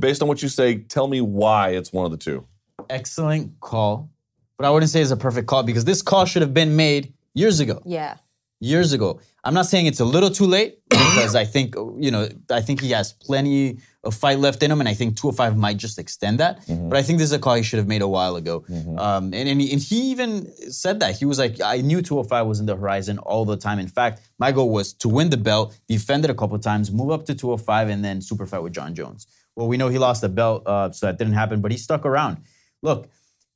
based 0.00 0.22
on 0.22 0.28
what 0.28 0.42
you 0.42 0.48
say, 0.48 0.78
tell 0.78 1.08
me 1.08 1.20
why 1.20 1.70
it's 1.70 1.92
one 1.92 2.04
of 2.04 2.10
the 2.10 2.16
two. 2.16 2.46
Excellent 2.90 3.60
call. 3.60 4.10
But 4.58 4.66
I 4.66 4.70
wouldn't 4.70 4.90
say 4.90 5.00
it's 5.02 5.10
a 5.10 5.16
perfect 5.16 5.46
call 5.46 5.62
because 5.62 5.84
this 5.84 6.02
call 6.02 6.24
should 6.24 6.42
have 6.42 6.54
been 6.54 6.76
made 6.76 7.12
years 7.34 7.60
ago. 7.60 7.82
yeah. 7.84 8.16
years 8.60 8.92
ago. 8.92 9.20
I'm 9.44 9.54
not 9.54 9.66
saying 9.66 9.86
it's 9.86 10.00
a 10.00 10.04
little 10.04 10.30
too 10.30 10.46
late 10.46 10.78
because 10.88 11.36
I 11.36 11.44
think 11.44 11.74
you 11.98 12.10
know 12.10 12.28
I 12.50 12.60
think 12.62 12.80
he 12.80 12.90
has 12.90 13.12
plenty 13.12 13.78
of 14.06 14.14
fight 14.14 14.38
left 14.38 14.62
in 14.62 14.70
him, 14.70 14.80
and 14.80 14.88
I 14.88 14.94
think 14.94 15.16
205 15.16 15.56
might 15.56 15.76
just 15.76 15.98
extend 15.98 16.40
that. 16.40 16.60
But 16.66 16.96
I 16.96 17.02
think 17.02 17.18
this 17.18 17.26
is 17.26 17.32
a 17.32 17.38
call 17.38 17.54
he 17.56 17.62
should 17.62 17.78
have 17.78 17.88
made 17.88 18.02
a 18.02 18.08
while 18.08 18.36
ago. 18.36 18.64
Um, 18.98 19.24
and 19.34 19.48
and 19.48 19.60
he, 19.60 19.72
and 19.72 19.80
he 19.82 20.10
even 20.12 20.50
said 20.72 21.00
that 21.00 21.16
he 21.18 21.24
was 21.24 21.38
like, 21.38 21.60
I 21.60 21.78
knew 21.82 22.00
205 22.02 22.46
was 22.46 22.60
in 22.60 22.66
the 22.66 22.76
horizon 22.76 23.18
all 23.18 23.44
the 23.44 23.56
time. 23.56 23.78
In 23.78 23.88
fact, 23.88 24.22
my 24.38 24.52
goal 24.52 24.70
was 24.70 24.92
to 24.94 25.08
win 25.08 25.28
the 25.30 25.36
belt, 25.36 25.76
defend 25.88 26.24
it 26.24 26.30
a 26.30 26.34
couple 26.34 26.58
times, 26.58 26.90
move 26.90 27.10
up 27.10 27.26
to 27.26 27.34
205, 27.34 27.88
and 27.88 28.04
then 28.04 28.20
super 28.20 28.46
fight 28.46 28.62
with 28.62 28.72
Jon 28.72 28.94
Jones. 28.94 29.26
Well, 29.56 29.68
we 29.68 29.76
know 29.76 29.88
he 29.88 29.98
lost 29.98 30.20
the 30.20 30.28
belt, 30.28 30.62
uh, 30.66 30.90
so 30.92 31.06
that 31.06 31.18
didn't 31.18 31.34
happen. 31.34 31.60
But 31.60 31.70
he 31.72 31.78
stuck 31.78 32.04
around. 32.06 32.38
Look, 32.82 33.08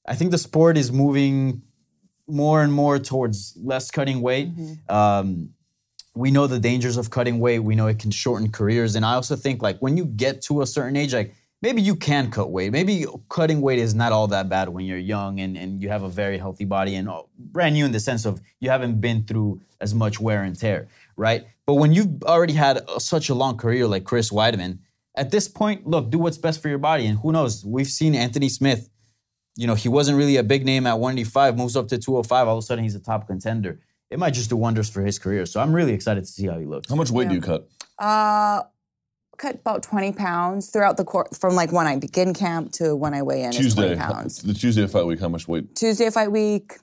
I 0.07 0.14
think 0.14 0.30
the 0.30 0.38
sport 0.38 0.76
is 0.76 0.90
moving 0.90 1.62
more 2.26 2.62
and 2.62 2.72
more 2.72 2.98
towards 2.98 3.57
less 3.62 3.90
cutting 3.90 4.20
weight. 4.22 4.48
Um, 4.88 5.51
we 6.14 6.30
know 6.30 6.46
the 6.46 6.58
dangers 6.58 6.96
of 6.96 7.11
cutting 7.11 7.38
weight. 7.38 7.61
We 7.61 7.74
know 7.74 7.86
it 7.86 7.98
can 7.98 8.11
shorten 8.11 8.50
careers. 8.50 8.96
And 8.96 9.04
I 9.04 9.14
also 9.14 9.36
think 9.36 9.62
like 9.62 9.78
when 9.78 9.96
you 9.96 10.04
get 10.04 10.42
to 10.42 10.62
a 10.62 10.66
certain 10.66 10.96
age, 10.96 11.14
like 11.14 11.34
maybe 11.62 11.80
you 11.82 11.94
can 11.94 12.30
cut 12.30 12.50
weight. 12.50 12.72
Maybe 12.72 13.06
cutting 13.28 13.61
weight 13.61 13.78
is 13.78 13.94
not 13.94 14.12
all 14.12 14.26
that 14.28 14.48
bad 14.48 14.68
when 14.68 14.84
you're 14.84 14.98
young 14.98 15.40
and, 15.40 15.56
and 15.56 15.82
you 15.82 15.88
have 15.88 16.02
a 16.02 16.08
very 16.08 16.38
healthy 16.38 16.64
body 16.64 16.94
and 16.96 17.08
uh, 17.08 17.22
brand 17.38 17.74
new 17.74 17.84
in 17.84 17.92
the 17.92 18.00
sense 18.00 18.24
of 18.24 18.40
you 18.61 18.70
haven't 18.70 19.00
been 19.00 19.24
through 19.24 19.61
as 19.80 19.94
much 19.94 20.20
wear 20.20 20.42
and 20.42 20.58
tear, 20.58 20.88
right? 21.16 21.46
But 21.64 21.74
when 21.74 21.92
you've 21.92 22.22
already 22.24 22.54
had 22.54 22.88
such 22.98 23.28
a 23.28 23.34
long 23.34 23.56
career 23.56 23.86
like 23.86 24.04
Chris 24.04 24.30
Weidman, 24.30 24.78
at 25.16 25.30
this 25.30 25.48
point, 25.48 25.86
look, 25.86 26.11
do 26.11 26.18
what's 26.18 26.38
best 26.38 26.62
for 26.62 26.68
your 26.68 26.78
body. 26.78 27.06
And 27.06 27.18
who 27.18 27.32
knows? 27.32 27.64
We've 27.64 27.86
seen 27.86 28.14
Anthony 28.14 28.48
Smith 28.48 28.90
you 29.56 29.66
know, 29.66 29.74
he 29.74 29.88
wasn't 29.88 30.16
really 30.16 30.36
a 30.36 30.42
big 30.42 30.64
name 30.64 30.86
at 30.86 30.98
185, 30.98 31.58
moves 31.58 31.76
up 31.76 31.88
to 31.88 31.98
205, 31.98 32.48
all 32.48 32.58
of 32.58 32.64
a 32.64 32.66
sudden 32.66 32.82
he's 32.82 32.94
a 32.94 33.00
top 33.00 33.26
contender. 33.26 33.80
It 34.11 34.18
might 34.18 34.32
just 34.32 34.50
do 34.50 34.56
wonders 34.56 34.90
for 34.90 35.02
his 35.02 35.18
career. 35.18 35.46
So 35.46 35.61
I'm 35.61 35.72
really 35.72 35.92
excited 35.92 36.24
to 36.24 36.30
see 36.30 36.46
how 36.46 36.58
he 36.58 36.66
looks. 36.66 36.88
How 36.88 36.96
much 36.96 37.11
weight 37.11 37.28
do 37.28 37.34
you 37.34 37.40
cut? 37.40 37.68
Uh, 37.98 38.62
cut 39.38 39.56
about 39.56 39.82
20 39.82 40.12
pounds 40.12 40.70
throughout 40.70 40.96
the 40.96 41.04
course 41.04 41.36
from 41.38 41.54
like 41.54 41.70
when 41.70 41.86
I 41.86 41.96
begin 41.96 42.34
camp 42.34 42.72
to 42.72 42.96
when 42.96 43.14
I 43.14 43.22
weigh 43.22 43.42
in. 43.42 43.50
is 43.50 43.56
Tuesday. 43.56 43.94
20 43.94 44.00
pounds. 44.00 44.42
The 44.42 44.54
Tuesday 44.54 44.82
of 44.82 44.90
fight 44.90 45.06
week. 45.06 45.20
How 45.20 45.28
much 45.28 45.46
weight? 45.46 45.76
Tuesday 45.76 46.11
fight 46.11 46.32
week, 46.32 46.74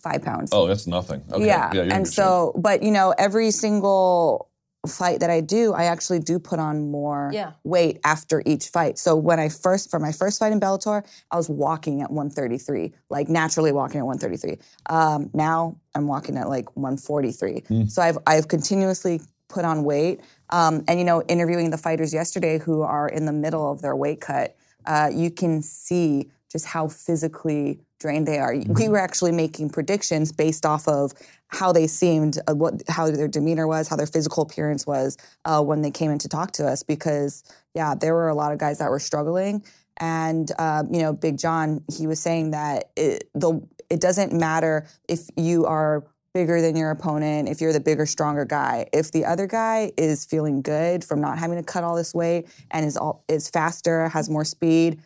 five 0.00 0.22
pounds. 0.22 0.50
Oh, 0.52 0.66
that's 0.66 0.86
nothing. 0.86 1.22
Okay. 1.30 1.46
yeah. 1.46 1.72
you're 1.72 1.82
and 1.82 2.04
good 2.04 2.12
so, 2.12 2.52
but 2.56 2.82
you 2.82 2.92
know, 2.92 3.14
every 3.18 3.50
single 3.50 4.47
fight 4.88 5.20
that 5.20 5.30
I 5.30 5.40
do, 5.40 5.72
I 5.74 5.84
actually 5.84 6.18
do 6.20 6.38
put 6.38 6.58
on 6.58 6.90
more 6.90 7.30
Yeah. 7.32 7.52
weight 7.64 8.00
after 8.04 8.42
each 8.46 8.68
fight. 8.68 8.98
So 8.98 9.14
when 9.14 9.38
I 9.38 9.48
first, 9.48 9.90
for 9.90 9.98
my 10.00 10.12
first 10.12 10.38
fight 10.38 10.52
in 10.52 10.60
Bellator, 10.60 11.04
I 11.30 11.36
was 11.36 11.48
walking 11.48 12.02
at 12.02 12.10
133, 12.10 12.92
like 13.10 13.28
naturally 13.28 13.72
walking 13.72 14.00
at 14.00 14.06
133. 14.06 14.58
Um, 14.86 15.30
now 15.34 15.76
I'm 15.94 16.06
walking 16.06 16.36
at 16.36 16.48
like 16.48 16.74
143. 16.76 17.86
So 17.88 18.02
I've 18.02 18.18
I've 18.26 18.48
continuously 18.48 19.20
put 19.48 19.64
on 19.64 19.84
weight. 19.84 20.20
Um, 20.50 20.84
and 20.88 20.98
you 20.98 21.04
know, 21.04 21.22
interviewing 21.22 21.70
the 21.70 21.78
fighters 21.78 22.12
yesterday 22.12 22.58
who 22.58 22.82
are 22.82 23.08
in 23.08 23.26
the 23.26 23.32
middle 23.32 23.70
of 23.70 23.80
their 23.82 23.96
weight 23.96 24.20
cut, 24.20 24.56
uh, 24.86 25.10
you 25.12 25.30
can 25.30 25.62
see 25.62 26.30
just 26.50 26.66
how 26.66 26.88
physically 26.88 27.80
drained 28.00 28.26
they 28.26 28.38
are. 28.38 28.54
We 28.68 28.88
were 28.88 28.98
actually 28.98 29.32
making 29.32 29.70
predictions 29.70 30.32
based 30.32 30.64
off 30.64 30.86
of 30.88 31.12
how 31.48 31.72
they 31.72 31.86
seemed, 31.86 32.38
uh, 32.48 32.54
what 32.54 32.82
how 32.88 33.10
their 33.10 33.28
demeanor 33.28 33.66
was, 33.66 33.88
how 33.88 33.96
their 33.96 34.06
physical 34.06 34.42
appearance 34.42 34.86
was 34.86 35.16
uh, 35.44 35.62
when 35.62 35.82
they 35.82 35.90
came 35.90 36.10
in 36.10 36.18
to 36.18 36.28
talk 36.28 36.52
to 36.52 36.66
us. 36.66 36.82
Because 36.82 37.42
yeah, 37.74 37.94
there 37.94 38.14
were 38.14 38.28
a 38.28 38.34
lot 38.34 38.52
of 38.52 38.58
guys 38.58 38.78
that 38.78 38.90
were 38.90 39.00
struggling, 39.00 39.64
and 39.98 40.50
um, 40.58 40.92
you 40.92 41.00
know, 41.00 41.12
Big 41.12 41.38
John, 41.38 41.82
he 41.92 42.06
was 42.06 42.20
saying 42.20 42.52
that 42.52 42.90
it, 42.96 43.28
the 43.34 43.60
it 43.90 44.00
doesn't 44.00 44.32
matter 44.32 44.86
if 45.08 45.28
you 45.36 45.64
are 45.66 46.04
bigger 46.34 46.60
than 46.60 46.76
your 46.76 46.90
opponent, 46.90 47.48
if 47.48 47.60
you're 47.60 47.72
the 47.72 47.80
bigger, 47.80 48.06
stronger 48.06 48.44
guy. 48.44 48.86
If 48.92 49.12
the 49.12 49.24
other 49.24 49.46
guy 49.46 49.90
is 49.96 50.24
feeling 50.24 50.62
good 50.62 51.02
from 51.02 51.20
not 51.20 51.38
having 51.38 51.56
to 51.56 51.64
cut 51.64 51.84
all 51.84 51.96
this 51.96 52.14
weight 52.14 52.46
and 52.70 52.86
is 52.86 52.96
all 52.96 53.24
is 53.28 53.48
faster, 53.48 54.08
has 54.08 54.28
more 54.30 54.44
speed, 54.44 55.00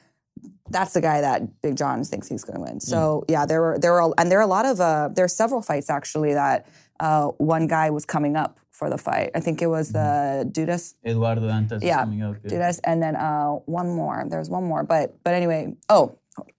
that's 0.70 0.92
the 0.94 1.00
guy 1.00 1.20
that 1.20 1.60
Big 1.62 1.76
John 1.76 2.02
thinks 2.04 2.28
he's 2.28 2.44
going 2.44 2.56
to 2.56 2.62
win. 2.62 2.80
So 2.80 3.24
yeah, 3.28 3.46
there 3.46 3.60
were 3.60 3.78
there 3.78 3.92
were 3.92 4.14
and 4.18 4.30
there 4.30 4.38
are 4.38 4.42
a 4.42 4.46
lot 4.46 4.66
of 4.66 4.80
uh, 4.80 5.08
there 5.12 5.24
are 5.24 5.28
several 5.28 5.62
fights 5.62 5.90
actually 5.90 6.34
that 6.34 6.66
uh, 7.00 7.28
one 7.38 7.66
guy 7.66 7.90
was 7.90 8.04
coming 8.04 8.36
up 8.36 8.58
for 8.70 8.88
the 8.88 8.98
fight. 8.98 9.30
I 9.34 9.40
think 9.40 9.60
it 9.60 9.66
was 9.66 9.92
the 9.92 10.48
Dudas. 10.50 10.94
Eduardo 11.04 11.42
Dantas 11.42 11.82
Yeah, 11.82 12.00
is 12.00 12.04
coming 12.04 12.22
up. 12.22 12.36
Dudas, 12.42 12.80
and 12.84 13.02
then 13.02 13.16
uh, 13.16 13.50
one 13.66 13.94
more. 13.94 14.24
There's 14.28 14.48
one 14.48 14.64
more, 14.64 14.82
but 14.82 15.22
but 15.24 15.34
anyway. 15.34 15.74
Oh, 15.88 16.18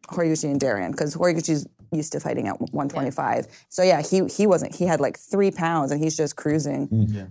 Horiguchi 0.09 0.51
and 0.51 0.59
Darrion, 0.59 0.91
because 0.91 1.15
Horiguchi's 1.15 1.65
used 1.93 2.11
to 2.13 2.19
fighting 2.19 2.47
at 2.47 2.59
125. 2.59 3.47
So 3.69 3.83
yeah, 3.83 4.01
he 4.01 4.25
he 4.25 4.47
wasn't. 4.47 4.75
He 4.75 4.85
had 4.85 4.99
like 4.99 5.17
three 5.17 5.51
pounds, 5.51 5.91
and 5.91 6.03
he's 6.03 6.17
just 6.17 6.35
cruising. 6.35 6.87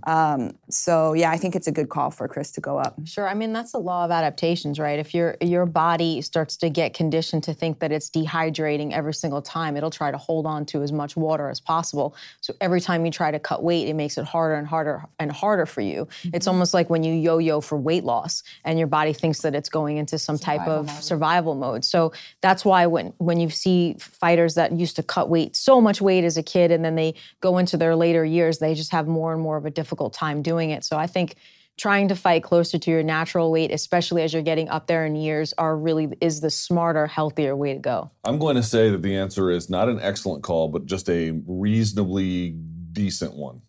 Um, 0.07 0.53
so 0.69 1.13
yeah, 1.13 1.31
I 1.31 1.37
think 1.37 1.57
it's 1.57 1.67
a 1.67 1.73
good 1.73 1.89
call 1.89 2.11
for 2.11 2.29
Chris 2.29 2.51
to 2.53 2.61
go 2.61 2.79
up. 2.79 2.95
Sure. 3.05 3.29
I 3.29 3.35
mean, 3.35 3.53
that's 3.53 3.73
the 3.73 3.79
law 3.79 4.05
of 4.05 4.11
adaptations, 4.11 4.79
right? 4.79 4.99
If 4.99 5.15
your 5.15 5.37
your 5.41 5.67
body 5.67 6.21
starts 6.21 6.57
to 6.59 6.71
get 6.71 6.95
conditioned 6.95 7.43
to 7.45 7.55
think 7.55 7.81
that 7.81 7.93
it's 7.93 8.11
dehydrating 8.11 8.93
every 8.93 9.15
single 9.15 9.43
time, 9.43 9.77
it'll 9.77 9.91
try 9.91 10.11
to 10.11 10.19
hold 10.19 10.47
on 10.47 10.65
to 10.67 10.83
as 10.83 10.93
much 10.93 11.17
water 11.17 11.49
as 11.49 11.61
possible. 11.61 12.15
So 12.41 12.55
every 12.61 12.81
time 12.81 13.05
you 13.05 13.11
try 13.11 13.31
to 13.31 13.39
cut 13.39 13.63
weight, 13.63 13.89
it 13.89 13.95
makes 13.95 14.19
it 14.19 14.25
harder 14.25 14.55
and 14.55 14.67
harder 14.67 15.05
and 15.19 15.31
harder 15.31 15.67
for 15.67 15.81
you. 15.81 16.09
It's 16.25 16.47
almost 16.47 16.75
like 16.75 16.91
when 16.91 17.03
you 17.05 17.15
yo-yo 17.15 17.61
for 17.61 17.77
weight 17.77 18.05
loss 18.05 18.43
and 18.65 18.79
your 18.79 18.89
body 18.89 19.13
thinks 19.13 19.41
that 19.41 19.55
it's 19.55 19.69
going 19.69 19.97
into 19.97 20.19
some 20.19 20.39
type 20.39 20.67
of 20.67 20.91
survival 20.91 21.55
mode. 21.55 21.85
So 21.85 22.13
that's 22.41 22.65
why 22.65 22.87
when 22.87 23.13
when 23.19 23.41
you 23.41 23.51
see 23.51 23.95
fighters 23.99 24.52
that 24.55 24.73
used 24.73 24.97
to 24.97 25.03
cut 25.03 25.29
weight 25.29 25.57
so 25.57 25.81
much 25.81 26.01
weight 26.01 26.25
as 26.25 26.37
a 26.37 26.43
kid 26.43 26.71
and 26.71 26.85
then 26.85 26.95
they 26.95 27.15
go 27.41 27.59
into 27.59 27.77
their 27.77 27.97
later 27.97 28.25
years, 28.25 28.59
they 28.59 28.75
just 28.75 28.93
have 28.93 29.07
more 29.07 29.33
and 29.33 29.43
more 29.43 29.57
of 29.57 29.67
a 29.67 29.71
difficult 29.71 30.13
time 30.13 30.43
doing 30.43 30.71
it. 30.71 30.85
So 30.85 30.97
I 30.97 31.07
think 31.07 31.37
trying 31.79 32.09
to 32.09 32.15
fight 32.15 32.43
closer 32.43 32.79
to 32.79 32.91
your 32.91 33.03
natural 33.03 33.51
weight, 33.51 33.73
especially 33.73 34.23
as 34.23 34.33
you're 34.33 34.43
getting 34.43 34.69
up 34.69 34.87
there 34.87 35.05
in 35.07 35.17
years, 35.17 35.55
are 35.59 35.77
really 35.77 36.09
is 36.21 36.41
the 36.41 36.51
smarter, 36.51 37.07
healthier 37.07 37.57
way 37.57 37.73
to 37.73 37.79
go. 37.79 38.11
I'm 38.25 38.39
going 38.39 38.57
to 38.57 38.63
say 38.63 38.91
that 38.91 39.03
the 39.03 39.17
answer 39.17 39.51
is 39.51 39.71
not 39.71 39.89
an 39.89 39.99
excellent 40.01 40.43
call, 40.43 40.69
but 40.69 40.87
just 40.87 41.09
a 41.09 41.33
reasonably 41.47 42.51
decent 42.93 43.35
one. 43.35 43.63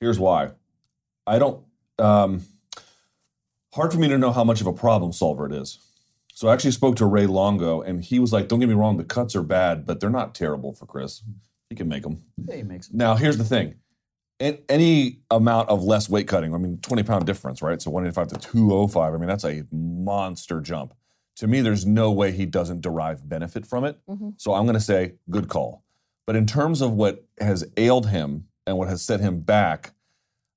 Here's 0.00 0.18
why. 0.18 0.50
I 1.26 1.38
don't. 1.38 1.64
Um, 1.98 2.42
hard 3.72 3.92
for 3.92 3.98
me 3.98 4.08
to 4.08 4.18
know 4.18 4.32
how 4.32 4.44
much 4.44 4.60
of 4.60 4.66
a 4.66 4.72
problem 4.72 5.12
solver 5.12 5.46
it 5.46 5.52
is. 5.52 5.78
So 6.36 6.48
I 6.48 6.52
actually 6.52 6.72
spoke 6.72 6.96
to 6.96 7.06
Ray 7.06 7.26
Longo, 7.26 7.80
and 7.80 8.02
he 8.02 8.18
was 8.18 8.32
like, 8.32 8.48
"Don't 8.48 8.58
get 8.58 8.68
me 8.68 8.74
wrong, 8.74 8.96
the 8.96 9.04
cuts 9.04 9.36
are 9.36 9.42
bad, 9.42 9.86
but 9.86 10.00
they're 10.00 10.10
not 10.10 10.34
terrible 10.34 10.72
for 10.72 10.84
Chris. 10.84 11.22
He 11.70 11.76
can 11.76 11.88
make 11.88 12.02
them." 12.02 12.24
Yeah, 12.48 12.56
he 12.56 12.62
makes 12.64 12.88
them. 12.88 12.98
Now, 12.98 13.14
here's 13.14 13.38
the 13.38 13.44
thing. 13.44 13.76
Any 14.40 15.20
amount 15.30 15.68
of 15.68 15.84
less 15.84 16.08
weight 16.08 16.26
cutting, 16.26 16.52
I 16.52 16.58
mean, 16.58 16.78
20 16.78 17.04
pound 17.04 17.24
difference, 17.24 17.62
right? 17.62 17.80
So 17.80 17.92
185 17.92 18.40
to 18.40 18.48
205, 18.50 19.14
I 19.14 19.16
mean, 19.16 19.28
that's 19.28 19.44
a 19.44 19.62
monster 19.70 20.60
jump. 20.60 20.92
To 21.36 21.46
me, 21.46 21.60
there's 21.60 21.86
no 21.86 22.10
way 22.10 22.32
he 22.32 22.46
doesn't 22.46 22.80
derive 22.80 23.28
benefit 23.28 23.64
from 23.64 23.84
it. 23.84 23.98
Mm-hmm. 24.08 24.30
So 24.36 24.54
I'm 24.54 24.64
going 24.64 24.74
to 24.74 24.80
say 24.80 25.14
good 25.30 25.48
call. 25.48 25.84
But 26.26 26.34
in 26.34 26.46
terms 26.46 26.80
of 26.80 26.92
what 26.92 27.24
has 27.40 27.64
ailed 27.76 28.08
him 28.08 28.48
and 28.66 28.76
what 28.76 28.88
has 28.88 29.02
set 29.02 29.20
him 29.20 29.40
back, 29.40 29.94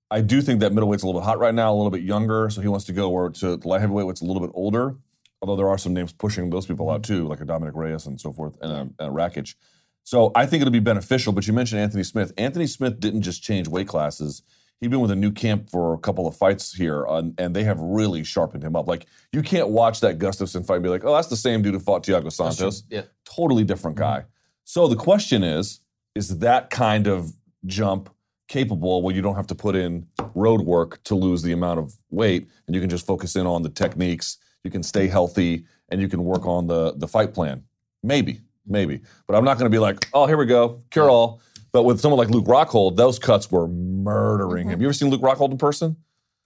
I 0.09 0.21
do 0.21 0.41
think 0.41 0.59
that 0.61 0.71
middleweight's 0.71 1.03
a 1.03 1.05
little 1.05 1.21
bit 1.21 1.25
hot 1.25 1.38
right 1.38 1.53
now, 1.53 1.71
a 1.71 1.75
little 1.75 1.91
bit 1.91 2.01
younger. 2.01 2.49
So 2.49 2.61
he 2.61 2.67
wants 2.67 2.86
to 2.86 2.93
go 2.93 3.09
where 3.09 3.30
to 3.30 3.55
light 3.63 3.82
heavyweight, 3.82 4.07
what's 4.07 4.21
a 4.21 4.25
little 4.25 4.41
bit 4.41 4.51
older. 4.55 4.95
Although 5.41 5.55
there 5.55 5.69
are 5.69 5.77
some 5.77 5.93
names 5.93 6.11
pushing 6.11 6.49
those 6.49 6.65
people 6.65 6.89
out 6.89 7.03
too, 7.03 7.27
like 7.27 7.41
a 7.41 7.45
Dominick 7.45 7.75
Reyes 7.75 8.07
and 8.07 8.19
so 8.19 8.31
forth, 8.33 8.57
and 8.61 8.71
a, 8.71 8.79
and 8.79 8.95
a 8.99 9.09
Rakic. 9.09 9.55
So 10.03 10.31
I 10.35 10.45
think 10.45 10.61
it'll 10.61 10.71
be 10.71 10.79
beneficial. 10.79 11.33
But 11.33 11.47
you 11.47 11.53
mentioned 11.53 11.81
Anthony 11.81 12.03
Smith. 12.03 12.31
Anthony 12.38 12.67
Smith 12.67 12.99
didn't 12.99 13.21
just 13.21 13.43
change 13.43 13.67
weight 13.67 13.88
classes. 13.88 14.41
He'd 14.79 14.91
been 14.91 14.99
with 14.99 15.11
a 15.11 15.15
new 15.15 15.31
camp 15.31 15.69
for 15.69 15.93
a 15.93 15.97
couple 15.97 16.27
of 16.27 16.35
fights 16.35 16.73
here, 16.73 17.05
on, 17.07 17.33
and 17.38 17.55
they 17.55 17.63
have 17.63 17.79
really 17.79 18.23
sharpened 18.23 18.63
him 18.63 18.75
up. 18.75 18.88
Like 18.88 19.07
you 19.31 19.41
can't 19.41 19.69
watch 19.69 20.01
that 20.01 20.19
Gustafsson 20.19 20.65
fight 20.65 20.75
and 20.75 20.83
be 20.83 20.89
like, 20.89 21.03
"Oh, 21.03 21.13
that's 21.13 21.27
the 21.27 21.35
same 21.35 21.61
dude 21.61 21.73
who 21.73 21.79
fought 21.79 22.03
Thiago 22.03 22.31
Santos." 22.31 22.83
Yeah. 22.89 23.03
Totally 23.25 23.63
different 23.63 23.97
mm-hmm. 23.97 24.21
guy. 24.21 24.25
So 24.63 24.88
the 24.88 24.95
question 24.95 25.43
is, 25.43 25.81
is 26.15 26.39
that 26.39 26.69
kind 26.69 27.07
of 27.07 27.33
jump 27.65 28.09
capable 28.47 29.01
where 29.01 29.15
you 29.15 29.21
don't 29.21 29.35
have 29.35 29.47
to 29.47 29.55
put 29.55 29.75
in 29.75 30.07
road 30.33 30.61
work 30.61 31.01
to 31.03 31.15
lose 31.15 31.41
the 31.41 31.51
amount 31.51 31.79
of 31.79 31.93
weight 32.09 32.47
and 32.65 32.75
you 32.75 32.81
can 32.81 32.89
just 32.89 33.05
focus 33.05 33.35
in 33.35 33.45
on 33.45 33.63
the 33.63 33.69
techniques, 33.69 34.38
you 34.64 34.72
can 34.72 34.84
stay 34.84 35.08
healthy, 35.08 35.66
and 35.89 36.01
you 36.01 36.08
can 36.08 36.24
work 36.24 36.45
on 36.45 36.68
the 36.68 36.93
the 36.93 37.08
fight 37.08 37.34
plan? 37.34 37.64
Maybe, 38.03 38.41
maybe. 38.66 39.01
But 39.28 39.36
I'm 39.36 39.43
not 39.45 39.58
going 39.58 39.70
to 39.70 39.76
be 39.76 39.80
like, 39.80 40.08
oh, 40.14 40.26
here 40.26 40.38
we 40.38 40.45
go, 40.45 40.82
cure 40.91 41.10
all. 41.10 41.41
But 41.72 41.84
with 41.84 41.99
someone 41.99 42.18
like 42.18 42.30
Luke 42.30 42.45
Rockhold, 42.45 42.95
those 42.95 43.20
cuts 43.20 43.51
were 43.51 43.68
murdering 43.68 44.68
him. 44.68 44.74
Mm-hmm. 44.74 44.82
You 44.82 44.88
ever 44.88 44.93
seen 44.93 45.10
Luke 45.10 45.22
Rockhold 45.22 45.51
in 45.51 45.58
person? 45.58 45.97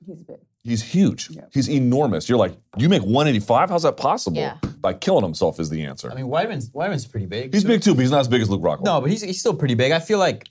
He's 0.05 0.23
big. 0.23 0.37
He's 0.63 0.83
huge. 0.83 1.29
He's 1.51 1.69
enormous. 1.69 2.29
You're 2.29 2.37
like, 2.37 2.55
you 2.77 2.87
make 2.87 3.01
185? 3.01 3.69
How's 3.69 3.83
that 3.83 3.97
possible? 3.97 4.37
Yeah. 4.37 4.57
By 4.79 4.93
killing 4.93 5.23
himself 5.23 5.59
is 5.59 5.69
the 5.69 5.83
answer. 5.85 6.11
I 6.11 6.15
mean, 6.15 6.25
Weidman's 6.25 6.69
Weidman's 6.69 7.05
pretty 7.07 7.25
big. 7.25 7.51
he's 7.53 7.63
big 7.63 7.81
too, 7.81 7.95
but 7.95 8.01
he's 8.01 8.11
not 8.11 8.19
as 8.19 8.27
big 8.27 8.41
as 8.41 8.49
Luke 8.49 8.61
Rockhold. 8.61 8.85
No, 8.85 9.01
but 9.01 9.09
he's 9.09 9.21
he's 9.21 9.39
still 9.39 9.55
pretty 9.55 9.73
big. 9.73 9.91
I 9.91 9.99
feel 9.99 10.19
like, 10.19 10.49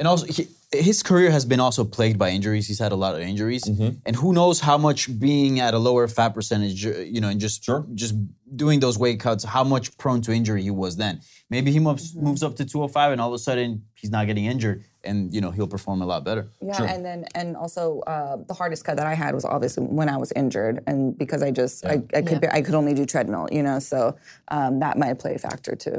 and 0.00 0.08
also 0.08 0.26
he, 0.26 0.48
his 0.72 1.02
career 1.02 1.30
has 1.30 1.44
been 1.44 1.60
also 1.60 1.84
plagued 1.84 2.18
by 2.18 2.30
injuries. 2.30 2.66
He's 2.66 2.78
had 2.78 2.92
a 2.92 2.96
lot 3.04 3.14
of 3.14 3.20
injuries, 3.20 3.62
Mm-hmm. 3.64 3.90
and 4.06 4.16
who 4.16 4.32
knows 4.32 4.58
how 4.60 4.78
much 4.78 5.00
being 5.20 5.60
at 5.60 5.74
a 5.74 5.78
lower 5.78 6.08
fat 6.08 6.30
percentage, 6.38 6.86
uh, 6.86 6.90
you 7.14 7.20
know, 7.20 7.28
and 7.28 7.38
just 7.40 7.62
Sure. 7.64 7.84
just 7.94 8.14
doing 8.56 8.80
those 8.80 8.96
weight 8.98 9.20
cuts, 9.20 9.44
how 9.44 9.62
much 9.74 9.86
prone 9.98 10.20
to 10.22 10.32
injury 10.32 10.62
he 10.62 10.70
was 10.70 10.96
then. 10.96 11.20
Maybe 11.50 11.70
he 11.70 11.80
moves 11.80 12.04
Mm-hmm. 12.14 12.24
moves 12.26 12.42
up 12.42 12.56
to 12.56 12.64
205, 12.64 13.12
and 13.12 13.20
all 13.20 13.28
of 13.28 13.34
a 13.34 13.38
sudden 13.38 13.82
he's 14.00 14.10
not 14.16 14.26
getting 14.28 14.46
injured, 14.46 14.78
and 15.04 15.16
you 15.34 15.40
know 15.42 15.50
he'll 15.50 15.66
perform 15.76 16.00
a 16.02 16.06
lot 16.06 16.24
better. 16.24 16.48
Yeah, 16.62 16.82
and 16.94 17.04
then 17.04 17.20
and 17.34 17.56
also 17.56 18.00
uh, 18.14 18.36
the 18.50 18.54
hardest 18.54 18.84
cut 18.86 18.96
that 18.96 19.06
I 19.06 19.14
had 19.14 19.34
was 19.34 19.44
obviously 19.44 19.84
when 19.98 20.08
I 20.08 20.16
was 20.24 20.30
injured, 20.42 20.76
and 20.86 20.98
because 21.22 21.42
I 21.42 21.50
just 21.50 21.84
I, 21.84 21.96
I 22.18 22.22
could 22.22 22.42
I 22.58 22.62
could 22.62 22.76
only 22.80 22.94
do 22.94 23.04
treadmill, 23.04 23.46
you 23.52 23.62
know, 23.62 23.78
so 23.80 24.16
um, 24.56 24.78
that 24.80 24.96
might 25.02 25.18
play 25.18 25.34
a 25.34 25.38
factor 25.38 25.74
too. 25.84 25.98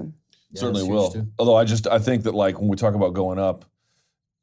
certainly 0.56 0.88
will. 0.89 1.12
too. 1.12 1.28
Although 1.39 1.56
I 1.62 1.66
just 1.66 1.86
I 1.88 1.99
think 1.99 2.24
that 2.24 2.34
like 2.45 2.56
when 2.62 2.70
we 2.70 2.78
talk 2.78 2.95
about 2.95 3.14
going 3.14 3.38
up, 3.39 3.60
it- 3.64 3.68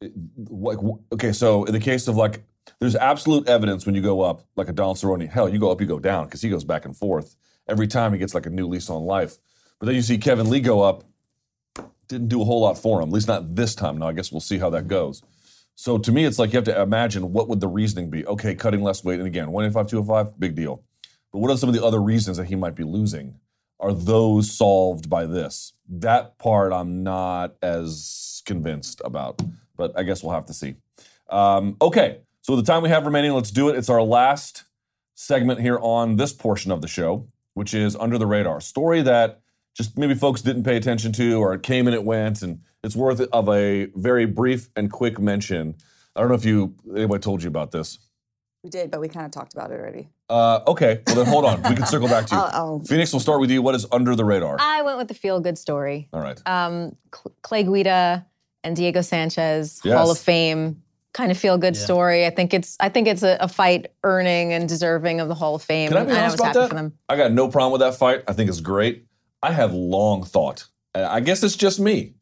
like 0.00 0.78
okay, 1.12 1.32
so 1.32 1.64
in 1.64 1.72
the 1.72 1.80
case 1.80 2.08
of 2.08 2.16
like, 2.16 2.44
there's 2.80 2.96
absolute 2.96 3.48
evidence 3.48 3.86
when 3.86 3.94
you 3.94 4.02
go 4.02 4.20
up, 4.20 4.42
like 4.56 4.68
a 4.68 4.72
Donald 4.72 4.96
Cerrone. 4.96 5.28
Hell, 5.28 5.48
you 5.48 5.58
go 5.58 5.70
up, 5.70 5.80
you 5.80 5.86
go 5.86 5.98
down 5.98 6.26
because 6.26 6.42
he 6.42 6.50
goes 6.50 6.64
back 6.64 6.84
and 6.84 6.96
forth 6.96 7.36
every 7.68 7.86
time. 7.86 8.12
He 8.12 8.18
gets 8.18 8.34
like 8.34 8.46
a 8.46 8.50
new 8.50 8.66
lease 8.66 8.90
on 8.90 9.02
life. 9.04 9.38
But 9.78 9.86
then 9.86 9.94
you 9.94 10.02
see 10.02 10.18
Kevin 10.18 10.50
Lee 10.50 10.60
go 10.60 10.82
up, 10.82 11.04
didn't 12.08 12.28
do 12.28 12.42
a 12.42 12.44
whole 12.44 12.60
lot 12.60 12.78
for 12.78 13.00
him. 13.00 13.08
At 13.08 13.14
least 13.14 13.28
not 13.28 13.54
this 13.54 13.74
time. 13.74 13.98
Now 13.98 14.08
I 14.08 14.12
guess 14.12 14.30
we'll 14.30 14.40
see 14.40 14.58
how 14.58 14.70
that 14.70 14.88
goes. 14.88 15.22
So 15.74 15.96
to 15.96 16.10
me, 16.10 16.24
it's 16.24 16.40
like 16.40 16.52
you 16.52 16.56
have 16.56 16.64
to 16.64 16.82
imagine 16.82 17.32
what 17.32 17.48
would 17.48 17.60
the 17.60 17.68
reasoning 17.68 18.10
be. 18.10 18.26
Okay, 18.26 18.54
cutting 18.56 18.82
less 18.82 19.04
weight, 19.04 19.20
and 19.20 19.28
again, 19.28 19.52
185, 19.52 19.88
205, 19.88 20.40
big 20.40 20.56
deal. 20.56 20.82
But 21.32 21.38
what 21.38 21.50
are 21.52 21.56
some 21.56 21.68
of 21.68 21.74
the 21.74 21.84
other 21.84 22.02
reasons 22.02 22.36
that 22.36 22.46
he 22.46 22.56
might 22.56 22.74
be 22.74 22.82
losing? 22.84 23.38
Are 23.78 23.92
those 23.92 24.50
solved 24.50 25.08
by 25.08 25.26
this? 25.26 25.74
That 25.88 26.36
part 26.38 26.72
I'm 26.72 27.04
not 27.04 27.54
as 27.62 28.42
convinced 28.44 29.00
about, 29.04 29.40
but 29.78 29.96
I 29.98 30.02
guess 30.02 30.22
we'll 30.22 30.34
have 30.34 30.44
to 30.46 30.52
see. 30.52 30.74
Um, 31.30 31.76
okay, 31.80 32.18
so 32.42 32.56
the 32.56 32.62
time 32.62 32.82
we 32.82 32.90
have 32.90 33.06
remaining, 33.06 33.32
let's 33.32 33.50
do 33.50 33.70
it. 33.70 33.76
It's 33.76 33.88
our 33.88 34.02
last 34.02 34.64
segment 35.14 35.60
here 35.60 35.78
on 35.80 36.16
this 36.16 36.32
portion 36.34 36.70
of 36.70 36.82
the 36.82 36.88
show, 36.88 37.26
which 37.54 37.72
is 37.72 37.96
Under 37.96 38.18
the 38.18 38.26
Radar. 38.26 38.60
Story 38.60 39.00
that 39.02 39.40
just 39.74 39.96
maybe 39.96 40.14
folks 40.14 40.42
didn't 40.42 40.64
pay 40.64 40.76
attention 40.76 41.12
to, 41.12 41.38
or 41.40 41.54
it 41.54 41.62
came 41.62 41.86
and 41.86 41.94
it 41.94 42.04
went, 42.04 42.42
and 42.42 42.60
it's 42.82 42.96
worth 42.96 43.20
of 43.20 43.48
a 43.48 43.86
very 43.94 44.26
brief 44.26 44.68
and 44.76 44.90
quick 44.92 45.18
mention. 45.18 45.76
I 46.14 46.20
don't 46.20 46.28
know 46.28 46.34
if 46.34 46.44
you 46.44 46.74
anybody 46.94 47.20
told 47.20 47.42
you 47.42 47.48
about 47.48 47.70
this. 47.70 47.98
We 48.64 48.70
did, 48.70 48.90
but 48.90 49.00
we 49.00 49.08
kind 49.08 49.24
of 49.24 49.30
talked 49.30 49.54
about 49.54 49.70
it 49.70 49.74
already. 49.78 50.08
Uh, 50.28 50.60
okay, 50.66 51.00
well 51.06 51.16
then 51.16 51.26
hold 51.26 51.44
on. 51.44 51.62
We 51.62 51.76
can 51.76 51.86
circle 51.86 52.08
back 52.08 52.26
to 52.26 52.34
you. 52.34 52.40
I'll- 52.42 52.50
I'll- 52.52 52.80
Phoenix, 52.80 53.12
we'll 53.12 53.20
start 53.20 53.40
with 53.40 53.50
you. 53.52 53.62
What 53.62 53.76
is 53.76 53.86
under 53.92 54.16
the 54.16 54.24
radar? 54.24 54.56
I 54.58 54.82
went 54.82 54.98
with 54.98 55.06
the 55.06 55.14
feel 55.14 55.38
good 55.38 55.56
story. 55.56 56.08
All 56.12 56.20
right. 56.20 56.40
Um, 56.44 56.96
Clay 57.42 57.62
Guida 57.62 58.26
and 58.64 58.74
Diego 58.76 59.00
Sanchez, 59.00 59.80
Yes. 59.84 59.96
Hall 59.96 60.10
of 60.10 60.18
Fame, 60.18 60.82
kind 61.14 61.30
of 61.30 61.38
feel 61.38 61.58
good 61.58 61.76
story. 61.76 62.26
I 62.26 62.30
think 62.30 62.52
it's 62.54 62.76
I 62.80 62.88
think 62.88 63.08
it's 63.08 63.22
a, 63.22 63.36
a 63.40 63.48
fight 63.48 63.86
earning 64.04 64.52
and 64.52 64.68
deserving 64.68 65.20
of 65.20 65.28
the 65.28 65.34
Hall 65.34 65.54
of 65.54 65.62
Fame. 65.62 65.88
Can 65.88 65.96
I 65.96 66.04
be 66.04 66.10
and 66.10 66.18
I 66.18 66.20
honest 66.22 66.34
was 66.34 66.40
about 66.40 66.46
happy 66.48 66.58
that? 66.60 66.68
for 66.68 66.74
them. 66.74 66.92
I 67.08 67.16
got 67.16 67.32
no 67.32 67.48
problem 67.48 67.72
with 67.72 67.80
that 67.80 67.96
fight. 67.96 68.22
I 68.28 68.32
think 68.32 68.48
it's 68.50 68.60
great. 68.60 69.06
I 69.42 69.52
have 69.52 69.72
long 69.72 70.24
thought. 70.24 70.66
I 70.94 71.20
guess 71.20 71.42
it's 71.42 71.56
just 71.56 71.78
me. 71.80 72.14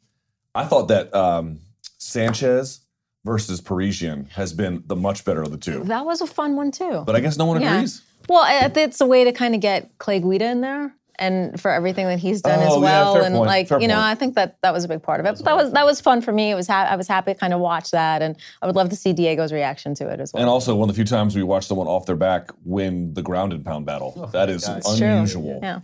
I 0.54 0.64
thought 0.64 0.88
that 0.88 1.14
um, 1.14 1.60
Sanchez 1.98 2.80
versus 3.24 3.60
Parisyan 3.60 4.28
has 4.30 4.52
been 4.52 4.82
the 4.86 4.96
much 4.96 5.24
better 5.24 5.42
of 5.42 5.50
the 5.50 5.56
two. 5.58 5.82
That 5.84 6.04
was 6.04 6.20
a 6.20 6.26
fun 6.26 6.56
one 6.56 6.70
too. 6.70 7.02
But 7.06 7.16
I 7.16 7.20
guess 7.20 7.36
no 7.36 7.46
one 7.46 7.60
Yeah. 7.60 7.74
agrees. 7.74 8.02
Well, 8.28 8.44
it's 8.76 9.00
a 9.00 9.06
way 9.06 9.24
to 9.24 9.32
kind 9.32 9.54
of 9.54 9.60
get 9.60 9.98
Clay 9.98 10.20
Guida 10.20 10.46
in 10.46 10.60
there. 10.60 10.94
And 11.18 11.58
for 11.60 11.70
everything 11.70 12.06
that 12.06 12.18
he's 12.18 12.42
done 12.42 12.58
Oh, 12.60 12.66
as 12.66 12.74
yeah, 12.74 12.78
well, 12.80 13.14
fair 13.14 13.22
and 13.24 13.34
point, 13.34 13.46
like 13.48 13.68
fair 13.68 13.80
you 13.80 13.88
know. 13.88 13.98
I 14.00 14.14
think 14.14 14.34
that 14.34 14.58
that 14.62 14.72
was 14.72 14.84
a 14.84 14.88
big 14.88 15.02
part 15.02 15.18
of 15.20 15.26
it. 15.26 15.36
But 15.36 15.44
that 15.44 15.56
was 15.56 15.72
that 15.72 15.84
was 15.86 16.00
fun 16.00 16.20
for 16.20 16.32
me. 16.32 16.50
It 16.50 16.54
was 16.54 16.66
ha- 16.66 16.86
I 16.90 16.96
was 16.96 17.08
happy 17.08 17.32
to 17.32 17.38
kind 17.38 17.54
of 17.54 17.60
watch 17.60 17.90
that, 17.92 18.20
and 18.22 18.36
I 18.62 18.66
would 18.66 18.76
love 18.76 18.90
to 18.90 18.96
see 18.96 19.12
Diego's 19.12 19.52
reaction 19.52 19.94
to 19.96 20.08
it 20.08 20.20
as 20.20 20.32
well. 20.32 20.42
And 20.42 20.50
also, 20.50 20.74
one 20.74 20.88
of 20.90 20.94
the 20.94 20.98
few 20.98 21.06
times 21.06 21.34
we 21.34 21.42
watched 21.42 21.68
someone 21.68 21.86
off 21.86 22.06
their 22.06 22.16
back 22.16 22.50
win 22.64 23.14
the 23.14 23.22
ground 23.22 23.52
and 23.52 23.64
pound 23.64 23.86
battle. 23.86 24.28
that 24.32 24.50
is 24.50 24.68
It's 24.68 24.96
true. 24.98 25.06
unusual. 25.06 25.58
Yeah. 25.62 25.80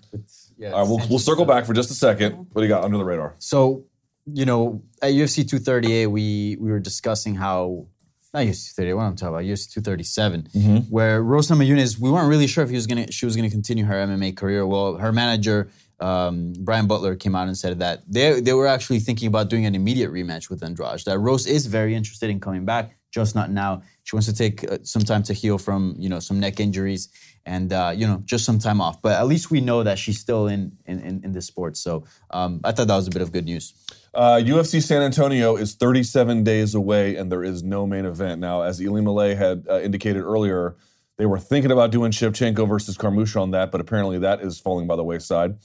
Yeah, 0.58 0.72
All 0.72 0.80
right, 0.82 0.88
we'll, 0.88 1.08
we'll 1.08 1.18
circle 1.18 1.44
back 1.44 1.64
for 1.64 1.72
just 1.72 1.90
a 1.90 1.94
second. 1.94 2.34
What 2.52 2.60
do 2.60 2.62
you 2.62 2.68
got 2.68 2.84
under 2.84 2.96
the 2.98 3.04
radar? 3.04 3.34
So, 3.38 3.84
you 4.26 4.44
know, 4.44 4.82
at 5.00 5.12
UFC 5.12 5.48
238, 5.48 6.06
we 6.06 6.56
we 6.60 6.70
were 6.70 6.78
discussing 6.78 7.34
how 7.34 7.86
not 8.34 8.40
UFC 8.44 8.74
238. 8.74 8.94
What 8.94 9.02
I'm 9.02 9.16
talking 9.16 9.34
about, 9.34 9.44
UFC 9.44 9.72
237, 9.72 10.48
Mm-hmm. 10.54 10.76
where 10.90 11.22
Rose 11.22 11.48
Namajunas, 11.48 11.98
we 11.98 12.10
weren't 12.10 12.28
really 12.28 12.46
sure 12.46 12.64
if 12.64 12.70
he 12.70 12.76
was 12.76 12.86
gonna 12.86 13.10
she 13.12 13.26
was 13.26 13.36
gonna 13.36 13.50
continue 13.50 13.84
her 13.84 13.94
MMA 13.94 14.36
career. 14.36 14.66
Well, 14.66 14.96
her 14.96 15.12
manager. 15.12 15.68
Um, 16.00 16.52
Brian 16.58 16.88
Butler 16.88 17.14
came 17.14 17.36
out 17.36 17.46
and 17.46 17.56
said 17.56 17.78
that 17.78 18.02
they 18.08 18.40
they 18.40 18.52
were 18.54 18.66
actually 18.66 18.98
thinking 18.98 19.28
about 19.28 19.48
doing 19.48 19.66
an 19.66 19.74
immediate 19.76 20.10
rematch 20.10 20.50
with 20.50 20.64
Andrade. 20.64 21.00
That 21.06 21.18
Rose 21.20 21.46
is 21.46 21.66
very 21.66 21.94
interested 21.94 22.28
in 22.28 22.40
coming 22.40 22.64
back 22.64 22.96
just 23.12 23.34
not 23.36 23.50
now. 23.52 23.82
She 24.02 24.16
wants 24.16 24.26
to 24.26 24.34
take 24.34 24.64
uh, 24.68 24.78
some 24.82 25.02
time 25.02 25.22
to 25.24 25.32
heal 25.32 25.58
from 25.58 25.94
you 25.98 26.08
know 26.08 26.18
some 26.18 26.40
neck 26.40 26.58
injuries 26.58 27.08
and 27.46 27.72
uh, 27.72 27.92
you 27.94 28.06
know 28.08 28.20
just 28.24 28.44
some 28.44 28.58
time 28.58 28.80
off. 28.80 29.00
But 29.00 29.12
at 29.20 29.26
least 29.28 29.52
we 29.52 29.60
know 29.60 29.84
that 29.84 29.96
she's 29.98 30.18
still 30.18 30.48
in 30.48 30.72
in, 30.86 30.98
in, 31.00 31.20
in 31.24 31.32
this 31.32 31.46
sport. 31.46 31.76
So 31.76 32.04
um, 32.30 32.60
I 32.64 32.72
thought 32.72 32.88
that 32.88 32.96
was 32.96 33.06
a 33.06 33.10
bit 33.10 33.22
of 33.22 33.30
good 33.30 33.44
news. 33.44 33.72
Uh, 34.14 34.36
UFC 34.36 34.82
San 34.82 35.02
Antonio 35.02 35.56
is 35.56 35.74
37 35.74 36.44
days 36.44 36.74
away, 36.74 37.16
and 37.16 37.32
there 37.32 37.42
is 37.42 37.62
no 37.62 37.86
main 37.86 38.04
event 38.04 38.40
now. 38.40 38.62
As 38.62 38.78
Ilima-Lei 38.78 39.34
had 39.34 39.66
uh, 39.68 39.80
indicated 39.80 40.20
earlier, 40.20 40.76
they 41.16 41.24
were 41.24 41.38
thinking 41.38 41.70
about 41.70 41.90
doing 41.90 42.12
Shevchenko 42.12 42.68
versus 42.68 42.96
Carmouche 42.98 43.40
on 43.40 43.52
that, 43.52 43.70
but 43.70 43.80
apparently 43.80 44.18
that 44.18 44.40
is 44.40 44.60
falling 44.60 44.86
by 44.86 44.96
the 44.96 45.04
wayside. 45.04 45.56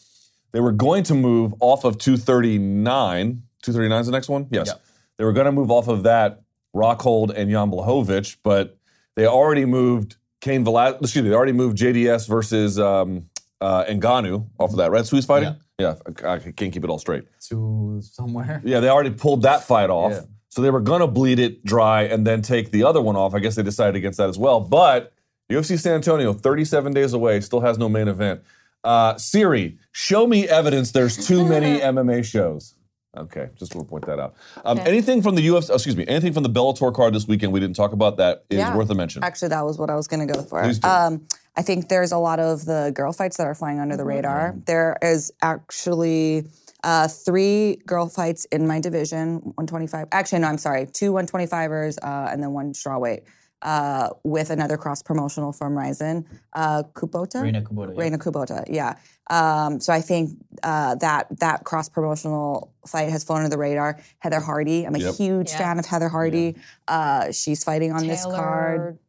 They 0.53 0.61
were 0.61 0.71
going 0.71 1.03
to 1.03 1.13
move 1.13 1.53
off 1.59 1.83
of 1.83 1.97
239. 1.97 3.43
239 3.63 3.99
is 3.99 4.05
the 4.05 4.11
next 4.11 4.29
one? 4.29 4.47
Yes. 4.49 4.73
They 5.17 5.25
were 5.25 5.33
going 5.33 5.45
to 5.45 5.51
move 5.51 5.69
off 5.69 5.87
of 5.87 6.03
that 6.03 6.41
Rockhold 6.75 7.33
and 7.35 7.49
Jan 7.49 7.69
Blachowicz, 7.69 8.37
but 8.43 8.77
they 9.15 9.25
already 9.25 9.65
moved 9.65 10.15
Cain 10.41 10.63
Velasquez. 10.63 11.01
Excuse 11.01 11.23
me, 11.23 11.29
they 11.29 11.35
already 11.35 11.51
moved 11.51 11.77
JDS 11.77 12.27
versus 12.27 12.79
um, 12.79 13.29
uh, 13.59 13.83
Ngannou 13.85 14.47
off 14.59 14.71
of 14.71 14.77
that, 14.77 14.91
right? 14.91 15.05
So 15.05 15.15
he's 15.15 15.25
fighting? 15.25 15.49
Yeah, 15.49 15.55
I, 15.79 15.95
I 16.25 16.39
can't 16.39 16.73
keep 16.73 16.83
it 16.83 16.89
all 16.89 16.97
straight. 16.97 17.25
To 17.49 18.01
somewhere. 18.01 18.61
Yeah, 18.65 18.79
they 18.79 18.89
already 18.89 19.11
pulled 19.11 19.43
that 19.43 19.63
fight 19.63 19.89
off. 19.91 20.11
Yeah. 20.11 20.21
So 20.49 20.61
they 20.63 20.71
were 20.71 20.79
going 20.81 21.01
to 21.01 21.07
bleed 21.07 21.37
it 21.39 21.63
dry 21.63 22.03
and 22.03 22.25
then 22.25 22.41
take 22.41 22.71
the 22.71 22.83
other 22.83 22.99
one 23.01 23.15
off. 23.15 23.35
I 23.35 23.39
guess 23.39 23.55
they 23.55 23.63
decided 23.63 23.95
against 23.95 24.17
that 24.17 24.27
as 24.29 24.39
well. 24.39 24.59
But 24.59 25.13
UFC 25.51 25.79
San 25.79 25.93
Antonio, 25.93 26.33
37 26.33 26.93
days 26.93 27.13
away, 27.13 27.41
still 27.41 27.59
has 27.61 27.77
no 27.77 27.89
main 27.89 28.07
event. 28.07 28.41
Uh, 28.83 29.17
Siri, 29.17 29.77
show 29.91 30.25
me 30.25 30.47
evidence 30.47 30.91
there's 30.93 31.27
too 31.27 31.45
many 31.45 31.79
MMA 31.79 32.25
shows. 32.25 32.73
Okay, 33.15 33.49
just 33.55 33.73
want 33.75 33.87
to 33.87 33.89
point 33.89 34.05
that 34.05 34.19
out. 34.19 34.35
Um, 34.63 34.77
Okay. 34.79 34.89
Anything 34.89 35.21
from 35.21 35.35
the 35.35 35.47
UFC, 35.47 35.73
excuse 35.73 35.95
me, 35.97 36.05
anything 36.07 36.33
from 36.33 36.43
the 36.43 36.49
Bellator 36.49 36.93
card 36.93 37.13
this 37.15 37.27
weekend 37.27 37.51
we 37.51 37.59
didn't 37.59 37.75
talk 37.75 37.91
about 37.91 38.17
that 38.17 38.45
is 38.49 38.57
Yeah. 38.59 38.75
worth 38.75 38.89
a 38.89 38.95
mention. 38.95 39.23
Actually, 39.23 39.49
that 39.49 39.65
was 39.65 39.77
what 39.77 39.89
I 39.89 39.95
was 39.95 40.07
going 40.07 40.27
to 40.27 40.31
go 40.33 40.41
for. 40.43 40.61
Please 40.63 40.79
do. 40.79 40.87
Um, 40.87 41.25
I 41.57 41.63
think 41.63 41.89
there's 41.89 42.11
a 42.11 42.17
lot 42.19 42.39
of 42.39 42.65
the 42.65 42.91
girl 42.95 43.11
fights 43.11 43.37
that 43.37 43.47
are 43.47 43.55
flying 43.55 43.79
under 43.79 43.97
the 43.97 44.05
radar. 44.05 44.55
There 44.65 44.95
is 45.01 45.31
actually 45.41 46.47
uh, 46.83 47.07
three 47.07 47.77
girl 47.87 48.07
fights 48.07 48.45
in 48.45 48.67
my 48.67 48.79
division, 48.79 49.37
125. 49.55 50.07
Actually, 50.11 50.39
no, 50.39 50.47
I'm 50.49 50.59
sorry, 50.59 50.85
two 50.85 51.11
125ers 51.11 51.97
uh, 52.03 52.29
and 52.31 52.41
then 52.43 52.51
one 52.51 52.73
strawweight. 52.73 53.21
Uh, 53.63 54.09
with 54.23 54.51
another 54.51 54.77
cross 54.77 55.01
promotional 55.01 55.51
from 55.51 55.75
Rizin, 55.75 56.23
uh, 56.53 56.83
Kubota. 56.93 57.41
Rena 57.41 57.63
Kubota, 57.63 57.95
yeah. 57.95 58.03
Rena 58.03 58.17
Kubota, 58.19 58.63
yeah. 58.69 58.93
Um, 59.31 59.79
so 59.79 59.91
I 59.91 59.99
think 59.99 60.29
uh, 60.61 60.93
that 60.95 61.25
that 61.39 61.63
cross 61.63 61.89
promotional 61.89 62.71
fight 62.85 63.09
has 63.09 63.23
flown 63.23 63.39
under 63.39 63.49
the 63.49 63.57
radar. 63.57 63.99
Heather 64.19 64.39
Hardy, 64.39 64.85
I'm 64.85 64.93
a 64.93 64.99
Yep. 64.99 65.15
huge 65.15 65.49
Yeah. 65.49 65.57
fan 65.57 65.79
of 65.79 65.87
Heather 65.87 66.07
Hardy. 66.07 66.55
Uh, 66.87 67.31
she's 67.31 67.63
fighting 67.63 67.91
on 67.91 68.05
this 68.05 68.23
card. 68.25 68.99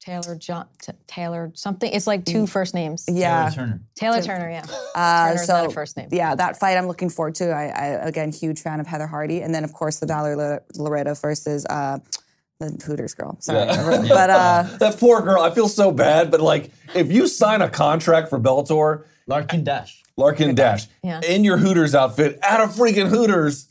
Taylor 0.00 0.36
John 0.36 0.66
T- 0.80 0.92
Taylor 1.06 1.50
something. 1.54 1.90
It's 1.92 2.06
like 2.06 2.24
two 2.24 2.46
first 2.46 2.74
names. 2.74 3.04
Yeah. 3.08 3.50
Turner. 3.54 3.80
Taylor 3.94 4.22
Turner. 4.22 4.50
Yeah. 4.50 4.64
Uh, 4.94 5.28
Turner's 5.30 5.46
so 5.46 5.52
not 5.54 5.66
a 5.66 5.70
first 5.70 5.96
name. 5.96 6.08
yeah, 6.12 6.34
that 6.34 6.58
fight 6.58 6.76
I'm 6.78 6.86
looking 6.86 7.10
forward 7.10 7.34
to. 7.36 7.50
I, 7.50 7.64
I 7.68 7.84
again 8.08 8.32
huge 8.32 8.60
fan 8.60 8.80
of 8.80 8.86
Heather 8.86 9.06
Hardy, 9.06 9.42
and 9.42 9.54
then 9.54 9.64
of 9.64 9.72
course 9.72 9.98
the 9.98 10.06
Valerie 10.06 10.36
Lo- 10.36 10.60
Loureda 10.76 11.20
versus 11.20 11.66
uh, 11.68 11.98
the 12.60 12.70
Hooters 12.86 13.14
girl. 13.14 13.36
Sorry, 13.40 13.66
but 14.08 14.30
uh, 14.30 14.62
that 14.78 14.96
poor 14.98 15.20
girl, 15.20 15.42
I 15.42 15.50
feel 15.50 15.68
so 15.68 15.90
bad, 15.92 16.30
but 16.30 16.40
like, 16.40 16.70
if 16.94 17.10
you 17.12 17.26
sign 17.26 17.60
a 17.62 17.68
contract 17.68 18.28
for 18.30 18.38
Bellator, 18.38 19.04
Larkin 19.26 19.64
Dash. 19.64 20.02
Larkin 20.16 20.54
Dash 20.56 20.86
Yeah. 21.04 21.20
in 21.28 21.44
your 21.44 21.58
Hooters 21.58 21.94
outfit 21.94 22.40
at 22.42 22.60
a 22.60 22.64
freaking 22.66 23.08
Hooters. 23.08 23.67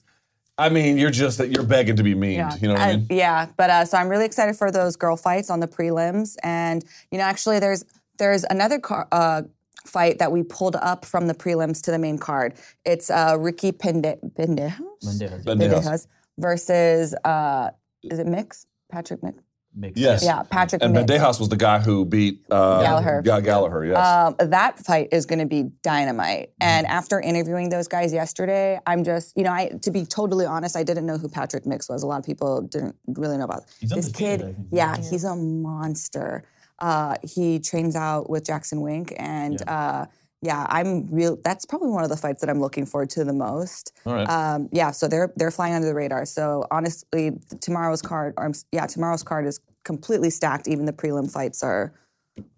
I 0.59 0.69
mean, 0.69 0.97
you're 0.97 1.11
just 1.11 1.37
that 1.37 1.49
you're 1.51 1.63
begging 1.63 1.95
to 1.97 2.03
be 2.03 2.15
memed. 2.15 2.61
You 2.61 2.67
know 2.69 2.73
what 2.73 2.81
I 2.81 2.91
Uh, 2.93 2.97
mean? 2.97 3.07
yeah, 3.11 3.47
but 3.57 3.69
uh, 3.69 3.85
so 3.85 3.97
I'm 3.97 4.09
really 4.09 4.25
excited 4.25 4.55
for 4.55 4.71
those 4.71 4.95
girl 4.95 5.15
fights 5.15 5.49
on 5.49 5.59
the 5.59 5.67
prelims, 5.67 6.35
and 6.43 6.83
you 7.11 7.17
know, 7.17 7.23
actually, 7.25 7.59
there's 7.59 7.83
there's 8.17 8.43
another 8.49 8.79
car, 8.79 9.07
uh, 9.11 9.43
fight 9.85 10.17
that 10.19 10.31
we 10.31 10.41
pulled 10.43 10.75
up 10.77 11.05
from 11.05 11.27
the 11.27 11.33
prelims 11.35 11.81
to 11.83 11.91
the 11.91 11.99
main 11.99 12.17
card. 12.17 12.55
It's 12.85 13.09
uh, 13.11 13.35
Ricky 13.39 13.71
Pende- 13.71 14.19
Pendejas 14.33 14.75
Bandejas. 15.03 15.43
Bandejas. 15.45 15.69
Pendejas 15.83 16.07
versus 16.39 17.13
uh, 17.23 17.69
is 18.03 18.17
it 18.19 18.25
Mix 18.27 18.65
Patrick 18.91 19.21
Mix? 19.21 19.37
Mix. 19.77 19.99
Yes. 19.99 20.23
Yeah, 20.23 20.43
Patrick 20.43 20.81
And 20.83 20.93
Mix. 20.93 21.11
Bandejas 21.11 21.39
was 21.39 21.49
the 21.49 21.55
guy 21.57 21.79
who 21.79 22.03
beat 22.05 22.43
uh, 22.51 22.81
Gallagher. 22.81 23.21
Ga- 23.21 23.41
Gallagher, 23.41 23.85
yes. 23.85 23.97
Um, 23.97 24.35
that 24.49 24.79
fight 24.79 25.09
is 25.11 25.25
going 25.25 25.39
to 25.39 25.45
be 25.45 25.63
dynamite. 25.83 26.51
And 26.59 26.85
Mm-hmm. 26.85 26.95
after 26.97 27.19
interviewing 27.21 27.69
those 27.69 27.87
guys 27.87 28.11
yesterday, 28.13 28.79
I'm 28.85 29.03
just, 29.03 29.35
you 29.37 29.43
know, 29.43 29.51
I 29.51 29.69
to 29.81 29.91
be 29.91 30.05
totally 30.05 30.45
honest, 30.45 30.75
I 30.75 30.83
didn't 30.83 31.05
know 31.05 31.17
who 31.17 31.29
Patrick 31.29 31.65
Mix 31.65 31.87
was. 31.89 32.03
A 32.03 32.07
lot 32.07 32.19
of 32.19 32.25
people 32.25 32.61
didn't 32.63 32.95
really 33.07 33.37
know 33.37 33.45
about 33.45 33.63
He's 33.79 33.89
this 33.91 34.11
kid. 34.11 34.41
I 34.41 34.45
think. 34.45 34.57
Yeah, 34.71 34.97
he's 34.97 35.23
a 35.23 35.35
monster. 35.35 36.43
Uh, 36.79 37.15
he 37.23 37.59
trains 37.59 37.95
out 37.95 38.29
with 38.29 38.45
Jackson 38.45 38.81
Wink, 38.81 39.13
and 39.17 39.59
yeah. 39.65 39.73
Uh, 39.73 40.05
yeah, 40.43 40.67
I'm 40.69 41.07
real. 41.07 41.35
That's 41.43 41.65
probably 41.65 41.89
one 41.89 42.03
of 42.03 42.11
the 42.11 42.15
fights 42.17 42.41
that 42.41 42.49
I'm 42.51 42.61
looking 42.61 42.85
forward 42.85 43.09
to 43.11 43.23
the 43.23 43.33
most. 43.33 43.91
All 44.05 44.13
right. 44.13 44.29
Um, 44.29 44.69
yeah, 44.71 44.91
so 44.91 45.07
they're 45.07 45.33
they're 45.35 45.49
flying 45.49 45.73
under 45.73 45.87
the 45.87 45.95
radar. 45.95 46.25
So 46.25 46.63
honestly, 46.69 47.31
tomorrow's 47.59 48.03
card, 48.03 48.35
or 48.37 48.51
yeah, 48.71 48.85
tomorrow's 48.85 49.23
card 49.23 49.47
is 49.47 49.59
completely 49.87 50.29
stacked. 50.29 50.67
Even 50.67 50.85
the 50.85 50.93
prelim 50.93 51.31
fights 51.31 51.63
are 51.63 51.93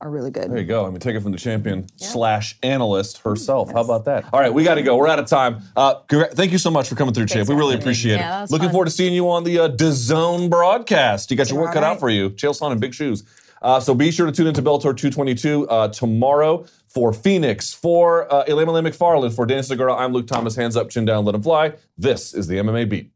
are 0.02 0.10
really 0.10 0.30
good. 0.30 0.52
there 0.52 0.58
you 0.60 0.66
go. 0.66 0.86
I 0.86 0.90
mean, 0.90 1.00
take 1.00 1.16
it 1.16 1.22
from 1.22 1.32
the 1.32 1.38
champion 1.38 1.88
slash 1.96 2.58
analyst 2.64 3.20
herself. 3.20 3.72
How 3.72 3.80
about 3.80 4.04
that? 4.06 4.26
All 4.34 4.40
right, 4.42 4.54
we 4.54 4.66
got 4.66 4.76
to 4.76 4.82
go. 4.82 4.98
We're 4.98 5.08
out 5.08 5.20
of 5.20 5.26
time. 5.28 5.62
Uh, 5.74 6.02
congra- 6.10 6.34
thank 6.34 6.52
you 6.52 6.58
so 6.58 6.70
much 6.70 6.90
for 6.90 6.96
coming 6.96 7.14
through, 7.14 7.28
champ. 7.28 7.48
We 7.48 7.56
really 7.56 7.76
appreciate 7.76 8.18
Yeah, 8.18 8.40
it. 8.40 8.42
was 8.42 8.52
Looking 8.52 8.66
fun. 8.68 8.72
forward 8.74 8.86
to 8.88 8.92
seeing 8.92 9.14
you 9.14 9.30
on 9.30 9.46
the 9.46 9.58
uh, 9.60 9.70
DAZN 9.70 10.50
broadcast. 10.50 11.32
You 11.32 11.38
got 11.38 11.50
your 11.50 11.60
work 11.62 11.68
cut 11.70 11.76
Tomorrow 11.76 11.94
out 11.94 12.00
for 12.02 12.10
you. 12.10 12.30
Chael 12.32 12.60
Sonnen 12.60 12.74
in 12.74 12.80
big 12.80 12.94
shoes. 12.94 13.24
Uh, 13.62 13.80
so 13.80 13.94
be 13.96 14.12
sure 14.12 14.26
to 14.26 14.34
tune 14.34 14.48
into 14.48 14.62
Bellator 14.62 14.92
222 14.96 15.70
uh, 15.70 15.88
tomorrow 15.88 16.66
for 16.90 17.14
Phoenix, 17.14 17.74
for 17.74 18.30
uh, 18.34 18.44
Ilima 18.46 18.84
Macfarlane, 18.84 19.32
for 19.32 19.46
Dan 19.46 19.64
Segura. 19.64 19.96
I'm 19.96 20.12
Luke 20.12 20.28
Thomas. 20.28 20.58
Hands 20.58 20.76
up, 20.76 20.90
chin 20.90 21.06
down, 21.06 21.24
let 21.24 21.36
him 21.36 21.42
fly. 21.44 21.74
This 21.98 22.34
is 22.34 22.48
the 22.48 22.56
MMA 22.58 22.90
Beat. 22.90 23.12